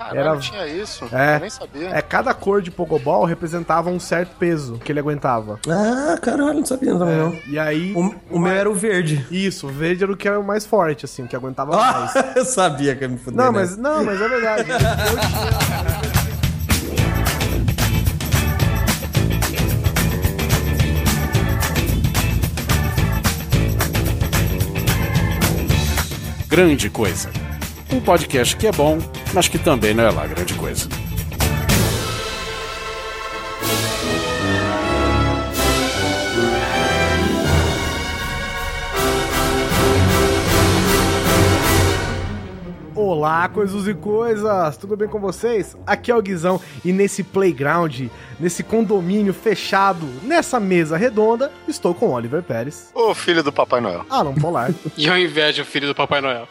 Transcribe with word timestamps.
Caralho, 0.00 0.18
Era- 0.18 0.36
tinha 0.38 0.66
isso? 0.66 1.04
É. 1.12 1.36
Eu 1.36 1.40
nem 1.40 1.50
sabia. 1.50 1.88
É, 1.90 2.00
cada 2.00 2.32
cor 2.32 2.62
de 2.62 2.70
Pogobol 2.70 3.22
representava 3.26 3.90
um 3.90 4.00
certo 4.00 4.34
peso 4.38 4.78
que 4.82 4.90
ele 4.90 4.98
aguentava. 4.98 5.60
Ah, 5.68 6.16
caralho, 6.18 6.54
não 6.54 6.64
sabia 6.64 6.96
também 6.96 7.16
não. 7.18 7.36
E 7.46 7.58
aí. 7.58 7.92
O, 7.94 8.14
o 8.30 8.38
meu 8.38 8.50
era 8.50 8.70
o 8.70 8.74
verde. 8.74 9.26
Isso, 9.30 9.66
o 9.66 9.70
verde 9.70 10.02
era 10.02 10.10
o 10.12 10.16
que 10.16 10.26
era 10.26 10.40
o 10.40 10.42
mais 10.42 10.64
forte, 10.64 11.04
assim, 11.04 11.26
que 11.26 11.36
aguentava 11.36 11.76
mais. 11.76 12.16
Ah, 12.16 12.32
eu 12.36 12.46
sabia 12.46 12.96
que 12.96 13.04
ia 13.04 13.08
me 13.08 13.18
fuder. 13.18 13.36
Não, 13.36 13.52
né? 13.52 13.58
mas, 13.60 13.76
não, 13.76 14.02
mas 14.02 14.20
é 14.22 14.28
verdade. 14.28 14.70
Eu 14.70 14.78
tinha- 14.78 16.10
Grande 26.48 26.90
Coisa. 26.90 27.30
Um 27.92 28.00
podcast 28.00 28.56
que 28.56 28.66
é 28.66 28.72
bom, 28.72 28.98
mas 29.32 29.48
que 29.48 29.58
também 29.58 29.94
não 29.94 30.04
é 30.04 30.10
lá 30.10 30.26
grande 30.26 30.54
coisa. 30.54 30.88
Olá, 43.20 43.46
coisas 43.50 43.86
e 43.86 43.92
coisas! 43.92 44.78
Tudo 44.78 44.96
bem 44.96 45.06
com 45.06 45.20
vocês? 45.20 45.76
Aqui 45.86 46.10
é 46.10 46.16
o 46.16 46.22
Guizão 46.22 46.58
e 46.82 46.90
nesse 46.90 47.22
playground, 47.22 48.06
nesse 48.40 48.62
condomínio 48.62 49.34
fechado, 49.34 50.06
nessa 50.22 50.58
mesa 50.58 50.96
redonda, 50.96 51.52
estou 51.68 51.94
com 51.94 52.08
Oliver 52.08 52.42
Pérez, 52.42 52.90
Ô, 52.94 53.14
filho 53.14 53.42
do 53.42 53.52
Papai 53.52 53.82
Noel. 53.82 54.06
Alan 54.08 54.32
Polar, 54.32 54.70
E 54.96 55.04
eu 55.06 55.18
invejo 55.18 55.60
o 55.60 55.66
filho 55.66 55.86
do 55.86 55.94
Papai 55.94 56.22
Noel. 56.22 56.48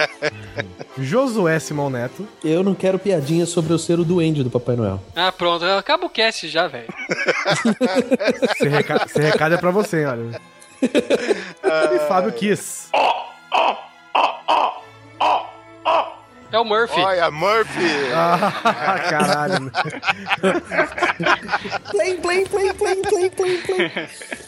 Josué 0.98 1.58
Simão 1.58 1.90
Neto, 1.90 2.26
Eu 2.42 2.62
não 2.64 2.74
quero 2.74 2.98
piadinha 2.98 3.44
sobre 3.44 3.70
eu 3.74 3.78
ser 3.78 4.00
o 4.00 4.04
duende 4.04 4.42
do 4.42 4.48
Papai 4.48 4.76
Noel. 4.76 4.98
Ah, 5.14 5.30
pronto. 5.30 5.62
Acaba 5.66 6.06
o 6.06 6.08
cast 6.08 6.48
já, 6.48 6.66
velho. 6.68 6.88
esse, 8.50 8.66
reca- 8.66 9.04
esse 9.04 9.20
recado 9.20 9.56
é 9.56 9.58
pra 9.58 9.70
você, 9.70 10.00
hein, 10.00 10.06
Oliver. 10.06 10.40
E 10.80 11.98
Fábio 12.08 12.32
Kiss. 12.32 12.88
É 16.52 16.58
o 16.58 16.64
Murphy. 16.64 17.00
Olha, 17.00 17.30
Murphy! 17.30 18.12
Ah, 18.14 18.98
caralho. 19.10 19.72
Plim, 21.90 22.16
plim, 22.20 22.46
plim, 22.46 22.72
plim, 22.74 23.02
plim, 23.02 23.30
plim, 23.30 23.60
plim. 23.62 23.90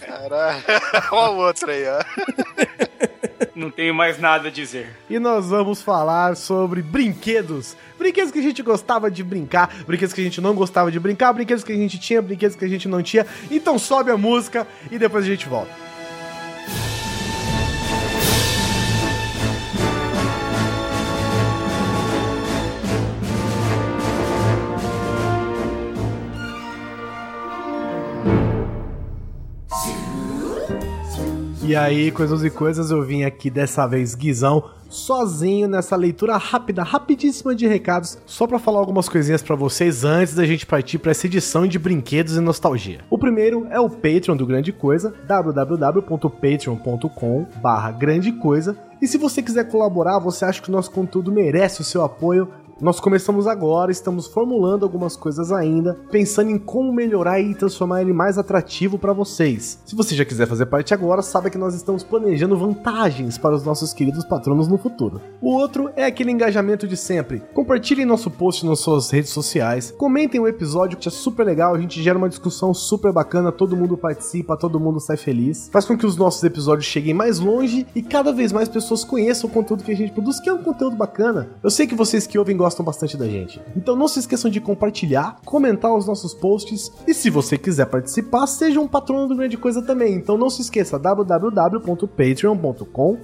Caralho. 0.06 0.62
Olha 1.12 1.32
o 1.32 1.36
outro 1.38 1.70
aí, 1.70 1.84
ó. 1.88 1.98
Não 3.54 3.70
tenho 3.70 3.94
mais 3.94 4.18
nada 4.18 4.48
a 4.48 4.50
dizer. 4.50 4.96
E 5.10 5.18
nós 5.18 5.46
vamos 5.48 5.82
falar 5.82 6.36
sobre 6.36 6.82
brinquedos. 6.82 7.76
Brinquedos 7.98 8.30
que 8.30 8.38
a 8.38 8.42
gente 8.42 8.62
gostava 8.62 9.10
de 9.10 9.24
brincar, 9.24 9.68
brinquedos 9.84 10.14
que 10.14 10.20
a 10.20 10.24
gente 10.24 10.40
não 10.40 10.54
gostava 10.54 10.92
de 10.92 11.00
brincar, 11.00 11.32
brinquedos 11.32 11.64
que 11.64 11.72
a 11.72 11.76
gente 11.76 11.98
tinha, 11.98 12.22
brinquedos 12.22 12.56
que 12.56 12.64
a 12.64 12.68
gente 12.68 12.86
não 12.86 13.02
tinha. 13.02 13.26
Então 13.50 13.76
sobe 13.78 14.12
a 14.12 14.16
música 14.16 14.66
e 14.90 14.98
depois 14.98 15.24
a 15.24 15.28
gente 15.28 15.48
volta. 15.48 15.87
E 31.68 31.76
aí, 31.76 32.10
coisas 32.10 32.42
e 32.42 32.48
coisas, 32.48 32.90
eu 32.90 33.02
vim 33.02 33.24
aqui 33.24 33.50
dessa 33.50 33.86
vez, 33.86 34.14
Guizão, 34.14 34.70
sozinho 34.88 35.68
nessa 35.68 35.94
leitura 35.96 36.38
rápida, 36.38 36.82
rapidíssima 36.82 37.54
de 37.54 37.66
recados, 37.66 38.16
só 38.24 38.46
pra 38.46 38.58
falar 38.58 38.78
algumas 38.78 39.06
coisinhas 39.06 39.42
pra 39.42 39.54
vocês 39.54 40.02
antes 40.02 40.32
da 40.32 40.46
gente 40.46 40.64
partir 40.64 40.96
pra 40.96 41.10
essa 41.10 41.26
edição 41.26 41.66
de 41.66 41.78
brinquedos 41.78 42.38
e 42.38 42.40
nostalgia. 42.40 43.00
O 43.10 43.18
primeiro 43.18 43.66
é 43.70 43.78
o 43.78 43.90
Patreon 43.90 44.34
do 44.34 44.46
Grande 44.46 44.72
Coisa, 44.72 45.14
www.patreon.com 45.26 47.46
barra 47.60 47.90
Grande 47.90 48.32
Coisa. 48.32 48.74
E 49.02 49.06
se 49.06 49.18
você 49.18 49.42
quiser 49.42 49.68
colaborar, 49.68 50.18
você 50.20 50.46
acha 50.46 50.62
que 50.62 50.70
o 50.70 50.72
nosso 50.72 50.90
conteúdo 50.90 51.30
merece 51.30 51.82
o 51.82 51.84
seu 51.84 52.02
apoio, 52.02 52.48
nós 52.80 53.00
começamos 53.00 53.48
agora, 53.48 53.90
estamos 53.90 54.28
formulando 54.28 54.84
algumas 54.84 55.16
coisas 55.16 55.50
ainda, 55.50 55.94
pensando 56.12 56.50
em 56.50 56.58
como 56.58 56.92
melhorar 56.92 57.40
e 57.40 57.54
transformar 57.54 58.02
ele 58.02 58.12
mais 58.12 58.38
atrativo 58.38 58.96
para 58.96 59.12
vocês. 59.12 59.80
Se 59.84 59.96
você 59.96 60.14
já 60.14 60.24
quiser 60.24 60.46
fazer 60.46 60.66
parte 60.66 60.94
agora, 60.94 61.20
saiba 61.20 61.50
que 61.50 61.58
nós 61.58 61.74
estamos 61.74 62.04
planejando 62.04 62.56
vantagens 62.56 63.36
para 63.36 63.56
os 63.56 63.64
nossos 63.64 63.92
queridos 63.92 64.24
patronos 64.24 64.68
no 64.68 64.78
futuro. 64.78 65.20
O 65.40 65.52
outro 65.52 65.90
é 65.96 66.04
aquele 66.04 66.30
engajamento 66.30 66.86
de 66.86 66.96
sempre. 66.96 67.42
Compartilhem 67.52 68.06
nosso 68.06 68.30
post 68.30 68.64
nas 68.64 68.78
suas 68.78 69.10
redes 69.10 69.30
sociais, 69.30 69.92
comentem 69.98 70.40
o 70.40 70.46
episódio 70.46 70.98
que 70.98 71.08
é 71.08 71.10
super 71.10 71.44
legal, 71.44 71.74
a 71.74 71.80
gente 71.80 72.00
gera 72.00 72.16
uma 72.16 72.28
discussão 72.28 72.72
super 72.72 73.12
bacana, 73.12 73.50
todo 73.50 73.76
mundo 73.76 73.96
participa, 73.96 74.56
todo 74.56 74.78
mundo 74.78 75.00
sai 75.00 75.16
feliz. 75.16 75.68
Faz 75.72 75.84
com 75.84 75.98
que 75.98 76.06
os 76.06 76.16
nossos 76.16 76.44
episódios 76.44 76.86
cheguem 76.86 77.12
mais 77.12 77.40
longe 77.40 77.88
e 77.92 78.02
cada 78.02 78.32
vez 78.32 78.52
mais 78.52 78.68
pessoas 78.68 79.02
conheçam 79.02 79.50
o 79.50 79.52
conteúdo 79.52 79.82
que 79.82 79.90
a 79.90 79.96
gente 79.96 80.12
produz, 80.12 80.38
que 80.38 80.48
é 80.48 80.52
um 80.52 80.62
conteúdo 80.62 80.94
bacana. 80.94 81.48
Eu 81.60 81.70
sei 81.70 81.84
que 81.84 81.94
vocês 81.96 82.24
que 82.24 82.38
ouvem 82.38 82.56
gostam 82.56 82.67
bastante 82.82 83.16
da 83.16 83.26
gente. 83.26 83.60
Então 83.76 83.96
não 83.96 84.08
se 84.08 84.18
esqueçam 84.18 84.50
de 84.50 84.60
compartilhar, 84.60 85.38
comentar 85.44 85.94
os 85.94 86.06
nossos 86.06 86.34
posts 86.34 86.92
e 87.06 87.14
se 87.14 87.30
você 87.30 87.56
quiser 87.56 87.86
participar, 87.86 88.46
seja 88.46 88.80
um 88.80 88.88
patrono 88.88 89.28
do 89.28 89.36
Grande 89.36 89.56
Coisa 89.56 89.82
também. 89.82 90.14
Então 90.14 90.36
não 90.36 90.50
se 90.50 90.62
esqueça 90.62 90.98
www.patreon.com 90.98 93.18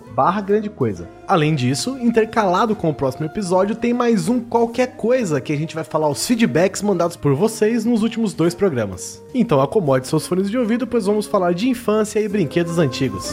grande 0.45 0.71
coisa. 0.71 1.09
Além 1.27 1.55
disso, 1.55 1.99
intercalado 1.99 2.77
com 2.77 2.91
o 2.91 2.95
próximo 2.95 3.27
episódio, 3.27 3.77
tem 3.77 3.93
mais 3.93 4.29
um 4.29 4.41
qualquer 4.41 4.97
coisa 4.97 5.41
que 5.41 5.53
a 5.53 5.57
gente 5.57 5.75
vai 5.75 5.85
falar 5.85 6.09
os 6.09 6.27
feedbacks 6.27 6.83
mandados 6.83 7.17
por 7.17 7.35
vocês 7.35 7.85
nos 7.85 8.03
últimos 8.03 8.35
dois 8.35 8.55
programas. 8.55 9.23
Então 9.35 9.61
acomode 9.61 10.07
seus 10.07 10.27
fones 10.27 10.51
de 10.51 10.59
ouvido, 10.59 10.87
pois 10.87 11.07
vamos 11.07 11.27
falar 11.27 11.55
de 11.55 11.69
infância 11.69 12.21
e 12.21 12.29
brinquedos 12.29 12.79
antigos. 12.79 13.33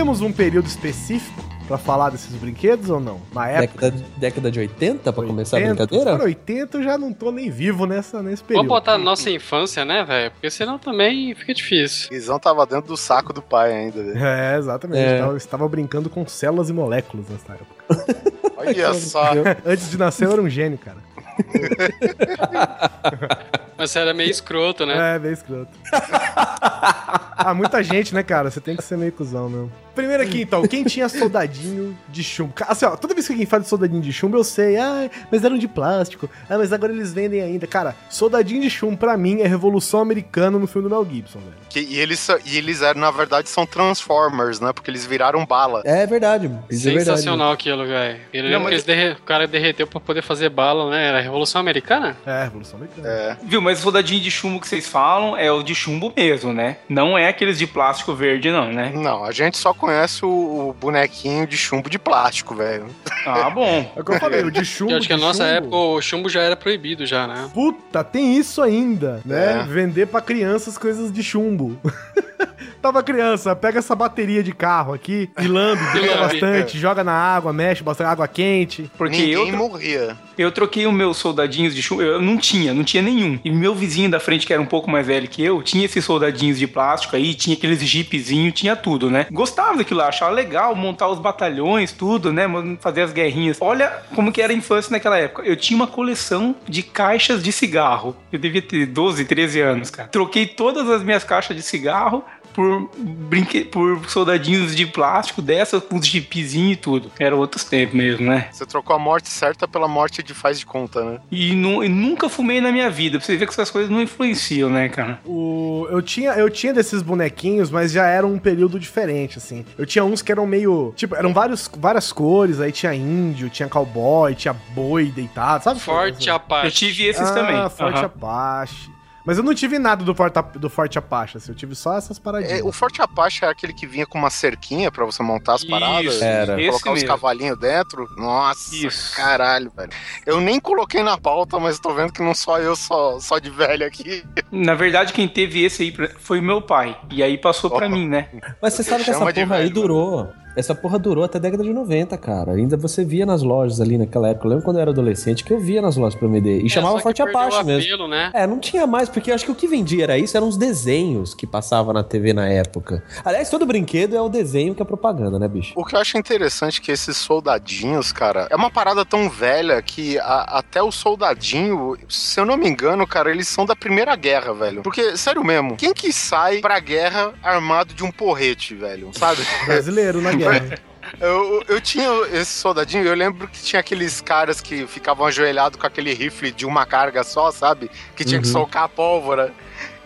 Temos 0.00 0.22
um 0.22 0.32
período 0.32 0.64
específico 0.66 1.44
pra 1.68 1.76
falar 1.76 2.08
desses 2.08 2.34
brinquedos 2.34 2.88
ou 2.88 2.98
não? 2.98 3.20
Na 3.34 3.46
época. 3.50 3.90
Década, 3.90 4.04
década 4.16 4.50
de 4.50 4.58
80 4.60 5.12
pra 5.12 5.22
começar 5.26 5.58
a 5.58 5.60
80, 5.60 5.74
brincadeira? 5.86 6.16
For 6.18 6.24
80, 6.24 6.78
eu 6.78 6.82
já 6.82 6.96
não 6.96 7.12
tô 7.12 7.30
nem 7.30 7.50
vivo 7.50 7.84
nessa, 7.84 8.22
nesse 8.22 8.42
período. 8.42 8.66
Vamos 8.66 8.80
botar 8.80 8.96
nossa 8.96 9.28
infância, 9.30 9.84
né, 9.84 10.02
velho? 10.02 10.30
Porque 10.30 10.50
senão 10.50 10.78
também 10.78 11.34
fica 11.34 11.52
difícil. 11.52 12.08
Guizão 12.08 12.38
tava 12.38 12.64
dentro 12.64 12.86
do 12.88 12.96
saco 12.96 13.34
do 13.34 13.42
pai 13.42 13.74
ainda, 13.74 14.02
velho. 14.02 14.24
É, 14.24 14.56
exatamente. 14.56 15.00
É. 15.00 15.18
Tava- 15.18 15.32
Eu 15.32 15.36
estava 15.36 15.68
brincando 15.68 16.08
com 16.08 16.26
células 16.26 16.70
e 16.70 16.72
moléculas 16.72 17.26
nessa 17.28 17.52
época. 17.52 18.30
Olha 18.56 18.94
só. 18.94 19.32
Antes 19.66 19.90
de 19.90 19.98
nascer, 19.98 20.24
eu 20.28 20.32
era 20.32 20.40
um 20.40 20.48
gênio, 20.48 20.78
cara. 20.78 20.96
Mas 23.76 23.96
era 23.96 24.12
meio 24.12 24.30
escroto, 24.30 24.84
né? 24.84 25.16
É, 25.16 25.18
bem 25.18 25.32
escroto. 25.32 25.70
ah, 25.90 27.54
muita 27.54 27.82
gente, 27.82 28.14
né, 28.14 28.22
cara? 28.22 28.50
Você 28.50 28.60
tem 28.60 28.76
que 28.76 28.82
ser 28.82 28.98
meio 28.98 29.10
cuzão 29.10 29.48
mesmo. 29.48 29.72
Primeiro 29.94 30.22
aqui, 30.22 30.42
então, 30.42 30.62
quem 30.66 30.84
tinha 30.84 31.08
soldadinho 31.08 31.96
de 32.08 32.22
chumbo? 32.22 32.52
Assim, 32.68 32.84
ó, 32.84 32.94
toda 32.94 33.14
vez 33.14 33.26
que 33.26 33.32
alguém 33.32 33.46
fala 33.46 33.62
de 33.62 33.68
soldadinho 33.68 34.02
de 34.02 34.12
chumbo, 34.12 34.36
eu 34.36 34.44
sei, 34.44 34.76
ah, 34.76 35.08
mas 35.30 35.44
eram 35.44 35.56
de 35.56 35.66
plástico. 35.66 36.28
Ah, 36.48 36.58
mas 36.58 36.72
agora 36.72 36.92
eles 36.92 37.12
vendem 37.12 37.40
ainda. 37.40 37.66
Cara, 37.66 37.96
soldadinho 38.08 38.60
de 38.60 38.68
chumbo, 38.68 38.98
pra 38.98 39.16
mim, 39.16 39.40
é 39.40 39.46
Revolução 39.46 40.00
Americana 40.00 40.58
no 40.58 40.66
filme 40.66 40.88
do 40.88 40.94
Mel 40.94 41.06
Gibson, 41.10 41.38
velho. 41.38 41.56
Que- 41.70 41.80
e, 41.88 41.98
eles, 41.98 42.28
e 42.44 42.58
eles 42.58 42.82
eram, 42.82 43.00
na 43.00 43.10
verdade, 43.10 43.48
são 43.48 43.64
Transformers, 43.64 44.60
né? 44.60 44.72
Porque 44.72 44.90
eles 44.90 45.06
viraram 45.06 45.46
bala. 45.46 45.82
É 45.84 46.06
verdade. 46.06 46.50
Isso 46.68 46.88
é 46.88 46.92
verdade. 46.92 47.18
Sensacional 47.18 47.52
aquilo, 47.52 47.86
velho. 47.86 48.20
Ele 48.32 48.50
Não, 48.50 48.60
mas- 48.60 48.82
derre- 48.84 49.12
o 49.12 49.22
cara 49.22 49.46
derreteu 49.46 49.86
pra 49.86 50.00
poder 50.00 50.22
fazer 50.22 50.48
bala, 50.50 50.90
né? 50.90 51.06
Era 51.08 51.18
a 51.18 51.20
Revolução 51.20 51.60
Americana? 51.60 52.16
É, 52.26 52.44
Revolução 52.44 52.78
Americana. 52.78 53.08
É. 53.08 53.36
Viu, 53.42 53.60
mas 53.60 53.78
o 53.78 53.82
soldadinho 53.82 54.20
de 54.20 54.30
chumbo 54.30 54.60
que 54.60 54.68
vocês 54.68 54.86
falam 54.86 55.36
é 55.36 55.50
o 55.50 55.62
de 55.62 55.74
chumbo 55.74 56.12
mesmo, 56.16 56.52
né? 56.52 56.76
Não 56.88 57.16
é 57.16 57.28
aqueles 57.28 57.58
de 57.58 57.66
plástico 57.66 58.14
verde, 58.14 58.50
não, 58.50 58.72
né? 58.72 58.90
Não, 58.94 59.24
a 59.24 59.32
gente 59.32 59.56
só 59.56 59.72
conhece 59.72 60.24
o, 60.24 60.28
o 60.70 60.76
bonequinho 60.78 61.46
de 61.46 61.56
chumbo 61.56 61.88
de 61.88 61.98
plástico, 61.98 62.54
velho. 62.54 62.86
Ah, 63.26 63.48
bom. 63.50 63.92
É 63.96 64.00
o 64.00 64.04
que 64.04 64.12
eu 64.12 64.18
falei, 64.18 64.42
o 64.42 64.50
de 64.50 64.64
chumbo. 64.64 64.92
Eu 64.92 64.98
acho 64.98 65.06
que 65.06 65.14
na 65.14 65.20
nossa 65.20 65.44
chumbo. 65.44 65.56
época 65.56 65.76
o 65.76 66.00
chumbo 66.02 66.28
já 66.28 66.40
era 66.42 66.56
proibido 66.56 67.06
já, 67.06 67.26
né? 67.26 67.48
Puta, 67.54 68.02
tem 68.02 68.36
isso 68.36 68.60
ainda, 68.62 69.20
né? 69.24 69.60
É. 69.60 69.62
Vender 69.64 70.06
pra 70.06 70.20
crianças 70.20 70.76
coisas 70.76 71.12
de 71.12 71.22
chumbo. 71.22 71.59
Tava 72.80 73.02
criança, 73.02 73.54
pega 73.54 73.78
essa 73.78 73.94
bateria 73.94 74.42
de 74.42 74.52
carro 74.52 74.94
aqui, 74.94 75.28
e 75.38 75.46
lambe, 75.46 75.82
bastante, 76.18 76.78
joga 76.78 77.04
na 77.04 77.12
água, 77.12 77.52
mexe 77.52 77.82
bastante, 77.82 78.08
água 78.08 78.26
quente. 78.26 78.90
Porque 78.96 79.18
Ninguém 79.18 79.50
eu, 79.50 79.56
morria. 79.56 80.16
eu 80.38 80.50
troquei 80.50 80.86
os 80.86 80.94
meus 80.94 81.18
soldadinhos 81.18 81.74
de 81.74 81.82
chumbo. 81.82 82.00
Eu 82.00 82.22
não 82.22 82.38
tinha, 82.38 82.72
não 82.72 82.82
tinha 82.82 83.02
nenhum. 83.02 83.38
E 83.44 83.50
meu 83.50 83.74
vizinho 83.74 84.10
da 84.10 84.18
frente, 84.18 84.46
que 84.46 84.52
era 84.52 84.62
um 84.62 84.66
pouco 84.66 84.90
mais 84.90 85.06
velho 85.06 85.28
que 85.28 85.42
eu, 85.44 85.62
tinha 85.62 85.84
esses 85.84 86.02
soldadinhos 86.02 86.58
de 86.58 86.66
plástico. 86.66 86.80
plástico 86.80 87.16
aí, 87.16 87.34
tinha 87.34 87.56
aqueles 87.56 87.80
jeepzinhos, 87.80 88.54
tinha 88.54 88.74
tudo, 88.74 89.10
né? 89.10 89.26
Gostava 89.30 89.76
daquilo 89.76 90.00
lá, 90.00 90.08
achava 90.08 90.30
legal 90.30 90.74
montar 90.74 91.08
os 91.08 91.18
batalhões, 91.18 91.92
tudo, 91.92 92.32
né? 92.32 92.44
Fazer 92.80 93.02
as 93.02 93.12
guerrinhas. 93.12 93.58
Olha 93.60 94.02
como 94.14 94.32
que 94.32 94.40
era 94.40 94.52
a 94.52 94.56
infância 94.56 94.90
naquela 94.90 95.18
época. 95.18 95.42
Eu 95.42 95.56
tinha 95.56 95.76
uma 95.76 95.86
coleção 95.86 96.54
de 96.68 96.82
caixas 96.82 97.42
de 97.42 97.52
cigarro. 97.52 98.16
Eu 98.32 98.38
devia 98.38 98.62
ter 98.62 98.86
12, 98.86 99.24
13 99.24 99.60
anos, 99.60 99.90
cara. 99.90 100.08
Troquei 100.08 100.46
todas 100.46 100.88
as 100.88 101.02
minhas 101.02 101.22
caixas 101.22 101.49
de 101.54 101.62
cigarro 101.62 102.24
por, 102.52 102.90
brinque... 102.98 103.64
por 103.64 104.08
soldadinhos 104.10 104.74
de 104.74 104.84
plástico 104.86 105.40
dessa, 105.40 105.80
com 105.80 105.96
os 105.96 106.06
jeepzinhos 106.06 106.72
e 106.72 106.76
tudo. 106.76 107.10
Era 107.18 107.36
outros 107.36 107.64
tempos 107.64 107.94
mesmo, 107.94 108.26
né? 108.26 108.48
Você 108.50 108.66
trocou 108.66 108.94
a 108.94 108.98
morte 108.98 109.28
certa 109.28 109.68
pela 109.68 109.86
morte 109.86 110.22
de 110.22 110.34
faz 110.34 110.58
de 110.58 110.66
conta, 110.66 111.04
né? 111.04 111.18
E, 111.30 111.54
nu- 111.54 111.84
e 111.84 111.88
nunca 111.88 112.28
fumei 112.28 112.60
na 112.60 112.72
minha 112.72 112.90
vida. 112.90 113.18
Pra 113.18 113.26
você 113.26 113.36
ver 113.36 113.46
que 113.46 113.52
essas 113.52 113.70
coisas 113.70 113.90
não 113.90 114.02
influenciam, 114.02 114.68
né, 114.68 114.88
cara? 114.88 115.20
O, 115.24 115.86
eu, 115.90 116.02
tinha, 116.02 116.32
eu 116.32 116.50
tinha 116.50 116.74
desses 116.74 117.02
bonequinhos, 117.02 117.70
mas 117.70 117.92
já 117.92 118.06
era 118.06 118.26
um 118.26 118.38
período 118.38 118.80
diferente, 118.80 119.38
assim. 119.38 119.64
Eu 119.78 119.86
tinha 119.86 120.04
uns 120.04 120.20
que 120.20 120.32
eram 120.32 120.46
meio. 120.46 120.92
Tipo, 120.96 121.14
eram 121.14 121.32
vários, 121.32 121.70
várias 121.78 122.10
cores, 122.12 122.60
aí 122.60 122.72
tinha 122.72 122.92
índio, 122.94 123.48
tinha 123.48 123.68
cowboy, 123.68 124.34
tinha 124.34 124.54
boi 124.74 125.06
deitado, 125.06 125.62
sabe? 125.64 125.78
Forte 125.80 126.28
Eu 126.28 126.34
Apache. 126.34 126.70
tive 126.72 127.04
esses 127.06 127.28
ah, 127.30 127.34
também. 127.34 127.70
Forte 127.70 127.96
Aham. 127.98 128.06
Apache. 128.06 128.90
Mas 129.24 129.36
eu 129.36 129.44
não 129.44 129.54
tive 129.54 129.78
nada 129.78 130.02
do, 130.04 130.14
Forte, 130.14 130.40
do 130.58 130.70
Forte 130.70 130.98
Apache, 130.98 131.36
assim. 131.36 131.52
Eu 131.52 131.54
tive 131.56 131.74
só 131.74 131.96
essas 131.96 132.18
paradinhas. 132.18 132.60
É, 132.60 132.62
o 132.64 132.72
Forte 132.72 133.02
Apache 133.02 133.44
é 133.44 133.48
aquele 133.48 133.72
que 133.74 133.86
vinha 133.86 134.06
com 134.06 134.18
uma 134.18 134.30
cerquinha 134.30 134.90
pra 134.90 135.04
você 135.04 135.22
montar 135.22 135.54
as 135.54 135.60
Isso, 135.62 135.70
paradas. 135.70 136.22
Era. 136.22 136.60
esse 136.60 136.70
Colocar 136.70 136.92
os 136.92 137.02
cavalinhos 137.02 137.58
dentro. 137.58 138.06
Nossa, 138.16 138.74
Isso. 138.74 139.14
caralho, 139.16 139.70
velho. 139.76 139.90
Eu 140.24 140.40
nem 140.40 140.58
coloquei 140.58 141.02
na 141.02 141.18
pauta, 141.18 141.58
mas 141.58 141.78
tô 141.78 141.92
vendo 141.92 142.12
que 142.12 142.22
não 142.22 142.34
só 142.34 142.58
eu, 142.58 142.74
só, 142.74 143.20
só 143.20 143.38
de 143.38 143.50
velho 143.50 143.86
aqui. 143.86 144.24
Na 144.50 144.74
verdade, 144.74 145.12
quem 145.12 145.28
teve 145.28 145.62
esse 145.64 145.82
aí 145.82 145.94
foi 146.18 146.40
meu 146.40 146.62
pai. 146.62 146.98
E 147.10 147.22
aí 147.22 147.36
passou 147.36 147.70
pra 147.70 147.86
Oh. 147.86 147.90
mim, 147.90 148.08
né? 148.08 148.28
Mas 148.62 148.74
você 148.74 148.82
sabe 148.82 149.04
que 149.04 149.10
essa 149.10 149.18
porra 149.18 149.32
aí 149.36 149.44
velho, 149.44 149.70
durou. 149.70 150.32
Essa 150.56 150.74
porra 150.74 150.98
durou 150.98 151.24
até 151.24 151.38
a 151.38 151.40
década 151.40 151.62
de 151.62 151.72
90, 151.72 152.16
cara. 152.18 152.52
Ainda 152.52 152.76
você 152.76 153.04
via 153.04 153.24
nas 153.24 153.42
lojas 153.42 153.80
ali 153.80 153.96
naquela 153.96 154.28
época. 154.28 154.46
Eu 154.46 154.50
lembro 154.50 154.64
quando 154.64 154.76
eu 154.76 154.82
era 154.82 154.90
adolescente 154.90 155.44
que 155.44 155.52
eu 155.52 155.60
via 155.60 155.80
nas 155.80 155.96
lojas 155.96 156.18
pra 156.18 156.28
vender. 156.28 156.60
E 156.62 156.66
É, 156.66 156.68
chamava 156.68 156.98
Forte 157.00 157.22
Apache 157.22 157.62
mesmo. 157.64 157.82
apelo, 157.94 158.08
né? 158.08 158.30
É, 158.34 158.46
não 158.46 158.58
tinha 158.58 158.86
mais, 158.86 159.08
porque 159.08 159.30
eu 159.30 159.34
acho 159.34 159.44
que 159.44 159.50
o 159.52 159.54
que 159.54 159.66
vendia 159.68 160.04
era 160.04 160.18
isso, 160.18 160.36
eram 160.36 160.48
os 160.48 160.56
desenhos 160.56 161.34
que 161.34 161.46
passavam 161.46 161.92
na 161.94 162.02
TV 162.02 162.32
na 162.32 162.48
época. 162.48 163.02
Aliás, 163.24 163.48
todo 163.48 163.64
brinquedo 163.64 164.16
é 164.16 164.20
o 164.20 164.28
desenho 164.28 164.74
que 164.74 164.82
é 164.82 164.84
propaganda, 164.84 165.38
né, 165.38 165.46
bicho? 165.48 165.72
O 165.76 165.84
que 165.84 165.94
eu 165.94 166.00
acho 166.00 166.18
interessante 166.18 166.80
é 166.80 166.82
que 166.84 166.90
esses 166.92 167.16
soldadinhos, 167.16 168.12
cara, 168.12 168.46
é 168.50 168.56
uma 168.56 168.70
parada 168.70 169.04
tão 169.04 169.28
velha 169.30 169.80
que 169.80 170.18
a- 170.18 170.58
até 170.58 170.82
o 170.82 170.90
soldadinho, 170.90 171.96
se 172.08 172.38
eu 172.40 172.44
não 172.44 172.56
me 172.56 172.68
engano, 172.68 173.06
cara, 173.06 173.30
eles 173.30 173.48
são 173.48 173.64
da 173.64 173.76
Primeira 173.76 174.14
Guerra, 174.16 174.52
velho. 174.52 174.82
Porque, 174.82 175.16
sério 175.16 175.44
mesmo, 175.44 175.76
quem 175.76 175.92
que 175.94 176.12
sai 176.12 176.58
pra 176.60 176.78
guerra 176.80 177.32
armado 177.42 177.94
de 177.94 178.02
um 178.04 178.10
porrete, 178.10 178.74
velho? 178.74 179.10
Sabe? 179.14 179.40
Brasileiro 179.64 180.20
na 180.20 180.32
guerra. 180.40 180.78
Eu, 181.20 181.64
eu 181.68 181.80
tinha 181.80 182.08
esse 182.32 182.52
soldadinho, 182.52 183.04
eu 183.04 183.14
lembro 183.14 183.48
que 183.48 183.60
tinha 183.62 183.80
aqueles 183.80 184.20
caras 184.20 184.60
que 184.60 184.86
ficavam 184.86 185.26
ajoelhados 185.26 185.78
com 185.80 185.86
aquele 185.86 186.12
rifle 186.14 186.50
de 186.52 186.64
uma 186.64 186.86
carga 186.86 187.24
só, 187.24 187.50
sabe? 187.50 187.90
Que 188.14 188.24
tinha 188.24 188.40
que 188.40 188.46
Uhum. 188.46 188.52
socar 188.52 188.84
a 188.84 188.88
pólvora. 188.88 189.52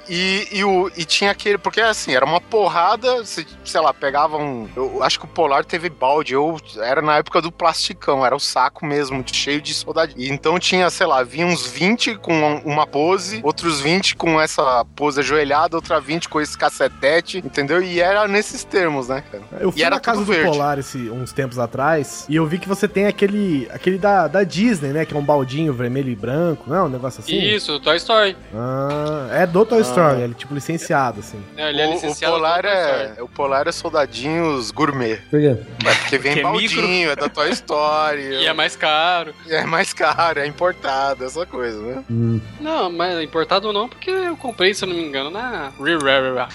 E, 0.09 0.49
e, 0.53 0.65
o, 0.65 0.91
e 0.97 1.05
tinha 1.05 1.31
aquele. 1.31 1.59
Porque 1.59 1.81
assim, 1.81 2.15
era 2.15 2.25
uma 2.25 2.41
porrada, 2.41 3.25
se- 3.25 3.47
sei 3.65 3.81
lá, 3.81 3.93
pegava 3.93 4.37
um. 4.37 4.69
Eu 4.77 5.03
acho 5.03 5.19
que 5.19 5.25
o 5.25 5.29
Polar 5.29 5.65
teve 5.65 5.89
balde. 5.89 6.35
Eu 6.35 6.59
era 6.79 7.01
na 7.03 7.17
época 7.19 7.41
do 7.41 7.51
plasticão, 7.51 8.25
era 8.25 8.35
o 8.35 8.41
saco 8.41 8.85
mesmo, 8.85 9.25
cheio 9.33 9.61
de 9.61 9.73
soldadinho. 9.75 10.21
E 10.21 10.29
então 10.31 10.59
tinha, 10.59 10.89
sei 10.91 11.07
lá, 11.07 11.23
vinha 11.23 11.47
uns 11.47 11.67
20 11.67 12.17
com 12.17 12.57
uma 12.65 12.87
pose, 12.87 13.41
outros 13.43 13.81
20 13.81 14.17
com 14.17 14.41
essa 14.41 14.85
pose 14.97 15.21
ajoelhada, 15.21 15.77
outra 15.77 16.01
20 16.01 16.29
com 16.29 16.41
esse 16.41 16.57
cacetete, 16.57 17.39
entendeu? 17.39 17.83
E 17.83 18.01
era 18.01 18.29
nesses 18.29 18.65
termos, 18.65 19.09
né, 19.09 19.23
cara? 19.31 19.43
Eu 19.61 19.73
fui 19.73 19.81
E 19.81 19.85
era 19.85 19.97
na 19.97 20.01
casa 20.01 20.21
do 20.21 20.25
verde. 20.27 20.51
Polar 20.51 20.79
esse, 20.79 20.99
uns 21.11 21.33
tempos 21.33 21.59
atrás 21.59 22.27
e 22.29 22.37
eu 22.37 22.47
vi 22.47 22.59
que 22.59 22.69
você 22.69 22.87
tem 22.89 23.07
aquele, 23.07 23.69
aquele 23.73 23.99
da, 23.99 24.29
da 24.29 24.43
Disney, 24.45 24.91
né? 24.93 25.05
Que 25.05 25.15
é 25.15 25.17
um 25.17 25.23
baldinho 25.25 25.73
vermelho 25.73 26.11
e 26.11 26.17
branco, 26.17 26.65
não 26.69 26.77
é 26.77 26.83
um 26.83 26.89
negócio 26.89 27.21
assim? 27.21 27.39
Isso, 27.39 27.79
Toy 27.81 27.97
Story. 27.97 28.37
Ah, 28.55 29.29
é 29.33 29.47
do 29.47 29.65
Toy 29.65 29.81
Story, 29.81 29.94
ele 30.23 30.33
é 30.33 30.37
tipo 30.37 30.55
licenciado, 30.55 31.21
assim. 31.21 31.43
É, 31.57 31.71
ele 31.71 31.81
é 31.81 31.87
o, 31.87 31.91
o 31.91 31.93
licenciado. 31.95 32.35
Polar 32.35 32.65
é, 32.65 33.15
o 33.21 33.29
Polar 33.29 33.69
é 33.69 33.73
soldadinhos 33.73 34.71
gourmet. 34.71 35.17
Por 35.31 35.41
quê? 35.41 35.57
É 35.87 35.95
porque 35.95 36.19
vem 36.19 36.35
Que 36.35 36.41
é 36.41 36.43
baldinho, 36.43 37.11
é 37.11 37.17
da 37.17 37.29
Toy 37.29 37.51
Story. 37.51 38.23
E 38.43 38.47
é 38.47 38.53
mais 38.53 38.77
caro. 38.77 39.35
é 39.49 39.65
mais 39.65 39.93
caro, 39.93 40.41
é 40.41 40.47
importado, 40.47 41.25
essa 41.25 41.45
coisa, 41.47 41.81
né? 41.81 42.05
Hum. 42.11 42.41
Não, 42.61 42.91
mas 42.91 43.23
importado 43.23 43.73
não, 43.73 43.89
porque 43.89 44.11
eu 44.11 44.37
comprei, 44.37 44.75
se 44.75 44.85
eu 44.85 44.89
não 44.89 44.97
me 44.97 45.03
engano, 45.05 45.31
na 45.31 45.71
Rare. 45.79 46.39
Ah, 46.39 46.49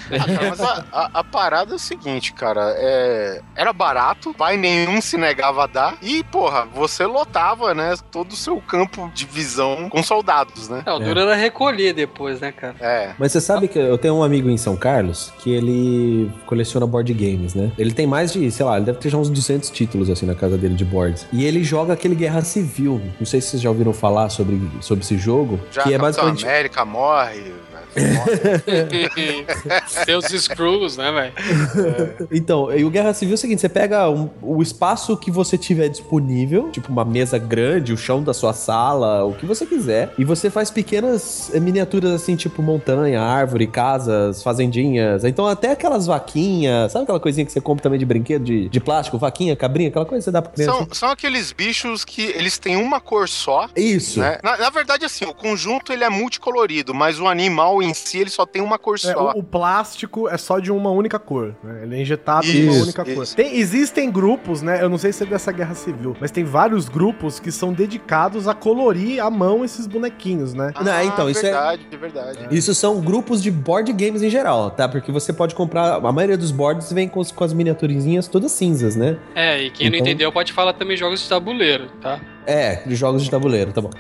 mas 0.50 0.62
a, 0.62 0.86
a- 0.92 1.10
a 1.20 1.24
parada 1.24 1.72
é 1.74 1.76
o 1.76 1.80
seguinte, 1.80 2.34
cara, 2.34 2.74
é, 2.78 3.42
era 3.56 3.72
barato, 3.74 4.34
pai 4.34 4.58
nenhum 4.58 5.02
se 5.02 5.18
negava 5.18 5.64
a 5.64 5.68
dar, 5.68 5.98
e, 6.02 6.24
porra, 6.26 6.66
você 6.66 7.06
lotava, 7.06 7.74
né, 7.74 7.96
todo 8.12 8.32
o 8.34 8.36
seu 8.36 8.60
campo 8.62 9.10
de 9.14 9.26
visão 9.26 9.90
com 9.90 10.02
soldados, 10.04 10.70
né? 10.70 10.84
É, 10.86 10.92
o 10.92 11.00
duro 11.00 11.20
era 11.20 11.36
recolher 11.36 11.94
depois, 11.94 12.40
né, 12.40 12.52
cara? 12.52 12.76
É. 12.80 13.12
Mas 13.18 13.29
você 13.30 13.42
sabe 13.42 13.68
que 13.68 13.78
eu 13.78 13.98
tenho 13.98 14.16
um 14.16 14.24
amigo 14.24 14.50
em 14.50 14.58
São 14.58 14.76
Carlos 14.76 15.32
que 15.40 15.52
ele 15.52 16.32
coleciona 16.46 16.86
board 16.86 17.14
games, 17.14 17.54
né? 17.54 17.72
Ele 17.78 17.92
tem 17.92 18.08
mais 18.08 18.34
de, 18.34 18.50
sei 18.52 18.66
lá, 18.66 18.78
ele 18.78 18.86
deve 18.86 19.00
ter 19.00 19.10
já 19.10 19.18
uns 19.18 19.30
200 19.30 19.70
títulos 19.70 20.10
assim 20.10 20.26
na 20.26 20.36
casa 20.36 20.58
dele 20.58 20.76
de 20.76 20.86
boards. 20.86 21.26
E 21.32 21.46
ele 21.46 21.64
joga 21.64 21.94
aquele 21.94 22.16
Guerra 22.16 22.42
Civil. 22.42 23.02
Não 23.20 23.26
sei 23.26 23.42
se 23.42 23.50
vocês 23.50 23.62
já 23.62 23.70
ouviram 23.70 23.94
falar 23.94 24.30
sobre, 24.30 24.60
sobre 24.82 25.04
esse 25.04 25.18
jogo. 25.18 25.60
Já 25.72 25.84
que 25.84 25.94
é 25.94 25.98
basicamente. 25.98 26.46
América 26.46 26.86
morre. 26.86 27.54
Seus 29.88 30.26
screws, 30.26 30.98
né, 30.98 31.12
velho? 31.12 32.28
Então, 32.32 32.74
e 32.76 32.84
o 32.84 32.90
Guerra 32.90 33.14
Civil 33.14 33.34
é 33.34 33.36
o 33.36 33.38
seguinte: 33.38 33.62
você 33.62 33.70
pega 33.70 34.10
um- 34.10 34.30
o 34.42 34.62
espaço 34.62 35.16
que 35.18 35.32
você 35.32 35.58
tiver 35.58 35.90
disponível, 35.90 36.70
tipo 36.72 36.92
uma 36.92 37.06
mesa 37.06 37.38
grande, 37.38 37.94
o 37.94 37.98
chão 37.98 38.24
da 38.24 38.34
sua 38.34 38.54
sala, 38.54 39.24
o 39.26 39.34
que 39.34 39.46
você 39.46 39.66
quiser, 39.66 40.14
e 40.18 40.24
você 40.26 40.50
faz 40.50 40.70
pequenas 40.72 41.52
eh, 41.54 41.60
miniaturas 41.60 42.12
assim, 42.12 42.36
tipo 42.36 42.62
montanha, 42.62 43.22
árvore, 43.22 43.68
casas, 43.68 44.44
fazendinhas. 44.44 45.24
Então, 45.24 45.48
até 45.48 45.72
aquelas 45.72 46.06
vaquinhas, 46.08 46.92
sabe 46.92 47.04
aquela 47.04 47.20
coisinha 47.20 47.46
que 47.46 47.52
você 47.52 47.62
compra 47.62 47.84
também 47.84 48.00
de 48.00 48.06
brinquedo, 48.06 48.44
de, 48.44 48.70
de 48.70 48.80
plástico, 48.80 49.18
vaquinha, 49.18 49.56
cabrinha, 49.56 49.90
aquela 49.90 50.06
coisa 50.06 50.20
que 50.22 50.26
você 50.26 50.32
dá 50.32 50.42
pra 50.42 50.52
criança? 50.52 50.72
São, 50.78 50.88
são 50.92 51.10
aqueles 51.10 51.52
bichos 51.52 52.04
que 52.06 52.22
eles 52.24 52.58
têm 52.58 52.76
uma 52.76 53.00
cor 53.00 53.28
só, 53.28 53.68
Isso. 53.76 54.20
né? 54.20 54.40
Na, 54.44 54.58
na 54.58 54.70
verdade, 54.70 55.06
assim, 55.06 55.26
o 55.26 55.34
conjunto 55.34 55.92
ele 55.94 56.04
é 56.04 56.10
multicolorido, 56.10 56.94
mas 56.94 57.20
o 57.20 57.28
animal 57.28 57.79
em 57.82 57.94
si 57.94 58.20
ele 58.20 58.30
só 58.30 58.46
tem 58.46 58.62
uma 58.62 58.78
cor 58.78 58.96
É, 58.96 58.98
só. 59.00 59.32
o, 59.36 59.40
o 59.40 59.44
plástico 59.44 60.28
é 60.28 60.38
só 60.38 60.60
de 60.60 60.72
uma 60.72 60.90
única 60.92 61.20
cor, 61.20 61.56
né? 61.64 61.82
Ele 61.84 61.96
é 61.98 62.02
injetado 62.02 62.46
Isso, 62.46 62.54
de 62.58 62.68
uma 62.70 62.84
única 62.84 63.06
cor. 63.06 63.24
isso. 63.24 63.36
Tem- 63.36 63.56
existem 63.58 64.12
grupos, 64.12 64.62
né? 64.62 64.82
Eu 64.84 64.90
não 64.90 64.98
sei 64.98 65.12
se 65.14 65.24
é 65.24 65.26
dessa 65.26 65.52
guerra 65.52 65.76
civil, 65.76 66.16
mas 66.20 66.32
tem 66.32 66.44
vários 66.44 66.88
grupos 66.90 67.40
que 67.40 67.52
são 67.52 67.72
dedicados 67.74 68.48
a 68.48 68.54
colorir 68.54 69.24
à 69.24 69.30
mão 69.30 69.64
esses 69.64 69.86
bonequinhos, 69.88 70.54
né? 70.54 70.72
Não, 70.82 71.04
então, 71.04 71.30
isso 71.30 71.40
é- 71.46 71.52
verdade, 71.52 71.88
é 71.92 71.98
verdade. 71.98 72.40
Isso 72.52 72.74
são 72.76 73.00
grupos 73.02 73.42
de 73.42 73.52
board 73.52 73.92
games 73.94 74.22
em 74.22 74.30
geral, 74.30 74.72
tá? 74.72 74.88
Porque 74.88 75.12
você 75.12 75.32
pode 75.32 75.56
comprar. 75.56 75.96
A 75.96 76.12
maioria 76.12 76.38
dos 76.38 76.52
boards 76.52 76.92
vem 76.92 77.08
com, 77.08 77.20
os- 77.20 77.32
com 77.32 77.44
as 77.44 77.54
miniaturinhas 77.54 78.28
todas 78.28 78.52
cinzas, 78.52 78.96
né? 78.96 79.18
É, 79.36 79.62
e 79.64 79.70
quem 79.70 79.90
não 79.90 79.96
Então- 79.98 80.08
entendeu 80.08 80.32
pode 80.32 80.52
falar 80.54 80.74
também 80.74 80.96
jogos 80.98 81.22
de 81.22 81.30
tabuleiro, 81.30 81.88
tá? 82.02 82.20
É, 82.48 82.78
de 82.88 82.96
jogos 82.96 83.22
de 83.24 83.30
tabuleiro, 83.30 83.72
tá 83.72 83.80
bom. 83.80 83.92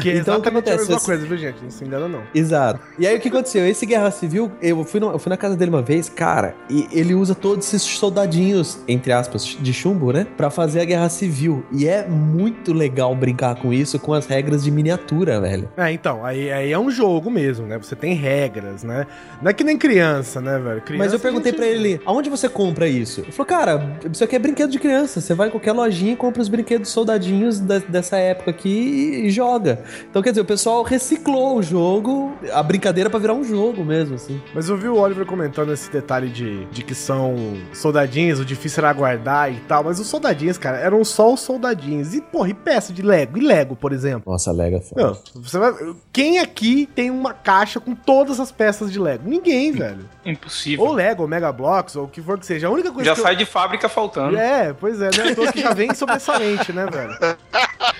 Que 0.00 0.08
é 0.10 0.16
Então, 0.16 0.38
o 0.38 0.40
que 0.40 0.48
exatamente 0.48 0.70
a 0.70 0.72
acontece? 0.72 0.88
mesma 0.88 1.00
coisa, 1.00 1.26
viu, 1.26 1.36
gente? 1.36 1.62
Não 1.62 1.70
se 1.70 1.84
engana, 1.84 2.08
não. 2.08 2.22
Exato. 2.34 2.80
E 2.98 3.06
aí 3.06 3.16
o 3.16 3.20
que 3.20 3.28
aconteceu? 3.28 3.66
Esse 3.66 3.84
Guerra 3.84 4.10
Civil, 4.10 4.50
eu 4.62 4.82
fui, 4.84 4.98
no- 5.00 5.10
eu 5.10 5.18
fui 5.18 5.28
na 5.28 5.36
casa 5.36 5.54
dele 5.54 5.70
uma 5.70 5.82
vez, 5.82 6.08
cara, 6.08 6.54
e 6.70 6.88
ele 6.90 7.14
usa 7.14 7.34
todos 7.34 7.66
esses 7.66 7.82
soldadinhos, 7.82 8.78
entre 8.88 9.12
aspas, 9.12 9.44
de 9.44 9.72
chumbo, 9.72 10.12
né? 10.12 10.26
Pra 10.36 10.48
fazer 10.48 10.80
a 10.80 10.84
Guerra 10.84 11.08
Civil. 11.10 11.62
E 11.70 11.86
é 11.86 12.06
muito 12.08 12.72
legal 12.72 13.14
brincar 13.14 13.56
com 13.56 13.70
isso, 13.72 13.98
com 13.98 14.14
as 14.14 14.24
regras 14.26 14.64
de 14.64 14.70
miniatura, 14.70 15.38
velho. 15.40 15.68
É, 15.76 15.92
então, 15.92 16.24
aí, 16.24 16.50
aí 16.50 16.72
é 16.72 16.78
um 16.78 16.90
jogo 16.90 17.30
mesmo, 17.30 17.66
né? 17.66 17.76
Você 17.78 17.94
tem 17.94 18.14
regras, 18.14 18.82
né? 18.82 19.06
Não 19.42 19.50
é 19.50 19.52
que 19.52 19.62
nem 19.62 19.76
criança, 19.76 20.40
né, 20.40 20.58
velho? 20.58 20.80
Criança, 20.80 21.04
Mas 21.04 21.12
eu 21.12 21.20
perguntei 21.20 21.52
gente- 21.52 21.58
pra 21.58 21.66
ele, 21.66 22.00
aonde 22.06 22.30
você 22.30 22.48
compra 22.48 22.88
isso? 22.88 23.20
Ele 23.20 23.32
falou, 23.32 23.46
cara, 23.46 23.98
isso 24.10 24.24
aqui 24.24 24.36
é 24.36 24.38
brinquedo 24.38 24.70
de 24.70 24.78
criança. 24.78 25.20
Você 25.20 25.34
vai 25.34 25.48
em 25.48 25.50
qualquer 25.50 25.72
lojinha 25.72 26.14
e 26.14 26.16
compra 26.16 26.40
os 26.40 26.48
brinquedos 26.48 26.88
soldadinhos 26.88 27.60
da- 27.60 27.78
dessa 27.78 28.16
época 28.16 28.50
aqui 28.50 29.22
e 29.26 29.30
joga. 29.30 29.80
Então, 30.10 30.22
quer 30.22 30.30
dizer, 30.30 30.40
o 30.40 30.46
pessoal 30.46 30.82
reciclou 30.82 31.58
o 31.58 31.62
jogo, 31.62 32.32
a 32.52 32.62
brincadeira 32.62 32.85
pra 33.10 33.18
virar 33.18 33.34
um 33.34 33.44
jogo 33.44 33.84
mesmo, 33.84 34.14
assim. 34.14 34.40
Mas 34.54 34.68
eu 34.68 34.76
vi 34.76 34.88
o 34.88 34.96
Oliver 34.96 35.26
comentando 35.26 35.72
esse 35.72 35.90
detalhe 35.90 36.28
de, 36.28 36.64
de 36.66 36.82
que 36.82 36.94
são 36.94 37.34
soldadinhos, 37.72 38.40
o 38.40 38.44
difícil 38.44 38.82
era 38.84 38.92
guardar 38.92 39.52
e 39.52 39.56
tal, 39.60 39.84
mas 39.84 39.98
os 40.00 40.06
soldadinhos, 40.06 40.56
cara, 40.58 40.78
eram 40.78 41.04
só 41.04 41.32
os 41.32 41.40
soldadinhos. 41.40 42.14
E, 42.14 42.20
porra, 42.20 42.50
e 42.50 42.54
peça 42.54 42.92
de 42.92 43.02
Lego? 43.02 43.38
E 43.38 43.40
Lego, 43.40 43.74
por 43.76 43.92
exemplo? 43.92 44.30
Nossa, 44.30 44.52
Lega 44.52 44.76
é 44.78 44.80
foda. 44.80 45.02
Não, 45.02 45.42
você 45.42 45.58
vai... 45.58 45.72
Quem 46.12 46.38
aqui 46.38 46.88
tem 46.94 47.10
uma 47.10 47.32
caixa 47.32 47.78
com 47.80 47.94
todas 47.94 48.40
as 48.40 48.50
peças 48.52 48.90
de 48.92 48.98
Lego? 48.98 49.28
Ninguém, 49.28 49.72
velho. 49.72 50.08
Impossível. 50.24 50.84
Ou 50.86 50.92
Lego, 50.92 51.22
ou 51.22 51.28
Mega 51.28 51.52
Bloks, 51.52 51.96
ou 51.96 52.04
o 52.04 52.08
que 52.08 52.20
for 52.22 52.38
que 52.38 52.46
seja. 52.46 52.66
A 52.66 52.70
única 52.70 52.90
coisa 52.90 53.10
Já 53.10 53.14
que 53.14 53.20
eu- 53.20 53.24
sai 53.24 53.36
de 53.36 53.44
fábrica 53.46 53.88
faltando. 53.88 54.36
É, 54.36 54.72
pois 54.72 55.00
é, 55.00 55.10
né? 55.16 55.34
Tô 55.34 55.50
que 55.52 55.60
já 55.60 55.72
vem 55.72 55.92
sobressalente, 55.94 56.72
né, 56.72 56.86
velho? 56.86 57.16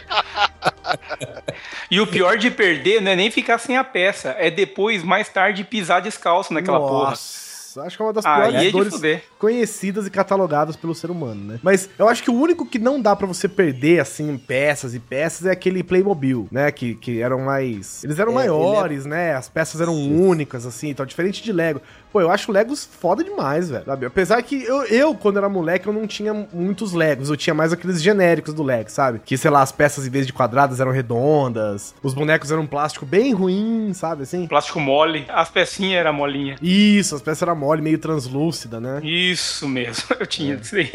E 1.90 2.00
o 2.00 2.06
pior 2.06 2.36
de 2.36 2.50
perder 2.50 3.00
não 3.00 3.12
é 3.12 3.16
nem 3.16 3.30
ficar 3.30 3.58
sem 3.58 3.76
a 3.76 3.84
peça, 3.84 4.34
é 4.38 4.50
depois, 4.50 5.02
mais 5.04 5.28
tarde, 5.28 5.64
pisar 5.64 6.00
descalço 6.02 6.52
naquela 6.52 6.78
porra. 6.80 7.10
Nossa. 7.10 7.46
Nossa, 7.76 7.86
acho 7.88 7.96
que 7.98 8.02
é 8.02 8.06
uma 8.06 8.12
das 8.12 8.24
piores 8.24 8.54
é 8.54 8.70
dores 8.70 8.94
fuder. 8.94 9.22
conhecidas 9.38 10.06
e 10.06 10.10
catalogadas 10.10 10.76
pelo 10.76 10.94
ser 10.94 11.10
humano, 11.10 11.44
né? 11.44 11.60
Mas 11.62 11.90
eu 11.98 12.08
acho 12.08 12.22
que 12.22 12.30
o 12.30 12.34
único 12.34 12.64
que 12.64 12.78
não 12.78 12.98
dá 12.98 13.14
pra 13.14 13.26
você 13.26 13.46
perder, 13.48 14.00
assim, 14.00 14.38
peças 14.38 14.94
e 14.94 14.98
peças 14.98 15.46
é 15.46 15.50
aquele 15.50 15.82
Playmobil, 15.82 16.48
né? 16.50 16.70
Que, 16.72 16.94
que 16.94 17.20
eram 17.20 17.40
mais. 17.40 18.02
Eles 18.02 18.18
eram 18.18 18.32
É, 18.32 18.34
maiores, 18.36 19.04
né? 19.04 19.34
As 19.34 19.50
peças 19.50 19.78
eram 19.78 19.94
únicas, 19.94 20.64
assim, 20.64 20.88
então, 20.88 21.04
diferente 21.04 21.42
de 21.42 21.52
Lego. 21.52 21.82
Pô, 22.16 22.20
eu 22.22 22.30
acho 22.30 22.50
Legos 22.50 22.88
foda 22.98 23.22
demais, 23.22 23.68
velho. 23.68 23.84
sabe? 23.84 24.06
Apesar 24.06 24.42
que 24.42 24.62
eu, 24.64 24.84
eu, 24.84 25.14
quando 25.14 25.36
era 25.36 25.50
moleque, 25.50 25.86
eu 25.86 25.92
não 25.92 26.06
tinha 26.06 26.32
muitos 26.50 26.94
Legos. 26.94 27.28
Eu 27.28 27.36
tinha 27.36 27.52
mais 27.52 27.74
aqueles 27.74 28.02
genéricos 28.02 28.54
do 28.54 28.62
Lego, 28.62 28.90
sabe? 28.90 29.20
Que, 29.22 29.36
sei 29.36 29.50
lá, 29.50 29.60
as 29.60 29.70
peças, 29.70 30.06
em 30.06 30.10
vez 30.10 30.26
de 30.26 30.32
quadradas, 30.32 30.80
eram 30.80 30.92
redondas. 30.92 31.94
Os 32.02 32.14
bonecos 32.14 32.50
eram 32.50 32.62
um 32.62 32.66
plástico 32.66 33.04
bem 33.04 33.34
ruim, 33.34 33.92
sabe? 33.92 34.22
Assim. 34.22 34.46
Plástico 34.46 34.80
mole, 34.80 35.26
as 35.28 35.50
pecinhas 35.50 36.00
eram 36.00 36.14
molinha. 36.14 36.56
Isso, 36.62 37.14
as 37.16 37.20
peças 37.20 37.42
eram 37.42 37.54
mole, 37.54 37.82
meio 37.82 37.98
translúcida, 37.98 38.80
né? 38.80 39.00
Isso 39.04 39.68
mesmo, 39.68 40.04
eu 40.18 40.26
tinha 40.26 40.54
É. 40.54 40.56
disso 40.56 40.76
aí. 40.76 40.90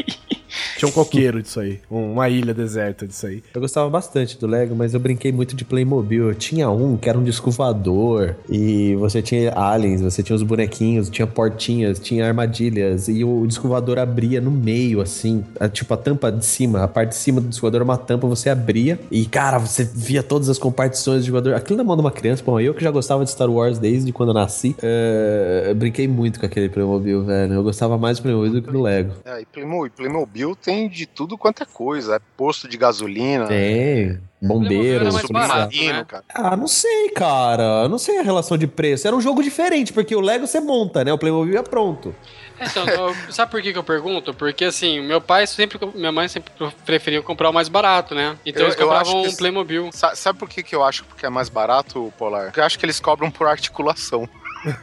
Tinha 0.76 0.88
um 0.88 0.92
coqueiro 0.92 1.42
disso 1.42 1.60
aí. 1.60 1.80
um- 1.90 2.12
Uma 2.12 2.28
ilha 2.28 2.52
deserta 2.52 3.06
disso 3.06 3.26
aí. 3.26 3.42
Eu 3.54 3.60
gostava 3.60 3.88
bastante 3.88 4.38
do 4.38 4.46
Lego, 4.46 4.74
mas 4.74 4.92
eu 4.94 5.00
brinquei 5.00 5.32
muito 5.32 5.56
de 5.56 5.64
Playmobil. 5.64 6.28
Eu 6.28 6.34
tinha 6.34 6.68
um 6.70 6.96
que 6.96 7.08
era 7.08 7.18
um 7.18 7.22
disco 7.24 7.50
voador, 7.50 8.36
e 8.48 8.94
você 8.96 9.22
tinha 9.22 9.52
aliens, 9.56 10.00
você 10.02 10.22
tinha 10.22 10.36
os 10.36 10.42
bonequinhos, 10.42 11.08
tinha 11.08 11.26
portinhas, 11.26 11.98
tinha 11.98 12.26
armadilhas, 12.26 13.08
e 13.08 13.24
o 13.24 13.46
disco 13.46 13.66
voador 13.68 13.98
abria 13.98 14.40
no 14.40 14.50
meio, 14.50 15.00
assim, 15.00 15.44
a- 15.58 15.68
tipo 15.68 15.92
a 15.94 15.96
tampa 15.96 16.30
de 16.30 16.44
cima, 16.44 16.82
a 16.82 16.88
parte 16.88 17.10
de 17.10 17.16
cima 17.16 17.40
do 17.40 17.48
disco 17.48 17.62
voador 17.62 17.78
era 17.78 17.84
uma 17.84 17.96
tampa, 17.96 18.26
você 18.26 18.50
abria, 18.50 18.98
e 19.10 19.24
cara, 19.26 19.58
você 19.58 19.84
via 19.84 20.22
todas 20.22 20.48
as 20.48 20.58
compartições 20.58 21.24
do 21.24 21.32
voador. 21.32 21.54
Aquilo 21.54 21.78
na 21.78 21.84
mão 21.84 21.96
de 21.96 22.02
uma 22.02 22.10
criança, 22.10 22.42
bom, 22.44 22.58
eu 22.60 22.74
que 22.74 22.82
já 22.84 22.90
gostava 22.90 23.24
de 23.24 23.30
Star 23.30 23.50
Wars 23.50 23.78
desde 23.78 24.12
quando 24.12 24.30
eu 24.30 24.34
nasci, 24.34 24.76
é, 24.82 25.66
eu 25.68 25.74
brinquei 25.74 26.06
muito 26.06 26.38
com 26.40 26.46
aquele 26.46 26.68
Playmobil, 26.68 27.24
velho. 27.24 27.54
Eu 27.54 27.62
gostava 27.62 27.96
mais 27.96 28.18
do 28.18 28.22
Playmobil 28.24 28.52
do 28.52 28.62
que 28.62 28.70
do 28.70 28.82
Lego. 28.82 29.12
É, 29.24 29.40
e 29.40 29.46
Playmobil, 29.46 29.92
Playmobil 29.96 30.41
tem 30.56 30.88
de 30.88 31.06
tudo 31.06 31.38
quanto 31.38 31.62
é 31.62 31.66
coisa. 31.66 32.16
É 32.16 32.20
posto 32.36 32.66
de 32.68 32.76
gasolina, 32.76 33.46
Tem. 33.46 34.20
Bombeiro, 34.44 34.68
Playmobil 34.68 34.94
era 34.94 35.04
mais 35.12 35.24
policial. 35.26 35.48
barato. 35.48 35.72
submarino, 35.72 35.98
né? 35.98 36.04
cara. 36.08 36.24
Ah, 36.34 36.56
não 36.56 36.66
sei, 36.66 37.10
cara. 37.10 37.62
Eu 37.84 37.88
Não 37.88 37.98
sei 37.98 38.18
a 38.18 38.22
relação 38.22 38.58
de 38.58 38.66
preço. 38.66 39.06
Era 39.06 39.14
um 39.14 39.20
jogo 39.20 39.40
diferente, 39.42 39.92
porque 39.92 40.16
o 40.16 40.20
Lego 40.20 40.46
você 40.48 40.58
monta, 40.60 41.04
né? 41.04 41.12
O 41.12 41.18
Playmobil 41.18 41.56
é 41.56 41.62
pronto. 41.62 42.12
Então, 42.60 42.84
eu- 42.86 43.14
sabe 43.32 43.50
por 43.52 43.62
que, 43.62 43.72
que 43.72 43.78
eu 43.78 43.84
pergunto? 43.84 44.34
Porque 44.34 44.64
assim, 44.64 45.00
meu 45.00 45.20
pai 45.20 45.46
sempre, 45.46 45.78
minha 45.94 46.10
mãe 46.12 46.26
sempre 46.28 46.52
preferia 46.84 47.22
comprar 47.22 47.50
o 47.50 47.52
mais 47.52 47.68
barato, 47.68 48.14
né? 48.16 48.36
Então 48.44 48.62
Eu- 48.62 48.66
eles 48.68 48.76
compravam 48.76 49.22
um 49.22 49.34
Playmobil. 49.36 49.90
Sa- 49.92 50.14
Sabe 50.16 50.38
por 50.40 50.48
que, 50.48 50.62
que 50.62 50.74
eu 50.74 50.82
acho 50.82 51.04
que 51.16 51.24
é 51.24 51.30
mais 51.30 51.48
barato, 51.48 52.12
Polar? 52.18 52.46
Porque 52.46 52.58
eu 52.60 52.64
acho 52.64 52.78
que 52.78 52.84
eles 52.84 52.98
cobram 52.98 53.30
por 53.30 53.46
articulação. 53.46 54.28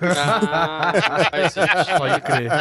Ah, 0.01 0.91
faz 1.31 1.53
sentido. 1.53 1.97
Pode 1.97 2.21
crer. 2.21 2.51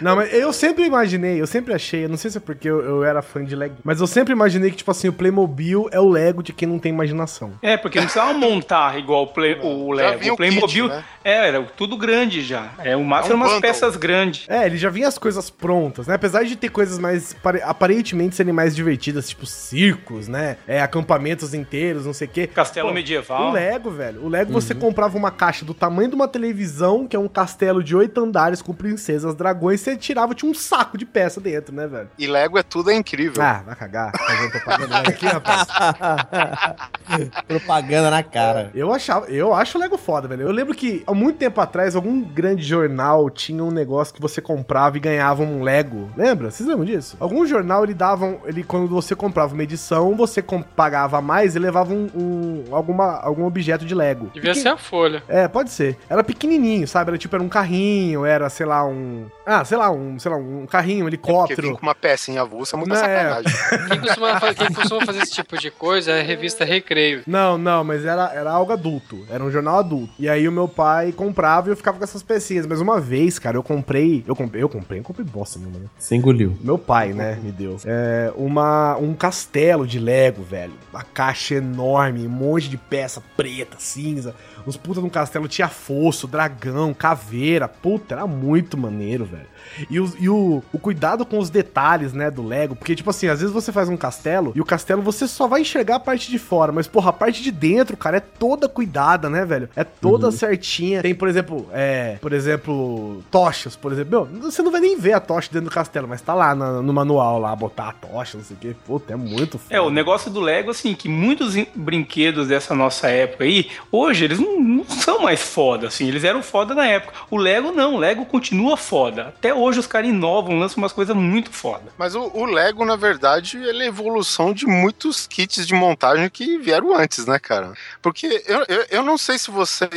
Não, 0.00 0.16
mas 0.16 0.32
eu 0.32 0.52
sempre 0.52 0.84
imaginei, 0.84 1.40
eu 1.40 1.46
sempre 1.46 1.72
achei, 1.74 2.04
eu 2.04 2.08
não 2.08 2.16
sei 2.16 2.30
se 2.30 2.38
é 2.38 2.40
porque 2.40 2.68
eu, 2.68 2.80
eu 2.82 3.04
era 3.04 3.22
fã 3.22 3.44
de 3.44 3.54
Lego, 3.54 3.76
mas 3.84 4.00
eu 4.00 4.06
sempre 4.06 4.32
imaginei 4.32 4.70
que, 4.70 4.76
tipo 4.76 4.90
assim, 4.90 5.08
o 5.08 5.12
Playmobil 5.12 5.88
é 5.92 6.00
o 6.00 6.08
Lego 6.08 6.42
de 6.42 6.52
quem 6.52 6.68
não 6.68 6.78
tem 6.78 6.90
imaginação. 6.92 7.52
É, 7.62 7.76
porque 7.76 7.98
não 7.98 8.06
precisava 8.06 8.32
montar 8.36 8.98
igual 8.98 9.24
o, 9.24 9.26
play, 9.28 9.58
o 9.62 9.92
Lego. 9.92 10.28
O 10.30 10.32
o 10.34 10.36
Playmobil 10.36 10.68
kit, 10.88 10.96
né? 10.96 11.04
é, 11.24 11.48
era 11.48 11.62
tudo 11.76 11.96
grande 11.96 12.42
já. 12.42 12.70
É, 12.82 12.96
o 12.96 13.04
máximo 13.04 13.34
É 13.34 13.36
um 13.36 13.38
eram 13.38 13.46
umas 13.46 13.52
bundle. 13.54 13.60
peças 13.62 13.96
grandes. 13.96 14.48
É, 14.48 14.66
ele 14.66 14.76
já 14.76 14.90
vinha 14.90 15.08
as 15.08 15.18
coisas 15.18 15.50
prontas, 15.50 16.06
né? 16.06 16.14
Apesar 16.14 16.44
de 16.44 16.56
ter 16.56 16.68
coisas 16.70 16.98
mais, 16.98 17.32
pare- 17.34 17.62
aparentemente 17.62 18.34
serem 18.34 18.52
mais 18.52 18.74
divertidas, 18.74 19.28
tipo 19.28 19.46
circos, 19.46 20.28
né? 20.28 20.56
É, 20.66 20.80
acampamentos 20.80 21.54
inteiros, 21.54 22.06
não 22.06 22.12
sei 22.12 22.26
o 22.26 22.30
quê. 22.30 22.46
Castelo 22.46 22.88
Pô, 22.88 22.94
medieval. 22.94 23.50
O 23.50 23.52
Lego, 23.52 23.90
velho. 23.90 24.24
O 24.24 24.28
Lego 24.28 24.52
você 24.52 24.74
comprava 24.74 25.16
uma 25.16 25.30
caixa 25.30 25.64
do 25.64 25.74
tamanho 25.74 26.08
de 26.08 26.14
uma 26.14 26.28
televisão, 26.28 27.06
que 27.06 27.14
é 27.16 27.18
um 27.18 27.28
castelo 27.28 27.82
de 27.82 27.94
oito 27.94 28.20
andares 28.22 28.60
com 28.64 28.72
princesas, 28.74 29.34
dragões, 29.34 29.80
você 29.80 29.96
tirava, 29.96 30.34
tinha 30.34 30.50
um 30.50 30.54
saco 30.54 30.96
de 30.98 31.04
peça 31.04 31.40
dentro, 31.40 31.74
né, 31.74 31.86
velho? 31.86 32.08
E 32.18 32.26
Lego 32.26 32.58
é 32.58 32.62
tudo 32.62 32.90
é 32.90 32.94
incrível. 32.94 33.42
Ah, 33.42 33.62
vai 33.64 33.76
cagar. 33.76 34.12
Fazendo 34.16 34.50
propaganda 34.50 34.98
aqui, 35.08 35.26
rapaz. 35.26 35.66
Propaganda 37.46 38.10
na 38.10 38.22
cara. 38.22 38.70
Eu 38.74 38.92
achava, 38.92 39.26
eu 39.26 39.54
acho 39.54 39.76
o 39.78 39.80
Lego 39.80 39.96
foda, 39.96 40.26
velho. 40.28 40.42
Eu 40.42 40.50
lembro 40.52 40.74
que 40.74 41.02
há 41.06 41.14
muito 41.14 41.36
tempo 41.38 41.60
atrás, 41.60 41.94
algum 41.94 42.20
grande 42.22 42.62
jornal 42.62 43.28
tinha 43.30 43.62
um 43.62 43.70
negócio 43.70 44.14
que 44.14 44.20
você 44.20 44.40
comprava 44.40 44.96
e 44.96 45.00
ganhava 45.00 45.42
um 45.42 45.62
Lego. 45.62 46.10
Lembra? 46.16 46.50
Vocês 46.50 46.68
lembram 46.68 46.84
disso? 46.84 47.16
Algum 47.20 47.46
jornal 47.46 47.84
ele 47.84 47.94
dava, 47.94 48.24
um- 48.26 48.38
ele 48.44 48.62
quando 48.64 48.88
você 48.88 49.14
comprava 49.14 49.52
uma 49.54 49.62
edição, 49.62 50.14
você 50.16 50.42
pagava 50.76 51.20
mais 51.20 51.54
e 51.54 51.58
levava 51.58 51.92
um, 51.92 52.08
um- 52.14 52.64
alguma, 52.74 53.18
algum 53.20 53.44
objeto 53.44 53.84
de 53.84 53.94
Lego. 53.94 54.26
Devia 54.34 54.50
Pequen- 54.50 54.62
ser 54.62 54.68
a 54.68 54.76
folha. 54.76 55.22
É, 55.28 55.46
pode 55.48 55.70
ser. 55.70 55.96
Era 56.08 56.24
pequenininho, 56.24 56.86
sabe? 56.88 57.10
Era 57.10 57.18
tipo 57.18 57.34
era 57.36 57.42
um 57.42 57.48
carrinho, 57.48 58.24
era, 58.24 58.48
sei 58.54 58.64
lá, 58.66 58.86
um, 58.86 59.26
ah, 59.44 59.64
sei 59.64 59.76
lá, 59.76 59.90
um, 59.90 60.18
sei 60.18 60.30
lá, 60.30 60.36
um 60.38 60.66
carrinho, 60.66 61.04
um 61.06 61.10
Porque 61.10 61.16
helicóptero. 61.30 61.68
vir 61.68 61.74
com 61.76 61.82
uma 61.82 61.94
pecinha 61.94 62.40
avulsa 62.42 62.76
é 62.76 62.78
muita 62.78 62.94
Não, 62.94 63.00
é. 63.04 63.16
sacanagem. 63.22 63.52
Quem 63.88 64.00
costuma, 64.00 64.40
fa- 64.40 64.54
quem 64.54 64.72
costuma 64.72 65.04
fazer 65.06 65.18
esse 65.22 65.32
tipo 65.32 65.58
de 65.58 65.70
coisa 65.70 66.12
é 66.12 66.20
a 66.20 66.24
revista 66.24 66.64
Recreio. 66.64 67.22
Não, 67.26 67.58
não, 67.58 67.84
mas 67.84 68.04
era, 68.04 68.32
era 68.32 68.50
algo 68.50 68.72
adulto. 68.72 69.24
Era 69.30 69.42
um 69.44 69.50
jornal 69.50 69.78
adulto. 69.78 70.12
E 70.18 70.28
aí 70.28 70.46
o 70.48 70.52
meu 70.52 70.68
pai 70.68 71.12
comprava 71.12 71.68
e 71.68 71.72
eu 71.72 71.76
ficava 71.76 71.98
com 71.98 72.04
essas 72.04 72.22
pecinhas. 72.22 72.66
Mas 72.66 72.80
uma 72.80 73.00
vez, 73.00 73.38
cara, 73.38 73.56
eu 73.56 73.62
comprei. 73.62 74.24
Eu 74.26 74.34
comprei, 74.36 74.62
eu 74.62 74.68
comprei, 74.68 75.00
eu 75.00 75.04
comprei 75.04 75.26
bosta 75.26 75.58
nenhuma, 75.58 75.78
né? 75.80 75.86
Você 75.98 76.14
engoliu. 76.14 76.56
Meu 76.60 76.78
pai, 76.78 77.12
né, 77.12 77.38
me 77.42 77.50
deu. 77.52 77.76
É, 77.84 78.32
uma, 78.36 78.96
um 78.96 79.14
castelo 79.14 79.86
de 79.86 79.98
Lego, 79.98 80.42
velho. 80.42 80.72
Uma 80.92 81.02
caixa 81.02 81.54
enorme, 81.56 82.26
um 82.26 82.30
monte 82.30 82.68
de 82.68 82.76
peça 82.76 83.22
preta, 83.36 83.76
cinza. 83.78 84.34
Os 84.66 84.76
puta 84.76 85.00
no 85.00 85.10
castelo 85.10 85.46
tinha 85.48 85.68
fosso, 85.68 86.26
dragão, 86.26 86.94
caveira. 86.94 87.68
Puta, 87.68 88.14
era 88.14 88.26
muito 88.26 88.43
maneiro, 88.76 89.24
velho. 89.24 89.46
E, 89.90 89.98
os- 90.00 90.14
e 90.18 90.28
o, 90.28 90.62
o 90.72 90.78
cuidado 90.78 91.24
com 91.26 91.38
os 91.38 91.50
detalhes, 91.50 92.12
né, 92.12 92.30
do 92.30 92.42
Lego. 92.46 92.74
Porque, 92.76 92.94
tipo 92.94 93.10
assim, 93.10 93.28
às 93.28 93.40
vezes 93.40 93.52
você 93.54 93.72
faz 93.72 93.88
um 93.88 93.96
castelo 93.96 94.52
e 94.54 94.60
o 94.60 94.64
castelo 94.64 95.02
você 95.02 95.26
só 95.26 95.46
vai 95.46 95.60
enxergar 95.60 95.96
a 95.96 96.00
parte 96.00 96.30
de 96.30 96.38
fora. 96.38 96.72
Mas, 96.72 96.86
porra, 96.86 97.10
a 97.10 97.12
parte 97.12 97.42
de 97.42 97.50
dentro, 97.50 97.96
cara, 97.96 98.16
é 98.18 98.20
toda 98.20 98.68
cuidada, 98.68 99.28
né, 99.30 99.44
velho? 99.44 99.68
É 99.76 99.84
toda 99.84 100.30
certinha. 100.30 101.02
Tem, 101.02 101.14
por 101.14 101.28
exemplo, 101.28 101.66
é, 101.72 102.16
por 102.20 102.32
exemplo, 102.32 103.22
tochas, 103.30 103.76
por 103.76 103.92
exemplo. 103.92 104.28
Meu, 104.30 104.40
você 104.42 104.62
não 104.62 104.70
vai 104.70 104.80
nem 104.80 104.98
ver 104.98 105.12
a 105.12 105.20
tocha 105.20 105.48
dentro 105.52 105.68
do 105.70 105.74
castelo, 105.74 106.06
mas 106.08 106.20
tá 106.20 106.34
lá 106.34 106.54
na- 106.54 106.82
no 106.82 106.92
manual 106.92 107.38
lá, 107.38 107.54
botar 107.54 107.88
a 107.88 107.92
tocha, 107.92 108.36
não 108.38 108.44
sei 108.44 108.56
o 108.56 108.60
quê. 108.60 108.76
Puta, 108.86 109.12
é 109.12 109.16
muito 109.16 109.58
foda. 109.58 109.74
É, 109.74 109.80
o 109.80 109.90
negócio 109.90 110.30
do 110.30 110.40
Lego, 110.40 110.70
assim, 110.70 110.94
que 110.94 111.08
muitos 111.08 111.56
in- 111.56 111.66
brinquedos 111.74 112.48
dessa 112.48 112.74
nossa 112.74 113.08
época 113.08 113.44
aí, 113.44 113.68
hoje 113.90 114.24
eles 114.24 114.38
não, 114.38 114.60
não 114.60 114.84
são 114.84 115.22
mais 115.22 115.40
foda, 115.42 115.86
assim, 115.88 116.06
eles 116.08 116.24
eram 116.24 116.42
foda 116.42 116.74
na 116.74 116.86
época. 116.86 117.12
O 117.30 117.36
Lego 117.36 117.72
não, 117.72 117.94
o 117.94 117.98
Lego 117.98 118.24
continua 118.26 118.76
foda. 118.76 119.28
Até 119.28 119.53
hoje 119.54 119.78
os 119.80 119.86
caras 119.86 120.08
inovam, 120.08 120.58
lançam 120.58 120.78
umas 120.82 120.92
coisas 120.92 121.14
muito 121.16 121.50
foda. 121.50 121.84
Mas 121.98 122.14
o, 122.14 122.30
o 122.34 122.44
Lego, 122.44 122.84
na 122.84 122.96
verdade, 122.96 123.56
ele 123.58 123.82
é 123.82 123.86
a 123.86 123.88
evolução 123.88 124.52
de 124.52 124.66
muitos 124.66 125.26
kits 125.26 125.66
de 125.66 125.74
montagem 125.74 126.28
que 126.28 126.58
vieram 126.58 126.94
antes, 126.94 127.26
né, 127.26 127.38
cara? 127.38 127.72
Porque 128.02 128.42
eu, 128.46 128.64
eu, 128.68 128.86
eu 128.90 129.02
não 129.02 129.16
sei 129.18 129.38
se 129.38 129.50
você. 129.50 129.88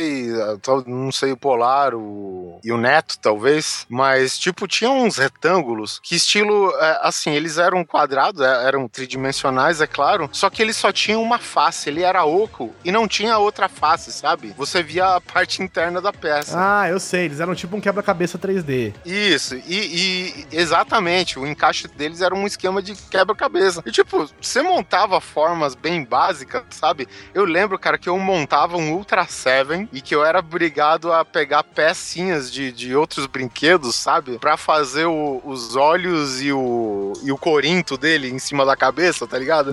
tal- 0.62 0.84
Não 0.86 1.10
sei 1.12 1.32
o 1.32 1.36
Polar 1.36 1.94
o, 1.94 2.60
e 2.64 2.72
o 2.72 2.78
Neto, 2.78 3.18
talvez, 3.20 3.86
mas, 3.88 4.38
tipo, 4.38 4.66
tinha 4.66 4.90
uns 4.90 5.16
retângulos 5.16 5.98
que, 6.02 6.14
estilo. 6.16 6.70
é, 6.76 7.00
assim, 7.02 7.30
eles 7.32 7.58
eram 7.58 7.84
quadrados, 7.84 8.40
é, 8.40 8.64
eram 8.66 8.88
tridimensionais, 8.88 9.80
é 9.80 9.86
claro, 9.86 10.28
só 10.32 10.48
que 10.50 10.62
eles 10.62 10.76
só 10.76 10.92
tinham 10.92 11.22
uma 11.22 11.38
face, 11.38 11.88
ele 11.88 12.02
era 12.02 12.24
oco 12.24 12.74
e 12.84 12.90
não 12.92 13.06
tinha 13.08 13.38
outra 13.38 13.68
face, 13.68 14.12
sabe? 14.12 14.54
Você 14.56 14.82
via 14.82 15.16
a 15.16 15.20
parte 15.20 15.62
interna 15.62 16.00
da 16.00 16.12
peça. 16.12 16.56
Ah, 16.58 16.88
eu 16.88 17.00
sei, 17.00 17.24
eles 17.26 17.40
eram 17.40 17.54
tipo 17.54 17.76
um 17.76 17.80
quebra-cabeça 17.80 18.38
3D. 18.38 18.94
Isso, 19.04 19.47
e, 19.56 20.44
e 20.50 20.56
exatamente, 20.56 21.38
o 21.38 21.46
encaixe 21.46 21.88
deles 21.88 22.20
era 22.20 22.34
um 22.34 22.46
esquema 22.46 22.82
de 22.82 22.94
quebra-cabeça. 22.94 23.82
E 23.86 23.90
tipo, 23.90 24.28
você 24.40 24.62
montava 24.62 25.20
formas 25.20 25.74
bem 25.74 26.04
básicas, 26.04 26.62
sabe? 26.70 27.08
Eu 27.34 27.44
lembro, 27.44 27.78
cara, 27.78 27.98
que 27.98 28.08
eu 28.08 28.18
montava 28.18 28.76
um 28.76 28.92
Ultra 28.92 29.26
Seven 29.26 29.88
e 29.92 30.00
que 30.00 30.14
eu 30.14 30.24
era 30.24 30.38
obrigado 30.40 31.12
a 31.12 31.24
pegar 31.24 31.62
pecinhas 31.64 32.50
de, 32.52 32.70
de 32.72 32.94
outros 32.94 33.26
brinquedos, 33.26 33.94
sabe? 33.94 34.38
Pra 34.38 34.56
fazer 34.56 35.06
o- 35.06 35.40
os 35.44 35.76
olhos 35.76 36.40
e 36.42 36.52
o, 36.52 37.12
e 37.22 37.30
o 37.32 37.38
corinto 37.38 37.96
dele 37.96 38.28
em 38.30 38.38
cima 38.38 38.64
da 38.66 38.76
cabeça, 38.76 39.26
tá 39.26 39.38
ligado? 39.38 39.72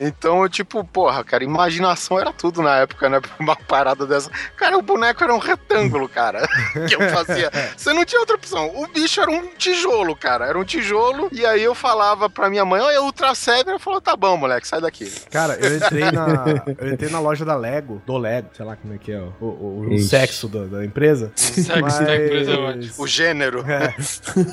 Então, 0.00 0.48
tipo, 0.48 0.84
porra, 0.84 1.22
cara, 1.24 1.44
imaginação 1.44 2.18
era 2.18 2.32
tudo 2.32 2.62
na 2.62 2.76
época, 2.76 3.08
né? 3.08 3.20
Pra 3.20 3.30
Uma 3.44 3.56
parada 3.56 4.06
dessa. 4.06 4.30
Cara, 4.56 4.78
o 4.78 4.82
boneco 4.82 5.22
era 5.22 5.34
um 5.34 5.38
retângulo, 5.38 6.08
cara. 6.08 6.46
que 6.88 6.94
eu 6.94 7.00
fazia. 7.10 7.50
Você 7.76 7.92
não 7.92 8.04
tinha 8.04 8.20
outra 8.20 8.36
opção. 8.36 8.70
O 8.74 8.86
bicho 8.94 9.20
era 9.20 9.30
um 9.30 9.48
tijolo, 9.58 10.14
cara. 10.16 10.46
Era 10.46 10.58
um 10.58 10.64
tijolo. 10.64 11.28
E 11.32 11.44
aí 11.44 11.62
eu 11.62 11.74
falava 11.74 12.30
pra 12.30 12.48
minha 12.48 12.64
mãe, 12.64 12.80
olha, 12.80 13.02
Ultra 13.02 13.34
Seven. 13.34 13.64
Ela 13.68 13.78
falou, 13.78 14.00
tá 14.00 14.16
bom, 14.16 14.36
moleque, 14.36 14.66
sai 14.66 14.80
daqui. 14.80 15.10
Cara, 15.30 15.54
eu 15.54 15.76
entrei 15.76 16.10
na. 16.10 16.44
eu 16.78 16.92
entrei 16.92 17.10
na 17.10 17.18
loja 17.20 17.44
da 17.44 17.56
Lego, 17.56 18.00
do 18.06 18.16
Lego, 18.16 18.48
sei 18.56 18.64
lá 18.64 18.76
como 18.76 18.94
é 18.94 18.98
que 18.98 19.12
é, 19.12 19.20
ó, 19.20 19.28
o, 19.44 19.46
o- 19.46 19.94
o 19.94 19.98
sexo 19.98 20.48
da, 20.48 20.64
da 20.64 20.84
empresa. 20.84 21.32
Sexo 21.36 22.04
da 22.04 22.16
empresa 22.16 22.52
é 22.52 22.56
ótimo. 22.56 22.92
O 22.98 23.06
gênero. 23.06 23.64
É. 23.68 23.94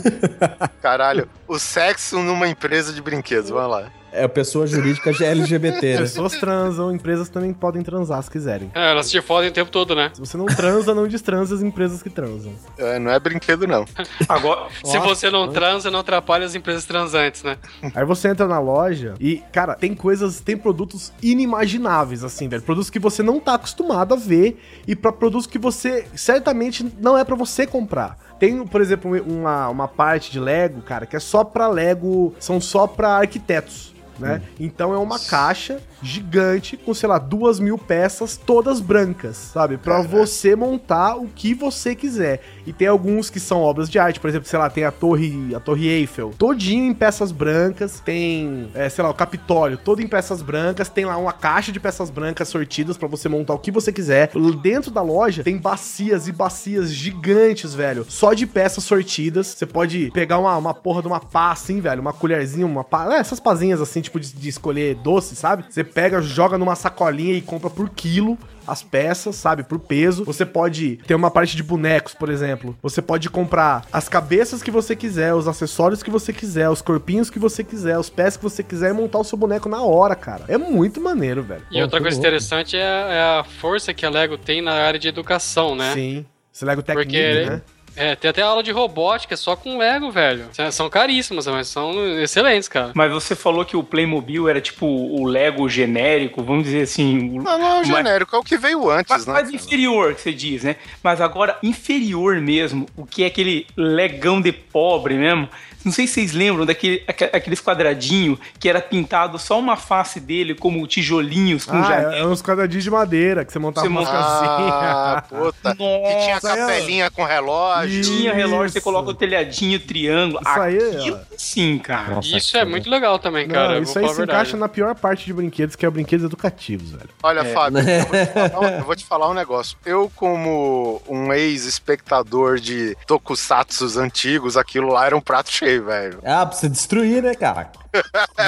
Caralho. 0.82 1.28
O 1.48 1.60
sexo 1.60 2.20
numa 2.20 2.48
empresa 2.48 2.92
de 2.94 3.02
brinquedos. 3.02 3.50
Vamos 3.50 3.72
lá. 3.72 3.92
É 4.12 4.24
a 4.24 4.30
pessoa 4.30 4.68
jurídica 4.68 5.14
já 5.14 5.28
é 5.28 5.32
LGBT, 5.32 5.94
né? 5.94 5.98
Pessoas 6.00 6.34
transam, 6.34 6.92
empresas 6.92 7.30
também 7.30 7.54
podem 7.54 7.82
transar 7.82 8.22
se 8.22 8.30
quiserem. 8.30 8.70
É, 8.74 8.92
elas 8.92 9.10
te 9.10 9.22
fodem 9.22 9.50
o 9.50 9.54
tempo 9.54 9.72
todo, 9.72 9.96
né? 9.96 10.12
Se 10.14 10.20
você 10.20 10.36
não 10.36 10.46
transa, 10.46 10.94
não 10.94 11.08
destransa 11.08 11.56
as 11.56 11.62
empresas 11.62 12.04
que 12.04 12.10
transam. 12.10 12.54
É, 12.78 13.00
não 13.00 13.12
é 13.12 13.20
brinquedo, 13.20 13.66
não. 13.66 13.86
Agora, 14.28 14.68
Se 14.84 14.98
Nossa, 14.98 15.08
você 15.08 15.30
não 15.30 15.48
transa, 15.48 15.90
não 15.90 16.00
atrapalha 16.00 16.46
as 16.46 16.56
empresas 16.56 16.86
transantes, 16.86 17.44
né? 17.44 17.58
Aí 17.96 18.06
você 18.06 18.28
entra 18.28 18.48
na 18.48 18.60
loja 18.60 19.16
e, 19.20 19.42
cara, 19.52 19.76
tem 19.76 19.96
coisas, 19.96 20.42
tem 20.42 20.58
produtos 20.58 21.14
inimagináveis, 21.22 22.24
assim, 22.24 22.50
velho. 22.50 22.62
Produtos 22.62 22.90
que 22.90 23.00
você 23.00 23.24
não 23.24 23.40
tá 23.40 23.54
acostumado 23.54 24.14
a 24.14 24.18
ver 24.18 24.62
e 24.86 24.96
pra 24.96 25.12
produtos 25.12 25.48
que 25.48 25.58
você 25.58 26.06
certamente 26.16 26.86
não 27.00 27.18
é 27.18 27.24
pra 27.24 27.36
você 27.36 27.66
comprar. 27.66 28.18
Tem, 28.40 28.66
por 28.66 28.82
exemplo, 28.82 29.22
uma, 29.22 29.70
uma 29.70 29.88
parte 29.88 30.32
de 30.32 30.40
Lego, 30.40 30.82
cara, 30.82 31.06
que 31.06 31.16
é 31.16 31.20
só 31.20 31.44
pra 31.44 31.68
Lego, 31.68 32.34
são 32.40 32.60
só 32.60 32.88
pra 32.88 33.18
arquitetos. 33.18 33.94
Né? 34.20 34.42
Então 34.60 34.94
é 34.94 34.98
uma 34.98 35.20
caixa 35.20 35.82
gigante 36.02 36.78
com, 36.78 36.94
sei 36.94 37.08
lá, 37.08 37.18
duas 37.18 37.60
mil 37.60 37.78
peças 37.78 38.38
todas 38.38 38.80
brancas, 38.80 39.38
sabe? 39.38 39.78
Pra 39.78 40.02
você 40.02 40.56
montar 40.56 41.16
o 41.16 41.28
que 41.28 41.54
você 41.54 41.96
quiser. 41.96 42.42
E 42.66 42.74
tem 42.74 42.88
alguns 42.88 43.30
que 43.30 43.40
são 43.40 43.62
obras 43.62 43.90
de 43.90 44.00
arte, 44.00 44.20
por 44.20 44.30
exemplo, 44.30 44.48
sei 44.48 44.60
lá, 44.60 44.70
tem 44.70 44.84
a 44.84 44.92
torre, 44.92 45.54
a 45.56 45.60
torre 45.60 45.88
Eiffel, 45.88 46.32
todinho 46.38 46.86
em 46.86 46.94
peças 46.94 47.32
brancas, 47.32 48.00
tem, 48.00 48.70
é, 48.74 48.90
sei 48.90 49.04
lá, 49.04 49.10
o 49.10 49.14
Capitólio, 49.14 49.78
todo 49.78 50.02
em 50.02 50.08
peças 50.08 50.42
brancas, 50.42 50.90
tem 50.90 51.06
lá 51.06 51.18
uma 51.18 51.34
caixa 51.34 51.72
de 51.72 51.80
peças 51.80 52.10
brancas 52.10 52.48
sortidas 52.48 52.98
pra 52.98 53.08
você 53.08 53.28
montar 53.30 53.54
o 53.54 53.60
que 53.60 53.72
você 53.72 53.92
quiser. 53.92 54.32
Dentro 54.62 54.92
da 54.92 55.02
loja 55.02 55.44
tem 55.44 55.58
bacias 55.58 56.28
e 56.28 56.32
bacias 56.32 56.92
gigantes, 56.92 57.74
velho, 57.74 58.06
só 58.08 58.34
de 58.34 58.46
peças 58.46 58.84
sortidas. 58.84 59.48
Você 59.48 59.66
pode 59.66 60.12
pegar 60.12 60.38
uma, 60.38 60.58
uma 60.58 60.74
porra 60.74 61.02
de 61.02 61.08
uma 61.08 61.20
pá 61.20 61.52
assim, 61.52 61.80
velho, 61.80 62.02
uma 62.02 62.14
colherzinha, 62.14 62.66
uma 62.66 62.84
pá, 62.84 63.16
é, 63.16 63.20
essas 63.20 63.40
pazinhas 63.40 63.82
assim, 63.82 64.02
tipo 64.02 64.20
de, 64.20 64.34
de 64.34 64.50
escolher 64.50 64.96
doce, 64.96 65.36
sabe? 65.36 65.66
Você 65.70 65.84
pega, 65.92 66.22
joga 66.22 66.58
numa 66.58 66.76
sacolinha 66.76 67.34
e 67.34 67.42
compra 67.42 67.70
por 67.70 67.90
quilo 67.90 68.38
as 68.68 68.84
peças, 68.84 69.36
sabe? 69.36 69.64
Por 69.64 69.80
peso. 69.80 70.24
Você 70.24 70.46
pode 70.46 70.98
ter 71.08 71.16
uma 71.16 71.32
parte 71.32 71.56
de 71.56 71.64
bonecos, 71.64 72.14
por 72.14 72.30
exemplo. 72.30 72.78
Você 72.82 73.02
pode 73.02 73.30
comprar 73.30 73.86
as 73.92 74.08
cabeças 74.08 74.62
que 74.62 74.72
você 74.72 74.96
quiser, 74.96 75.34
os 75.34 75.48
acessórios 75.48 76.02
que 76.04 76.10
você 76.10 76.32
quiser, 76.32 76.70
os 76.70 76.82
corpinhos 76.82 77.30
que 77.30 77.40
você 77.40 77.64
quiser, 77.64 77.98
os 77.98 78.10
pés 78.10 78.38
que 78.38 78.44
você 78.44 78.64
quiser 78.64 78.92
e 78.92 78.94
montar 78.94 79.20
o 79.20 79.24
seu 79.24 79.38
boneco 79.38 79.68
na 79.68 79.82
hora, 79.82 80.16
cara. 80.16 80.46
É 80.48 80.58
muito 80.58 81.02
maneiro, 81.02 81.44
velho. 81.44 81.64
E 81.72 81.82
outra 81.82 82.00
que 82.00 82.04
coisa 82.04 82.18
louco. 82.18 82.28
interessante 82.28 82.78
é, 82.78 82.80
é 82.80 83.40
a 83.40 83.44
força 83.44 83.94
que 83.94 84.06
a 84.06 84.10
Lego 84.10 84.38
tem 84.38 84.62
na 84.62 84.74
área 84.74 85.00
de 85.00 85.08
educação, 85.08 85.76
né? 85.76 85.94
Sim. 85.94 86.26
Esse 86.54 86.66
Lego 86.66 86.84
Tech 86.84 86.98
Porque 86.98 87.46
né? 87.46 87.62
É, 87.96 88.16
tem 88.16 88.30
até 88.30 88.42
aula 88.42 88.64
de 88.64 88.72
robótica 88.72 89.36
só 89.36 89.56
com 89.56 89.78
Lego, 89.78 90.10
velho. 90.12 90.46
São 90.72 90.90
caríssimas, 90.90 91.46
mas 91.48 91.68
são 91.68 91.94
excelentes, 92.22 92.70
cara. 92.70 92.92
mas 92.96 93.12
você 93.12 93.36
falou 93.36 93.66
que 93.66 93.76
o 93.76 93.84
Playmobil 93.84 94.48
era 94.48 94.62
tipo 94.62 94.86
o 94.86 95.26
Lego 95.26 95.68
genérico, 95.68 96.42
vamos 96.42 96.64
dizer 96.64 96.84
assim. 96.84 97.38
o- 97.38 97.44
Não, 97.44 97.58
não 97.60 97.68
é 97.68 97.74
o 97.74 97.78
Mas- 97.80 97.88
genérico, 97.88 98.36
é 98.36 98.40
o 98.40 98.44
que 98.44 98.58
veio 98.58 98.90
antes, 98.90 99.10
Mas, 99.10 99.26
né? 99.26 99.34
mas 99.34 99.44
cara? 99.44 99.56
inferior, 99.56 100.16
que 100.16 100.22
você 100.22 100.32
diz, 100.34 100.64
né? 100.64 100.78
Mas 101.04 101.20
agora, 101.20 101.58
inferior 101.62 102.40
mesmo, 102.40 102.86
o 102.96 103.06
que 103.06 103.24
é 103.24 103.28
aquele 103.28 103.68
legão 103.76 104.40
de 104.42 104.52
pobre 104.52 105.16
mesmo. 105.16 105.50
Não 105.84 105.92
sei 105.92 106.08
se 106.08 106.14
vocês 106.16 106.32
lembram 106.34 106.66
daquele, 106.66 107.04
aque- 107.08 107.30
aqueles 107.34 107.60
quadradinhos 107.62 108.38
que 108.60 108.70
era 108.70 108.82
pintado 108.82 109.38
só 109.40 109.60
uma 109.60 109.76
face 109.78 110.20
dele 110.20 110.54
como 110.56 110.86
tijolinhos 110.88 111.66
com 111.66 111.78
Ah, 111.78 111.84
janela. 111.84 112.16
é, 112.16 112.20
é 112.20 112.26
uns 112.26 112.42
quadradinhos 112.42 112.84
de 112.84 112.92
madeira 112.92 113.44
que 113.46 113.52
você 113.52 113.60
montava 113.60 113.86
Você 113.88 113.92
umas 113.92 114.06
monta- 114.06 114.18
Ah, 114.20 115.24
puta. 115.28 115.72
Que 115.76 115.78
tinha 115.78 116.36
Nossa, 116.36 116.56
capelinha 116.56 117.12
com 117.12 117.24
relógio. 117.24 118.02
Tinha 118.04 118.34
relógio, 118.34 118.70
você 118.70 118.82
coloca 118.82 119.10
o 119.10 119.14
telhadinho, 119.14 119.80
triângulo. 119.80 120.42
Isso 120.42 120.60
aí, 120.60 120.78
Aquilo 120.78 121.18
ó. 121.18 121.36
sim, 121.38 121.78
cara. 121.80 122.16
Nossa, 122.16 122.38
Isso 122.38 122.56
é 122.58 122.60
cara. 122.62 122.70
muito 122.70 122.90
legal 122.90 123.20
também, 123.20 123.48
cara. 123.48 123.70
Não, 123.70 123.76
eu 123.76 123.84
isso 123.84 123.98
aí 124.00 124.08
se 124.08 124.16
verdade. 124.16 124.40
encaixa 124.40 124.58
na 124.58 124.68
pior 124.70 124.94
parte 124.96 125.26
de 125.26 125.34
brinquedos, 125.34 125.76
que 125.76 125.86
é 125.86 125.90
brinquedos 125.90 126.26
educativos, 126.26 126.92
velho. 126.92 127.10
Olha, 127.24 127.46
Fábio, 127.46 127.80
eu 127.80 128.06
vou, 128.06 128.16
te 128.16 128.26
falar, 128.34 128.60
um- 128.60 128.68
eu 128.80 128.84
vou 128.86 128.96
te 128.96 129.06
falar 129.06 129.30
um 129.30 129.34
negócio. 129.34 129.78
Eu, 129.86 130.12
como 130.16 131.02
um 131.08 131.32
ex-espectador 131.34 132.60
de 132.60 132.96
tokusatsus 133.08 133.98
antigos, 133.98 134.58
aquilo 134.58 134.92
lá 134.92 135.06
era 135.06 135.16
um 135.16 135.22
prato 135.22 135.52
cheio, 135.52 135.71
velho. 135.80 136.20
Ah, 136.24 136.46
pra 136.46 136.56
você 136.56 136.70
destruir, 136.70 137.22
né, 137.24 137.34
cara? 137.36 137.72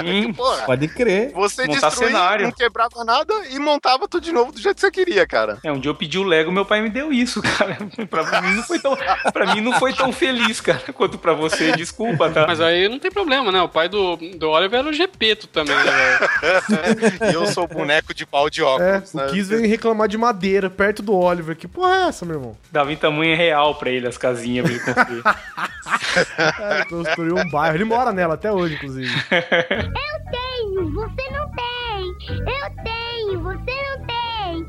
Sim. 0.02 0.32
Porra, 0.34 0.64
Pode 0.66 0.88
crer. 0.88 1.32
você 1.34 1.66
montar 1.68 1.88
destruía, 1.90 2.12
cenário. 2.14 2.46
não 2.46 2.52
quebrava 2.52 3.04
nada 3.04 3.34
e 3.50 3.60
montava 3.60 4.08
tudo 4.08 4.24
de 4.24 4.32
novo 4.32 4.52
do 4.52 4.60
jeito 4.60 4.76
que 4.76 4.82
você 4.82 4.91
queria, 4.91 5.26
cara. 5.28 5.58
É, 5.63 5.72
um 5.72 5.80
dia 5.80 5.89
eu 5.89 5.96
pedi 5.96 6.17
o 6.17 6.24
Lego, 6.24 6.52
meu 6.52 6.65
pai 6.65 6.82
me 6.82 6.89
deu 6.89 7.12
isso, 7.12 7.41
cara. 7.58 7.78
pra 8.10 8.41
mim 8.41 8.56
não 8.56 8.63
foi 8.63 8.80
tão, 8.80 8.98
pra 9.34 9.54
mim 9.54 9.62
não 9.62 9.74
foi 9.80 9.94
tão 9.94 10.12
feliz, 10.12 10.60
cara, 10.62 10.82
quanto 10.94 11.17
pra 11.17 11.34
você. 11.34 11.72
Desculpa, 11.74 12.30
tá? 12.30 12.46
Mas 12.48 12.60
aí 12.62 12.88
não 12.88 13.00
tem 13.00 13.12
problema, 13.12 13.52
né? 13.52 13.62
O 13.62 13.70
pai 13.70 13.89
do, 13.89 14.15
do 14.17 14.50
Oliver 14.50 14.80
era 14.80 14.89
o 14.89 14.94
Gepeto 14.94 15.48
também, 15.48 15.76
né, 15.76 15.84
velho? 15.84 17.24
E 17.32 17.34
eu 17.34 17.46
sou 17.48 17.67
boneco 17.67 18.13
de 18.13 18.26
pau 18.26 18.50
de 18.50 18.62
É, 18.62 18.63
óculos. 18.65 19.13
o 19.13 19.17
né? 19.17 19.28
Kiss 19.28 19.50
veio 19.50 19.67
reclamar 19.67 20.08
de 20.08 20.17
madeira 20.17 20.70
perto 20.70 21.02
do 21.02 21.13
Oliver. 21.13 21.56
Que 21.56 21.67
porra 21.67 21.96
é 21.96 22.02
essa, 22.08 22.26
meu 22.26 22.36
irmão? 22.36 22.58
Dava 22.72 22.91
em 22.91 22.96
tamanho 22.96 23.36
real 23.36 23.76
pra 23.76 23.89
ele 23.89 24.08
as 24.08 24.17
casinhas 24.17 24.65
pra 24.65 24.74
ele 24.74 24.84
construir. 24.84 25.24
É, 26.60 26.86
construiu 26.86 27.36
um 27.38 27.50
bairro. 27.50 27.76
Ele 27.78 27.84
mora 27.84 28.12
nela 28.12 28.34
até 28.36 28.52
hoje, 28.52 28.76
inclusive. 28.76 29.12
Tenho, 29.41 30.93
você 30.93 31.30
não 31.32 31.52
tem. 31.52 32.39
Eu 32.39 32.84
tenho, 32.84 33.41
você 33.41 33.98
não 33.98 34.06
tem. 34.06 34.67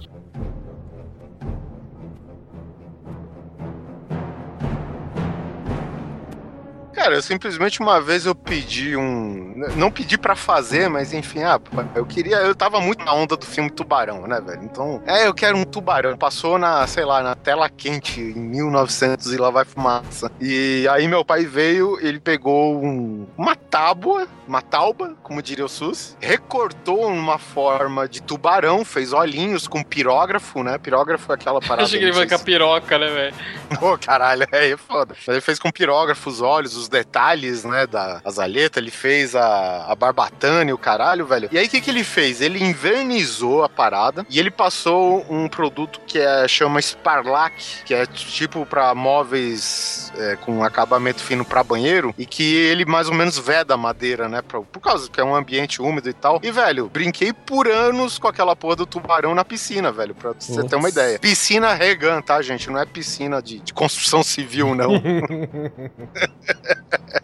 Cara, 6.93 7.17
eu 7.17 7.23
simplesmente 7.23 7.81
uma 7.81 8.01
vez 8.01 8.25
eu 8.25 8.37
pedi 8.37 8.97
um. 8.97 9.53
Não 9.77 9.91
pedi 9.91 10.17
pra 10.17 10.37
fazer, 10.37 10.89
mas 10.89 11.13
enfim, 11.13 11.43
ah, 11.43 11.61
eu 11.95 12.07
queria. 12.07 12.37
Eu 12.37 12.55
tava 12.55 12.81
muito 12.81 13.05
na 13.05 13.13
onda 13.13 13.37
do 13.37 13.45
filme 13.45 13.69
Tubarão, 13.69 14.29
né, 14.29 14.41
velho? 14.41 14.63
Então, 14.63 15.03
é, 15.05 15.27
eu 15.27 15.35
quero 15.35 15.57
um 15.59 15.65
tubarão. 15.65 16.17
Passou 16.17 16.57
na, 16.57 16.87
sei 16.87 17.05
lá, 17.05 17.21
na 17.21 17.35
tela 17.35 17.69
quente 17.69 18.21
em 18.21 18.39
1900 18.39 19.33
e 19.33 19.37
lá 19.37 19.51
vai 19.51 19.65
fumaça. 19.65 20.31
E 20.41 20.87
aí 20.89 21.09
meu 21.09 21.25
pai 21.25 21.45
veio, 21.45 21.99
ele 22.01 22.21
pegou 22.21 22.77
um- 22.83 23.27
uma 23.37 23.57
tábua, 23.57 24.29
uma 24.47 24.61
tauba, 24.61 25.15
como 25.23 25.43
diria 25.43 25.65
o 25.65 25.69
SUS, 25.69 26.17
recortou 26.21 27.11
numa 27.11 27.39
forma 27.39 28.09
de 28.09 28.23
tubarão, 28.23 28.85
fez 28.85 29.13
olhinhos 29.13 29.67
com 29.67 29.83
pirógrafo, 29.83 30.63
né? 30.63 30.79
Pirógrafo 30.79 31.31
é 31.33 31.35
aquela 31.35 31.61
parada. 31.63 31.85
achei 31.85 31.99
que 31.99 32.05
ele 32.05 32.13
vai 32.13 32.27
com 32.27 32.35
a 32.35 32.39
piroca, 32.39 32.99
né, 32.99 33.09
velho? 33.09 33.35
Pô, 33.81 33.99
caralho, 33.99 34.47
aí 34.53 34.73
é 34.73 34.77
foda. 34.77 35.15
Mas 35.27 35.29
ele 35.29 35.41
fez 35.41 35.59
com 35.59 35.71
pirógrafo 35.71 36.29
os 36.29 36.41
olhos, 36.41 36.77
os 36.77 36.89
detalhes, 36.89 37.65
né, 37.65 37.87
da 37.87 38.21
azaleta, 38.25 38.79
ele 38.79 38.91
fez 38.91 39.35
a, 39.35 39.87
a 39.87 39.95
barbatana 39.95 40.71
e 40.71 40.73
o 40.73 40.79
caralho, 40.79 41.27
velho. 41.27 41.49
E 41.51 41.59
aí, 41.59 41.67
o 41.67 41.71
que 41.71 41.81
que 41.81 41.91
ele 41.91 42.05
fez? 42.05 42.41
Ele 42.41 42.63
invernizou 42.63 43.65
a 43.65 43.69
parada 43.69 44.27
e 44.29 44.39
ele 44.39 44.51
passou 44.51 45.25
um 45.29 45.49
produto 45.49 46.01
que 46.07 46.19
é, 46.19 46.47
chama 46.49 46.81
Sparlac, 46.81 47.83
que 47.85 47.95
é 47.95 48.07
tipo 48.07 48.65
pra 48.67 48.95
móveis 48.95 50.13
é, 50.17 50.37
com 50.37 50.63
acabamento 50.65 51.21
fino 51.21 51.45
pra 51.45 51.63
banheiro 51.63 52.15
e 52.19 52.27
que 52.27 52.55
ele 52.55 52.85
mais 52.85 53.09
ou 53.09 53.15
menos 53.15 53.39
veda 53.39 53.75
a 53.75 53.77
madeira, 53.77 54.29
né, 54.29 54.34
pra- 54.43 54.61
por 54.61 54.81
causa 54.81 55.09
que 55.11 55.21
é 55.21 55.25
um 55.25 55.35
ambiente 55.35 55.81
úmido 55.83 56.09
e 56.09 56.13
tal. 56.13 56.41
E, 56.43 56.51
velho, 56.51 56.89
brinquei 56.89 57.33
por 57.33 57.69
anos 57.69 58.19
com 58.19 58.29
aquela 58.29 58.55
porra 58.57 58.77
do 58.77 58.87
tubarão 58.87 59.35
na 59.35 59.45
piscina, 59.45 59.91
velho, 59.93 60.15
pra 60.15 60.33
você 60.33 60.63
ter 60.65 60.77
uma 60.77 60.89
ideia. 60.89 61.19
Piscina 61.19 61.75
Regan, 61.75 62.21
tá, 62.23 62.41
gente? 62.43 62.71
Não 62.71 62.79
é 62.79 62.87
piscina 62.87 63.43
de, 63.43 63.61
de 63.61 63.73
construção 63.73 64.23
civil, 64.23 64.75
não. 64.75 64.93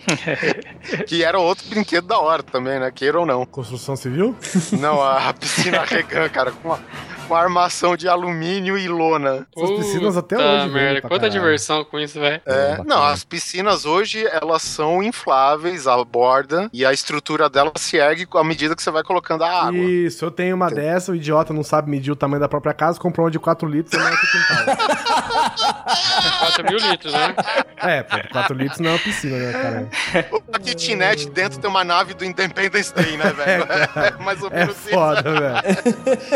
que 1.07 1.23
era 1.25 1.39
outro 1.39 1.69
brinquedo 1.69 2.07
da 2.07 2.19
hora 2.19 2.43
também, 2.43 2.79
né? 2.79 2.91
Queira 2.91 3.19
ou 3.21 3.27
não. 3.27 3.45
Construção 3.47 3.97
civil? 3.97 4.37
Não, 4.79 5.03
a 5.03 5.33
piscina 5.33 5.85
Regan, 5.85 6.29
cara, 6.29 6.53
com 6.53 6.69
uma, 6.69 6.81
com 7.31 7.35
uma 7.35 7.43
armação 7.43 7.97
de 7.97 8.09
alumínio 8.09 8.77
e 8.77 8.89
lona. 8.89 9.47
Essas 9.57 9.71
piscinas 9.71 10.17
até 10.17 10.35
Puta 10.37 10.49
hoje, 10.49 10.69
merda, 10.71 11.01
quanta 11.03 11.15
caralho. 11.15 11.31
diversão 11.33 11.85
com 11.85 11.99
isso, 12.01 12.19
velho. 12.19 12.43
É, 12.45 12.71
bacana. 12.71 12.85
não, 12.89 13.03
as 13.05 13.23
piscinas 13.23 13.85
hoje, 13.87 14.27
elas 14.27 14.63
são 14.63 15.01
infláveis, 15.01 15.87
a 15.87 16.03
borda, 16.05 16.69
e 16.73 16.85
a 16.85 16.93
estrutura 16.93 17.49
dela 17.49 17.71
se 17.77 17.97
ergue 17.97 18.27
à 18.35 18.43
medida 18.43 18.75
que 18.75 18.83
você 18.83 18.91
vai 18.91 19.05
colocando 19.05 19.45
a 19.45 19.67
água. 19.67 19.79
Isso, 19.79 20.25
eu 20.25 20.31
tenho 20.31 20.57
uma 20.57 20.69
dessa, 20.71 21.13
o 21.13 21.15
idiota 21.15 21.53
não 21.53 21.63
sabe 21.63 21.89
medir 21.89 22.11
o 22.11 22.17
tamanho 22.17 22.41
da 22.41 22.49
própria 22.49 22.75
casa, 22.75 22.99
comprou 22.99 23.25
uma 23.27 23.31
de 23.31 23.39
4 23.39 23.69
litros 23.69 23.95
e 23.95 23.97
não 23.97 24.09
é 24.09 24.17
que 24.17 24.27
quintal. 24.27 24.77
4 26.41 26.65
mil 26.65 26.79
litros, 26.91 27.13
né? 27.13 27.35
É, 27.77 28.03
pô, 28.03 28.17
4 28.33 28.57
litros 28.57 28.81
não 28.81 28.91
é 28.91 28.93
uma 28.95 28.99
piscina, 28.99 29.37
né, 29.39 29.53
cara? 29.53 29.89
A 30.53 30.59
kitnet 30.59 31.31
dentro 31.31 31.61
tem 31.61 31.71
uma 31.71 31.85
nave 31.85 32.13
do 32.15 32.25
Independence 32.25 32.93
Day, 32.95 33.17
né, 33.17 33.31
velho? 33.33 33.67
É, 34.01 34.23
mais 34.23 34.43
ou 34.43 34.49
É 34.51 34.61
menos 34.61 34.77
isso. 34.79 34.89
foda, 34.91 35.23
velho. 35.23 35.55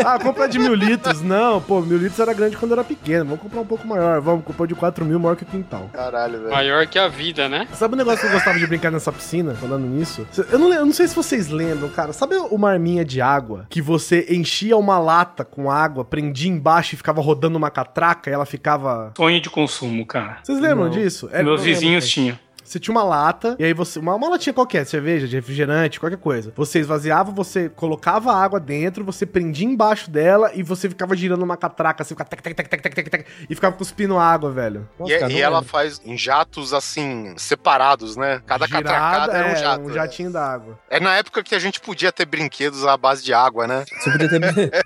Ah, 0.05 0.19
compra 0.19 0.47
de 0.47 0.59
mil 0.59 0.73
litros. 0.73 0.84
Não, 1.23 1.61
pô, 1.61 1.81
mil 1.81 1.97
litros 1.97 2.19
era 2.19 2.33
grande 2.33 2.57
quando 2.57 2.71
eu 2.71 2.75
era 2.79 2.83
pequeno. 2.83 3.25
Vamos 3.25 3.41
comprar 3.41 3.61
um 3.61 3.65
pouco 3.65 3.87
maior. 3.87 4.21
Vamos 4.21 4.43
comprar 4.45 4.65
de 4.65 4.75
4 4.75 5.03
mil, 5.05 5.19
maior 5.19 5.35
que 5.35 5.43
o 5.43 5.45
quintal. 5.45 5.89
Caralho, 5.93 6.39
velho. 6.39 6.51
Maior 6.51 6.85
que 6.87 6.97
a 6.99 7.07
vida, 7.07 7.47
né? 7.49 7.67
Sabe 7.73 7.95
um 7.95 7.97
negócio 7.97 8.21
que 8.21 8.27
eu 8.27 8.31
gostava 8.31 8.57
de 8.59 8.67
brincar 8.67 8.91
nessa 8.91 9.11
piscina, 9.11 9.53
falando 9.55 9.85
nisso? 9.85 10.25
Eu 10.51 10.59
não, 10.59 10.73
eu 10.73 10.85
não 10.85 10.93
sei 10.93 11.07
se 11.07 11.15
vocês 11.15 11.49
lembram, 11.49 11.89
cara. 11.89 12.13
Sabe 12.13 12.35
uma 12.35 12.71
arminha 12.71 13.03
de 13.03 13.21
água 13.21 13.65
que 13.69 13.81
você 13.81 14.25
enchia 14.29 14.77
uma 14.77 14.97
lata 14.99 15.43
com 15.43 15.69
água, 15.71 16.03
prendia 16.05 16.49
embaixo 16.51 16.93
e 16.95 16.97
ficava 16.97 17.21
rodando 17.21 17.57
uma 17.57 17.69
catraca 17.71 18.29
e 18.29 18.33
ela 18.33 18.45
ficava. 18.45 19.11
Sonho 19.17 19.39
de 19.41 19.49
consumo, 19.49 20.05
cara. 20.05 20.37
Vocês 20.43 20.59
lembram 20.59 20.85
Não. 20.85 20.91
disso? 20.91 21.29
É, 21.31 21.41
Meus 21.43 21.63
vizinhos 21.63 22.07
tinham. 22.07 22.37
Você 22.65 22.79
tinha 22.79 22.93
uma 22.93 23.03
lata, 23.03 23.55
e 23.59 23.63
aí 23.63 23.73
você. 23.73 23.99
Uma, 23.99 24.15
uma 24.15 24.29
latinha 24.29 24.53
qualquer, 24.53 24.85
cerveja, 24.85 25.27
de 25.27 25.35
refrigerante, 25.35 25.99
qualquer 25.99 26.17
coisa. 26.17 26.51
Você 26.55 26.79
esvaziava, 26.79 27.31
você 27.31 27.69
colocava 27.69 28.33
a 28.33 28.43
água 28.43 28.59
dentro, 28.59 29.05
você 29.05 29.25
prendia 29.25 29.67
embaixo 29.67 30.09
dela 30.09 30.51
e 30.53 30.63
você 30.63 30.89
ficava 30.89 31.15
girando 31.15 31.43
uma 31.43 31.55
catraca, 31.55 32.01
assim, 32.01 32.15
ficava 32.15 32.29
tec, 32.29 32.41
tec, 32.41 32.55
tec, 32.55 32.67
tec, 32.67 32.81
tec, 32.81 32.95
tec, 32.95 33.09
tec, 33.09 33.27
e 33.47 33.55
ficava 33.55 33.75
cuspindo 33.75 34.17
água, 34.17 34.51
velho. 34.51 34.89
E, 35.05 35.13
é, 35.13 35.19
cara, 35.19 35.31
e 35.31 35.35
não 35.35 35.41
ela 35.41 35.59
lembro. 35.59 35.69
faz 35.69 36.01
em 36.03 36.17
jatos 36.17 36.73
assim, 36.73 37.35
separados, 37.37 38.15
né? 38.15 38.41
Cada 38.47 38.65
Girada, 38.65 38.89
catracada 38.89 39.37
era 39.37 39.47
um 39.47 39.51
é, 39.51 39.55
jato. 39.55 39.83
um 39.83 39.87
né? 39.87 39.93
jatinho 39.93 40.31
d'água. 40.31 40.79
É 40.89 40.99
na 40.99 41.15
época 41.15 41.43
que 41.43 41.53
a 41.53 41.59
gente 41.59 41.79
podia 41.79 42.11
ter 42.11 42.25
brinquedos 42.25 42.85
à 42.85 42.97
base 42.97 43.23
de 43.23 43.33
água, 43.33 43.67
né? 43.67 43.85
Você 43.99 44.11
podia 44.11 44.29
ter. 44.29 44.39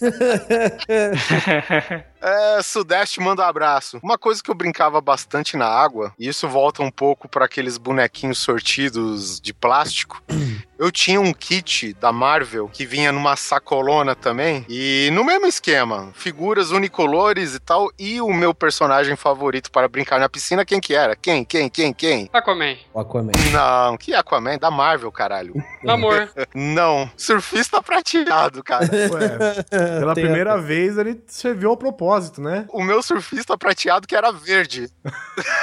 É, 2.20 2.60
Sudeste 2.62 3.20
manda 3.20 3.42
um 3.42 3.46
abraço. 3.46 3.98
Uma 4.02 4.18
coisa 4.18 4.42
que 4.42 4.50
eu 4.50 4.54
brincava 4.54 5.00
bastante 5.00 5.56
na 5.56 5.66
água, 5.66 6.12
e 6.18 6.28
isso 6.28 6.48
volta 6.48 6.82
um 6.82 6.90
pouco 6.90 7.28
para 7.28 7.44
aqueles 7.44 7.78
bonequinhos 7.78 8.38
sortidos 8.38 9.40
de 9.40 9.54
plástico. 9.54 10.22
Eu 10.78 10.92
tinha 10.92 11.20
um 11.20 11.32
kit 11.32 11.92
da 11.94 12.12
Marvel 12.12 12.70
que 12.72 12.86
vinha 12.86 13.10
numa 13.10 13.34
sacolona 13.34 14.14
também, 14.14 14.64
e 14.68 15.10
no 15.12 15.24
mesmo 15.24 15.48
esquema, 15.48 16.12
figuras 16.14 16.70
unicolores 16.70 17.56
e 17.56 17.58
tal, 17.58 17.90
e 17.98 18.20
o 18.20 18.32
meu 18.32 18.54
personagem 18.54 19.16
favorito 19.16 19.72
para 19.72 19.88
brincar 19.88 20.20
na 20.20 20.28
piscina, 20.28 20.64
quem 20.64 20.78
que 20.78 20.94
era? 20.94 21.16
Quem, 21.16 21.44
quem, 21.44 21.68
quem, 21.68 21.92
quem? 21.92 22.30
Aquaman. 22.32 22.76
O 22.94 23.00
Aquaman. 23.00 23.32
Não, 23.50 23.96
que 23.96 24.14
Aquaman? 24.14 24.56
Da 24.56 24.70
Marvel, 24.70 25.10
caralho. 25.10 25.52
Namor. 25.82 26.30
Não, 26.54 27.10
surfista 27.16 27.82
prateado, 27.82 28.62
cara. 28.62 28.84
Ué, 28.84 29.64
pela 29.98 30.14
Tem 30.14 30.24
primeira 30.24 30.58
vez 30.58 30.96
ele 30.98 31.20
serviu 31.26 31.70
ao 31.70 31.76
propósito, 31.76 32.40
né? 32.40 32.66
O 32.70 32.82
meu 32.82 33.02
surfista 33.02 33.56
prateado 33.56 34.06
que 34.06 34.14
era 34.16 34.32
verde. 34.32 34.88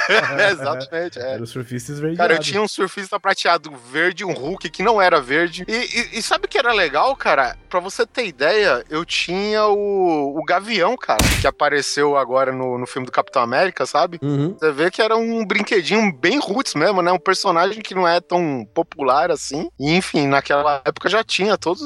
Exatamente, 0.50 1.18
é. 1.18 1.34
Era 1.34 1.42
o 1.42 1.46
surfista 1.46 1.92
esverdeado. 1.92 2.18
Cara, 2.18 2.34
eu 2.34 2.38
tinha 2.42 2.60
um 2.62 2.68
surfista 2.68 3.18
prateado 3.18 3.70
verde, 3.90 4.24
um 4.24 4.32
Hulk 4.32 4.68
que 4.70 4.82
não 4.82 5.00
era 5.00 5.20
verde. 5.20 5.64
E, 5.68 5.72
e- 5.72 6.18
e 6.18 6.22
sabe 6.22 6.46
o 6.46 6.48
que 6.48 6.58
era 6.58 6.72
legal, 6.72 7.14
cara? 7.16 7.56
Pra 7.68 7.80
você 7.80 8.06
ter 8.06 8.26
ideia, 8.26 8.84
eu 8.88 9.04
tinha 9.04 9.66
o, 9.66 10.38
o 10.38 10.44
Gavião, 10.44 10.96
cara, 10.96 11.22
que 11.40 11.46
apareceu 11.46 12.16
agora 12.16 12.52
no, 12.52 12.78
no 12.78 12.86
filme 12.86 13.06
do 13.06 13.12
Capitão 13.12 13.42
América, 13.42 13.84
sabe? 13.86 14.18
Uhum. 14.22 14.56
Você 14.58 14.72
vê 14.72 14.90
que 14.90 15.02
era 15.02 15.16
um 15.16 15.44
brinquedinho 15.44 16.12
bem 16.12 16.38
roots 16.38 16.74
mesmo, 16.74 17.02
né? 17.02 17.12
Um 17.12 17.18
personagem 17.18 17.82
que 17.82 17.94
não 17.94 18.06
é 18.06 18.20
tão 18.20 18.66
popular 18.74 19.30
assim. 19.30 19.68
E, 19.78 19.94
enfim, 19.94 20.26
naquela 20.26 20.80
época 20.84 21.08
já 21.08 21.22
tinha 21.24 21.56
todos 21.58 21.82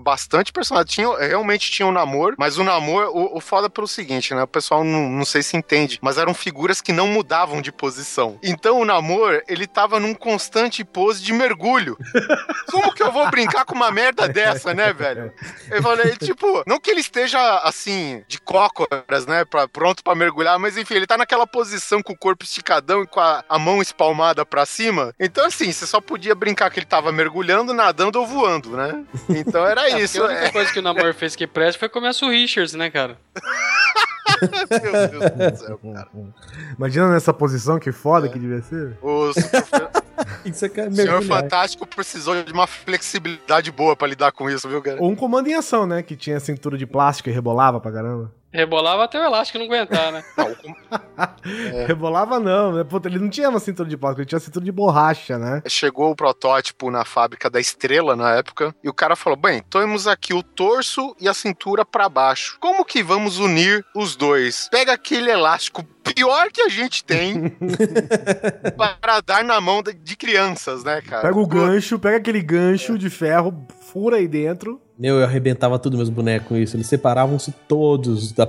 bastante 0.00 0.52
personagens. 0.52 0.92
Tinha, 0.94 1.16
realmente 1.18 1.70
tinha 1.70 1.81
um 1.84 1.92
namoro, 1.92 2.34
mas 2.38 2.58
o 2.58 2.64
namoro, 2.64 3.10
o, 3.14 3.36
o 3.36 3.40
foda 3.40 3.68
pelo 3.70 3.86
seguinte, 3.88 4.34
né? 4.34 4.42
O 4.42 4.46
pessoal 4.46 4.84
não, 4.84 5.08
não 5.08 5.24
sei 5.24 5.42
se 5.42 5.56
entende, 5.56 5.98
mas 6.02 6.18
eram 6.18 6.34
figuras 6.34 6.80
que 6.80 6.92
não 6.92 7.06
mudavam 7.06 7.60
de 7.60 7.72
posição. 7.72 8.38
Então 8.42 8.80
o 8.80 8.84
namoro, 8.84 9.40
ele 9.48 9.66
tava 9.66 9.98
num 10.00 10.14
constante 10.14 10.84
pose 10.84 11.22
de 11.22 11.32
mergulho. 11.32 11.96
Como 12.70 12.92
que 12.94 13.02
eu 13.02 13.12
vou 13.12 13.28
brincar 13.30 13.64
com 13.64 13.74
uma 13.74 13.90
merda 13.90 14.28
dessa, 14.28 14.72
né, 14.74 14.92
velho? 14.92 15.32
Eu 15.70 15.82
falei, 15.82 16.16
tipo, 16.16 16.62
não 16.66 16.78
que 16.80 16.90
ele 16.90 17.00
esteja 17.00 17.58
assim, 17.58 18.22
de 18.28 18.40
cócoras, 18.40 19.26
né, 19.26 19.44
pra, 19.44 19.66
pronto 19.68 20.02
pra 20.02 20.14
mergulhar, 20.14 20.58
mas 20.58 20.76
enfim, 20.76 20.94
ele 20.94 21.06
tá 21.06 21.16
naquela 21.18 21.46
posição 21.46 22.02
com 22.02 22.12
o 22.12 22.18
corpo 22.18 22.44
esticadão 22.44 23.02
e 23.02 23.06
com 23.06 23.20
a, 23.20 23.44
a 23.48 23.58
mão 23.58 23.80
espalmada 23.82 24.44
pra 24.44 24.64
cima. 24.66 25.14
Então, 25.18 25.46
assim, 25.46 25.70
você 25.72 25.86
só 25.86 26.00
podia 26.00 26.34
brincar 26.34 26.70
que 26.70 26.78
ele 26.78 26.86
tava 26.86 27.12
mergulhando, 27.12 27.72
nadando 27.74 28.18
ou 28.20 28.26
voando, 28.26 28.70
né? 28.76 29.04
Então 29.28 29.66
era 29.66 29.90
É, 29.90 30.00
isso. 30.00 30.22
a 30.22 30.26
única 30.26 30.44
É, 30.46 30.50
coisa 30.50 30.72
que 30.72 30.78
o 30.78 30.82
Namor 30.82 31.14
fez 31.14 31.34
que 31.36 31.46
presta 31.46 31.71
foi 31.78 31.88
a 32.06 32.12
Sue 32.12 32.30
Richards, 32.30 32.74
né, 32.74 32.90
cara? 32.90 33.16
meu 34.40 35.08
Deus 35.08 35.52
do 35.52 35.56
céu, 35.66 35.78
cara. 35.78 36.08
Imagina 36.76 37.08
nessa 37.10 37.32
posição, 37.32 37.78
que 37.78 37.92
foda 37.92 38.28
que 38.28 38.38
devia 38.38 38.62
ser. 38.62 38.96
O 39.02 39.32
Super- 39.32 39.90
Isso 40.44 40.64
é 40.66 40.68
Senhor. 40.90 41.22
Fantástico 41.22 41.86
precisou 41.86 42.42
de 42.42 42.52
uma 42.52 42.66
flexibilidade 42.66 43.70
boa 43.72 43.96
pra 43.96 44.06
lidar 44.06 44.32
com 44.32 44.48
isso, 44.50 44.68
viu, 44.68 44.82
cara? 44.82 45.00
Ou 45.00 45.10
um 45.10 45.16
comando 45.16 45.48
em 45.48 45.54
ação, 45.54 45.86
né? 45.86 46.02
Que 46.02 46.14
tinha 46.16 46.38
cintura 46.40 46.76
de 46.76 46.86
plástico 46.86 47.28
e 47.28 47.32
rebolava 47.32 47.80
pra 47.80 47.92
caramba. 47.92 48.32
Rebolava 48.52 49.04
até 49.04 49.18
o 49.20 49.24
elástico 49.24 49.58
não 49.58 49.66
aguentar, 49.66 50.12
né? 50.12 50.22
Não, 50.36 50.46
o- 50.50 51.86
Rebolava 51.86 52.38
não, 52.38 52.72
né? 52.72 52.84
Puta, 52.84 53.08
ele 53.08 53.18
não 53.18 53.28
tinha 53.28 53.48
uma 53.48 53.58
cintura 53.60 53.88
de 53.88 53.96
plástico, 53.96 54.20
ele 54.22 54.28
tinha 54.28 54.40
cintura 54.40 54.64
de 54.64 54.72
borracha, 54.72 55.38
né? 55.38 55.62
Chegou 55.68 56.10
o 56.10 56.16
protótipo 56.16 56.90
na 56.90 57.04
fábrica 57.04 57.48
da 57.48 57.58
Estrela 57.60 58.14
na 58.14 58.34
época 58.34 58.74
e 58.82 58.88
o 58.88 58.94
cara 58.94 59.16
falou: 59.16 59.36
Bem, 59.38 59.62
temos 59.70 60.06
aqui 60.06 60.34
o 60.34 60.42
torso 60.42 61.14
e 61.20 61.28
a 61.28 61.34
cintura 61.34 61.84
pra 61.84 62.08
baixo. 62.08 62.56
Como 62.60 62.84
que 62.84 63.02
vamos 63.02 63.38
unir 63.38 63.84
os 63.94 64.16
dois? 64.16 64.68
Pega 64.70 64.92
aquele 64.92 65.30
elástico 65.30 65.82
pior 66.04 66.50
que 66.52 66.60
a 66.60 66.68
gente 66.68 67.04
tem 67.04 67.50
para 68.76 69.20
dar 69.20 69.44
na 69.44 69.60
mão 69.60 69.82
de- 69.82 69.92
de 69.94 70.16
crianças, 70.16 70.84
né, 70.84 71.00
cara? 71.00 71.22
Pega 71.22 71.38
o 71.38 71.46
gancho, 71.46 71.98
pega 71.98 72.16
aquele 72.18 72.42
gancho 72.42 72.98
de 72.98 73.08
ferro, 73.10 73.66
fura 73.92 74.16
aí 74.16 74.28
dentro. 74.28 74.80
Meu, 75.02 75.18
eu 75.18 75.24
arrebentava 75.24 75.80
tudo 75.80 75.96
meus 75.96 76.08
bonecos 76.08 76.46
com 76.46 76.56
isso. 76.56 76.76
Eles 76.76 76.86
separavam-se 76.86 77.50
todos, 77.66 78.30
da, 78.30 78.46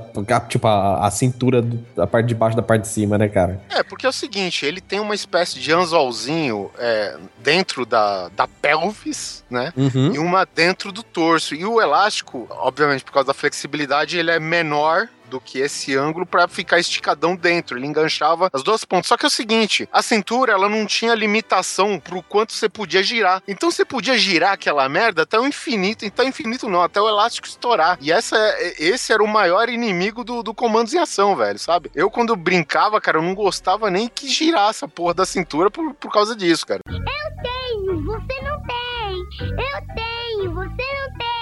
tipo, 0.48 0.68
a, 0.68 1.04
a 1.04 1.10
cintura 1.10 1.64
da 1.96 2.06
parte 2.06 2.28
de 2.28 2.36
baixo 2.36 2.56
da 2.56 2.62
parte 2.62 2.84
de 2.84 2.90
cima, 2.90 3.18
né, 3.18 3.28
cara? 3.28 3.60
É, 3.72 3.82
porque 3.82 4.06
é 4.06 4.10
o 4.10 4.14
seguinte, 4.14 4.64
ele 4.64 4.80
tem 4.80 5.00
uma 5.00 5.16
espécie 5.16 5.60
de 5.60 5.74
anzolzinho 5.74 6.70
é, 6.78 7.18
dentro 7.42 7.88
da, 7.88 8.30
da 8.30 8.48
pelvis, 8.48 9.44
né? 9.50 9.74
Uhum. 9.76 10.14
e 10.14 10.20
uma 10.20 10.46
dentro 10.46 10.92
do 10.92 11.02
torso. 11.02 11.56
E 11.56 11.66
o 11.66 11.82
elástico, 11.82 12.46
obviamente, 12.52 13.04
por 13.04 13.14
causa 13.14 13.26
da 13.26 13.34
flexibilidade, 13.34 14.20
ele 14.20 14.30
é 14.30 14.40
menor 14.40 15.10
do 15.34 15.42
que 15.42 15.60
esse 15.60 15.96
ângulo 15.98 16.26
pra 16.28 16.48
ficar 16.48 16.80
esticadão 16.80 17.36
dentro. 17.36 17.76
Ele 17.78 17.88
enganchava 17.88 18.50
as 18.54 18.62
duas 18.62 18.86
pontas. 18.86 19.08
Só 19.08 19.18
que 19.18 19.26
é 19.26 19.28
o 19.28 19.32
seguinte, 19.32 19.90
a 19.92 20.02
cintura 20.04 20.54
ela 20.54 20.70
não 20.70 20.86
tinha 20.86 21.16
limitação 21.16 22.00
pro 22.00 22.22
quanto 22.22 22.54
você 22.54 22.70
podia 22.70 23.02
girar. 23.02 23.42
Então 23.48 23.72
você 23.72 23.84
podia 23.84 24.16
girar 24.18 24.54
aquela 24.54 24.88
merda 24.88 25.24
até 25.24 25.40
o 25.40 25.48
infinito. 25.48 26.06
Então 26.06 26.26
infinito 26.28 26.70
não, 26.70 26.84
até 26.84 27.02
o 27.02 27.10
elástico 27.10 27.48
estourar. 27.48 27.98
E 28.00 28.12
essa, 28.12 28.38
é- 28.38 28.76
esse 28.84 29.12
era 29.12 29.24
o 29.24 29.28
maior 29.28 29.70
inimigo 29.70 30.24
do, 30.24 30.44
do 30.44 30.54
comandos 30.54 30.94
em 30.94 31.00
ação, 31.00 31.36
velho, 31.36 31.58
sabe? 31.58 31.90
Eu 31.96 32.12
quando 32.12 32.36
brincava, 32.36 33.02
cara, 33.02 33.18
eu 33.18 33.24
não 33.24 33.34
gostava 33.34 33.90
nem 33.90 34.08
que 34.08 34.28
girasse 34.28 34.86
a 34.86 34.88
porra 34.88 35.16
da 35.16 35.26
cintura 35.26 35.72
por, 35.72 35.94
por 35.96 36.12
causa 36.12 36.36
disso, 36.36 36.66
cara. 36.68 36.82
tenho, 36.88 38.04
você 38.04 38.42
não 38.42 38.62
tem. 38.62 39.50
Eu 39.50 39.96
tenho, 39.96 40.54
você 40.54 40.68
não 40.68 41.18
tem. 41.18 41.33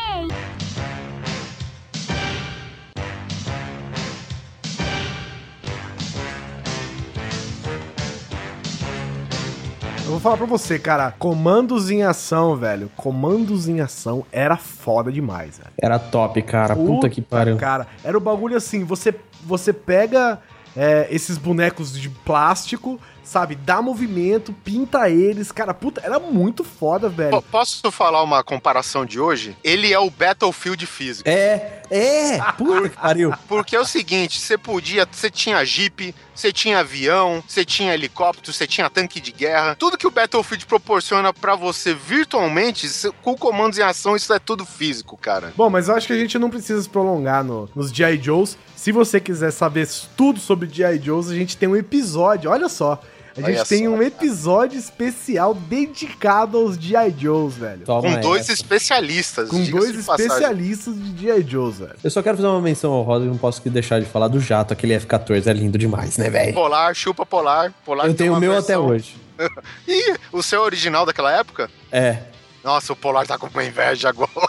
Eu 10.03 10.11
vou 10.11 10.19
falar 10.19 10.37
pra 10.37 10.45
você, 10.45 10.79
cara, 10.79 11.11
comandos 11.11 11.89
em 11.89 12.03
ação, 12.03 12.55
velho. 12.55 12.89
Comandos 12.97 13.67
em 13.67 13.79
ação 13.81 14.25
era 14.31 14.57
foda 14.57 15.11
demais, 15.11 15.57
velho. 15.59 15.69
Era 15.81 15.99
top, 15.99 16.41
cara. 16.41 16.75
Puta, 16.75 17.09
que 17.09 17.21
pariu. 17.21 17.55
Cara, 17.57 17.87
era 18.03 18.17
o 18.17 18.21
bagulho 18.21 18.57
assim, 18.57 18.83
você, 18.83 19.13
você 19.45 19.71
pega 19.71 20.39
é, 20.75 21.07
esses 21.09 21.37
bonecos 21.37 21.97
de 21.97 22.09
plástico, 22.09 22.99
sabe, 23.23 23.55
dá 23.55 23.81
movimento, 23.81 24.51
pinta 24.53 25.09
eles, 25.09 25.51
cara, 25.51 25.73
puta, 25.73 26.01
era 26.03 26.19
muito 26.19 26.63
foda, 26.63 27.09
P- 27.09 27.15
velho. 27.15 27.41
Posso 27.43 27.91
falar 27.91 28.23
uma 28.23 28.43
comparação 28.43 29.05
de 29.05 29.19
hoje? 29.19 29.55
Ele 29.63 29.91
é 29.93 29.99
o 29.99 30.09
Battlefield 30.09 30.85
físico. 30.85 31.27
É, 31.29 31.81
é! 31.89 32.39
Puta 32.57 32.89
que 32.89 32.95
pariu. 32.97 33.33
Porque 33.47 33.75
é 33.75 33.79
o 33.79 33.85
seguinte, 33.85 34.39
você 34.39 34.57
podia, 34.57 35.07
você 35.09 35.29
tinha 35.29 35.63
Jeep, 35.65 36.13
você 36.33 36.51
tinha 36.51 36.79
avião, 36.79 37.43
você 37.47 37.63
tinha 37.63 37.93
helicóptero, 37.93 38.51
você 38.53 38.65
tinha 38.65 38.89
tanque 38.89 39.19
de 39.21 39.31
guerra. 39.31 39.75
Tudo 39.75 39.97
que 39.97 40.07
o 40.07 40.11
Battlefield 40.11 40.65
proporciona 40.65 41.31
pra 41.33 41.55
você 41.55 41.93
virtualmente, 41.93 42.87
cê- 42.89 43.11
com 43.21 43.35
comandos 43.35 43.77
em 43.77 43.81
ação, 43.83 44.15
isso 44.15 44.33
é 44.33 44.39
tudo 44.39 44.65
físico, 44.65 45.17
cara. 45.17 45.53
Bom, 45.55 45.69
mas 45.69 45.87
eu 45.87 45.95
acho 45.95 46.07
que 46.07 46.13
a 46.13 46.17
gente 46.17 46.37
não 46.39 46.49
precisa 46.49 46.81
se 46.81 46.89
prolongar 46.89 47.43
no- 47.43 47.69
nos 47.75 47.91
G.I. 47.91 48.17
Joes. 48.21 48.57
Se 48.75 48.91
você 48.91 49.19
quiser 49.19 49.51
saber 49.51 49.87
tudo 50.17 50.39
sobre 50.39 50.67
G.I. 50.67 50.99
Joes, 50.99 51.29
a 51.29 51.35
gente 51.35 51.55
tem 51.55 51.69
um 51.69 51.75
episódio, 51.75 52.49
olha 52.49 52.67
só. 52.67 52.99
A 53.33 53.39
gente 53.39 53.45
Olha 53.57 53.65
tem 53.65 53.83
só, 53.85 53.89
um 53.89 53.93
cara. 53.93 54.05
episódio 54.07 54.77
especial 54.77 55.53
dedicado 55.53 56.57
aos 56.57 56.75
G.I. 56.75 57.15
Joes, 57.17 57.55
velho. 57.55 57.81
Toma 57.85 58.01
Com 58.15 58.19
dois 58.19 58.41
essa. 58.41 58.51
especialistas. 58.53 59.49
Com 59.49 59.63
dois 59.63 59.95
passagem. 60.05 60.25
especialistas 60.27 60.93
de 60.95 61.21
G.I. 61.21 61.41
Joes, 61.49 61.77
velho. 61.79 61.95
Eu 62.03 62.11
só 62.11 62.21
quero 62.21 62.35
fazer 62.37 62.49
uma 62.49 62.61
menção 62.61 62.91
ao 62.91 63.03
Rosa 63.03 63.25
e 63.25 63.29
não 63.29 63.37
posso 63.37 63.61
deixar 63.69 63.99
de 64.01 64.05
falar 64.05 64.27
do 64.27 64.39
jato. 64.39 64.73
Aquele 64.73 64.93
F-14 64.95 65.47
é 65.47 65.53
lindo 65.53 65.77
demais, 65.77 66.17
né, 66.17 66.29
velho? 66.29 66.53
Polar, 66.53 66.93
chupa 66.93 67.25
polar. 67.25 67.73
polar 67.85 68.05
Eu 68.07 68.13
tenho 68.13 68.35
o 68.35 68.39
meu 68.39 68.51
versão- 68.51 68.65
até 68.65 68.77
hoje. 68.93 69.15
Ih, 69.87 70.15
o 70.31 70.43
seu 70.43 70.61
é 70.61 70.65
original 70.65 71.05
daquela 71.05 71.31
época? 71.31 71.69
É. 71.91 72.17
Nossa, 72.63 72.93
o 72.93 72.95
Polar 72.95 73.25
tá 73.25 73.39
com 73.39 73.47
uma 73.47 73.63
inveja 73.63 74.09
agora. 74.09 74.29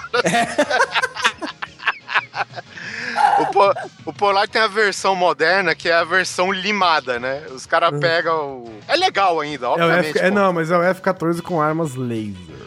O, 3.41 3.47
po- 3.47 3.75
o 4.07 4.13
Polar 4.13 4.49
tem 4.49 4.61
a 4.61 4.67
versão 4.67 5.15
moderna, 5.15 5.75
que 5.75 5.89
é 5.89 5.95
a 5.95 6.05
versão 6.05 6.53
limada, 6.53 7.19
né? 7.19 7.45
Os 7.51 7.65
caras 7.67 7.99
pegam 7.99 8.65
o... 8.65 8.79
É 8.87 8.97
legal 8.97 9.41
ainda, 9.41 9.67
É, 9.67 9.69
obviamente. 9.69 10.19
F... 10.19 10.27
é, 10.27 10.31
não, 10.31 10.53
mas 10.53 10.71
é 10.71 10.77
o 10.77 10.83
F-14 10.83 11.41
com 11.41 11.61
armas 11.61 11.95
laser. 11.95 12.63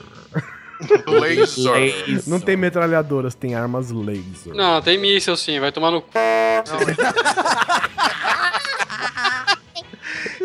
Laser. 1.08 2.24
Não 2.28 2.40
tem 2.40 2.58
metralhadoras, 2.58 3.34
tem 3.34 3.56
armas 3.56 3.92
laser. 3.92 4.54
Não, 4.54 4.82
tem 4.82 4.98
míssel 4.98 5.38
sim, 5.38 5.58
vai 5.60 5.72
tomar 5.72 5.90
no 5.92 6.00
c. 6.02 6.06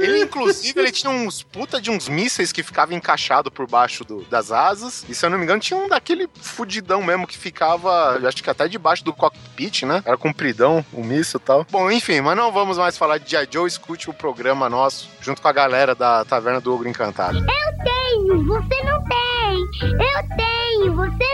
Ele, 0.03 0.23
Inclusive, 0.23 0.81
ele 0.81 0.93
tinha 0.93 1.11
uns 1.11 1.43
puta 1.43 1.81
de 1.81 1.91
uns 1.91 2.09
mísseis 2.09 2.53
que 2.53 2.63
ficavam 2.63 2.97
encaixados 2.97 3.53
por 3.53 3.67
baixo 3.69 4.05
do- 4.05 4.23
das 4.25 4.51
asas. 4.51 5.05
E 5.09 5.15
se 5.15 5.25
eu 5.27 5.31
não 5.31 5.39
me 5.39 5.45
engano, 5.45 5.61
tinha 5.61 5.79
um 5.79 5.89
daquele 5.89 6.29
fudidão 6.41 7.03
mesmo 7.03 7.27
que 7.27 7.37
ficava, 7.37 8.19
acho 8.27 8.43
que 8.43 8.51
até 8.51 8.67
debaixo 8.69 9.05
do 9.05 9.13
cockpit, 9.13 9.83
né? 9.85 10.03
Era 10.07 10.17
compridão, 10.17 10.85
o 10.93 11.05
míssil 11.05 11.39
e 11.43 11.47
tal. 11.47 11.67
Bom, 11.71 11.91
enfim, 11.91 12.21
mas 12.21 12.37
não 12.37 12.51
vamos 12.53 12.79
mais 12.79 12.97
falar 12.97 13.19
de 13.19 13.31
G.I. 13.31 13.49
Joe. 13.51 13.69
Escute 13.69 14.09
o 14.11 14.15
programa 14.15 14.69
nosso, 14.69 15.09
junto 15.21 15.41
com 15.43 15.49
a 15.49 15.53
galera 15.53 15.95
da 15.95 16.25
Taverna 16.25 16.61
do 16.61 16.75
Ogro 16.75 16.89
Encantado. 16.89 17.39
Eu 17.39 17.45
tenho, 17.85 18.45
você 18.47 18.83
não 18.85 19.05
tem. 19.05 19.61
Eu 19.83 20.37
tenho, 20.37 20.97
você. 20.97 21.30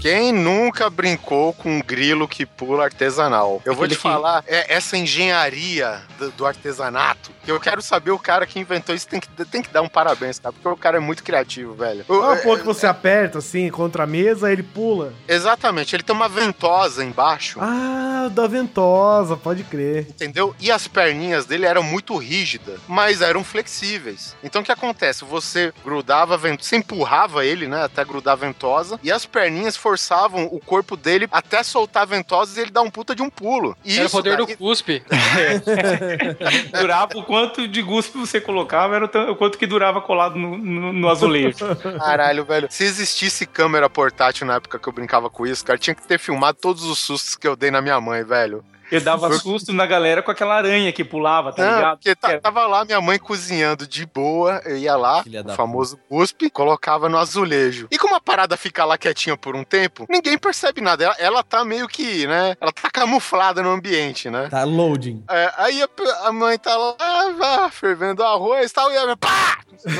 Quem 0.00 0.32
nunca 0.32 0.88
brincou 0.88 1.52
com 1.52 1.76
um 1.76 1.82
grilo 1.82 2.26
que 2.26 2.46
pula 2.46 2.84
artesanal? 2.84 3.60
Eu 3.66 3.74
vou 3.74 3.84
Aquele 3.84 3.96
te 3.96 3.96
que- 3.98 4.02
falar, 4.02 4.42
é 4.46 4.72
essa 4.74 4.96
engenharia 4.96 6.00
do, 6.18 6.30
do 6.30 6.46
artesanato, 6.46 7.30
que 7.44 7.50
eu 7.52 7.60
quero 7.60 7.82
saber 7.82 8.10
o 8.10 8.18
cara 8.18 8.46
que 8.46 8.58
inventou 8.58 8.94
isso, 8.94 9.06
tem 9.06 9.20
que, 9.20 9.28
tem 9.44 9.60
que 9.60 9.68
dar 9.68 9.82
um 9.82 9.88
parabéns, 9.88 10.38
cara, 10.38 10.54
porque 10.54 10.68
o 10.68 10.76
cara 10.76 10.96
é 10.96 11.00
muito 11.00 11.22
criativo, 11.22 11.74
velho. 11.74 12.04
É 12.08 12.12
O- 12.12 12.20
uma 12.20 12.32
é- 12.34 12.36
porra 12.36 12.60
que 12.60 12.64
você 12.64 12.86
aperta 12.86 13.38
assim 13.38 13.68
contra 13.70 14.04
a 14.04 14.06
mesa, 14.06 14.50
ele 14.50 14.62
pula. 14.62 15.12
exatamente, 15.28 15.94
ele 15.94 16.02
tem 16.02 16.16
uma 16.16 16.28
ventosa 16.30 17.04
embaixo, 17.04 17.58
Ah, 17.60 18.30
da 18.32 18.46
ventosa, 18.46 19.36
pode 19.36 19.64
crer. 19.64 20.06
entendeu? 20.08 20.54
E 20.58 20.70
as 20.70 20.88
perninhas 20.88 21.44
dele 21.44 21.66
eram 21.66 21.82
muito 21.82 22.16
rígidas, 22.16 22.80
mas 22.88 23.20
eram 23.20 23.44
flexíveis. 23.44 24.34
Então 24.42 24.62
o 24.62 24.64
que 24.64 24.72
acontece? 24.72 25.26
Você 25.26 25.74
grudava, 25.84 26.38
você 26.38 26.76
empurrava 26.76 27.44
ele, 27.44 27.68
né, 27.68 27.84
até 27.84 28.02
grudar 28.02 28.32
a 28.32 28.36
ventosa, 28.36 28.98
e 29.02 29.12
as 29.12 29.26
perninhas 29.26 29.76
forçavam 29.90 30.44
o 30.52 30.60
corpo 30.60 30.96
dele 30.96 31.26
até 31.32 31.62
soltar 31.64 32.02
a 32.04 32.06
ventosa 32.06 32.58
e 32.58 32.62
ele 32.62 32.70
dar 32.70 32.82
um 32.82 32.90
puta 32.90 33.12
de 33.14 33.22
um 33.22 33.28
pulo. 33.28 33.76
E 33.84 33.96
Era 33.98 34.06
o 34.06 34.10
poder 34.10 34.36
do 34.36 34.46
daí- 34.46 34.56
cuspe. 34.56 35.02
Durava 36.80 37.18
o 37.18 37.24
quanto 37.24 37.66
de 37.66 37.82
guspe 37.82 38.18
você 38.18 38.40
colocava, 38.40 38.94
era 38.96 39.06
o 39.30 39.36
quanto 39.36 39.58
que 39.58 39.66
durava 39.66 40.00
colado 40.00 40.36
no, 40.36 40.56
no, 40.56 40.92
no 40.92 41.08
azulejo. 41.08 41.56
Caralho, 41.98 42.44
velho. 42.44 42.68
Se 42.70 42.84
existisse 42.84 43.46
câmera 43.46 43.90
portátil 43.90 44.46
na 44.46 44.54
época 44.56 44.78
que 44.78 44.88
eu 44.88 44.92
brincava 44.92 45.28
com 45.28 45.44
isso, 45.46 45.64
cara, 45.64 45.78
tinha 45.78 45.94
que 45.94 46.06
ter 46.06 46.18
filmado 46.18 46.58
todos 46.60 46.84
os 46.84 46.98
sustos 46.98 47.34
que 47.36 47.48
eu 47.48 47.56
dei 47.56 47.70
na 47.70 47.80
minha 47.82 48.00
mãe, 48.00 48.22
velho. 48.22 48.64
Eu 48.90 49.00
dava 49.00 49.32
susto 49.38 49.72
na 49.72 49.86
galera 49.86 50.22
com 50.22 50.30
aquela 50.30 50.56
aranha 50.56 50.92
que 50.92 51.04
pulava, 51.04 51.52
tá 51.52 51.62
Não, 51.64 51.74
ligado? 51.76 51.98
porque 51.98 52.16
Era- 52.26 52.40
tava 52.40 52.66
lá 52.66 52.84
minha 52.84 53.00
mãe 53.00 53.18
cozinhando 53.18 53.86
de 53.86 54.04
boa, 54.06 54.60
eu 54.64 54.76
ia 54.76 54.96
lá, 54.96 55.22
Filha 55.22 55.42
o 55.46 55.50
famoso 55.54 55.96
cuspe, 56.08 56.50
colocava 56.50 57.08
no 57.08 57.16
azulejo. 57.18 57.86
E 57.90 57.98
como 57.98 58.14
a 58.16 58.20
parada 58.20 58.56
fica 58.56 58.84
lá 58.84 58.98
quietinha 58.98 59.36
por 59.36 59.54
um 59.54 59.62
tempo, 59.64 60.06
ninguém 60.08 60.36
percebe 60.38 60.80
nada. 60.80 61.04
Ela, 61.04 61.14
ela 61.18 61.42
tá 61.44 61.64
meio 61.64 61.86
que, 61.86 62.26
né? 62.26 62.56
Ela 62.60 62.72
tá 62.72 62.90
camuflada 62.90 63.62
no 63.62 63.70
ambiente, 63.70 64.28
né? 64.30 64.48
Tá 64.48 64.64
loading. 64.64 65.22
É, 65.30 65.52
aí 65.56 65.82
a, 65.82 65.88
a 66.28 66.32
mãe 66.32 66.58
tá 66.58 66.76
lá, 66.76 66.94
ah, 66.98 67.32
vá, 67.38 67.70
fervendo 67.70 68.22
arroz 68.24 68.70
e 68.70 68.74
tal, 68.74 68.90
e 68.92 68.96
a 68.96 69.04
minha, 69.04 69.16
pá! 69.16 69.58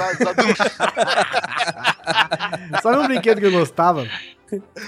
Sabe 2.82 2.96
um 2.98 3.06
brinquedo 3.06 3.40
que 3.40 3.46
eu 3.46 3.52
gostava? 3.52 4.06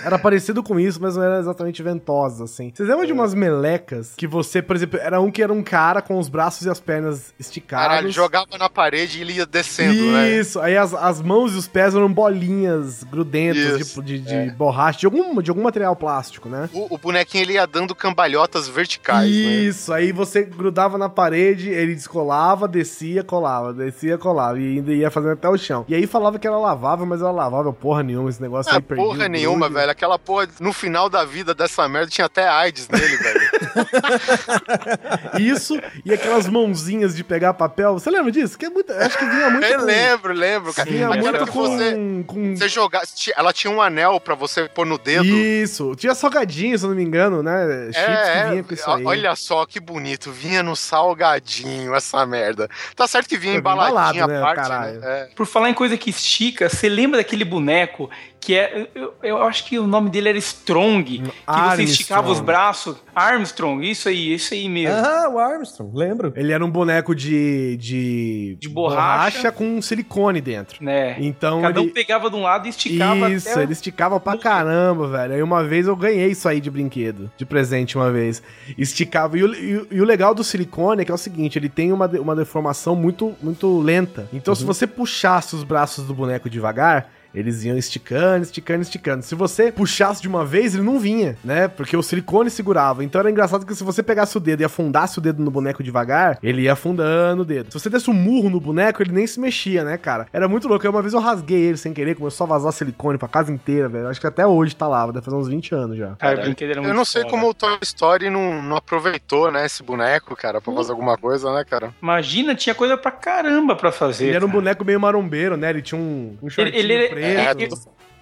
Era 0.04 0.18
parecido 0.18 0.62
com 0.62 0.78
isso, 0.78 1.00
mas 1.00 1.16
não 1.16 1.22
era 1.22 1.38
exatamente 1.38 1.82
ventosa, 1.82 2.44
assim. 2.44 2.72
Vocês 2.74 2.88
lembram 2.88 3.06
de 3.06 3.12
umas 3.12 3.34
melecas 3.34 4.14
que 4.16 4.26
você, 4.26 4.62
por 4.62 4.76
exemplo, 4.76 4.98
era 5.00 5.20
um 5.20 5.30
que 5.30 5.42
era 5.42 5.52
um 5.52 5.62
cara 5.62 6.00
com 6.00 6.18
os 6.18 6.28
braços 6.28 6.66
e 6.66 6.70
as 6.70 6.80
pernas 6.80 7.34
esticados? 7.38 7.86
Caralho, 7.86 8.10
jogava 8.10 8.58
na 8.58 8.68
parede 8.68 9.18
e 9.18 9.20
ele 9.22 9.34
ia 9.34 9.46
descendo, 9.46 10.12
né? 10.12 10.30
Isso, 10.30 10.60
aí 10.60 10.76
as, 10.76 10.94
as 10.94 11.20
mãos 11.20 11.54
e 11.54 11.56
os 11.56 11.68
pés 11.68 11.94
eram 11.94 12.12
bolinhas 12.12 13.04
grudentas 13.04 13.80
Isso, 13.80 14.02
de, 14.02 14.18
de, 14.18 14.34
é. 14.34 14.46
de 14.46 14.50
borracha, 14.52 15.00
de 15.00 15.06
algum, 15.06 15.40
de 15.40 15.50
algum 15.50 15.62
material 15.62 15.94
plástico, 15.94 16.48
né? 16.48 16.68
O, 16.72 16.94
o 16.94 16.98
bonequinho 16.98 17.42
ele 17.42 17.52
ia 17.54 17.66
dando 17.66 17.94
cambalhotas 17.94 18.68
verticais, 18.68 19.30
né? 19.30 19.36
Isso, 19.36 19.92
aí 19.92 20.12
você 20.12 20.42
grudava 20.42 20.96
na 20.96 21.08
parede, 21.08 21.70
ele 21.70 21.94
descolava, 21.94 22.66
descia, 22.66 23.22
colava, 23.22 23.72
descia, 23.72 24.18
colava, 24.18 24.58
e 24.58 24.78
ainda 24.78 24.92
ia 24.92 25.10
fazendo 25.10 25.32
até 25.32 25.48
o 25.48 25.56
chão. 25.56 25.84
E 25.88 25.94
aí 25.94 26.06
falava 26.06 26.38
que 26.38 26.46
era 26.46 26.56
lavável, 26.56 27.06
mas 27.06 27.20
era 27.20 27.30
lavável 27.30 27.72
porra 27.72 28.02
nenhuma, 28.02 28.30
esse 28.30 28.40
negócio 28.40 28.72
Ah, 28.72 28.76
aí 28.76 28.82
perdia 28.82 29.04
porra 29.04 29.28
o 29.48 29.51
nenhuma, 29.52 29.68
velho. 29.68 29.90
Aquela 29.90 30.18
porra, 30.18 30.48
no 30.60 30.72
final 30.72 31.08
da 31.08 31.24
vida 31.24 31.54
dessa 31.54 31.88
merda, 31.88 32.10
tinha 32.10 32.26
até 32.26 32.48
AIDS 32.48 32.88
nele, 32.88 33.16
velho. 33.16 33.40
Isso, 35.38 35.80
e 36.04 36.12
aquelas 36.12 36.46
mãozinhas 36.48 37.14
de 37.16 37.24
pegar 37.24 37.54
papel, 37.54 37.94
você 37.94 38.10
lembra 38.10 38.30
disso? 38.30 38.58
Que 38.58 38.66
é 38.66 38.70
muito, 38.70 38.92
acho 38.92 39.18
que 39.18 39.24
vinha 39.24 39.50
muito 39.50 39.64
Eu 39.66 39.78
com- 39.80 39.84
lembro, 39.84 40.32
lembro, 40.32 40.74
cara. 40.74 40.90
Vinha 40.90 41.08
muito 41.08 41.46
com... 41.46 41.62
você, 41.62 42.24
com... 42.26 42.56
você 42.56 42.68
jogar. 42.68 43.02
Ela 43.36 43.52
tinha 43.52 43.70
um 43.72 43.80
anel 43.80 44.20
pra 44.20 44.34
você 44.34 44.68
pôr 44.68 44.86
no 44.86 44.98
dedo. 44.98 45.24
Isso, 45.24 45.94
tinha 45.96 46.14
salgadinho, 46.14 46.78
se 46.78 46.84
eu 46.84 46.88
não 46.90 46.96
me 46.96 47.02
engano, 47.02 47.42
né? 47.42 47.86
Chips 47.92 47.98
É, 47.98 48.42
que 48.44 48.50
vinha 48.50 48.62
com 48.64 48.74
isso 48.74 48.90
é, 48.90 48.94
aí. 48.94 49.04
olha 49.04 49.34
só 49.36 49.66
que 49.66 49.80
bonito, 49.80 50.30
vinha 50.30 50.62
no 50.62 50.76
salgadinho 50.76 51.94
essa 51.94 52.24
merda. 52.26 52.68
Tá 52.94 53.06
certo 53.06 53.28
que 53.28 53.38
vinha 53.38 53.54
embaladinha 53.56 54.26
né, 54.26 54.38
a 54.38 54.42
parte, 54.42 54.56
caralho. 54.56 55.00
né? 55.00 55.20
É. 55.22 55.28
Por 55.34 55.46
falar 55.46 55.70
em 55.70 55.74
coisa 55.74 55.96
que 55.96 56.10
estica, 56.10 56.68
você 56.68 56.88
lembra 56.88 57.18
daquele 57.18 57.44
boneco 57.44 58.10
que 58.40 58.56
é. 58.56 58.88
Eu, 58.94 59.14
eu 59.22 59.42
acho 59.44 59.64
que 59.64 59.78
o 59.78 59.86
nome 59.86 60.10
dele 60.10 60.30
era 60.30 60.38
Strong. 60.38 61.04
Que 61.04 61.24
você 61.24 61.32
Armstrong. 61.46 61.84
esticava 61.84 62.30
os 62.30 62.40
braços. 62.40 62.96
Armstrong, 63.14 63.61
isso 63.82 64.08
aí, 64.08 64.34
isso 64.34 64.54
aí 64.54 64.68
mesmo. 64.68 64.96
Ah, 64.96 65.28
o 65.28 65.38
Armstrong, 65.38 65.90
lembro. 65.96 66.32
Ele 66.34 66.52
era 66.52 66.64
um 66.64 66.70
boneco 66.70 67.14
de. 67.14 67.76
de, 67.76 68.56
De 68.60 68.68
borracha. 68.68 69.52
com 69.52 69.80
silicone 69.82 70.40
dentro. 70.40 70.82
Né? 70.84 71.16
Então 71.20 71.60
Cada 71.62 71.80
um 71.80 71.84
ele. 71.84 71.92
pegava 71.92 72.28
de 72.30 72.36
um 72.36 72.42
lado 72.42 72.66
e 72.66 72.70
esticava 72.70 73.30
Isso, 73.30 73.48
até. 73.50 73.62
ele 73.62 73.72
esticava 73.72 74.18
pra 74.18 74.36
caramba, 74.36 75.08
velho. 75.08 75.34
Aí 75.34 75.42
uma 75.42 75.62
vez 75.62 75.86
eu 75.86 75.94
ganhei 75.96 76.30
isso 76.30 76.48
aí 76.48 76.60
de 76.60 76.70
brinquedo, 76.70 77.30
de 77.36 77.44
presente 77.44 77.96
uma 77.96 78.10
vez. 78.10 78.42
Esticava. 78.76 79.38
E 79.38 79.42
o, 79.44 79.54
e 79.54 79.86
e 79.92 80.00
o 80.00 80.04
legal 80.04 80.34
do 80.34 80.42
silicone 80.44 81.02
é 81.02 81.04
que 81.04 81.10
é 81.10 81.14
o 81.14 81.18
seguinte: 81.18 81.58
ele 81.58 81.68
tem 81.68 81.92
uma, 81.92 82.08
de- 82.08 82.18
uma 82.18 82.34
deformação 82.34 82.94
muito, 82.96 83.34
muito 83.42 83.78
lenta. 83.80 84.28
Então, 84.32 84.54
se 84.54 84.64
você 84.64 84.86
puxasse 84.86 85.54
os 85.54 85.64
braços 85.64 86.04
do 86.06 86.14
boneco 86.14 86.48
devagar. 86.50 87.10
Eles 87.34 87.64
iam 87.64 87.76
esticando, 87.76 88.42
esticando, 88.44 88.82
esticando. 88.82 89.22
Se 89.22 89.34
você 89.34 89.72
puxasse 89.72 90.20
de 90.20 90.28
uma 90.28 90.44
vez, 90.44 90.74
ele 90.74 90.82
não 90.82 90.98
vinha, 90.98 91.36
né? 91.44 91.68
Porque 91.68 91.96
o 91.96 92.02
silicone 92.02 92.50
segurava. 92.50 93.02
Então 93.04 93.18
era 93.20 93.30
engraçado 93.30 93.64
que 93.66 93.74
se 93.74 93.82
você 93.84 94.02
pegasse 94.02 94.36
o 94.36 94.40
dedo 94.40 94.60
e 94.60 94.64
afundasse 94.64 95.18
o 95.18 95.20
dedo 95.20 95.42
no 95.42 95.50
boneco 95.50 95.82
devagar, 95.82 96.38
ele 96.42 96.62
ia 96.62 96.72
afundando 96.72 97.42
o 97.42 97.44
dedo. 97.44 97.72
Se 97.72 97.78
você 97.80 97.88
desse 97.88 98.10
um 98.10 98.14
murro 98.14 98.50
no 98.50 98.60
boneco, 98.60 99.02
ele 99.02 99.12
nem 99.12 99.26
se 99.26 99.40
mexia, 99.40 99.82
né, 99.84 99.96
cara? 99.96 100.26
Era 100.32 100.46
muito 100.48 100.68
louco. 100.68 100.84
Aí 100.86 100.90
uma 100.90 101.00
vez 101.02 101.14
eu 101.14 101.20
rasguei 101.20 101.60
ele 101.62 101.76
sem 101.76 101.92
querer, 101.92 102.14
começou 102.16 102.44
a 102.44 102.48
vazar 102.48 102.72
silicone 102.72 103.18
pra 103.18 103.28
casa 103.28 103.52
inteira, 103.52 103.88
velho. 103.88 104.08
Acho 104.08 104.20
que 104.20 104.26
até 104.26 104.46
hoje 104.46 104.76
tá 104.76 104.86
lá, 104.86 105.06
deve 105.06 105.24
fazer 105.24 105.36
uns 105.36 105.48
20 105.48 105.74
anos 105.74 105.96
já. 105.96 106.14
Cara, 106.16 106.42
brinquedo 106.42 106.70
era 106.70 106.78
Eu 106.80 106.84
muito 106.84 106.96
não 106.96 107.04
sei 107.04 107.22
foda. 107.22 107.30
como 107.30 107.48
o 107.48 107.54
Toy 107.54 107.78
Story 107.82 108.30
não, 108.30 108.62
não 108.62 108.76
aproveitou, 108.76 109.50
né, 109.50 109.64
esse 109.66 109.82
boneco, 109.82 110.36
cara, 110.36 110.60
pra 110.60 110.72
fazer 110.74 110.90
alguma 110.92 111.16
coisa, 111.16 111.52
né, 111.54 111.64
cara? 111.68 111.92
Imagina, 112.02 112.54
tinha 112.54 112.74
coisa 112.74 112.96
pra 112.96 113.10
caramba 113.10 113.74
pra 113.74 113.90
fazer. 113.90 114.26
Ele 114.26 114.36
era 114.36 114.44
um 114.44 114.48
cara. 114.48 114.60
boneco 114.60 114.84
meio 114.84 115.00
marombeiro, 115.00 115.56
né? 115.56 115.70
Ele 115.70 115.82
tinha 115.82 116.00
um, 116.00 116.36
um 116.42 116.50
shortinho 116.50 116.76
Ele- 116.78 116.92
ele- 116.92 117.21
preto. 117.54 117.74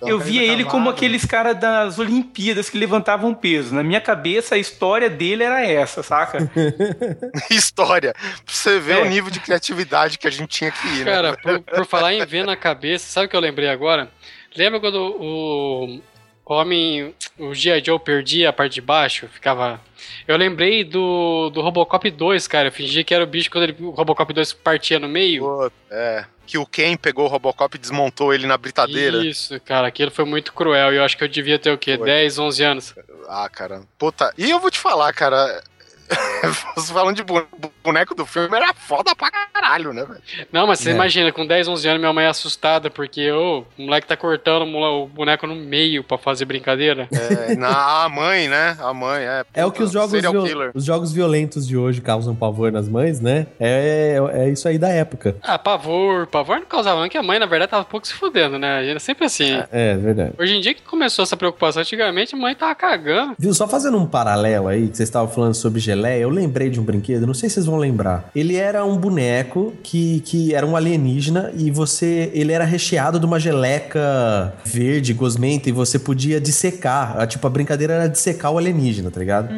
é, 0.02 0.10
Eu 0.10 0.18
via 0.18 0.42
ele 0.42 0.64
como 0.64 0.88
aqueles 0.88 1.24
caras 1.26 1.58
das 1.58 1.98
Olimpíadas 1.98 2.70
que 2.70 2.78
levantavam 2.78 3.34
peso. 3.34 3.74
Na 3.74 3.82
minha 3.82 4.00
cabeça, 4.00 4.54
a 4.54 4.58
história 4.58 5.10
dele 5.10 5.42
era 5.44 5.64
essa, 5.64 6.02
saca? 6.02 6.50
História. 7.50 8.12
Pra 8.14 8.54
você 8.54 8.78
ver 8.78 8.98
É. 8.98 9.02
o 9.02 9.04
nível 9.06 9.30
de 9.30 9.40
criatividade 9.40 10.18
que 10.18 10.26
a 10.26 10.30
gente 10.30 10.48
tinha 10.48 10.70
que 10.70 10.86
ir, 10.88 11.04
né? 11.04 11.12
Cara, 11.12 11.36
por, 11.36 11.60
por 11.60 11.86
falar 11.86 12.14
em 12.14 12.24
ver 12.24 12.44
na 12.44 12.56
cabeça, 12.56 13.06
sabe 13.10 13.26
o 13.26 13.28
que 13.28 13.36
eu 13.36 13.40
lembrei 13.40 13.68
agora? 13.68 14.10
Lembra 14.56 14.80
quando 14.80 14.96
o 15.20 16.00
homem, 16.54 17.14
o 17.38 17.54
G.I. 17.54 17.82
Joe 17.84 17.98
perdia 17.98 18.48
a 18.48 18.52
parte 18.52 18.74
de 18.74 18.80
baixo? 18.80 19.28
Ficava. 19.28 19.80
Eu 20.26 20.36
lembrei 20.36 20.84
do, 20.84 21.50
do 21.50 21.60
Robocop 21.60 22.10
2, 22.10 22.46
cara. 22.46 22.68
Eu 22.68 22.72
fingi 22.72 23.04
que 23.04 23.14
era 23.14 23.24
o 23.24 23.26
bicho 23.26 23.50
quando 23.50 23.64
ele, 23.64 23.76
o 23.80 23.90
Robocop 23.90 24.32
2 24.32 24.52
partia 24.54 24.98
no 24.98 25.08
meio. 25.08 25.42
Pô, 25.44 25.70
É. 25.90 26.24
Que 26.46 26.58
o 26.58 26.66
Ken 26.66 26.96
pegou 26.96 27.26
o 27.26 27.28
Robocop 27.28 27.76
e 27.76 27.78
desmontou 27.80 28.34
ele 28.34 28.44
na 28.44 28.58
britadeira. 28.58 29.24
Isso, 29.24 29.60
cara, 29.60 29.86
aquilo 29.86 30.10
foi 30.10 30.24
muito 30.24 30.52
cruel. 30.52 30.92
E 30.92 30.96
eu 30.96 31.04
acho 31.04 31.16
que 31.16 31.22
eu 31.22 31.28
devia 31.28 31.60
ter 31.60 31.70
o 31.70 31.78
quê? 31.78 31.96
Foi. 31.96 32.06
10, 32.06 32.38
11 32.40 32.64
anos. 32.64 32.94
Ah, 33.28 33.48
cara. 33.48 33.82
Puta. 33.96 34.34
E 34.36 34.50
eu 34.50 34.58
vou 34.58 34.70
te 34.70 34.80
falar, 34.80 35.12
cara. 35.12 35.62
Falando 36.92 37.16
de 37.16 37.24
boneco 37.82 38.14
do 38.14 38.26
filme, 38.26 38.54
era 38.56 38.72
foda 38.74 39.14
pra 39.14 39.30
caralho, 39.30 39.92
né, 39.92 40.04
velho? 40.04 40.20
Não, 40.52 40.66
mas 40.66 40.80
você 40.80 40.90
É. 40.90 40.94
imagina, 40.94 41.30
com 41.32 41.46
10, 41.46 41.68
11 41.68 41.88
anos, 41.88 42.00
minha 42.00 42.12
mãe 42.12 42.24
é 42.24 42.28
assustada 42.28 42.90
porque 42.90 43.30
ô, 43.30 43.64
o 43.78 43.82
moleque 43.82 44.06
tá 44.06 44.16
cortando 44.16 44.62
o 44.66 45.06
boneco 45.06 45.46
no 45.46 45.54
meio 45.54 46.02
pra 46.02 46.18
fazer 46.18 46.44
brincadeira. 46.44 47.08
É, 47.12 47.54
na, 47.54 48.04
a 48.04 48.08
mãe, 48.08 48.48
né? 48.48 48.76
A 48.80 48.92
mãe, 48.92 49.22
é. 49.22 49.44
É 49.54 49.64
o 49.64 49.68
puta, 49.68 49.76
que 49.78 49.82
os 49.84 49.92
jogos, 49.92 50.12
viol- 50.20 50.70
os 50.74 50.84
jogos 50.84 51.12
violentos 51.12 51.66
de 51.66 51.76
hoje 51.76 52.00
causam 52.00 52.34
pavor 52.34 52.72
nas 52.72 52.88
mães, 52.88 53.20
né? 53.20 53.46
É, 53.58 54.16
é 54.32 54.48
isso 54.50 54.66
aí 54.66 54.78
da 54.78 54.88
época. 54.88 55.36
Ah, 55.42 55.58
pavor, 55.58 56.26
pavor 56.26 56.56
não 56.58 56.66
causava, 56.66 57.00
não, 57.00 57.08
que 57.08 57.18
a 57.18 57.22
mãe, 57.22 57.38
na 57.38 57.46
verdade, 57.46 57.70
tava 57.70 57.82
um 57.82 57.86
pouco 57.86 58.06
se 58.06 58.14
fudendo, 58.14 58.58
né? 58.58 58.88
Era 58.88 58.98
sempre 59.00 59.24
assim. 59.26 59.52
É, 59.70 59.92
é 59.92 59.96
verdade. 59.96 60.32
Hoje 60.38 60.54
em 60.56 60.60
dia 60.60 60.74
que 60.74 60.82
começou 60.82 61.22
essa 61.22 61.36
preocupação, 61.36 61.82
antigamente 61.82 62.34
a 62.34 62.38
mãe 62.38 62.54
tava 62.54 62.74
cagando. 62.74 63.34
Viu, 63.38 63.52
só 63.54 63.68
fazendo 63.68 63.96
um 63.98 64.06
paralelo 64.06 64.68
aí, 64.68 64.88
que 64.88 64.96
vocês 64.96 65.08
estavam 65.08 65.28
falando 65.28 65.54
sobre 65.54 65.80
eu 66.08 66.30
lembrei 66.30 66.70
de 66.70 66.80
um 66.80 66.82
brinquedo, 66.82 67.26
não 67.26 67.34
sei 67.34 67.48
se 67.48 67.54
vocês 67.54 67.66
vão 67.66 67.76
lembrar. 67.76 68.30
Ele 68.34 68.56
era 68.56 68.84
um 68.84 68.96
boneco 68.96 69.72
que, 69.82 70.20
que 70.20 70.54
era 70.54 70.66
um 70.66 70.76
alienígena 70.76 71.52
e 71.56 71.70
você. 71.70 72.30
Ele 72.32 72.52
era 72.52 72.64
recheado 72.64 73.18
de 73.18 73.26
uma 73.26 73.38
geleca 73.38 74.52
verde, 74.64 75.12
gosmenta, 75.12 75.68
e 75.68 75.72
você 75.72 75.98
podia 75.98 76.40
dissecar. 76.40 77.26
Tipo, 77.26 77.46
a 77.46 77.50
brincadeira 77.50 77.94
era 77.94 78.08
dissecar 78.08 78.52
o 78.52 78.58
alienígena, 78.58 79.10
tá 79.10 79.20
ligado? 79.20 79.52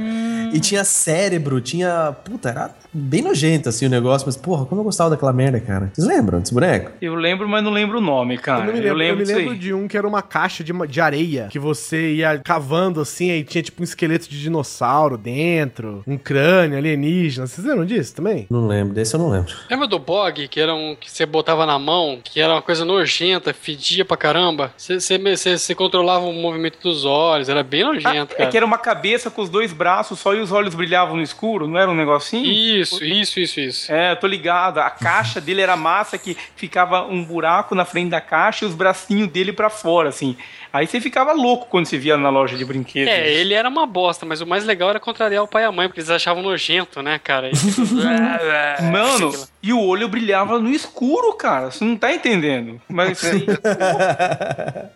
E 0.53 0.61
tinha 0.61 0.85
cérebro, 0.85 1.61
tinha. 1.61 2.15
Puta, 2.25 2.51
era 2.51 2.71
bem 2.95 3.23
nojento 3.23 3.69
assim 3.71 3.87
o 3.87 3.89
negócio, 3.89 4.27
mas 4.27 4.37
porra, 4.37 4.67
como 4.67 4.81
eu 4.81 4.85
gostava 4.85 5.09
daquela 5.11 5.33
merda, 5.33 5.59
cara. 5.61 5.91
Vocês 5.95 6.07
lembram 6.07 6.41
desse 6.41 6.53
boneco? 6.53 6.91
Eu 7.01 7.15
lembro, 7.15 7.49
mas 7.49 7.65
não 7.65 7.71
lembro 7.71 7.99
o 7.99 8.01
nome, 8.01 8.37
cara. 8.37 8.61
Eu, 8.63 8.67
não 8.67 8.73
me 8.75 8.81
lembro, 8.81 8.89
eu 8.89 8.95
lembro 8.95 9.17
me 9.19 9.25
disso 9.25 9.39
lembro 9.39 9.57
de 9.57 9.73
um 9.73 9.89
que 9.89 9.97
era 9.97 10.07
uma 10.07 10.21
caixa 10.21 10.63
de, 10.63 10.73
de 10.87 11.01
areia 11.01 11.49
que 11.51 11.59
você 11.59 12.15
ia 12.17 12.39
cavando 12.45 13.01
assim, 13.01 13.31
aí 13.31 13.43
tinha 13.45 13.63
tipo 13.63 13.81
um 13.81 13.85
esqueleto 13.85 14.29
de 14.29 14.39
dinossauro 14.41 15.17
dentro, 15.17 16.03
um 16.07 16.19
crânio 16.19 16.77
alienígena. 16.77 17.47
Vocês 17.47 17.67
lembram 17.67 17.87
disso 17.87 18.15
também? 18.15 18.47
Não 18.51 18.67
lembro, 18.67 18.93
desse 18.93 19.15
eu 19.15 19.21
não 19.21 19.31
lembro. 19.31 19.55
Lembra 19.71 19.87
do 19.87 19.99
bog, 19.99 20.47
que 20.49 20.61
era 20.61 20.75
um 20.75 20.95
que 20.95 21.11
você 21.11 21.25
botava 21.25 21.65
na 21.65 21.79
mão, 21.79 22.21
que 22.23 22.41
era 22.41 22.53
uma 22.53 22.63
coisa 22.63 22.85
nojenta, 22.85 23.55
fedia 23.55 24.05
pra 24.05 24.17
caramba? 24.19 24.71
Você, 24.77 25.01
você, 25.01 25.17
você- 25.19 25.57
você 25.59 25.75
controlava 25.75 26.27
o 26.27 26.33
movimento 26.33 26.79
dos 26.83 27.05
olhos, 27.07 27.49
era 27.49 27.63
bem 27.63 27.85
nojento, 27.85 28.35
É 28.35 28.39
cara. 28.39 28.51
que 28.51 28.57
era 28.59 28.67
uma 28.67 28.79
cabeça 28.79 29.31
com 29.31 29.41
os 29.41 29.49
dois 29.49 29.73
braços 29.73 30.19
só 30.19 30.35
e 30.35 30.42
os 30.43 30.53
olhos 30.53 30.75
brilhavam 30.75 31.17
no 31.17 31.23
escuro, 31.23 31.67
não 31.67 31.79
era 31.79 31.91
um 31.91 31.95
negocinho? 31.95 32.45
Isso, 32.45 33.03
isso, 33.05 33.41
isso, 33.41 33.61
isso. 33.61 33.93
É, 33.93 34.15
tô 34.15 34.27
ligado. 34.27 34.79
A 34.79 34.91
caixa 34.91 35.41
dele 35.41 35.61
era 35.61 35.77
massa 35.77 36.19
que 36.19 36.37
ficava 36.57 37.05
um 37.07 37.25
buraco 37.25 37.75
na 37.75 37.85
frente 37.85 38.11
da 38.11 38.21
caixa 38.21 38.65
e 38.65 38.69
os 38.69 38.75
bracinhos 38.75 39.29
dele 39.29 39.53
pra 39.53 39.71
fora, 39.71 40.09
assim. 40.09 40.37
Aí 40.73 40.87
você 40.87 41.01
ficava 41.01 41.33
louco 41.33 41.67
quando 41.69 41.87
você 41.87 41.99
via 41.99 42.17
na 42.17 42.31
loja 42.31 42.57
de 42.57 42.65
brinquedos. 42.65 43.13
É, 43.13 43.31
ele 43.31 43.53
era 43.53 43.69
uma 43.69 43.87
bosta, 43.87 44.25
mas 44.25 44.41
o 44.41 44.47
mais 44.47 44.65
legal 44.65 44.91
era 44.91 44.99
contrariar 44.99 45.43
o 45.43 45.49
pai 45.49 45.65
e 45.65 45.67
a 45.67 45.73
mãe, 45.73 45.87
porque 45.87 46.01
eles 46.01 46.11
achavam 46.11 46.43
nojento, 46.43 47.03
né, 47.03 47.19
cara? 47.23 47.49
E, 47.49 47.53
tipo, 47.53 47.83
Mano, 48.91 49.33
e 49.63 49.73
o 49.73 49.81
olho 49.81 50.09
brilhava 50.09 50.59
no 50.59 50.71
escuro, 50.71 51.35
cara. 51.35 51.71
Você 51.71 51.85
não 51.85 51.97
tá 51.97 52.13
entendendo. 52.13 52.81
Mas 52.89 53.19
sim. 53.19 53.47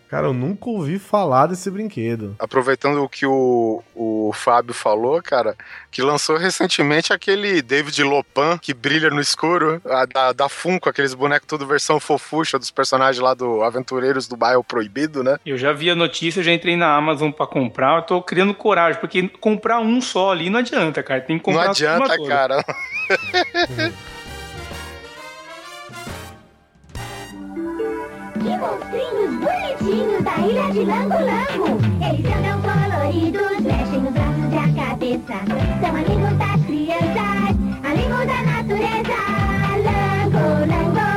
Cara, 0.08 0.28
eu 0.28 0.32
nunca 0.32 0.70
ouvi 0.70 0.98
falar 0.98 1.46
desse 1.46 1.70
brinquedo. 1.70 2.34
Aproveitando 2.38 3.02
o 3.02 3.08
que 3.08 3.26
o, 3.26 3.82
o 3.94 4.32
Fábio 4.32 4.72
falou, 4.72 5.22
cara, 5.22 5.54
que 5.90 6.00
lançou 6.00 6.36
recentemente 6.36 7.12
aquele 7.12 7.60
David 7.60 8.02
Lopan 8.02 8.58
que 8.58 8.72
brilha 8.72 9.10
no 9.10 9.20
escuro, 9.20 9.80
a, 9.84 10.06
da, 10.06 10.32
da 10.32 10.48
Funko, 10.48 10.88
aqueles 10.88 11.14
bonecos 11.14 11.46
tudo 11.46 11.66
versão 11.66 12.00
fofucha 12.00 12.58
dos 12.58 12.70
personagens 12.70 13.22
lá 13.22 13.34
do 13.34 13.62
Aventureiros 13.62 14.26
do 14.26 14.36
Bairro 14.36 14.64
Proibido, 14.64 15.22
né? 15.22 15.38
Eu 15.44 15.56
já 15.56 15.65
vi 15.72 15.90
a 15.90 15.94
notícia, 15.94 16.42
já 16.42 16.52
entrei 16.52 16.76
na 16.76 16.94
Amazon 16.94 17.31
pra 17.31 17.46
comprar. 17.46 17.96
Eu 17.96 18.02
tô 18.02 18.22
criando 18.22 18.55
coragem, 18.55 19.00
porque 19.00 19.29
comprar 19.40 19.81
um 19.81 20.00
só 20.00 20.33
ali 20.33 20.50
não 20.50 20.61
adianta, 20.61 21.02
cara. 21.02 21.20
Tem 21.20 21.38
que 21.38 21.44
comprar 21.44 21.64
Não 21.64 21.70
adianta, 21.70 22.16
toda. 22.16 22.29
cara. 22.29 22.64
Que 28.35 28.57
monstrinhos 28.59 29.33
bonitinhos 29.40 30.22
da 30.22 30.37
ilha 30.46 30.70
de 30.72 30.85
Lango 30.85 31.18
Lango. 31.24 31.81
Eles 32.05 32.26
andam 32.37 32.61
coloridos, 32.62 33.61
mexem 33.61 34.00
nos 34.00 34.12
braços 34.12 34.52
e 34.52 34.59
a 34.59 34.87
cabeça. 34.87 35.37
São 35.81 35.90
amigos 35.90 36.38
das 36.38 36.66
crianças, 36.66 37.57
amigos 37.85 38.26
da 38.26 38.42
natureza. 38.42 39.18
Lango 39.87 40.44
Lango, 40.70 41.09